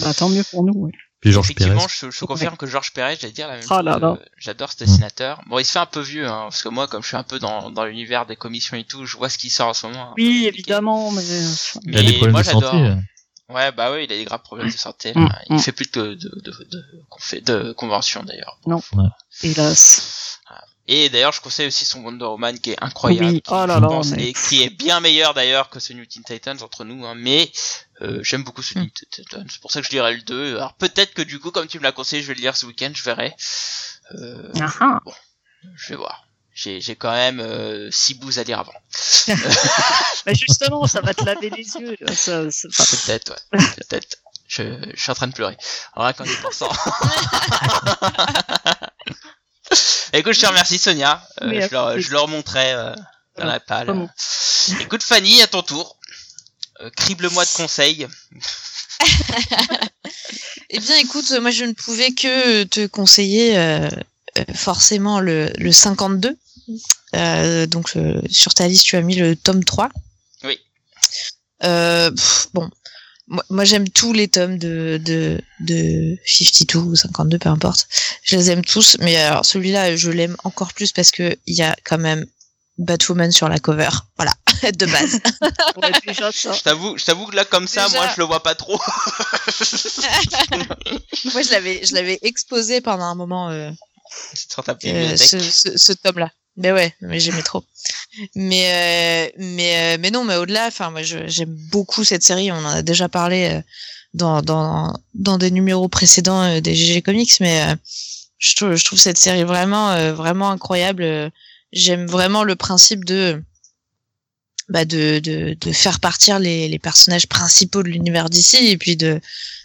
Bah, 0.00 0.14
tant 0.14 0.28
mieux 0.28 0.44
pour 0.44 0.62
nous. 0.64 0.72
ouais. 0.74 0.92
Puis 1.20 1.32
Georges 1.32 1.52
Pérez. 1.52 1.70
Effectivement, 1.72 1.88
je, 2.12 2.16
je 2.16 2.24
confirme 2.24 2.56
que 2.56 2.66
Georges 2.66 2.92
Perez, 2.92 3.16
j'allais 3.20 3.32
dire 3.32 3.48
la 3.48 3.54
même 3.56 3.66
Ah 3.70 3.82
chose. 3.82 4.02
euh, 4.02 4.16
J'adore 4.36 4.70
ce 4.70 4.76
dessinateur. 4.78 5.42
Bon, 5.48 5.58
il 5.58 5.64
se 5.64 5.72
fait 5.72 5.80
un 5.80 5.86
peu 5.86 5.98
vieux, 6.00 6.28
hein, 6.28 6.42
parce 6.44 6.62
que 6.62 6.68
moi, 6.68 6.86
comme 6.86 7.02
je 7.02 7.08
suis 7.08 7.16
un 7.16 7.24
peu 7.24 7.40
dans, 7.40 7.70
dans 7.70 7.84
l'univers 7.84 8.24
des 8.24 8.36
commissions 8.36 8.76
et 8.76 8.84
tout, 8.84 9.04
je 9.04 9.16
vois 9.16 9.28
ce 9.28 9.36
qui 9.36 9.50
sort 9.50 9.66
en 9.68 9.74
ce 9.74 9.88
moment. 9.88 10.12
peu 10.16 10.22
Oui, 10.22 10.46
évidemment, 10.46 11.10
mais 11.10 11.22
euh, 11.28 11.48
Il 11.86 11.96
a 11.98 12.02
des 12.02 12.06
Mais 12.06 12.12
problèmes 12.14 12.32
moi, 12.32 12.42
de 12.42 12.46
santé. 12.46 12.66
j'adore. 12.70 12.98
Ouais, 13.50 13.72
bah 13.72 13.90
oui, 13.92 14.04
il 14.04 14.12
a 14.12 14.16
des 14.16 14.24
graves 14.24 14.42
problèmes 14.42 14.70
de 14.70 14.76
santé. 14.76 15.12
Mm, 15.16 15.28
Il 15.50 15.56
mm. 15.56 15.58
fait 15.58 15.72
plus 15.72 15.90
de, 15.90 16.02
de, 16.02 16.14
de, 16.14 16.50
de, 16.52 16.64
de, 16.70 16.84
confé- 17.10 17.42
de 17.42 17.72
conventions, 17.72 18.22
d'ailleurs. 18.22 18.60
hélas. 19.42 20.38
Et 20.90 21.10
d'ailleurs, 21.10 21.32
je 21.32 21.40
conseille 21.42 21.66
aussi 21.66 21.84
son 21.84 22.00
Wonder 22.02 22.24
Woman 22.24 22.58
qui 22.58 22.70
est 22.70 22.82
incroyable. 22.82 23.26
Oui, 23.28 23.42
qui, 23.42 23.52
oh 23.52 23.66
là 23.66 23.76
je 23.76 23.80
là, 23.80 23.88
pense, 23.88 24.10
mais- 24.12 24.28
et 24.28 24.32
qui 24.32 24.62
est 24.62 24.70
bien 24.70 25.00
meilleur 25.00 25.34
d'ailleurs 25.34 25.68
que 25.68 25.80
ce 25.80 25.92
New 25.92 26.06
Teen 26.06 26.22
Titans 26.24 26.56
entre 26.62 26.84
nous, 26.84 27.04
hein, 27.04 27.14
mais 27.14 27.50
euh, 28.02 28.20
j'aime 28.22 28.44
beaucoup 28.44 28.62
ce 28.62 28.78
Hmm. 28.78 28.88
Titans. 29.10 29.46
C'est 29.50 29.60
pour 29.60 29.72
ça 29.72 29.80
que 29.80 29.86
je 29.86 29.92
lirai 29.92 30.14
le 30.14 30.22
2. 30.22 30.56
Alors 30.56 30.74
peut-être 30.74 31.14
que 31.14 31.22
du 31.22 31.38
coup, 31.40 31.50
comme 31.50 31.66
tu 31.66 31.78
me 31.78 31.82
l'as 31.84 31.92
conseillé, 31.92 32.22
je 32.22 32.28
vais 32.28 32.34
le 32.34 32.40
lire 32.40 32.56
ce 32.56 32.66
week-end, 32.66 32.90
je 32.94 33.02
verrai. 33.02 33.34
Euh, 34.14 34.50
Ah 34.60 34.72
ah. 34.80 35.00
je 35.76 35.88
vais 35.90 35.96
voir. 35.96 36.24
J'ai 36.54 36.80
j'ai 36.80 36.96
quand 36.96 37.12
même 37.12 37.38
euh, 37.40 37.88
six 37.92 38.14
bouts 38.14 38.38
à 38.38 38.42
lire 38.44 38.58
avant. 38.60 38.72
Bah, 40.26 40.34
justement, 40.34 40.86
ça 40.86 41.00
va 41.00 41.14
te 41.14 41.24
laver 41.24 41.48
les 41.50 41.64
yeux. 41.76 41.96
Ça, 42.14 42.50
ça- 42.50 42.68
enfin, 42.68 42.84
Peut-être, 42.84 43.34
ouais. 43.52 43.58
Peut-être. 43.76 44.18
Je, 44.46 44.62
je 44.94 45.00
suis 45.00 45.10
en 45.10 45.14
train 45.14 45.26
de 45.28 45.32
pleurer. 45.32 45.56
Alors, 45.94 46.12
pour 46.14 46.52
ça 46.52 46.68
Écoute, 50.12 50.32
je 50.32 50.40
te 50.40 50.46
remercie 50.46 50.78
Sonia. 50.78 51.22
Euh, 51.42 51.60
je, 51.66 51.72
leur, 51.72 52.00
je 52.00 52.10
leur 52.12 52.28
montrerai 52.28 52.72
euh, 52.72 52.94
dans 53.36 53.44
la 53.46 53.60
palle. 53.60 54.08
Écoute 54.80 55.02
Fanny, 55.02 55.42
à 55.42 55.46
ton 55.46 55.62
tour. 55.62 55.97
Euh, 56.80 56.90
crible-moi 56.90 57.44
de 57.44 57.50
conseils. 57.50 58.06
Eh 60.70 60.80
bien, 60.80 60.96
écoute, 60.98 61.30
moi, 61.40 61.50
je 61.50 61.64
ne 61.64 61.72
pouvais 61.72 62.10
que 62.10 62.64
te 62.64 62.86
conseiller 62.86 63.56
euh, 63.56 63.88
euh, 64.38 64.44
forcément 64.54 65.18
le, 65.18 65.50
le 65.56 65.72
52. 65.72 66.36
Euh, 67.16 67.66
donc, 67.66 67.92
euh, 67.96 68.20
sur 68.28 68.52
ta 68.52 68.68
liste, 68.68 68.84
tu 68.84 68.96
as 68.96 69.00
mis 69.00 69.16
le 69.16 69.34
tome 69.34 69.64
3. 69.64 69.88
Oui. 70.44 70.58
Pff, 71.60 72.48
bon, 72.52 72.68
moi, 73.28 73.44
moi, 73.48 73.64
j'aime 73.64 73.88
tous 73.88 74.12
les 74.12 74.28
tomes 74.28 74.58
de, 74.58 75.00
de, 75.02 75.40
de 75.60 76.18
52 76.26 76.78
ou 76.78 76.96
52, 76.96 77.38
peu 77.38 77.48
importe. 77.48 77.88
Je 78.22 78.36
les 78.36 78.50
aime 78.50 78.64
tous, 78.64 78.98
mais 79.00 79.16
alors 79.16 79.46
celui-là, 79.46 79.96
je 79.96 80.10
l'aime 80.10 80.36
encore 80.44 80.74
plus 80.74 80.92
parce 80.92 81.10
que 81.10 81.34
il 81.46 81.54
y 81.54 81.62
a 81.62 81.74
quand 81.84 81.98
même 81.98 82.26
Batwoman 82.76 83.32
sur 83.32 83.48
la 83.48 83.58
cover. 83.58 83.88
Voilà, 84.16 84.34
de 84.76 84.86
base. 84.86 85.20
Ouais, 85.76 85.90
déjà 86.06 86.32
ça. 86.32 86.52
Je 86.52 86.60
t'avoue, 86.62 86.96
je 86.98 87.04
t'avoue 87.04 87.26
que 87.26 87.36
là 87.36 87.44
comme 87.44 87.68
ça, 87.68 87.86
Déjà- 87.86 87.98
moi 87.98 88.08
je 88.14 88.20
le 88.20 88.26
vois 88.26 88.42
pas 88.42 88.54
trop. 88.54 88.78
Moi, 91.32 91.42
je 91.42 91.50
l'avais, 91.50 91.84
je 91.84 91.94
l'avais 91.94 92.18
exposé 92.22 92.80
pendant 92.80 93.04
un 93.04 93.14
moment. 93.14 93.50
Euh, 93.50 93.70
euh, 94.84 95.16
ce, 95.16 95.38
ce, 95.38 95.76
ce 95.76 95.92
tome-là. 95.92 96.30
Mais 96.56 96.72
ouais, 96.72 96.94
mais 97.00 97.20
j'aimais 97.20 97.42
trop. 97.42 97.62
Mais 98.34 99.28
euh, 99.28 99.30
mais 99.38 99.94
euh, 99.94 99.98
mais 100.00 100.10
non, 100.10 100.24
mais 100.24 100.34
au-delà, 100.36 100.66
enfin 100.66 100.90
moi 100.90 101.02
j'aime 101.02 101.54
beaucoup 101.70 102.02
cette 102.04 102.24
série. 102.24 102.50
On 102.50 102.56
en 102.56 102.66
a 102.70 102.82
déjà 102.82 103.08
parlé 103.08 103.50
euh, 103.52 103.60
dans 104.14 104.42
dans 104.42 104.92
dans 105.14 105.38
des 105.38 105.52
numéros 105.52 105.88
précédents 105.88 106.42
euh, 106.42 106.60
des 106.60 106.74
GG 106.74 107.02
Comics, 107.02 107.38
mais 107.40 107.62
euh, 107.62 107.76
je 108.38 108.56
trouve 108.56 108.74
je 108.74 108.84
trouve 108.84 108.98
cette 108.98 109.18
série 109.18 109.44
vraiment 109.44 109.90
euh, 109.92 110.12
vraiment 110.12 110.50
incroyable. 110.50 111.30
J'aime 111.72 112.06
vraiment 112.06 112.42
le 112.42 112.56
principe 112.56 113.04
de 113.04 113.40
bah 114.68 114.84
de 114.84 115.18
de 115.18 115.56
de 115.60 115.72
faire 115.72 116.00
partir 116.00 116.38
les 116.38 116.68
les 116.68 116.78
personnages 116.78 117.26
principaux 117.26 117.82
de 117.82 117.88
l'univers 117.88 118.28
d'ici 118.30 118.56
et 118.68 118.76
puis 118.76 118.96
de 118.96 119.20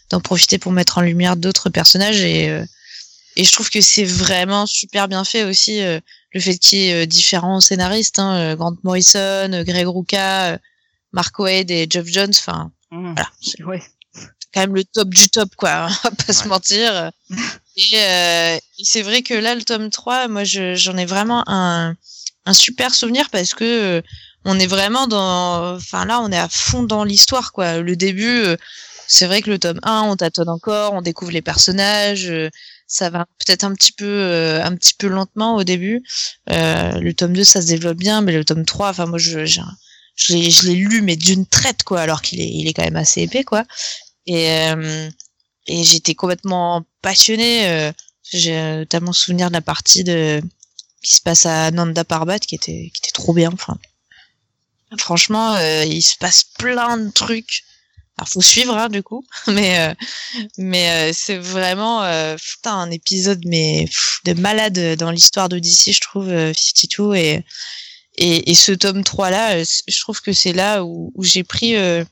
d'en 0.09 0.19
profiter 0.21 0.57
pour 0.57 0.71
mettre 0.71 0.97
en 0.97 1.01
lumière 1.01 1.35
d'autres 1.35 1.69
personnages 1.69 2.21
et 2.21 2.49
euh, 2.49 2.63
et 3.35 3.43
je 3.43 3.51
trouve 3.51 3.69
que 3.69 3.81
c'est 3.81 4.03
vraiment 4.05 4.65
super 4.67 5.07
bien 5.07 5.23
fait 5.25 5.43
aussi 5.43 5.81
euh, 5.81 5.99
le 6.33 6.39
fait 6.39 6.57
qu'il 6.57 6.79
y 6.79 6.87
ait 6.89 7.03
euh, 7.03 7.05
différents 7.07 7.61
scénaristes, 7.61 8.19
hein, 8.19 8.35
euh, 8.37 8.55
Grant 8.55 8.75
Morrison, 8.83 9.51
euh, 9.53 9.63
Greg 9.63 9.87
Rucka, 9.87 10.59
Mark 11.13 11.37
Wade 11.39 11.71
et 11.71 11.87
Geoff 11.89 12.07
Jones. 12.07 12.31
Enfin, 12.37 12.71
Mmh. 12.91 13.13
voilà, 13.13 13.29
c'est 13.41 13.63
Ouais. 13.63 13.81
quand 14.53 14.59
même 14.61 14.75
le 14.75 14.83
top 14.83 15.09
du 15.09 15.27
top, 15.29 15.49
quoi. 15.55 15.87
On 16.03 16.09
va 16.09 16.15
pas 16.15 16.31
se 16.33 16.47
mentir. 16.47 17.11
Et, 17.75 17.95
euh, 17.95 18.55
et 18.55 18.83
c'est 18.83 19.01
vrai 19.01 19.23
que 19.23 19.33
là, 19.33 19.55
le 19.55 19.63
tome 19.63 19.89
3, 19.89 20.27
moi, 20.27 20.43
je- 20.43 20.75
j'en 20.75 20.95
ai 20.95 21.05
vraiment 21.07 21.43
un, 21.47 21.95
un 22.45 22.53
super 22.53 22.93
souvenir 22.93 23.31
parce 23.31 23.55
que 23.55 23.63
euh, 23.63 24.01
on 24.45 24.59
est 24.59 24.67
vraiment 24.67 25.07
dans, 25.07 25.75
enfin 25.75 26.05
là, 26.05 26.19
on 26.21 26.31
est 26.31 26.37
à 26.37 26.49
fond 26.49 26.83
dans 26.83 27.03
l'histoire, 27.03 27.51
quoi. 27.51 27.79
Le 27.79 27.95
début, 27.95 28.43
euh, 28.43 28.57
c'est 29.07 29.27
vrai 29.27 29.41
que 29.41 29.49
le 29.49 29.59
tome 29.59 29.79
1, 29.83 30.01
on 30.07 30.15
tâtonne 30.15 30.49
encore, 30.49 30.93
on 30.93 31.01
découvre 31.01 31.31
les 31.31 31.41
personnages, 31.41 32.29
euh, 32.29 32.49
ça 32.87 33.09
va 33.09 33.25
peut-être 33.45 33.63
un 33.63 33.73
petit 33.73 33.91
peu, 33.91 34.05
euh, 34.05 34.63
un 34.63 34.75
petit 34.75 34.93
peu 34.93 35.07
lentement 35.07 35.55
au 35.55 35.63
début. 35.63 36.03
Euh, 36.49 36.99
le 36.99 37.13
tome 37.13 37.33
2, 37.33 37.43
ça 37.43 37.61
se 37.61 37.67
développe 37.67 37.97
bien, 37.97 38.21
mais 38.21 38.31
le 38.31 38.45
tome 38.45 38.65
3, 38.65 38.89
enfin 38.89 39.05
moi, 39.05 39.17
je, 39.19 39.45
je 39.45 39.61
l'ai, 40.29 40.51
je 40.51 40.67
l'ai 40.67 40.75
lu 40.75 41.01
mais 41.01 41.15
d'une 41.15 41.45
traite, 41.45 41.83
quoi, 41.83 42.01
alors 42.01 42.21
qu'il 42.21 42.41
est, 42.41 42.49
il 42.49 42.67
est 42.67 42.73
quand 42.73 42.83
même 42.83 42.95
assez 42.95 43.21
épais, 43.21 43.43
quoi. 43.43 43.65
Et, 44.25 44.49
euh, 44.51 45.09
et 45.67 45.83
j'étais 45.83 46.15
complètement 46.15 46.83
passionnée. 47.01 47.91
j'ai 48.31 48.77
notamment 48.77 49.13
souvenir 49.13 49.49
de 49.49 49.53
la 49.53 49.61
partie 49.61 50.03
de 50.03 50.41
qui 51.03 51.15
se 51.15 51.21
passe 51.21 51.45
à 51.45 51.71
Nanda 51.71 52.03
Parbat 52.05 52.39
qui 52.39 52.55
était 52.55 52.91
qui 52.93 53.01
était 53.03 53.11
trop 53.13 53.33
bien. 53.33 53.51
Enfin, 53.53 53.77
franchement, 54.97 55.55
euh, 55.55 55.85
il 55.85 56.01
se 56.01 56.17
passe 56.17 56.43
plein 56.57 56.97
de 56.97 57.11
trucs. 57.11 57.63
Alors 58.17 58.29
faut 58.29 58.41
suivre 58.41 58.77
hein, 58.77 58.89
du 58.89 59.01
coup, 59.01 59.25
mais 59.47 59.79
euh, 59.79 59.93
mais 60.57 61.09
euh, 61.09 61.13
c'est 61.15 61.37
vraiment 61.37 62.03
euh, 62.03 62.35
putain 62.37 62.73
un 62.75 62.91
épisode 62.91 63.41
mais 63.45 63.85
pff, 63.87 64.19
de 64.25 64.33
malade 64.33 64.95
dans 64.97 65.09
l'histoire 65.09 65.49
de 65.49 65.57
DC, 65.57 65.91
je 65.93 65.99
trouve 65.99 66.29
euh, 66.29 66.53
52 66.53 67.15
et 67.15 67.43
et, 68.17 68.51
et 68.51 68.55
ce 68.55 68.71
tome 68.71 69.03
3 69.03 69.31
là, 69.31 69.55
euh, 69.55 69.65
je 69.87 69.99
trouve 69.99 70.21
que 70.21 70.31
c'est 70.33 70.53
là 70.53 70.83
où, 70.83 71.11
où 71.15 71.23
j'ai 71.23 71.43
pris 71.43 71.75
euh, 71.75 72.03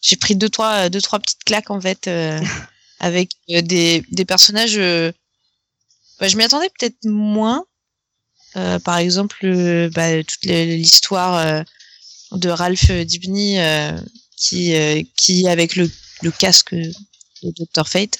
j'ai 0.00 0.16
pris 0.16 0.36
deux 0.36 0.48
trois 0.48 0.88
deux 0.88 1.02
trois 1.02 1.18
petites 1.18 1.44
claques 1.44 1.70
en 1.70 1.80
fait 1.80 2.08
euh, 2.08 2.40
avec 3.00 3.30
euh, 3.50 3.60
des 3.60 4.04
des 4.10 4.24
personnages 4.24 4.78
euh, 4.78 5.12
bah, 6.18 6.28
je 6.28 6.36
m'y 6.38 6.44
attendais 6.44 6.70
peut-être 6.78 7.04
moins. 7.04 7.66
Euh, 8.56 8.78
par 8.78 8.96
exemple 8.96 9.36
euh, 9.44 9.90
bah, 9.94 10.24
toute 10.24 10.44
l'histoire 10.44 11.36
euh, 11.36 11.62
de 12.36 12.48
Ralph 12.48 12.90
Dibny 12.90 13.58
euh, 13.58 13.92
qui 14.36 14.74
euh, 14.74 15.02
qui 15.16 15.48
avec 15.48 15.76
le 15.76 15.90
casque 16.38 16.74
de 16.74 16.92
Dr 17.42 17.88
Fate 17.88 18.18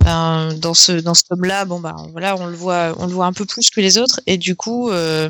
dans 0.00 0.74
ce 0.74 0.92
dans 0.92 1.12
tome 1.14 1.44
là 1.44 1.64
bon 1.64 1.80
bah 1.80 1.96
on 1.98 2.46
le 2.46 2.54
voit 2.54 3.26
un 3.26 3.32
peu 3.32 3.44
plus 3.44 3.70
que 3.70 3.80
les 3.80 3.98
autres 3.98 4.20
et 4.26 4.36
du 4.36 4.56
coup 4.56 4.90
euh, 4.90 5.28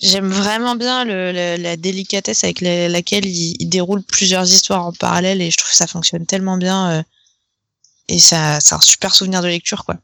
J'aime 0.00 0.30
vraiment 0.30 0.74
bien 0.74 1.04
la, 1.04 1.76
délicatesse 1.76 2.44
avec 2.44 2.62
la- 2.62 2.88
laquelle 2.88 3.26
il, 3.26 3.68
déroule 3.68 4.02
plusieurs 4.02 4.50
histoires 4.50 4.86
en 4.86 4.92
parallèle 4.92 5.42
et 5.42 5.50
je 5.50 5.56
trouve 5.58 5.70
que 5.70 5.76
ça 5.76 5.86
fonctionne 5.86 6.24
tellement 6.24 6.56
bien 6.56 7.04
et 8.08 8.18
ça 8.18 8.58
c'est 8.60 8.74
un 8.74 8.80
super 8.80 9.14
souvenir 9.14 9.42
de 9.42 9.48
lecture 9.48 9.84
quoi. 9.84 9.96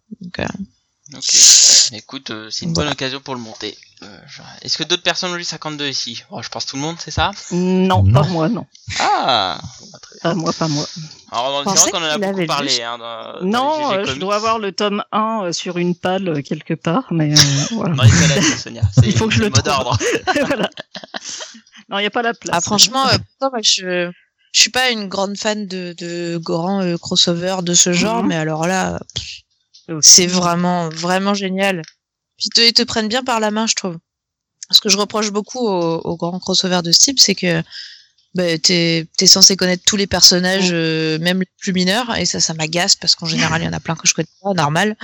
Ok. 1.14 1.90
Écoute, 1.93 2.30
euh, 2.30 2.51
c'est 2.51 2.66
une 2.66 2.74
Voilà. 2.74 2.90
bonne 2.90 2.93
occasion 2.93 3.20
pour 3.20 3.35
le 3.35 3.40
monter. 3.40 3.76
Euh, 4.02 4.18
je- 4.28 4.43
Est-ce 4.62 4.76
que 4.76 4.85
d'autres 4.85 5.02
personnes 5.02 5.32
ont 5.32 5.36
lu 5.36 5.44
52 5.44 5.89
ici? 5.89 6.22
Oh, 6.30 6.43
Je 6.43 6.48
pense 6.51 6.66
tout 6.66 6.76
le 6.76 6.82
monde, 6.82 6.97
c'est 6.98 7.10
ça? 7.10 7.30
Non, 7.51 8.02
Non. 8.02 8.22
pas 8.22 8.28
moi, 8.28 8.48
non. 8.51 8.66
Ah 9.01 9.59
Bon, 9.80 9.86
bah, 9.93 9.98
très 10.02 10.14
bien. 10.14 10.22
Pas 10.22 10.35
moi, 10.35 10.52
pas 10.52 10.68
moi. 10.68 10.86
Alors, 11.32 11.62
c'est 11.76 11.80
vrai 11.80 11.90
qu'on 11.93 11.98
en 11.98 12.02
a 12.05 12.12
qu'il 12.18 12.20
beaucoup 12.20 12.47
parlé. 12.47 12.82
Hein, 12.82 12.98
dans, 12.98 13.40
dans 13.40 13.44
non, 13.47 13.78
GG 13.78 13.85
euh, 13.94 14.01
je 14.01 14.06
Comics. 14.09 14.20
dois 14.20 14.36
avoir 14.36 14.59
le 14.59 14.72
tome 14.72 15.02
1 15.12 15.40
euh, 15.44 15.52
sur 15.52 15.78
une 15.78 15.94
palle 15.94 16.28
euh, 16.28 16.43
quelque 16.43 16.74
part, 16.74 17.06
mais 17.10 17.32
euh, 17.32 17.36
voilà. 17.72 17.94
Dans 17.94 18.02
les 18.02 18.10
toilettes, 18.10 18.59
Sonia. 18.59 18.82
Il 19.02 19.16
faut 19.16 19.26
que 19.28 19.35
je 19.35 19.40
le 19.40 19.47
mot 19.48 19.52
trouve. 19.56 19.64
d'ordre. 19.64 19.98
voilà. 20.47 20.68
Non, 21.89 21.97
il 21.98 22.02
n'y 22.02 22.06
a 22.06 22.10
pas 22.10 22.20
la 22.22 22.35
place. 22.35 22.55
ah, 22.55 22.60
franchement, 22.60 23.06
euh, 23.06 23.16
pourtant, 23.39 23.51
moi, 23.56 23.60
je 23.62 24.10
je 24.52 24.60
suis 24.60 24.70
pas 24.70 24.90
une 24.90 25.09
grande 25.09 25.36
fan 25.39 25.66
de, 25.66 25.94
de 25.98 26.36
grands 26.43 26.82
euh, 26.82 26.97
crossovers 26.98 27.62
de 27.62 27.72
ce 27.74 27.93
genre, 27.94 28.22
Mhm. 28.22 28.28
mais 28.28 28.36
alors 28.36 28.66
là, 28.66 28.98
c'est 30.01 30.27
vraiment 30.27 30.89
vraiment 30.89 31.35
génial. 31.35 31.82
Puis 32.39 32.51
te, 32.51 32.60
ils 32.60 32.73
te 32.73 32.82
prennent 32.82 33.09
bien 33.09 33.24
par 33.24 33.40
la 33.40 33.51
main, 33.51 33.66
je 33.66 33.74
trouve. 33.74 33.98
Ce 34.70 34.81
que 34.81 34.89
je 34.89 34.97
reproche 34.98 35.31
beaucoup 35.31 35.66
aux, 35.66 35.97
aux 35.98 36.16
grands 36.16 36.39
crossovers 36.39 36.82
de 36.82 36.93
ce 36.93 37.01
type, 37.01 37.19
c'est 37.19 37.35
que 37.35 37.62
bah, 38.35 38.59
t'es 38.59 39.06
es 39.20 39.27
censé 39.27 39.56
connaître 39.56 39.82
tous 39.86 39.97
les 39.97 40.06
personnages, 40.06 40.69
euh, 40.70 41.19
même 41.19 41.40
les 41.40 41.48
plus 41.59 41.73
mineurs, 41.73 42.15
et 42.16 42.27
ça, 42.27 42.39
ça 42.40 42.52
m'agace 42.55 42.94
parce 42.94 43.15
qu'en 43.15 43.27
général, 43.27 43.62
il 43.62 43.65
y 43.65 43.69
en 43.69 43.73
a 43.73 43.81
plein 43.81 43.97
que 43.97 44.06
je 44.06 44.15
connais 44.15 44.28
pas, 44.43 44.52
normal. 44.52 44.97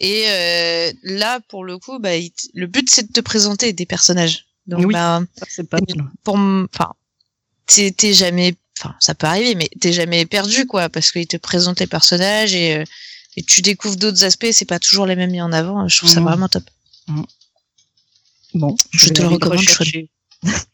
Et 0.00 0.24
euh, 0.28 0.92
là, 1.04 1.40
pour 1.48 1.64
le 1.64 1.78
coup, 1.78 1.98
bah, 2.00 2.16
il 2.16 2.32
le 2.54 2.66
but 2.66 2.90
c'est 2.90 3.06
de 3.06 3.12
te 3.12 3.20
présenter 3.20 3.72
des 3.72 3.86
personnages. 3.86 4.44
Donc, 4.66 4.80
Oui. 4.84 4.92
bah, 4.92 5.22
C'est 5.48 5.68
pas 5.70 5.78
pour, 6.24 6.34
enfin, 6.34 6.92
t'es 7.66 7.92
t'es 7.96 8.12
jamais, 8.12 8.56
enfin, 8.78 8.96
ça 8.98 9.14
peut 9.14 9.28
arriver, 9.28 9.54
mais 9.54 9.70
t'es 9.80 9.92
jamais 9.92 10.26
perdu, 10.26 10.66
quoi, 10.66 10.88
parce 10.88 11.12
qu'ils 11.12 11.28
te 11.28 11.36
présentent 11.36 11.78
les 11.80 11.86
personnages 11.86 12.54
et, 12.54 12.78
euh, 12.78 12.84
et 13.36 13.42
tu 13.42 13.62
découvres 13.62 13.96
d'autres 13.96 14.24
aspects. 14.24 14.46
C'est 14.52 14.64
pas 14.64 14.78
toujours 14.78 15.06
les 15.06 15.16
mêmes 15.16 15.30
mis 15.30 15.40
en 15.42 15.52
avant. 15.52 15.86
Je 15.88 15.96
trouve 15.96 16.08
ça 16.10 16.20
Mhm. 16.20 16.26
vraiment 16.26 16.48
top. 16.48 16.64
Bon, 18.54 18.76
Je 18.92 19.06
vais 19.06 19.12
te 19.12 19.22
le 19.22 19.28
recommande. 19.28 19.60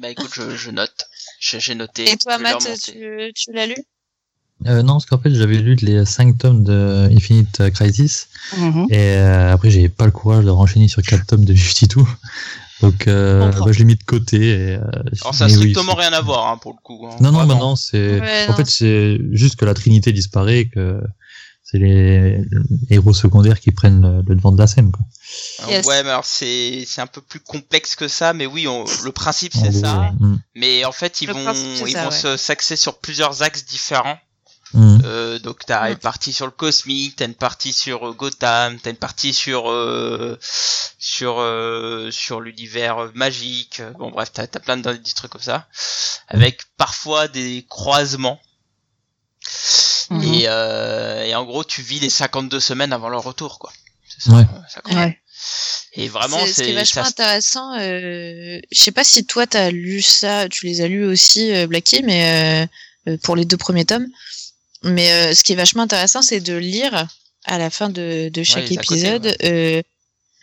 Bah 0.00 0.08
écoute, 0.10 0.30
je, 0.34 0.56
je 0.56 0.70
note. 0.70 1.04
J'ai 1.38 1.60
j'ai 1.60 1.74
noté. 1.74 2.10
Et 2.10 2.16
toi, 2.16 2.38
Je 2.38 2.42
Matt, 2.42 2.58
tu, 2.82 3.32
tu 3.34 3.52
l'as 3.52 3.66
lu? 3.66 3.76
Euh, 4.66 4.82
non, 4.82 4.94
parce 4.94 5.06
qu'en 5.06 5.18
fait, 5.18 5.34
j'avais 5.34 5.56
lu 5.58 5.74
les 5.76 6.04
5 6.04 6.36
tomes 6.38 6.62
de 6.64 7.08
Infinite 7.10 7.70
Crisis, 7.70 8.28
Mhm. 8.56 8.86
et 8.90 8.98
euh, 8.98 9.52
après, 9.52 9.70
j'avais 9.70 9.88
pas 9.88 10.04
le 10.06 10.10
courage 10.10 10.44
de 10.44 10.50
renchaîner 10.50 10.88
sur 10.88 11.02
4 11.02 11.26
tomes 11.26 11.44
de 11.44 11.54
52. 11.54 12.04
Donc, 12.82 13.06
euh, 13.08 13.50
bah, 13.52 13.72
je 13.72 13.78
l'ai 13.78 13.84
mis 13.84 13.96
de 13.96 14.02
côté. 14.04 14.38
Et, 14.48 14.74
euh, 14.76 14.80
Alors 15.22 15.34
ça 15.34 15.44
a 15.44 15.48
mais 15.48 15.54
oui, 15.54 15.58
strictement 15.60 15.94
rien 15.94 16.12
à 16.12 16.20
voir 16.22 16.48
hein, 16.48 16.58
pour 16.58 16.72
le 16.72 16.78
coup. 16.82 17.06
hein. 17.06 17.16
Non, 17.20 17.30
non, 17.32 17.44
bah 17.46 17.54
non, 17.54 17.76
c'est. 17.76 18.20
Ouais, 18.20 18.46
en 18.48 18.50
non. 18.52 18.56
fait, 18.56 18.66
c'est 18.66 19.18
juste 19.32 19.56
que 19.56 19.64
la 19.64 19.74
Trinité 19.74 20.12
disparaît, 20.12 20.66
que 20.72 21.00
c'est 21.62 21.78
les 21.78 22.42
héros 22.88 23.12
secondaires 23.12 23.60
qui 23.60 23.70
prennent 23.70 24.00
le, 24.02 24.22
le 24.26 24.34
devant 24.34 24.50
de 24.50 24.58
la 24.58 24.66
scène, 24.66 24.90
quoi. 24.90 25.04
Yes. 25.68 25.86
Ouais, 25.86 26.02
mais 26.02 26.10
alors 26.10 26.24
c'est 26.24 26.84
c'est 26.86 27.00
un 27.00 27.06
peu 27.06 27.20
plus 27.20 27.40
complexe 27.40 27.94
que 27.96 28.08
ça, 28.08 28.32
mais 28.32 28.46
oui, 28.46 28.66
on, 28.66 28.84
le 29.04 29.12
principe 29.12 29.52
c'est 29.54 29.70
gros, 29.70 29.80
ça. 29.80 30.10
mm, 30.18 30.38
Mais 30.56 30.84
en 30.84 30.92
fait, 30.92 31.20
ils 31.22 31.26
Le 31.28 31.34
vont 31.34 31.44
principe, 31.44 31.86
ils 31.86 31.92
ça, 31.92 32.04
vont 32.04 32.10
ouais. 32.10 32.16
se 32.16 32.36
s'axer 32.36 32.76
sur 32.76 32.98
plusieurs 32.98 33.42
axes 33.42 33.66
différents. 33.66 34.18
Mm. 34.74 35.00
Euh, 35.04 35.38
donc 35.38 35.64
t'as 35.66 35.88
Mm. 35.88 35.92
une 35.92 35.98
partie 35.98 36.32
sur 36.32 36.46
le 36.46 36.52
cosmique, 36.52 37.16
t'as 37.16 37.26
une 37.26 37.34
partie 37.34 37.72
sur 37.72 38.08
euh, 38.08 38.12
Gotham, 38.12 38.78
t'as 38.80 38.90
une 38.90 38.96
partie 38.96 39.32
sur 39.34 39.70
euh, 39.70 40.38
sur 40.98 41.40
euh, 41.40 42.10
sur 42.10 42.40
l'univers 42.40 43.10
magique. 43.14 43.82
Bon 43.98 44.10
bref, 44.10 44.30
t'as 44.32 44.46
t'as 44.46 44.60
plein 44.60 44.76
de 44.76 44.92
des 44.92 45.12
trucs 45.12 45.30
comme 45.32 45.40
ça, 45.42 45.68
avec 46.28 46.60
parfois 46.76 47.28
des 47.28 47.64
croisements. 47.68 48.40
Mhm. 50.10 50.22
Et, 50.34 50.42
euh, 50.48 51.24
et 51.24 51.34
en 51.34 51.44
gros, 51.44 51.62
tu 51.64 51.82
vis 51.82 52.00
les 52.00 52.10
52 52.10 52.60
semaines 52.60 52.92
avant 52.92 53.08
leur 53.08 53.22
retour, 53.22 53.58
quoi. 53.58 53.72
C'est 54.08 54.28
ça, 54.28 54.36
Ouais. 54.36 54.44
52. 54.68 54.96
Ouais. 54.96 55.18
Et 55.94 56.08
vraiment, 56.08 56.38
C'est- 56.46 56.52
Ce 56.52 56.62
qui 56.62 56.70
est 56.70 56.74
vachement 56.74 57.02
ça. 57.04 57.08
intéressant, 57.08 57.74
euh, 57.78 58.60
je 58.70 58.78
sais 58.78 58.92
pas 58.92 59.04
si 59.04 59.24
toi 59.24 59.46
t'as 59.46 59.70
lu 59.70 60.02
ça, 60.02 60.48
tu 60.48 60.66
les 60.66 60.80
as 60.82 60.88
lus 60.88 61.04
aussi, 61.04 61.52
euh, 61.52 61.66
Blackie, 61.66 62.02
mais 62.02 62.68
pour 63.22 63.34
les 63.36 63.44
deux 63.44 63.56
premiers 63.56 63.84
tomes. 63.86 64.06
Mais 64.82 65.12
euh, 65.12 65.34
ce 65.34 65.42
qui 65.42 65.52
est 65.52 65.56
vachement 65.56 65.82
intéressant, 65.82 66.22
c'est 66.22 66.40
de 66.40 66.54
lire 66.56 67.06
à 67.44 67.58
la 67.58 67.70
fin 67.70 67.88
de, 67.88 68.28
de 68.32 68.42
chaque 68.42 68.64
côté, 68.64 68.74
épisode 68.74 69.36
euh, 69.44 69.82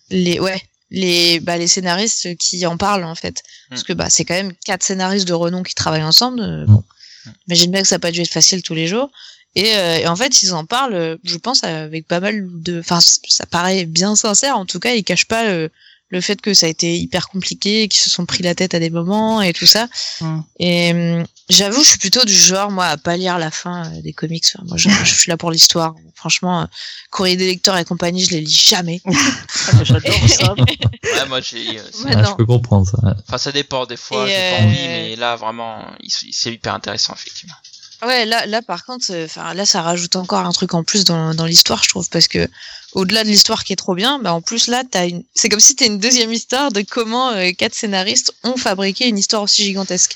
les 0.09 0.39
ouais 0.39 0.61
les 0.89 1.39
bah, 1.41 1.57
les 1.57 1.67
scénaristes 1.67 2.35
qui 2.37 2.65
en 2.65 2.77
parlent 2.77 3.03
en 3.03 3.15
fait 3.15 3.43
parce 3.69 3.81
Mm. 3.81 3.85
que 3.85 3.93
bah 3.93 4.09
c'est 4.09 4.23
quand 4.25 4.33
même 4.35 4.53
quatre 4.65 4.83
scénaristes 4.83 5.27
de 5.27 5.33
renom 5.33 5.61
qui 5.63 5.75
travaillent 5.75 6.03
ensemble 6.03 6.39
euh, 6.41 6.65
bon 6.65 6.83
Mm. 7.25 7.31
imagine 7.49 7.71
bien 7.71 7.81
que 7.81 7.87
ça 7.89 7.95
a 7.95 7.99
pas 7.99 8.11
dû 8.11 8.21
être 8.21 8.31
facile 8.31 8.61
tous 8.63 8.73
les 8.73 8.87
jours 8.87 9.11
et, 9.55 9.75
euh, 9.75 9.97
et 9.97 10.07
en 10.07 10.15
fait 10.15 10.41
ils 10.41 10.53
en 10.53 10.65
parlent 10.65 11.17
je 11.23 11.37
pense 11.37 11.63
avec 11.65 12.07
pas 12.07 12.19
mal 12.21 12.47
de 12.49 12.79
enfin 12.79 12.99
ça 13.01 13.45
paraît 13.47 13.85
bien 13.85 14.15
sincère 14.15 14.57
en 14.57 14.65
tout 14.65 14.79
cas 14.79 14.93
ils 14.93 15.03
cachent 15.03 15.25
pas 15.27 15.43
le, 15.45 15.69
le 16.09 16.21
fait 16.21 16.39
que 16.39 16.53
ça 16.53 16.65
a 16.67 16.69
été 16.69 16.97
hyper 16.97 17.27
compliqué 17.27 17.87
qu'ils 17.89 17.99
se 18.01 18.09
sont 18.09 18.25
pris 18.25 18.41
la 18.43 18.55
tête 18.55 18.73
à 18.73 18.79
des 18.79 18.89
moments 18.89 19.41
et 19.41 19.53
tout 19.53 19.65
ça 19.65 19.87
Mm. 20.21 20.39
et 20.59 20.91
hum, 20.93 21.25
j'avoue 21.49 21.83
je 21.83 21.89
suis 21.89 21.97
plutôt 21.99 22.23
du 22.25 22.33
genre 22.33 22.71
moi 22.71 22.85
à 22.85 22.97
pas 22.97 23.17
lire 23.17 23.37
la 23.37 23.51
fin 23.51 23.85
euh, 23.93 24.01
des 24.01 24.13
comics 24.13 24.45
Enfin, 24.55 24.63
moi 24.67 24.77
je, 24.77 24.89
je 24.89 25.13
suis 25.13 25.29
là 25.29 25.37
pour 25.37 25.51
l'histoire 25.51 25.95
franchement 26.15 26.61
euh, 26.61 26.65
courrier 27.11 27.35
des 27.35 27.47
lecteurs 27.47 27.77
et 27.77 27.85
compagnie 27.85 28.23
je 28.25 28.31
les 28.31 28.41
lis 28.41 28.63
jamais 28.67 29.01
Ah, 29.05 29.83
J'adore 29.83 30.29
ça. 30.29 30.53
Ouais, 30.55 31.25
moi 31.27 31.41
j'ai. 31.41 31.77
euh, 31.79 31.83
Ah, 32.05 32.23
je 32.23 32.33
peux 32.35 32.45
comprendre 32.45 32.87
ça. 32.87 32.97
Enfin, 33.27 33.37
ça 33.37 33.51
dépend. 33.51 33.85
Des 33.85 33.97
fois, 33.97 34.25
Et, 34.27 34.31
j'ai 34.31 34.57
pas 34.57 34.63
envie, 34.65 34.87
mais 34.87 35.15
là, 35.17 35.35
vraiment, 35.35 35.85
c'est 36.31 36.53
hyper 36.53 36.73
intéressant, 36.73 37.13
effectivement. 37.13 37.55
Ouais, 38.03 38.25
là, 38.25 38.45
là 38.45 38.61
par 38.61 38.85
contre, 38.85 39.07
euh, 39.11 39.25
enfin 39.25 39.53
là, 39.53 39.65
ça 39.65 39.81
rajoute 39.81 40.15
encore 40.15 40.45
un 40.45 40.51
truc 40.51 40.73
en 40.75 40.83
plus 40.83 41.03
dans, 41.03 41.33
dans 41.33 41.45
l'histoire, 41.45 41.83
je 41.83 41.89
trouve, 41.89 42.07
parce 42.09 42.27
que 42.27 42.47
au-delà 42.93 43.23
de 43.23 43.29
l'histoire 43.29 43.63
qui 43.63 43.73
est 43.73 43.77
trop 43.77 43.95
bien, 43.95 44.19
bah 44.19 44.33
en 44.33 44.41
plus 44.41 44.67
là, 44.67 44.83
t'as 44.89 45.07
une, 45.07 45.23
c'est 45.33 45.49
comme 45.49 45.59
si 45.59 45.75
t'as 45.75 45.87
une 45.87 45.97
deuxième 45.97 46.31
histoire 46.31 46.71
de 46.71 46.81
comment 46.81 47.31
euh, 47.31 47.51
quatre 47.51 47.73
scénaristes 47.73 48.33
ont 48.43 48.57
fabriqué 48.57 49.07
une 49.07 49.17
histoire 49.17 49.41
aussi 49.41 49.63
gigantesque. 49.63 50.15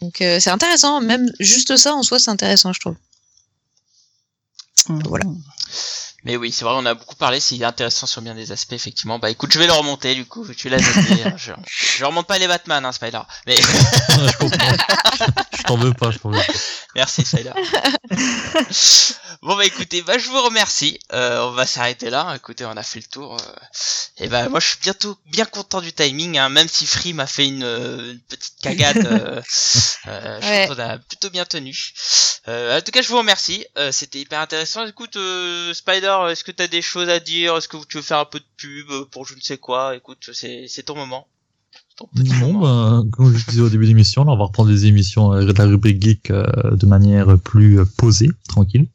Donc 0.00 0.20
euh, 0.22 0.38
c'est 0.40 0.50
intéressant, 0.50 1.00
même 1.00 1.30
juste 1.40 1.76
ça 1.76 1.94
en 1.94 2.02
soi, 2.02 2.18
c'est 2.18 2.30
intéressant, 2.30 2.72
je 2.72 2.80
trouve. 2.80 2.96
Voilà. 4.86 5.24
Mais 6.24 6.36
oui, 6.36 6.52
c'est 6.52 6.64
vrai, 6.64 6.74
on 6.76 6.84
a 6.86 6.94
beaucoup 6.94 7.14
parlé, 7.16 7.40
c'est 7.40 7.62
intéressant 7.64 8.06
sur 8.06 8.20
bien 8.22 8.34
des 8.34 8.52
aspects, 8.52 8.72
effectivement. 8.74 9.18
Bah 9.18 9.30
écoute, 9.30 9.52
je 9.52 9.58
vais 9.58 9.66
le 9.66 9.72
remonter, 9.72 10.14
du 10.14 10.26
coup, 10.26 10.46
tu 10.54 10.68
l'as 10.68 10.76
noté. 10.78 11.22
hein, 11.24 11.34
je, 11.36 11.52
je 11.66 12.04
remonte 12.04 12.26
pas 12.26 12.38
les 12.38 12.46
Batman, 12.48 12.84
hein, 12.84 12.92
Spider. 12.92 13.20
Mais 13.46 13.56
je 14.10 14.36
comprends. 14.36 14.72
je 15.56 15.62
t'en 15.64 15.76
veux 15.76 15.94
pas, 15.94 16.10
je 16.10 16.18
t'en 16.18 16.30
veux 16.30 16.38
pas. 16.38 16.52
merci, 16.94 17.24
Spider. 17.24 17.52
bon, 19.42 19.56
bah 19.56 19.64
écoutez, 19.64 20.02
bah 20.02 20.18
je 20.18 20.28
vous 20.28 20.42
remercie. 20.42 20.98
Euh, 21.12 21.42
on 21.46 21.50
va 21.52 21.66
s'arrêter 21.66 22.10
là. 22.10 22.34
Écoutez, 22.36 22.64
on 22.64 22.76
a 22.76 22.82
fait 22.82 22.98
le 23.00 23.06
tour. 23.06 23.34
euh, 23.40 23.52
et 24.18 24.28
bah 24.28 24.48
moi, 24.48 24.60
je 24.60 24.68
suis 24.68 24.78
bientôt 24.82 25.16
bien 25.26 25.44
content 25.46 25.80
du 25.80 25.92
timing, 25.92 26.38
hein, 26.38 26.48
même 26.48 26.68
si 26.68 26.86
Free 26.86 27.12
m'a 27.14 27.26
fait 27.26 27.46
une, 27.46 27.62
euh, 27.62 28.12
une 28.12 28.20
petite 28.20 28.54
cagade. 28.62 29.06
Euh, 29.06 29.40
euh, 30.06 30.40
je 30.40 30.46
Ouais. 30.46 30.64
trouve 30.66 30.76
qu'on 30.76 30.82
a 30.82 30.98
plutôt 30.98 31.30
bien 31.30 31.44
tenu. 31.44 31.74
Euh, 32.48 32.78
en 32.78 32.80
tout 32.82 32.90
cas, 32.92 33.02
je 33.02 33.08
vous 33.08 33.18
remercie. 33.18 33.64
Euh, 33.78 33.92
C'était 33.92 34.18
hyper 34.20 34.40
intéressant. 34.40 34.86
Écoute, 34.86 35.16
euh, 35.16 35.72
Est-ce 36.28 36.44
que 36.44 36.52
tu 36.52 36.62
as 36.62 36.68
des 36.68 36.82
choses 36.82 37.08
à 37.08 37.20
dire? 37.20 37.56
Est-ce 37.56 37.68
que 37.68 37.76
tu 37.86 37.96
veux 37.98 38.02
faire 38.02 38.18
un 38.18 38.24
peu 38.24 38.40
de 38.40 38.44
pub 38.56 39.04
pour 39.10 39.26
je 39.26 39.34
ne 39.34 39.40
sais 39.40 39.58
quoi? 39.58 39.96
Écoute, 39.96 40.30
c'est 40.32 40.82
ton 40.84 40.94
moment. 40.94 41.28
Non, 42.14 42.52
moment. 42.52 42.60
bah, 42.60 43.02
comme 43.12 43.34
je 43.36 43.46
disais 43.46 43.62
au 43.62 43.68
début 43.68 43.84
de 43.84 43.88
l'émission, 43.90 44.24
là, 44.24 44.32
on 44.32 44.36
va 44.36 44.44
reprendre 44.44 44.70
les 44.70 44.86
émissions 44.86 45.32
euh, 45.32 45.44
de 45.44 45.52
la 45.52 45.64
rubrique 45.64 46.02
geek 46.02 46.30
euh, 46.30 46.44
de 46.76 46.86
manière 46.86 47.38
plus 47.38 47.80
euh, 47.80 47.84
posée, 47.96 48.30
tranquille. 48.48 48.86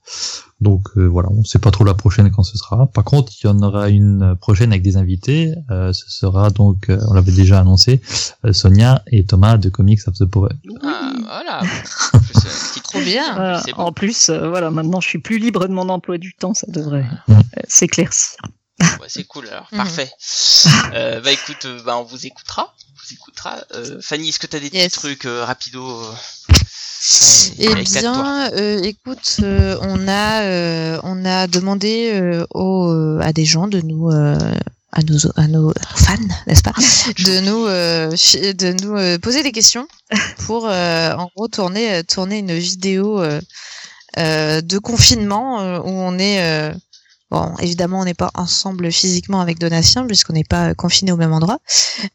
Donc 0.62 0.84
euh, 0.98 1.06
voilà, 1.06 1.30
on 1.32 1.44
sait 1.44 1.60
pas 1.60 1.70
trop 1.72 1.84
la 1.84 1.94
prochaine 1.94 2.32
quand 2.32 2.44
ce 2.44 2.58
sera. 2.58 2.88
Par 2.88 3.04
contre, 3.04 3.32
il 3.44 3.48
y 3.48 3.50
en 3.50 3.60
aura 3.62 3.90
une 3.90 4.36
prochaine 4.40 4.72
avec 4.72 4.82
des 4.84 4.96
invités. 4.98 5.54
Euh, 5.70 5.92
ce 5.94 6.10
sera 6.10 6.50
donc, 6.50 6.90
euh, 6.90 7.00
on 7.10 7.14
l'avait 7.14 7.34
déjà 7.34 7.60
annoncé, 7.60 8.02
euh, 8.46 8.54
Sonia 8.54 9.04
et 9.08 9.26
Thomas 9.26 9.58
de 9.58 9.70
Comics 9.70 10.08
of 10.08 10.16
the 10.16 10.26
Power. 10.26 10.50
Ah, 10.82 11.12
voilà. 11.24 11.62
Petite- 12.14 12.84
Trop 12.84 13.02
bien. 13.02 13.34
Voilà. 13.34 13.62
c'est 13.66 13.74
bon. 13.74 13.84
En 13.84 13.92
plus, 13.92 14.30
euh, 14.30 14.48
voilà, 14.48 14.72
maintenant 14.72 15.02
je 15.02 15.08
suis 15.10 15.20
plus 15.20 15.38
libre 15.40 15.68
de 15.68 15.74
mon 15.74 15.90
emploi 15.90 16.18
du 16.18 16.34
temps, 16.34 16.54
ça 16.54 16.68
devrait 16.70 17.06
s'éclaircir. 17.68 18.38
Ouais, 18.82 19.08
c'est 19.08 19.24
cool 19.26 19.48
alors, 19.48 19.68
Mhm. 19.72 19.78
parfait. 19.78 20.10
Euh, 20.94 21.22
bah 21.22 21.32
écoute, 21.32 21.68
bah 21.86 21.98
on 21.98 22.04
vous 22.04 22.26
écoutera, 22.26 22.74
vous 23.08 23.14
écoutera. 23.14 23.58
Euh, 23.74 24.00
Fanny, 24.02 24.30
est-ce 24.30 24.40
que 24.40 24.48
t'as 24.48 24.60
des 24.60 24.68
Yes. 24.68 24.88
petits 24.90 25.00
trucs 25.00 25.26
euh, 25.26 25.44
rapido 25.46 25.84
euh, 26.02 26.14
Eh 27.60 27.74
bien, 27.84 28.52
euh, 28.54 28.82
écoute, 28.84 29.38
euh, 29.42 29.78
on 29.82 30.08
a 30.08 30.42
euh, 30.44 31.00
on 31.04 31.26
a 31.26 31.48
demandé 31.48 32.42
aux, 32.54 33.20
à 33.22 33.34
des 33.34 33.46
gens 33.46 33.68
de 33.68 33.82
nous 33.82 34.10
à 34.10 35.02
nos 35.04 35.18
à 35.36 35.48
nos 35.48 35.74
fans, 35.96 36.16
n'est-ce 36.48 36.64
pas, 36.64 36.72
de 37.26 37.40
nous 37.42 37.66
de 38.54 38.72
nous 39.14 39.20
poser 39.20 39.44
des 39.44 39.52
questions 39.52 39.88
pour 40.46 40.66
en 40.66 41.30
gros 41.36 41.48
tourner 41.48 42.04
tourner 42.04 42.40
une 42.40 42.54
vidéo 42.54 43.22
de 44.18 44.78
confinement 44.80 45.80
où 45.80 45.90
on 45.90 46.18
est 46.18 46.72
bon 47.36 47.54
évidemment 47.60 48.00
on 48.00 48.06
n'est 48.06 48.14
pas 48.14 48.32
ensemble 48.36 48.92
physiquement 48.92 49.42
avec 49.42 49.60
Donatien 49.60 50.06
puisqu'on 50.08 50.34
n'est 50.34 50.44
pas 50.46 50.74
confiné 50.74 51.12
au 51.12 51.18
même 51.18 51.34
endroit 51.34 51.60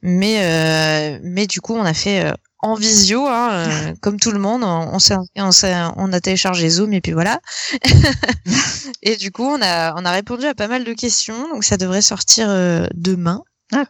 mais 0.02 0.36
euh, 0.42 1.18
mais 1.22 1.46
du 1.46 1.60
coup 1.60 1.74
on 1.74 1.84
a 1.84 1.94
fait 1.94 2.24
euh, 2.24 2.32
en 2.60 2.74
visio 2.74 3.26
hein, 3.26 3.50
euh, 3.52 3.94
comme 4.00 4.18
tout 4.18 4.30
le 4.32 4.38
monde 4.38 4.62
on, 4.64 4.94
on 4.94 4.98
s'est 4.98 5.16
on 5.36 6.12
a 6.12 6.20
téléchargé 6.20 6.68
Zoom 6.70 6.92
et 6.94 7.00
puis 7.00 7.12
voilà 7.12 7.40
et 9.02 9.16
du 9.16 9.30
coup 9.30 9.44
on 9.44 9.60
a 9.62 9.94
on 10.00 10.04
a 10.04 10.10
répondu 10.12 10.46
à 10.46 10.54
pas 10.54 10.68
mal 10.68 10.84
de 10.84 10.92
questions 10.94 11.48
donc 11.48 11.64
ça 11.64 11.76
devrait 11.76 12.02
sortir 12.02 12.46
euh, 12.48 12.86
demain 12.94 13.42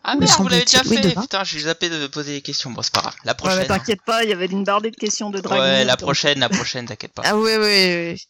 Ah 0.05 0.15
me 0.15 0.21
merde, 0.21 0.33
vous 0.41 0.49
l'avez 0.49 0.65
déjà. 0.67 0.83
Oui, 0.85 0.97
fait 0.97 1.09
demain. 1.09 1.23
Putain, 1.23 1.43
j'ai 1.45 1.61
zappé 1.61 1.89
de 1.89 2.07
poser 2.07 2.33
des 2.35 2.43
questions. 2.43 2.71
Bon, 2.71 2.83
c'est 2.83 2.93
pas 2.93 3.01
grave. 3.01 3.15
La 3.25 3.33
Ouais, 3.33 3.37
prochaine. 3.39 3.67
T'inquiète 3.67 4.03
pas, 4.05 4.25
il 4.25 4.29
y 4.29 4.33
avait 4.35 4.45
une 4.45 4.63
bardée 4.65 4.91
de 4.91 4.97
questions 4.97 5.31
de 5.31 5.41
Dragon. 5.41 5.63
Ouais, 5.63 5.85
la 5.87 5.93
donc- 5.97 6.01
prochaine, 6.03 6.39
la 6.39 6.51
prochaine, 6.51 6.85
t'inquiète 6.85 7.15
pas. 7.15 7.23
ah 7.25 7.35
oui, 7.35 7.53
oui, 7.59 8.13
oui. 8.13 8.23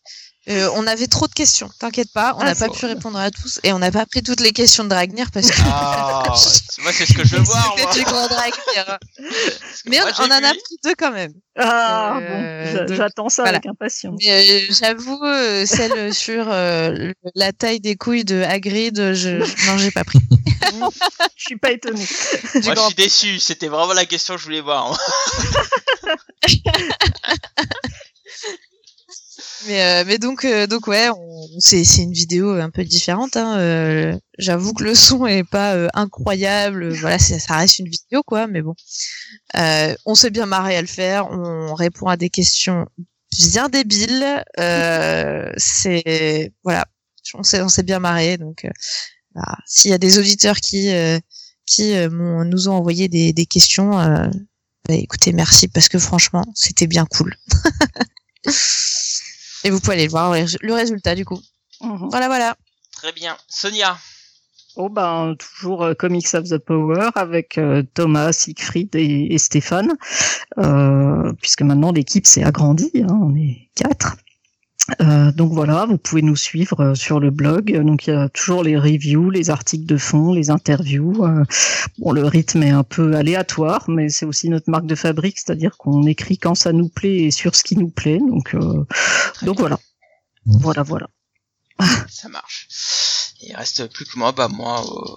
Euh, 0.48 0.70
on 0.74 0.86
avait 0.86 1.06
trop 1.06 1.26
de 1.28 1.34
questions, 1.34 1.68
t'inquiète 1.78 2.10
pas, 2.14 2.34
on 2.36 2.40
Ah, 2.40 2.46
n'a 2.46 2.54
pas 2.54 2.66
faut- 2.66 2.72
pu 2.72 2.86
répondre 2.86 3.18
à 3.18 3.30
tous 3.30 3.60
et 3.62 3.74
on 3.74 3.78
n'a 3.78 3.90
pas 3.92 4.06
pris 4.06 4.22
toutes 4.22 4.40
les 4.40 4.52
questions 4.52 4.84
de 4.84 4.88
Dragnir 4.88 5.30
parce 5.32 5.50
que 5.50 5.60
Ah, 5.66 6.22
moi 6.82 6.92
c'est 6.92 7.04
ce 7.04 7.12
que 7.12 7.26
je 7.26 7.36
veux 7.36 7.42
voir. 7.42 7.74
c'était 7.76 7.98
du 7.98 8.04
grand 8.06 8.26
Dragnir. 8.26 8.98
Mais 9.84 9.98
Moi, 10.00 10.10
on, 10.18 10.24
en 10.24 10.30
a 10.30 10.50
pris 10.50 10.76
deux 10.82 10.94
quand 10.96 11.12
même. 11.12 11.32
Ah 11.58 12.18
Euh, 12.22 12.86
bon, 12.86 12.94
j'attends 12.94 13.28
ça 13.28 13.42
voilà. 13.42 13.58
avec 13.58 13.66
impatience. 13.66 14.18
Mais, 14.24 14.30
euh, 14.30 14.66
j'avoue, 14.80 15.22
euh, 15.24 15.66
celle 15.66 16.14
sur 16.14 16.46
euh, 16.48 17.12
la 17.34 17.52
taille 17.52 17.80
des 17.80 17.96
couilles 17.96 18.24
de 18.24 18.40
Hagrid, 18.42 19.12
je, 19.12 19.40
non, 19.70 19.76
j'ai 19.76 19.90
pas 19.90 20.04
pris. 20.04 20.20
Je 21.36 21.44
suis 21.46 21.56
pas 21.58 21.72
étonné. 21.72 21.98
Du 22.54 22.60
Moi, 22.66 22.74
je 22.76 22.80
suis 22.82 22.94
déçu. 22.94 23.40
C'était 23.40 23.68
vraiment 23.68 23.92
la 23.94 24.04
question 24.04 24.34
que 24.34 24.40
je 24.40 24.44
voulais 24.44 24.60
voir. 24.60 24.96
Mais, 29.66 29.82
euh, 29.82 30.04
mais 30.06 30.18
donc, 30.18 30.44
euh, 30.44 30.66
donc 30.66 30.86
ouais, 30.86 31.08
on- 31.10 31.46
c'est 31.58 31.84
c'est 31.84 32.02
une 32.02 32.12
vidéo 32.12 32.50
un 32.52 32.70
peu 32.70 32.84
différente. 32.84 33.36
Hein, 33.36 33.58
euh, 33.58 34.18
J'avoue 34.38 34.72
que 34.72 34.84
le 34.84 34.94
son 34.94 35.26
est 35.26 35.44
pas 35.44 35.74
euh, 35.74 35.88
incroyable. 35.94 36.92
Voilà, 36.94 37.18
ça 37.18 37.56
reste 37.56 37.78
une 37.78 37.88
vidéo 37.88 38.22
quoi, 38.22 38.46
mais 38.46 38.62
bon, 38.62 38.74
euh, 39.56 39.94
on 40.06 40.14
s'est 40.14 40.30
bien 40.30 40.46
marré 40.46 40.76
à 40.76 40.80
le 40.80 40.86
faire. 40.86 41.30
On 41.30 41.74
répond 41.74 42.06
à 42.06 42.16
des 42.16 42.30
questions 42.30 42.86
bien 43.38 43.68
débiles. 43.68 44.42
Euh, 44.58 45.50
c'est 45.58 46.52
voilà, 46.64 46.86
on 47.34 47.42
s'est 47.42 47.60
on 47.62 47.68
s'est 47.68 47.82
bien 47.82 47.98
marré. 48.00 48.38
Donc, 48.38 48.64
euh, 48.64 48.70
s'il 49.66 49.90
y 49.90 49.94
a 49.94 49.98
des 49.98 50.18
auditeurs 50.18 50.56
qui 50.58 50.90
euh, 50.90 51.18
qui 51.66 51.94
euh, 51.94 52.10
m'ont- 52.10 52.44
nous 52.44 52.68
ont 52.68 52.74
envoyé 52.74 53.08
des, 53.08 53.32
des 53.32 53.46
questions, 53.46 53.98
euh, 54.00 54.28
bah, 54.88 54.94
écoutez, 54.94 55.32
merci 55.32 55.68
parce 55.68 55.88
que 55.88 55.98
franchement, 55.98 56.44
c'était 56.54 56.86
bien 56.88 57.06
cool. 57.06 57.36
Et 59.64 59.70
vous 59.70 59.80
pouvez 59.80 59.94
aller 59.94 60.08
voir 60.08 60.32
le 60.32 60.40
rés- 60.44 60.58
le 60.60 60.74
résultat 60.74 61.14
du 61.14 61.24
coup. 61.24 61.40
Mhm. 61.82 62.08
Voilà, 62.10 62.26
voilà. 62.28 62.56
Très 62.92 63.12
bien. 63.12 63.36
Sonia. 63.48 63.96
Oh 64.76 64.88
ben 64.88 65.34
toujours 65.36 65.82
euh, 65.82 65.94
Comics 65.94 66.32
of 66.34 66.44
the 66.48 66.58
Power 66.58 67.10
avec 67.16 67.58
euh, 67.58 67.82
Thomas, 67.94 68.32
Siegfried 68.32 68.94
et, 68.94 69.34
et 69.34 69.38
Stéphane, 69.38 69.94
euh, 70.58 71.32
puisque 71.40 71.62
maintenant 71.62 71.90
l'équipe 71.90 72.24
s'est 72.26 72.44
agrandie, 72.44 72.90
hein, 72.96 73.18
on 73.20 73.34
est 73.34 73.68
quatre. 73.74 74.16
Euh, 75.00 75.30
donc 75.32 75.52
voilà, 75.52 75.86
vous 75.86 75.98
pouvez 75.98 76.22
nous 76.22 76.36
suivre 76.36 76.80
euh, 76.80 76.94
sur 76.94 77.20
le 77.20 77.30
blog. 77.30 77.76
Donc 77.84 78.06
il 78.06 78.10
y 78.10 78.12
a 78.16 78.28
toujours 78.28 78.62
les 78.64 78.76
reviews, 78.76 79.30
les 79.30 79.50
articles 79.50 79.86
de 79.86 79.96
fond, 79.96 80.32
les 80.32 80.50
interviews. 80.50 81.24
euh, 81.24 81.44
bon, 81.98 82.12
le 82.12 82.24
rythme 82.24 82.62
est 82.62 82.70
un 82.70 82.82
peu 82.82 83.14
aléatoire, 83.14 83.84
mais 83.88 84.08
c'est 84.08 84.26
aussi 84.26 84.48
notre 84.48 84.68
marque 84.70 84.86
de 84.86 84.94
fabrique, 84.96 85.38
c'est-à-dire 85.38 85.76
qu'on 85.76 86.06
écrit 86.06 86.38
quand 86.38 86.54
ça 86.54 86.72
nous 86.72 86.88
plaît 86.88 87.24
et 87.24 87.30
sur 87.30 87.54
ce 87.54 87.62
qui 87.62 87.76
nous 87.76 87.90
plaît. 87.90 88.18
Donc 88.18 88.54
euh, 88.54 88.84
donc 89.42 89.58
voilà, 89.60 89.78
Mm. 90.46 90.56
voilà, 90.60 90.82
voilà. 90.82 91.06
Ça 92.08 92.28
marche. 92.28 92.66
Il 93.42 93.54
reste 93.54 93.86
plus 93.92 94.04
que 94.06 94.18
moi. 94.18 94.32
Bah 94.32 94.48
moi. 94.48 94.82
Euh... 94.82 95.16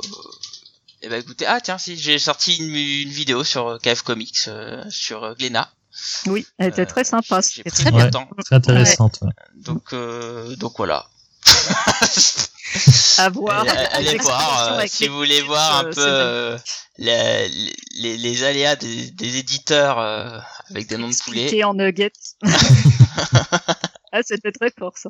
Eh 1.02 1.10
ben 1.10 1.20
écoutez, 1.22 1.46
ah 1.46 1.60
tiens, 1.62 1.78
si 1.78 1.98
j'ai 1.98 2.18
sorti 2.20 2.56
une, 2.58 2.76
une 2.76 3.10
vidéo 3.10 3.44
sur 3.44 3.78
KF 3.82 4.02
Comics 4.04 4.46
euh, 4.48 4.84
sur 4.90 5.24
euh, 5.24 5.34
Glénat. 5.36 5.70
Oui, 6.28 6.46
elle 6.58 6.70
était 6.70 6.82
Euh, 6.82 6.86
très 6.86 7.04
sympa. 7.04 7.42
J'ai 7.42 7.62
c'était 7.66 7.70
très 7.84 7.92
bien. 7.92 8.10
temps. 8.10 8.28
Très 8.46 8.56
intéressante. 8.56 9.20
ouais. 9.22 9.32
Donc 9.56 9.94
euh, 9.94 10.56
donc 10.56 10.74
voilà. 10.78 11.06
à 13.18 13.30
voir. 13.30 13.66
Allez, 13.92 14.18
voir 14.18 14.80
euh, 14.80 14.84
si 14.88 15.08
vous 15.08 15.16
voulez 15.18 15.42
voir 15.42 15.80
un 15.80 15.84
peu 15.86 15.94
euh, 16.00 16.58
les, 16.98 17.50
les, 17.96 18.18
les 18.18 18.44
aléas 18.44 18.76
des, 18.76 19.12
des 19.12 19.38
éditeurs 19.38 20.00
euh, 20.00 20.40
avec 20.70 20.88
des 20.88 20.98
noms 20.98 21.10
de 21.10 21.16
poulets. 21.24 21.64
en 21.64 21.74
nuggets. 21.74 22.12
ah, 24.12 24.22
c'était 24.24 24.52
très 24.52 24.72
fort 24.78 24.94
ça. 24.98 25.10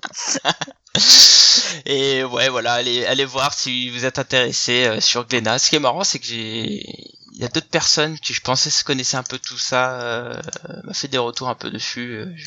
Et 1.85 2.23
ouais, 2.23 2.49
voilà, 2.49 2.73
allez, 2.73 3.05
allez 3.05 3.26
voir 3.26 3.53
si 3.53 3.89
vous 3.89 4.05
êtes 4.05 4.19
intéressé 4.19 4.85
euh, 4.85 4.99
sur 5.01 5.26
Glénat. 5.27 5.60
Ce 5.60 5.69
qui 5.69 5.76
est 5.76 5.80
marrant, 5.80 6.03
c'est 6.03 6.19
que 6.19 6.26
j'ai, 6.26 6.84
il 7.34 7.41
y 7.41 7.45
a 7.45 7.47
d'autres 7.49 7.68
personnes 7.69 8.18
qui 8.19 8.34
je 8.34 8.41
pensais 8.41 8.69
se 8.69 8.84
connaissaient 8.84 9.18
un 9.18 9.23
peu 9.23 9.39
tout 9.39 9.57
ça, 9.57 9.99
euh, 10.01 10.41
m'a 10.84 10.93
fait 10.93 11.07
des 11.07 11.18
retours 11.18 11.49
un 11.49 11.55
peu 11.55 11.72
dessus. 11.72 12.15
euh, 12.18 12.34
je- 12.35 12.45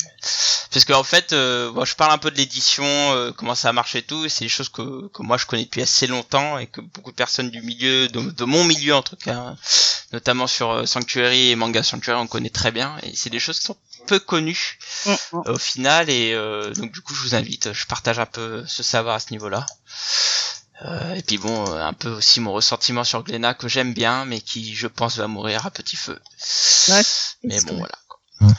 Parce 0.71 0.85
qu'en 0.85 1.03
fait, 1.03 1.33
euh, 1.33 1.71
bon, 1.71 1.85
je 1.85 1.95
parle 1.95 2.11
un 2.11 2.17
peu 2.17 2.29
de 2.31 2.37
l'édition, 2.37 2.83
euh, 2.85 3.31
comment 3.31 3.55
ça 3.55 3.73
marche 3.73 3.95
et 3.95 4.01
tout, 4.01 4.25
et 4.25 4.29
c'est 4.29 4.45
des 4.45 4.49
choses 4.49 4.69
que, 4.69 5.07
que 5.09 5.23
moi 5.23 5.37
je 5.37 5.45
connais 5.45 5.63
depuis 5.65 5.81
assez 5.81 6.07
longtemps 6.07 6.57
et 6.57 6.67
que 6.67 6.81
beaucoup 6.81 7.11
de 7.11 7.15
personnes 7.15 7.49
du 7.49 7.61
milieu, 7.61 8.07
de, 8.09 8.19
de 8.31 8.45
mon 8.45 8.63
milieu 8.65 8.93
en 8.95 9.01
tout 9.01 9.15
cas, 9.15 9.55
notamment 10.13 10.47
sur 10.47 10.71
euh, 10.71 10.85
Sanctuary 10.85 11.49
et 11.51 11.55
Manga 11.55 11.83
Sanctuary, 11.83 12.19
on 12.19 12.27
connaît 12.27 12.49
très 12.49 12.71
bien, 12.71 12.97
et 13.03 13.15
c'est 13.15 13.29
des 13.29 13.39
choses 13.39 13.59
qui 13.59 13.65
sont 13.65 13.77
peu 14.07 14.19
connues 14.19 14.77
Mm, 15.05 15.11
mm. 15.11 15.15
euh, 15.47 15.53
au 15.53 15.57
final 15.57 16.09
et 16.09 16.33
euh, 16.33 16.73
donc 16.73 16.91
du 16.93 17.01
coup 17.01 17.13
je 17.13 17.21
vous 17.21 17.35
invite 17.35 17.73
je 17.73 17.85
partage 17.87 18.19
un 18.19 18.25
peu 18.25 18.63
ce 18.67 18.81
savoir 18.83 19.15
à 19.15 19.19
ce 19.19 19.31
niveau 19.31 19.49
là 19.49 19.65
Euh, 20.85 21.15
et 21.15 21.23
puis 21.23 21.39
bon 21.39 21.71
euh, 21.71 21.83
un 21.83 21.93
peu 21.93 22.09
aussi 22.09 22.39
mon 22.39 22.53
ressentiment 22.53 23.03
sur 23.03 23.23
Glenna 23.23 23.55
que 23.55 23.67
j'aime 23.67 23.93
bien 23.93 24.25
mais 24.25 24.41
qui 24.41 24.75
je 24.75 24.85
pense 24.85 25.17
va 25.17 25.27
mourir 25.27 25.65
à 25.65 25.71
petit 25.71 25.95
feu 25.95 26.19
Ouais, 26.89 27.01
mais 27.43 27.59
bon 27.61 27.77
voilà 27.77 27.97
quoi. 28.07 28.19
Ouais. 28.41 28.53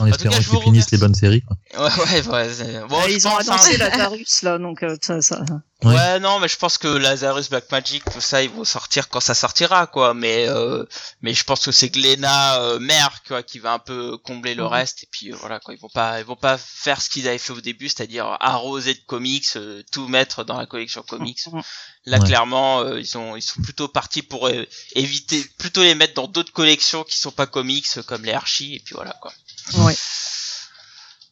En 0.00 0.04
tout 0.06 0.10
espérant 0.10 0.34
cas, 0.34 0.40
qu'ils 0.42 0.48
vous 0.48 0.60
finissent 0.60 0.90
les 0.90 0.98
bonnes 0.98 1.14
séries. 1.14 1.42
Quoi. 1.42 1.56
ouais 1.86 2.04
ouais, 2.04 2.28
ouais 2.28 2.52
c'est- 2.52 2.80
bon, 2.88 2.98
Ah, 3.00 3.08
je 3.08 3.12
ils 3.14 3.28
ont 3.28 3.36
hein. 3.36 3.40
annoncé 3.46 3.76
la 3.76 3.90
Tarus 3.90 4.42
là, 4.42 4.58
donc 4.58 4.82
euh, 4.82 4.96
ça, 5.00 5.22
ça. 5.22 5.40
Ouais. 5.84 5.94
Ouais, 5.94 6.18
non, 6.18 6.40
mais 6.40 6.48
je 6.48 6.56
pense 6.56 6.76
que 6.76 6.88
Lazarus 6.88 7.48
Black 7.50 7.70
Magic, 7.70 8.02
tout 8.12 8.20
ça, 8.20 8.42
ils 8.42 8.50
vont 8.50 8.64
sortir 8.64 9.08
quand 9.08 9.20
ça 9.20 9.34
sortira, 9.34 9.86
quoi. 9.86 10.12
Mais, 10.12 10.48
euh, 10.48 10.84
mais 11.22 11.32
je 11.34 11.44
pense 11.44 11.64
que 11.64 11.70
c'est 11.70 11.88
Glenna 11.90 12.60
euh, 12.60 12.80
mère, 12.80 13.22
quoi, 13.28 13.44
qui 13.44 13.60
va 13.60 13.74
un 13.74 13.78
peu 13.78 14.18
combler 14.18 14.56
le 14.56 14.66
reste. 14.66 15.04
Et 15.04 15.08
puis 15.08 15.30
euh, 15.32 15.36
voilà, 15.36 15.60
quoi, 15.60 15.74
ils 15.74 15.80
vont 15.80 15.88
pas, 15.88 16.18
ils 16.18 16.26
vont 16.26 16.34
pas 16.34 16.58
faire 16.58 17.00
ce 17.00 17.08
qu'ils 17.08 17.28
avaient 17.28 17.38
fait 17.38 17.52
au 17.52 17.60
début, 17.60 17.88
c'est-à-dire 17.88 18.26
arroser 18.40 18.94
de 18.94 19.00
comics, 19.06 19.46
euh, 19.54 19.84
tout 19.92 20.08
mettre 20.08 20.42
dans 20.42 20.58
la 20.58 20.66
collection 20.66 21.02
comics. 21.02 21.38
Mhm. 21.46 21.62
Là, 22.06 22.18
Ouais. 22.18 22.26
clairement, 22.26 22.80
euh, 22.80 22.98
ils 23.00 23.16
ont, 23.16 23.36
ils 23.36 23.42
sont 23.42 23.62
plutôt 23.62 23.86
partis 23.86 24.22
pour 24.22 24.48
euh, 24.48 24.66
éviter, 24.96 25.44
plutôt 25.58 25.82
les 25.84 25.94
mettre 25.94 26.14
dans 26.14 26.26
d'autres 26.26 26.52
collections 26.52 27.04
qui 27.04 27.18
sont 27.18 27.30
pas 27.30 27.46
comics, 27.46 27.86
comme 28.08 28.24
les 28.24 28.32
Archie. 28.32 28.74
Et 28.74 28.80
puis 28.80 28.94
voilà, 28.96 29.12
quoi. 29.22 29.32
Ouais. 29.74 29.96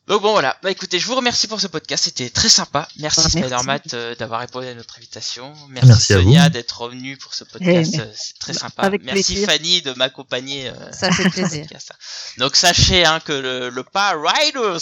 Donc 0.08 0.22
bon 0.22 0.30
voilà, 0.30 0.56
bah 0.62 0.70
écoutez, 0.70 1.00
je 1.00 1.06
vous 1.06 1.16
remercie 1.16 1.48
pour 1.48 1.60
ce 1.60 1.66
podcast, 1.66 2.04
c'était 2.04 2.30
très 2.30 2.48
sympa. 2.48 2.86
Merci 2.98 3.18
Ah, 3.18 3.22
merci. 3.24 3.38
Spider-Man 3.40 3.80
euh, 3.94 4.14
d'avoir 4.14 4.38
répondu 4.38 4.68
à 4.68 4.74
notre 4.74 4.98
invitation. 4.98 5.52
Merci, 5.68 6.12
Sonia 6.12 6.48
d'être 6.48 6.80
revenue 6.80 7.16
pour 7.16 7.34
ce 7.34 7.42
podcast, 7.42 7.90
Eh, 7.94 8.00
euh, 8.00 8.06
c'est 8.14 8.38
très 8.38 8.52
sympa. 8.52 8.82
avec 8.82 9.02
Merci 9.02 9.32
plaisir. 9.34 9.48
Fanny 9.50 9.82
de 9.82 9.92
m'accompagner. 9.94 10.68
euh, 10.68 10.92
Ça 10.92 11.10
fait 11.10 11.28
plaisir. 11.30 11.62
podcast. 11.62 11.90
Donc 12.38 12.54
sachez 12.54 13.04
hein, 13.04 13.18
que 13.18 13.32
le, 13.32 13.68
le 13.68 13.82
pas 13.82 14.12
Riders 14.16 14.78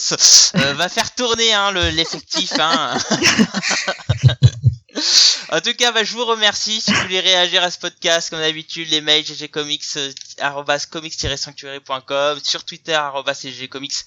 euh, 0.57 0.75
va 0.75 0.89
faire 0.91 1.15
tourner 1.15 1.55
hein, 1.55 1.71
le- 1.71 1.89
l'effectif. 1.89 2.53
Hein. 2.59 2.99
En 5.55 5.61
tout 5.61 5.75
cas, 5.75 5.93
bah, 5.93 6.03
je 6.03 6.15
vous 6.15 6.25
remercie. 6.25 6.81
Si 6.81 6.93
vous 6.93 7.01
voulez 7.03 7.21
réagir 7.21 7.63
à 7.63 7.71
ce 7.71 7.79
podcast, 7.79 8.29
comme 8.29 8.41
d'habitude, 8.41 8.89
les 8.91 9.01
mails 9.01 9.23
ggcomics, 9.23 9.85
euh, 9.99 10.11
arrobas 10.39 10.85
comics-sanctuary.com, 10.91 12.41
sur 12.43 12.65
Twitter, 12.65 12.95
arrobas 12.95 13.41
ggcomics. 13.45 14.05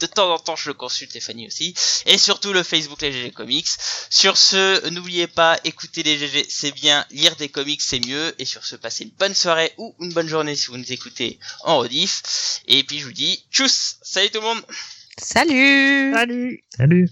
De 0.00 0.06
temps 0.06 0.32
en 0.32 0.38
temps, 0.38 0.56
je 0.56 0.70
le 0.70 0.74
consulte, 0.74 1.14
et 1.14 1.20
Fanny 1.20 1.46
aussi. 1.46 1.74
Et 2.06 2.16
surtout, 2.16 2.54
le 2.54 2.62
Facebook, 2.62 3.02
les 3.02 3.12
GG 3.12 3.32
Comics. 3.32 3.68
Sur 4.08 4.38
ce, 4.38 4.88
n'oubliez 4.88 5.26
pas, 5.26 5.58
écouter 5.64 6.02
les 6.02 6.16
GG, 6.16 6.46
c'est 6.48 6.72
bien. 6.72 7.04
Lire 7.10 7.36
des 7.36 7.50
comics, 7.50 7.82
c'est 7.82 8.00
mieux. 8.00 8.34
Et 8.38 8.46
sur 8.46 8.64
ce, 8.64 8.76
passez 8.76 9.04
une 9.04 9.10
bonne 9.18 9.34
soirée 9.34 9.72
ou 9.76 9.94
une 10.00 10.14
bonne 10.14 10.28
journée 10.28 10.56
si 10.56 10.68
vous 10.68 10.78
nous 10.78 10.92
écoutez 10.92 11.38
en 11.64 11.76
rediff. 11.76 12.62
Et 12.68 12.82
puis, 12.84 13.00
je 13.00 13.04
vous 13.04 13.12
dis, 13.12 13.44
tchuss! 13.52 13.96
Salut 14.00 14.30
tout 14.30 14.40
le 14.40 14.46
monde! 14.46 14.62
Salut 15.18 16.12
Salut. 16.14 16.64
Salut 16.74 17.10